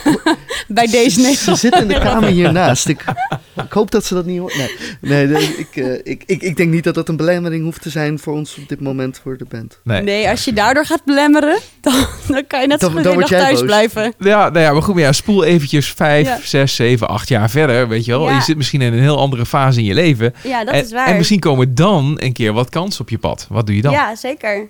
bij 0.68 0.86
deze 0.86 1.11
Ze 1.11 1.20
Nederland. 1.20 1.59
zit 1.59 1.74
in 1.80 1.88
de 1.88 1.99
kamer 1.99 2.28
hiernaast. 2.28 2.88
Ik, 2.88 3.05
ik 3.66 3.72
hoop 3.72 3.90
dat 3.90 4.05
ze 4.05 4.14
dat 4.14 4.26
niet 4.26 4.38
hoort. 4.38 4.57
Nee, 4.57 4.68
nee 5.01 5.26
nee, 5.26 5.42
ik, 5.57 5.76
eh, 5.76 5.92
ik, 6.12 6.22
ik, 6.26 6.42
ik 6.42 6.57
denk 6.57 6.70
niet 6.72 6.84
dat 6.84 6.94
dat 6.94 7.09
een 7.09 7.16
belemmering 7.16 7.64
hoeft 7.64 7.82
te 7.82 7.90
zijn 7.90 8.18
voor 8.18 8.32
ons 8.34 8.57
op 8.59 8.68
dit 8.68 8.80
moment 8.80 9.20
voor 9.22 9.36
de 9.36 9.44
band. 9.49 9.78
Nee. 9.84 10.03
Nee, 10.03 10.28
als 10.28 10.44
je 10.44 10.53
daardoor 10.53 10.86
gaat 10.86 11.05
belemmeren, 11.05 11.59
dan, 11.80 11.94
dan 12.28 12.46
kan 12.46 12.61
je 12.61 12.66
net 12.66 12.80
zo 12.80 12.86
Dan- 12.86 12.94
goed 12.94 13.05
dan 13.05 13.16
weer 13.16 13.20
word 13.20 13.30
nog 13.30 13.40
thuis 13.40 13.59
boos. 13.59 13.66
blijven. 13.66 14.14
Ja, 14.18 14.49
nou 14.49 14.64
ja, 14.64 14.72
maar 14.72 14.82
goed, 14.82 14.94
maar 14.94 15.03
ja, 15.03 15.12
spoel 15.12 15.44
eventjes 15.44 15.92
vijf, 15.92 16.26
Ja. 16.26 16.38
zes, 16.42 16.74
zeven, 16.74 17.09
acht 17.09 17.28
jaar 17.28 17.51
verder, 17.51 17.88
weet 17.88 18.05
je 18.05 18.11
wel. 18.11 18.28
Ja. 18.28 18.34
Je 18.34 18.42
zit 18.42 18.57
misschien 18.57 18.80
in 18.82 18.92
een 18.92 19.01
heel 19.01 19.18
andere 19.18 19.46
fase 19.46 19.78
in 19.78 19.84
je 19.84 19.94
leven. 19.94 20.34
Ja, 20.44 20.64
dat 20.64 20.74
en, 20.74 20.84
is 20.84 20.92
waar. 20.92 21.07
en 21.07 21.16
misschien 21.16 21.40
komen 21.40 21.74
dan 21.74 22.16
een 22.20 22.32
keer 22.32 22.53
wat 22.53 22.68
kansen 22.68 23.01
op 23.01 23.09
je 23.09 23.18
pad. 23.18 23.46
Wat 23.49 23.66
doe 23.66 23.76
je 23.76 23.82
dan? 23.82 23.92
Ja, 23.92 24.16
zeker. 24.16 24.68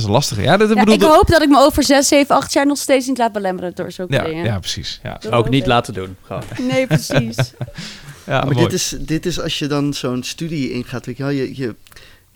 Dat 0.00 0.04
is 0.08 0.12
lastig. 0.14 0.42
Ja, 0.42 0.56
dat, 0.56 0.68
Ja, 0.68 0.74
bedoel, 0.74 0.94
ik 0.94 1.02
hoop 1.02 1.26
dat 1.26 1.42
ik 1.42 1.48
me 1.48 1.58
over 1.58 1.82
6, 1.82 2.08
7, 2.08 2.34
8 2.36 2.52
jaar 2.52 2.66
nog 2.66 2.78
steeds 2.78 3.06
niet 3.06 3.18
laat 3.18 3.32
belemmeren 3.32 3.74
door 3.74 3.92
zulke 3.92 4.12
ja, 4.14 4.24
dingen. 4.24 4.44
ja, 4.44 4.58
precies. 4.58 5.00
Ja, 5.02 5.16
Dat 5.20 5.32
Ook 5.32 5.48
niet 5.48 5.62
ik. 5.62 5.68
laten 5.68 5.94
doen. 5.94 6.16
Gewoon. 6.22 6.42
Nee, 6.60 6.86
precies. 6.86 7.36
ja 8.26 8.44
maar 8.44 8.44
mooi. 8.44 8.56
dit 8.56 8.72
is, 8.72 8.96
dit 9.00 9.26
is 9.26 9.40
als 9.40 9.58
je 9.58 9.66
dan 9.66 9.94
zo'n 9.94 10.22
studie 10.22 10.70
ingaat. 10.72 11.06
Weet 11.06 11.16
je 11.16 11.22
wel, 11.22 11.32
je, 11.32 11.56
je, 11.56 11.74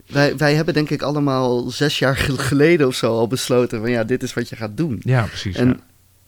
wij, 0.07 0.37
wij 0.37 0.55
hebben 0.55 0.75
denk 0.75 0.91
ik 0.91 1.03
allemaal 1.03 1.71
zes 1.71 1.99
jaar 1.99 2.17
gel- 2.17 2.37
geleden 2.37 2.87
of 2.87 2.95
zo 2.95 3.13
al 3.19 3.27
besloten 3.27 3.81
van 3.81 3.91
ja, 3.91 4.05
dit 4.05 4.23
is 4.23 4.35
wat 4.35 4.49
je 4.49 4.57
gaat 4.57 4.77
doen. 4.77 5.01
Ja, 5.05 5.23
precies. 5.25 5.57
En 5.57 5.81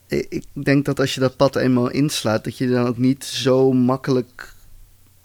ik 0.08 0.26
ik 0.28 0.64
denk 0.64 0.84
dat 0.84 1.00
als 1.00 1.14
je 1.14 1.20
dat 1.20 1.36
pad 1.36 1.56
eenmaal 1.56 1.90
inslaat, 1.90 2.44
dat 2.44 2.58
je 2.58 2.68
dan 2.68 2.86
ook 2.86 2.98
niet 2.98 3.24
zo 3.24 3.72
makkelijk. 3.72 4.54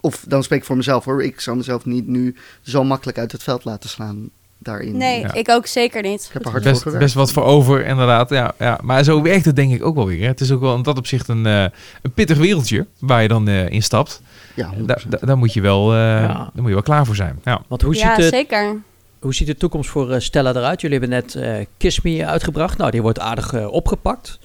Of 0.01 0.25
dan 0.27 0.43
spreek 0.43 0.59
ik 0.59 0.65
voor 0.65 0.75
mezelf 0.77 1.05
hoor. 1.05 1.23
Ik 1.23 1.39
zou 1.39 1.57
mezelf 1.57 1.85
niet 1.85 2.07
nu 2.07 2.35
zo 2.61 2.83
makkelijk 2.83 3.17
uit 3.17 3.31
het 3.31 3.43
veld 3.43 3.63
laten 3.63 3.89
slaan 3.89 4.29
daarin. 4.67 4.97
Nee, 4.97 5.19
Ja. 5.19 5.33
ik 5.33 5.49
ook 5.49 5.65
zeker 5.67 6.01
niet. 6.01 6.23
Ik 6.25 6.33
heb 6.33 6.45
er 6.45 6.51
hard 6.51 6.63
voor 6.63 6.73
Best, 6.91 6.99
best 6.99 7.13
wat 7.13 7.31
voor 7.31 7.43
over, 7.43 7.85
inderdaad. 7.85 8.29
Ja, 8.29 8.53
ja. 8.59 8.79
Maar 8.83 9.03
zo 9.03 9.21
werkt 9.21 9.45
het 9.45 9.55
denk 9.55 9.73
ik 9.73 9.85
ook 9.85 9.95
wel 9.95 10.05
weer. 10.05 10.21
Hè. 10.21 10.27
Het 10.27 10.41
is 10.41 10.51
ook 10.51 10.61
wel 10.61 10.75
in 10.75 10.83
dat 10.83 10.97
opzicht 10.97 11.27
een, 11.27 11.45
eh, 11.45 11.63
een 12.01 12.11
pittig 12.13 12.37
wereldje 12.37 12.85
waar 12.99 13.21
je 13.21 13.27
dan 13.27 13.47
eh, 13.47 13.69
in 13.69 13.83
stapt. 13.83 14.21
Ja, 14.53 14.69
100%. 14.73 14.85
Daar 14.85 15.03
da, 15.09 15.17
daar 15.21 15.37
moet 15.37 15.53
je 15.53 15.61
wel, 15.61 15.91
eh, 15.93 15.97
Ja. 15.99 16.27
daar 16.27 16.49
moet 16.55 16.67
je 16.67 16.73
wel 16.73 16.81
klaar 16.81 17.05
voor 17.05 17.15
zijn. 17.15 17.39
Ja. 17.43 17.61
Want 17.67 17.81
hoe, 17.81 17.95
ja, 17.95 18.15
ziet 18.15 18.23
de, 18.23 18.29
zeker. 18.37 18.75
hoe 19.19 19.33
ziet 19.33 19.47
de 19.47 19.55
toekomst 19.57 19.89
voor 19.89 20.11
eh, 20.11 20.19
Stella 20.19 20.49
eruit? 20.49 20.81
Jullie 20.81 20.99
hebben 20.99 21.17
net 21.19 21.35
eh 21.35 21.65
Kiss 21.77 22.01
Me 22.01 22.25
uitgebracht. 22.25 22.77
Nou, 22.77 22.91
die 22.91 23.01
wordt 23.01 23.19
aardig 23.19 23.53
eh, 23.53 23.71
opgepakt. 23.71 24.39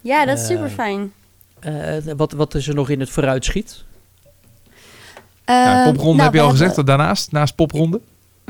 Ja, 0.00 0.24
dat 0.26 0.36
is 0.38 0.42
Eh, 0.42 0.48
super 0.48 0.68
fijn. 0.70 1.12
Eh, 1.60 1.72
wat, 2.16 2.32
wat 2.32 2.54
is 2.54 2.68
er 2.68 2.74
nog 2.74 2.88
in 2.90 3.00
het 3.00 3.10
vooruitschiet? 3.10 3.84
Ja, 5.44 5.84
popronde 5.84 6.12
nou, 6.12 6.22
heb 6.22 6.32
je 6.34 6.40
al 6.40 6.46
we 6.46 6.52
gezegd, 6.52 6.76
hebben- 6.76 6.96
daarnaast, 6.96 7.32
naast 7.32 7.54
popronde. 7.54 8.00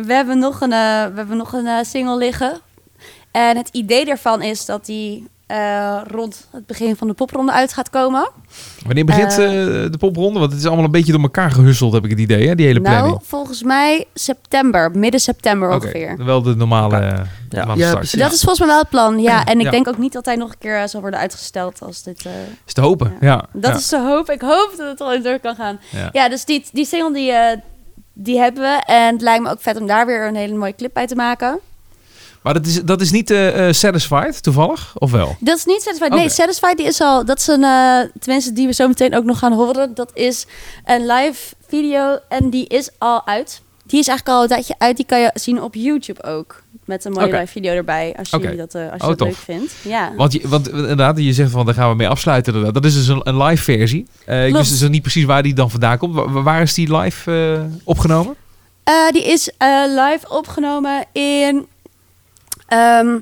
We 0.06 0.12
hebben 0.12 0.38
nog 0.38 0.60
een, 0.60 0.72
eh, 0.72 0.78
we 1.06 1.12
hebben 1.14 1.36
nog 1.36 1.52
een 1.52 1.66
eh, 1.66 1.78
single 1.82 2.16
liggen. 2.16 2.60
En 3.30 3.56
het 3.56 3.68
idee 3.72 4.04
daarvan 4.04 4.42
is 4.42 4.64
dat 4.66 4.86
die 4.86 5.28
eh, 5.46 6.00
rond 6.06 6.48
het 6.52 6.66
begin 6.66 6.96
van 6.96 7.06
de 7.08 7.14
popronde 7.14 7.52
uit 7.52 7.72
gaat 7.72 7.90
komen. 7.90 8.30
Wanneer 8.86 9.04
begint 9.04 9.36
de 9.36 9.96
popronde? 9.98 10.38
Want 10.38 10.50
het 10.52 10.60
is 10.60 10.66
allemaal 10.66 10.84
een 10.84 10.90
beetje 10.90 11.12
door 11.12 11.20
elkaar 11.22 11.50
gehusseld, 11.50 11.92
heb 11.92 12.04
ik 12.04 12.10
het 12.10 12.18
idee, 12.18 12.48
hè? 12.48 12.54
die 12.54 12.66
hele 12.66 12.80
planning. 12.80 13.06
Nou, 13.14 13.20
volgens 13.26 13.62
mij 13.62 14.04
september, 14.14 14.90
midden 14.90 15.20
september 15.20 15.68
Oké, 15.68 15.76
ongeveer. 15.76 16.24
Wel 16.24 16.42
de 16.42 16.56
normale, 16.56 17.24
Ja, 17.50 17.74
start. 17.76 18.18
Dat 18.18 18.32
is 18.32 18.38
volgens 18.40 18.58
mij 18.58 18.68
wel 18.68 18.78
het 18.78 18.88
plan, 18.88 19.18
ja. 19.20 19.44
En 19.44 19.58
ik 19.58 19.64
Ja. 19.64 19.70
denk 19.70 19.88
ook 19.88 19.98
niet 19.98 20.12
dat 20.12 20.24
hij 20.24 20.36
nog 20.36 20.50
een 20.50 20.58
keer 20.58 20.88
zal 20.88 21.00
worden 21.00 21.20
uitgesteld 21.20 21.82
als 21.82 22.02
dit... 22.02 22.26
eh, 22.26 22.32
Is 22.66 22.72
te 22.72 22.80
hopen, 22.80 23.12
ja. 23.20 23.44
Dat 23.52 23.70
ja. 23.70 23.76
is 23.76 23.88
de 23.88 23.98
hoop. 24.00 24.30
Ik 24.30 24.40
hoop 24.40 24.74
dat 24.76 24.88
het 24.88 25.00
al 25.00 25.22
door 25.22 25.38
kan 25.38 25.54
gaan. 25.54 25.78
Ja. 25.90 26.08
Ja, 26.12 26.28
dus 26.28 26.44
die, 26.44 26.64
die 26.72 26.84
single 26.86 27.12
die, 27.12 27.32
eh, 27.32 27.58
die 28.20 28.38
hebben 28.38 28.62
we. 28.62 28.82
En 28.86 29.12
het 29.12 29.22
lijkt 29.22 29.42
me 29.42 29.50
ook 29.50 29.60
vet 29.60 29.80
om 29.80 29.86
daar 29.86 30.06
weer 30.06 30.26
een 30.26 30.34
hele 30.36 30.54
mooie 30.54 30.74
clip 30.74 30.90
bij 30.92 31.06
te 31.06 31.14
maken. 31.14 31.60
Maar 32.42 32.54
dat 32.54 32.66
is, 32.66 32.82
dat 32.82 33.00
is 33.00 33.10
niet 33.10 33.30
eh, 33.30 33.72
Satisfied, 33.72 34.42
toevallig? 34.42 34.94
Of 34.98 35.10
wel? 35.10 35.36
Dat 35.40 35.56
is 35.56 35.64
niet 35.64 35.82
Satisfied. 35.82 36.12
Nee, 36.12 36.28
Satisfied 36.28 36.76
die 36.76 36.86
is 36.86 37.00
al... 37.00 37.24
Dat 37.24 37.38
is 37.38 37.46
een... 37.46 37.64
eh 37.64 38.00
tenminste, 38.20 38.52
die 38.52 38.66
we 38.66 38.72
zo 38.72 38.88
meteen 38.88 39.14
ook 39.16 39.24
nog 39.24 39.38
gaan 39.38 39.52
horen. 39.52 39.94
Dat 39.94 40.10
is 40.14 40.46
een 40.84 41.06
live 41.06 41.54
video 41.66 42.18
en 42.28 42.50
die 42.50 42.66
is 42.66 42.90
al 42.98 43.26
uit. 43.26 43.60
Die 43.86 43.98
is 43.98 44.08
eigenlijk 44.08 44.38
al 44.38 44.42
een 44.42 44.48
tijdje 44.48 44.74
uit. 44.78 44.96
Die 44.96 45.06
kan 45.06 45.20
je 45.20 45.30
zien 45.34 45.62
op 45.62 45.74
YouTube 45.74 46.22
ook. 46.22 46.62
Met 46.88 47.04
een 47.04 47.12
mooie 47.12 47.26
Oké. 47.26 47.36
live 47.38 47.52
video 47.52 47.74
erbij. 47.74 48.14
Als 48.18 48.30
je 48.30 48.36
Oké. 48.36 48.56
dat, 48.56 48.74
eh, 48.74 48.82
als 48.92 49.00
je 49.00 49.08
Oh, 49.08 49.16
dat 49.16 49.20
leuk 49.20 49.36
vindt. 49.36 49.72
Ja. 49.82 50.12
Want, 50.16 50.32
je, 50.32 50.48
want 50.48 50.68
inderdaad, 50.68 51.18
je 51.18 51.32
zegt 51.32 51.50
van, 51.50 51.64
daar 51.66 51.74
gaan 51.74 51.90
we 51.90 51.96
mee 51.96 52.08
afsluiten. 52.08 52.72
Dat 52.72 52.84
is 52.84 52.94
dus 52.94 53.06
een, 53.06 53.20
een 53.24 53.42
live 53.42 53.62
versie. 53.62 54.06
Eh, 54.24 54.46
ik 54.46 54.54
wist 54.54 54.78
dus 54.80 54.88
niet 54.88 55.02
precies 55.02 55.24
waar 55.24 55.42
die 55.42 55.54
dan 55.54 55.70
vandaan 55.70 55.98
komt. 55.98 56.14
Wa- 56.14 56.42
waar 56.42 56.62
is 56.62 56.74
die 56.74 56.96
live 56.96 57.32
eh, 57.56 57.78
opgenomen? 57.84 58.34
Eh, 58.84 59.08
die 59.10 59.24
is 59.24 59.50
eh, 59.58 59.82
live 59.86 60.28
opgenomen 60.28 61.04
in 61.12 61.66
ehm 62.68 63.18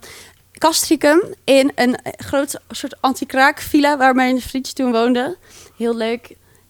Castricum. 0.59 1.23
In 1.45 1.73
een 1.75 1.99
groot 2.17 2.61
soort 2.71 2.97
anti-kraak 3.01 3.61
villa 3.61 3.97
waar 3.97 4.15
mijn 4.15 4.41
vriendje 4.41 4.73
toen 4.73 4.93
woonde. 4.93 5.37
Heel 5.77 5.97
leuk. 5.97 6.29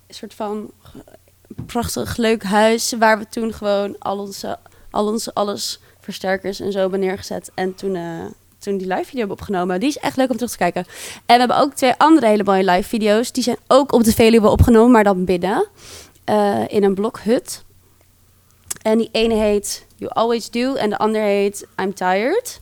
Een 0.09 0.14
soort 0.14 0.34
van 0.34 0.70
prachtig 1.66 2.16
leuk 2.16 2.42
huis. 2.42 2.92
Waar 2.99 3.18
we 3.18 3.26
toen 3.30 3.53
gewoon 3.55 3.97
al 3.99 4.18
onze, 4.18 4.57
al 4.90 5.07
onze 5.07 5.34
alles 5.34 5.80
versterkers 6.07 6.61
en 6.61 6.72
zo 6.72 6.78
hebben 6.78 7.00
neergezet. 7.00 7.50
En 7.54 7.74
toen, 7.74 7.96
eh, 7.96 8.24
toen 8.59 8.76
die 8.76 8.86
live 8.86 9.04
video 9.04 9.18
hebben 9.18 9.36
opgenomen. 9.36 9.80
Die 9.80 9.88
is 9.88 9.98
echt 9.98 10.16
leuk 10.16 10.30
om 10.30 10.36
terug 10.36 10.50
te 10.50 10.59
kijken. 10.59 10.84
En 10.84 11.34
we 11.34 11.38
hebben 11.38 11.59
ook 11.59 11.74
twee 11.74 11.92
andere 11.96 12.26
hele 12.26 12.44
mooie 12.44 12.64
live 12.64 12.88
video's. 12.88 13.32
Die 13.32 13.42
zijn 13.42 13.57
ook 13.66 13.92
op 13.92 14.04
de 14.04 14.12
Veluwe 14.12 14.48
opgenomen, 14.48 14.90
maar 14.90 15.04
dan 15.04 15.24
binnen. 15.24 15.66
eh, 16.24 16.62
in 16.68 16.84
een 16.84 16.94
blokhut. 16.94 17.64
En 18.82 18.98
die 18.98 19.09
ene 19.12 19.34
heet 19.34 19.86
You 19.96 20.12
Always 20.14 20.50
Do 20.50 20.74
en 20.74 20.90
de 20.90 20.98
andere 20.98 21.24
heet 21.24 21.66
I'm 21.80 21.94
Tired. 21.94 22.61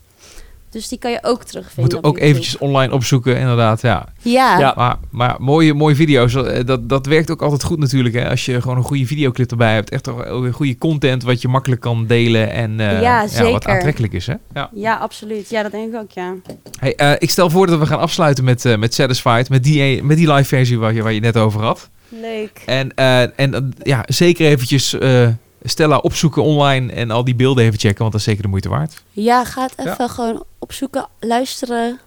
Dus 0.74 0.88
die 0.88 0.98
kan 0.98 1.10
je 1.10 1.18
ook 1.22 1.44
terugvinden. 1.44 1.82
Moeten 1.82 1.98
ook 1.98 2.04
YouTube. 2.04 2.26
eventjes 2.30 2.58
online 2.58 2.92
opzoeken, 2.92 3.38
inderdaad. 3.38 3.82
Ja. 3.82 4.08
Ja, 4.22 4.58
Ja. 4.58 4.72
Maar, 4.76 4.96
maar 5.10 5.36
mooie, 5.38 5.74
mooie 5.74 5.94
video's, 5.94 6.34
eh, 6.34 6.66
dat, 6.66 6.88
dat 6.88 7.06
werkt 7.06 7.30
ook 7.30 7.42
altijd 7.42 7.64
goed 7.64 7.78
natuurlijk. 7.78 8.14
Hè? 8.14 8.30
Als 8.30 8.44
je 8.44 8.60
gewoon 8.60 8.76
een 8.76 8.82
goede 8.82 9.06
videoclip 9.06 9.50
erbij 9.50 9.74
hebt. 9.74 9.90
Echt 9.90 10.08
ook 10.08 10.24
een 10.26 10.52
goede 10.52 10.78
content 10.78 11.22
wat 11.22 11.42
je 11.42 11.48
makkelijk 11.48 11.80
kan 11.80 12.06
delen. 12.06 12.52
En 12.52 12.80
eh, 12.80 13.00
Ja, 13.00 13.26
wat 13.50 13.66
aantrekkelijk 13.66 14.12
is. 14.12 14.26
Hè? 14.26 14.34
Ja. 14.54 14.70
ja, 14.72 14.94
absoluut. 14.94 15.50
Ja, 15.50 15.62
dat 15.62 15.72
denk 15.72 15.94
ik 15.94 16.00
ook, 16.00 16.10
ja. 16.10 16.34
Hey, 16.78 16.94
eh, 16.94 17.12
ik 17.18 17.30
stel 17.30 17.50
voor 17.50 17.66
dat 17.66 17.78
we 17.78 17.86
gaan 17.86 17.98
afsluiten 17.98 18.44
met, 18.44 18.64
eh, 18.64 18.76
met 18.76 18.94
Satisfied. 18.94 19.48
Met 19.48 19.64
die, 19.64 20.02
met 20.02 20.16
die 20.16 20.32
live 20.32 20.48
versie 20.48 20.78
waar 20.78 20.94
je, 20.94 21.02
waar 21.02 21.12
je 21.12 21.20
net 21.20 21.36
over 21.36 21.60
had. 21.62 21.90
Leuk. 22.20 22.62
En, 22.66 22.94
eh, 22.94 23.38
en 23.40 23.74
ja, 23.82 24.04
zeker 24.06 24.46
eventjes 24.46 24.98
eh, 24.98 25.28
Stella 25.66 25.96
opzoeken 25.96 26.42
online. 26.42 26.92
En 26.92 27.10
al 27.10 27.24
die 27.24 27.34
beelden 27.34 27.64
even 27.64 27.78
checken. 27.78 27.98
Want 27.98 28.12
dat 28.12 28.20
is 28.20 28.26
zeker 28.26 28.42
de 28.42 28.48
moeite 28.48 28.68
waard. 28.68 29.02
Ja, 29.10 29.44
ga 29.44 29.62
het 29.62 29.86
even 29.86 30.08
gewoon 30.10 30.44
opzoeken, 30.58 31.06
luisteren. 31.20 32.00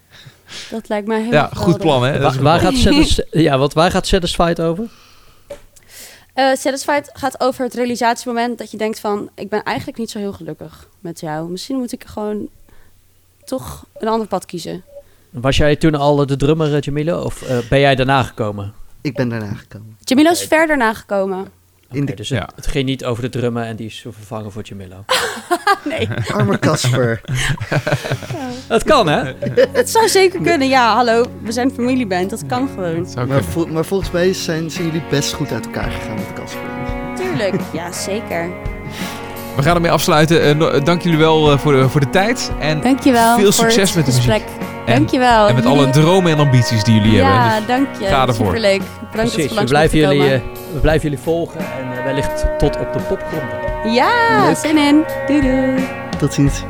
Dat 0.69 0.89
lijkt 0.89 1.07
mij 1.07 1.21
heel 1.21 1.31
Ja, 1.31 1.45
geweldig. 1.47 1.59
goed 1.73 1.77
plan 1.77 2.03
hè. 2.03 2.11
Dat 2.11 2.21
Waar, 2.21 2.37
plan. 2.41 2.59
gaat 2.59 2.73
Satis- 2.81 3.21
ja, 3.31 3.57
want 3.57 3.73
waar 3.73 3.91
gaat 3.91 4.07
Satisfied 4.07 4.61
over? 4.61 4.85
Eh, 6.33 6.53
Satisfied 6.55 7.09
gaat 7.13 7.39
over 7.39 7.63
het 7.63 7.73
realisatiemoment 7.73 8.57
dat 8.57 8.71
je 8.71 8.77
denkt 8.77 8.99
van... 8.99 9.29
ik 9.35 9.49
ben 9.49 9.63
eigenlijk 9.63 9.97
niet 9.97 10.09
zo 10.11 10.17
heel 10.19 10.33
gelukkig 10.33 10.87
met 10.99 11.19
jou. 11.19 11.49
Misschien 11.49 11.77
moet 11.77 11.91
ik 11.91 12.03
gewoon 12.07 12.49
toch 13.45 13.85
een 13.97 14.07
ander 14.07 14.27
pad 14.27 14.45
kiezen. 14.45 14.83
Was 15.29 15.57
jij 15.57 15.75
toen 15.75 15.95
al 15.95 16.25
de 16.25 16.35
drummer, 16.35 16.75
eh, 16.75 16.81
Jamilo? 16.81 17.21
Of 17.21 17.41
eh, 17.41 17.57
ben 17.69 17.79
jij 17.79 17.95
daarna 17.95 18.23
gekomen? 18.23 18.73
Ik 19.01 19.15
ben 19.15 19.29
daarna 19.29 19.53
gekomen. 19.53 19.97
Jamilo 20.03 20.31
is 20.31 20.43
verder 20.43 20.77
nagekomen. 20.77 21.47
De 21.89 22.13
dus 22.13 22.27
Ja. 22.29 22.41
het, 22.41 22.55
het 22.55 22.67
ging 22.67 22.85
niet 22.85 23.05
over 23.05 23.23
de 23.23 23.29
drummer 23.29 23.63
en 23.63 23.75
die 23.75 23.85
is 23.85 24.05
vervangen 24.09 24.51
voor 24.51 24.61
Jamilo. 24.63 25.05
Nee, 25.83 26.07
arme 26.33 26.59
Casper. 26.59 27.21
Het 28.67 28.83
kan, 28.83 29.07
hè? 29.07 29.33
het 29.71 29.89
zou 29.89 30.07
zeker 30.07 30.41
kunnen. 30.41 30.67
Ja, 30.67 30.95
hallo, 30.95 31.25
we 31.43 31.51
zijn 31.51 31.71
familieband. 31.71 32.29
Dat 32.29 32.45
kan 32.45 32.69
gewoon. 32.73 33.07
Dat 33.55 33.67
maar 33.69 33.85
volgens 33.85 34.11
mij 34.11 34.33
zijn, 34.33 34.71
zijn 34.71 34.85
jullie 34.85 35.03
best 35.09 35.33
goed 35.33 35.51
uit 35.51 35.65
elkaar 35.65 35.91
gegaan 35.91 36.15
met 36.15 36.33
Casper. 36.33 36.61
Tuurlijk. 37.15 37.55
Ja, 37.73 37.91
zeker. 37.91 38.49
We 39.57 39.63
gaan 39.63 39.75
ermee 39.75 39.91
afsluiten. 39.91 40.41
Eh, 40.43 40.55
no- 40.55 40.79
dank 40.81 41.01
jullie 41.01 41.17
wel 41.17 41.51
eh, 41.51 41.57
voor, 41.57 41.71
de, 41.73 41.89
voor 41.89 41.99
de 41.99 42.09
tijd. 42.09 42.51
En 42.59 42.81
Dankjewel 42.81 43.35
Veel 43.35 43.51
voor 43.51 43.53
succes 43.71 43.87
het 43.87 43.95
met 43.95 44.05
de 44.05 44.11
muziek. 44.11 44.31
gesprek. 44.31 44.47
En- 44.85 44.93
Dankjewel. 44.95 45.47
En 45.47 45.55
met 45.55 45.65
alle 45.65 45.89
dromen 45.89 46.31
en 46.31 46.39
ambities 46.39 46.83
die 46.83 46.93
jullie 47.01 47.15
hebben. 47.21 47.33
Ja, 47.43 47.55
Dus 47.57 47.67
dank 47.67 47.87
je. 47.99 48.05
ga 48.05 48.27
ervoor. 48.27 48.45
Superleuk. 48.45 48.81
Bedankt 49.11 49.33
Precies, 49.33 49.53
je 49.53 49.59
we 49.59 49.65
blijven, 49.65 49.97
jullie, 49.97 50.17
komen. 50.19 50.33
eh, 50.33 50.41
we 50.73 50.79
blijven 50.79 51.09
jullie 51.09 51.23
volgen 51.23 51.59
en 51.59 51.97
eh, 51.97 52.03
wellicht 52.03 52.45
tot 52.57 52.79
op 52.79 52.93
de 52.93 52.99
popronde. 52.99 53.91
Ja, 53.93 54.45
Leuk. 54.45 54.57
zin 54.57 54.77
in. 54.77 55.03
Doei 55.27 55.41
doei. 55.41 55.87
Tot 56.19 56.33
ziens. 56.33 56.63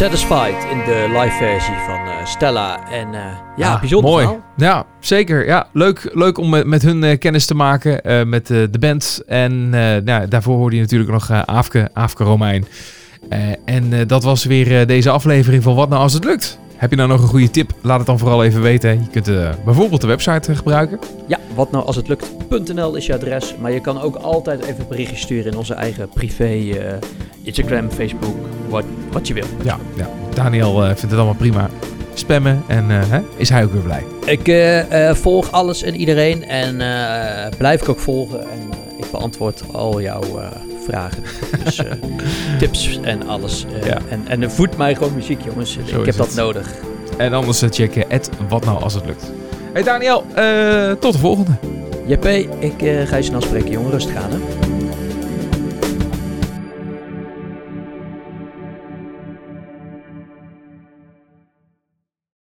Satisfied 0.00 0.66
in 0.70 0.78
de 0.78 1.06
live 1.08 1.36
versie 1.36 1.74
van 1.86 2.06
eh, 2.06 2.26
Stella. 2.26 2.90
En 2.90 3.14
eh, 3.14 3.20
ja, 3.56 3.72
Ah, 3.72 3.80
bijzonder 3.80 4.10
mooi. 4.10 4.24
verhaal. 4.24 4.44
Ja, 4.56 4.86
zeker. 5.00 5.46
Ja, 5.46 5.68
leuk, 5.72 6.10
leuk 6.12 6.38
om 6.38 6.48
met, 6.48 6.66
met 6.66 6.82
hun 6.82 7.04
eh, 7.04 7.18
kennis 7.18 7.46
te 7.46 7.54
maken, 7.54 8.28
met 8.28 8.46
de 8.46 8.78
band. 8.80 9.22
En 9.26 9.68
nou, 10.04 10.28
daarvoor 10.28 10.56
hoorde 10.56 10.76
je 10.76 10.82
natuurlijk 10.82 11.10
nog 11.10 11.30
Aafke, 11.30 11.88
Aafke 11.92 12.24
Romein. 12.24 12.66
En 13.64 14.06
dat 14.06 14.22
was 14.22 14.44
weer 14.44 14.86
deze 14.86 15.10
aflevering 15.10 15.62
van 15.62 15.74
Wat 15.74 15.88
Nou 15.88 16.02
Als 16.02 16.12
Het 16.12 16.24
Lukt. 16.24 16.58
Heb 16.80 16.90
je 16.90 16.96
nou 16.96 17.08
nog 17.08 17.22
een 17.22 17.28
goede 17.28 17.50
tip? 17.50 17.72
Laat 17.80 17.98
het 17.98 18.06
dan 18.06 18.18
vooral 18.18 18.44
even 18.44 18.62
weten. 18.62 18.90
Je 18.90 19.08
kunt 19.10 19.28
eh, 19.28 19.50
bijvoorbeeld 19.64 20.00
de 20.00 20.06
website 20.06 20.50
eh, 20.50 20.56
gebruiken. 20.56 20.98
Ja, 21.26 21.38
wat 21.54 21.70
nou 21.70 21.84
als 21.84 21.96
het 21.96 22.08
lukt.nl 22.08 22.94
is 22.94 23.06
je 23.06 23.14
adres. 23.14 23.54
Maar 23.60 23.72
je 23.72 23.80
kan 23.80 24.00
ook 24.00 24.16
altijd 24.16 24.64
even 24.64 24.88
berichtjes 24.88 25.20
sturen 25.20 25.52
in 25.52 25.58
onze 25.58 25.74
eigen 25.74 26.08
privé 26.08 26.44
eh, 26.44 26.94
Instagram, 27.42 27.90
Facebook, 27.90 28.36
wat, 28.68 28.84
wat 29.12 29.28
je 29.28 29.34
wil. 29.34 29.44
Ja, 29.62 29.78
ja. 29.96 30.08
Daniel 30.34 30.80
vindt 30.82 31.00
het 31.00 31.12
allemaal 31.12 31.34
prima. 31.34 31.70
Spammen 32.14 32.62
en 32.66 32.88
hè, 32.88 33.20
is 33.36 33.48
hij 33.48 33.64
ook 33.64 33.72
weer 33.72 33.82
blij. 33.82 34.04
Ik 34.24 34.74
volg 35.16 35.52
alles 35.52 35.82
en 35.82 35.96
iedereen 35.96 36.44
en 36.44 36.76
blijf 37.58 37.82
ik 37.82 37.88
ook 37.88 37.98
volgen. 37.98 38.40
En 38.40 38.68
ik 38.96 39.10
beantwoord 39.10 39.62
al 39.72 40.00
jouw 40.00 40.22
vragen. 40.86 41.22
Dus 41.64 41.78
eh, 41.78 41.92
tips 42.58 42.98
en 43.02 43.28
alles. 43.28 43.64
Eh, 43.80 43.86
Ja. 43.86 43.98
En, 44.08 44.22
en 44.26 44.42
er 44.42 44.50
voedt 44.50 44.76
mij 44.76 44.94
gewoon 44.94 45.14
muziek, 45.14 45.40
jongens. 45.44 45.78
Zo 45.86 45.98
ik 46.00 46.06
heb 46.06 46.16
dat 46.16 46.26
het. 46.26 46.36
nodig. 46.36 46.68
En 47.16 47.32
anders 47.32 47.62
eh, 47.62 47.70
checken 47.70 48.04
het 48.08 48.30
Wat 48.48 48.64
Nou 48.64 48.82
Als 48.82 48.94
Het 48.94 49.04
Lukt. 49.06 49.30
Hey 49.72 49.82
Daniel, 49.82 50.24
tot 50.98 51.12
de 51.12 51.18
volgende. 51.18 51.50
JP, 52.06 52.24
ik 52.58 53.06
ga 53.08 53.16
je 53.16 53.22
snel 53.22 53.40
spreken, 53.40 53.70
jongen. 53.70 53.90
Rustig 53.90 54.16
aan, 54.16 54.30
hè? 54.30 54.38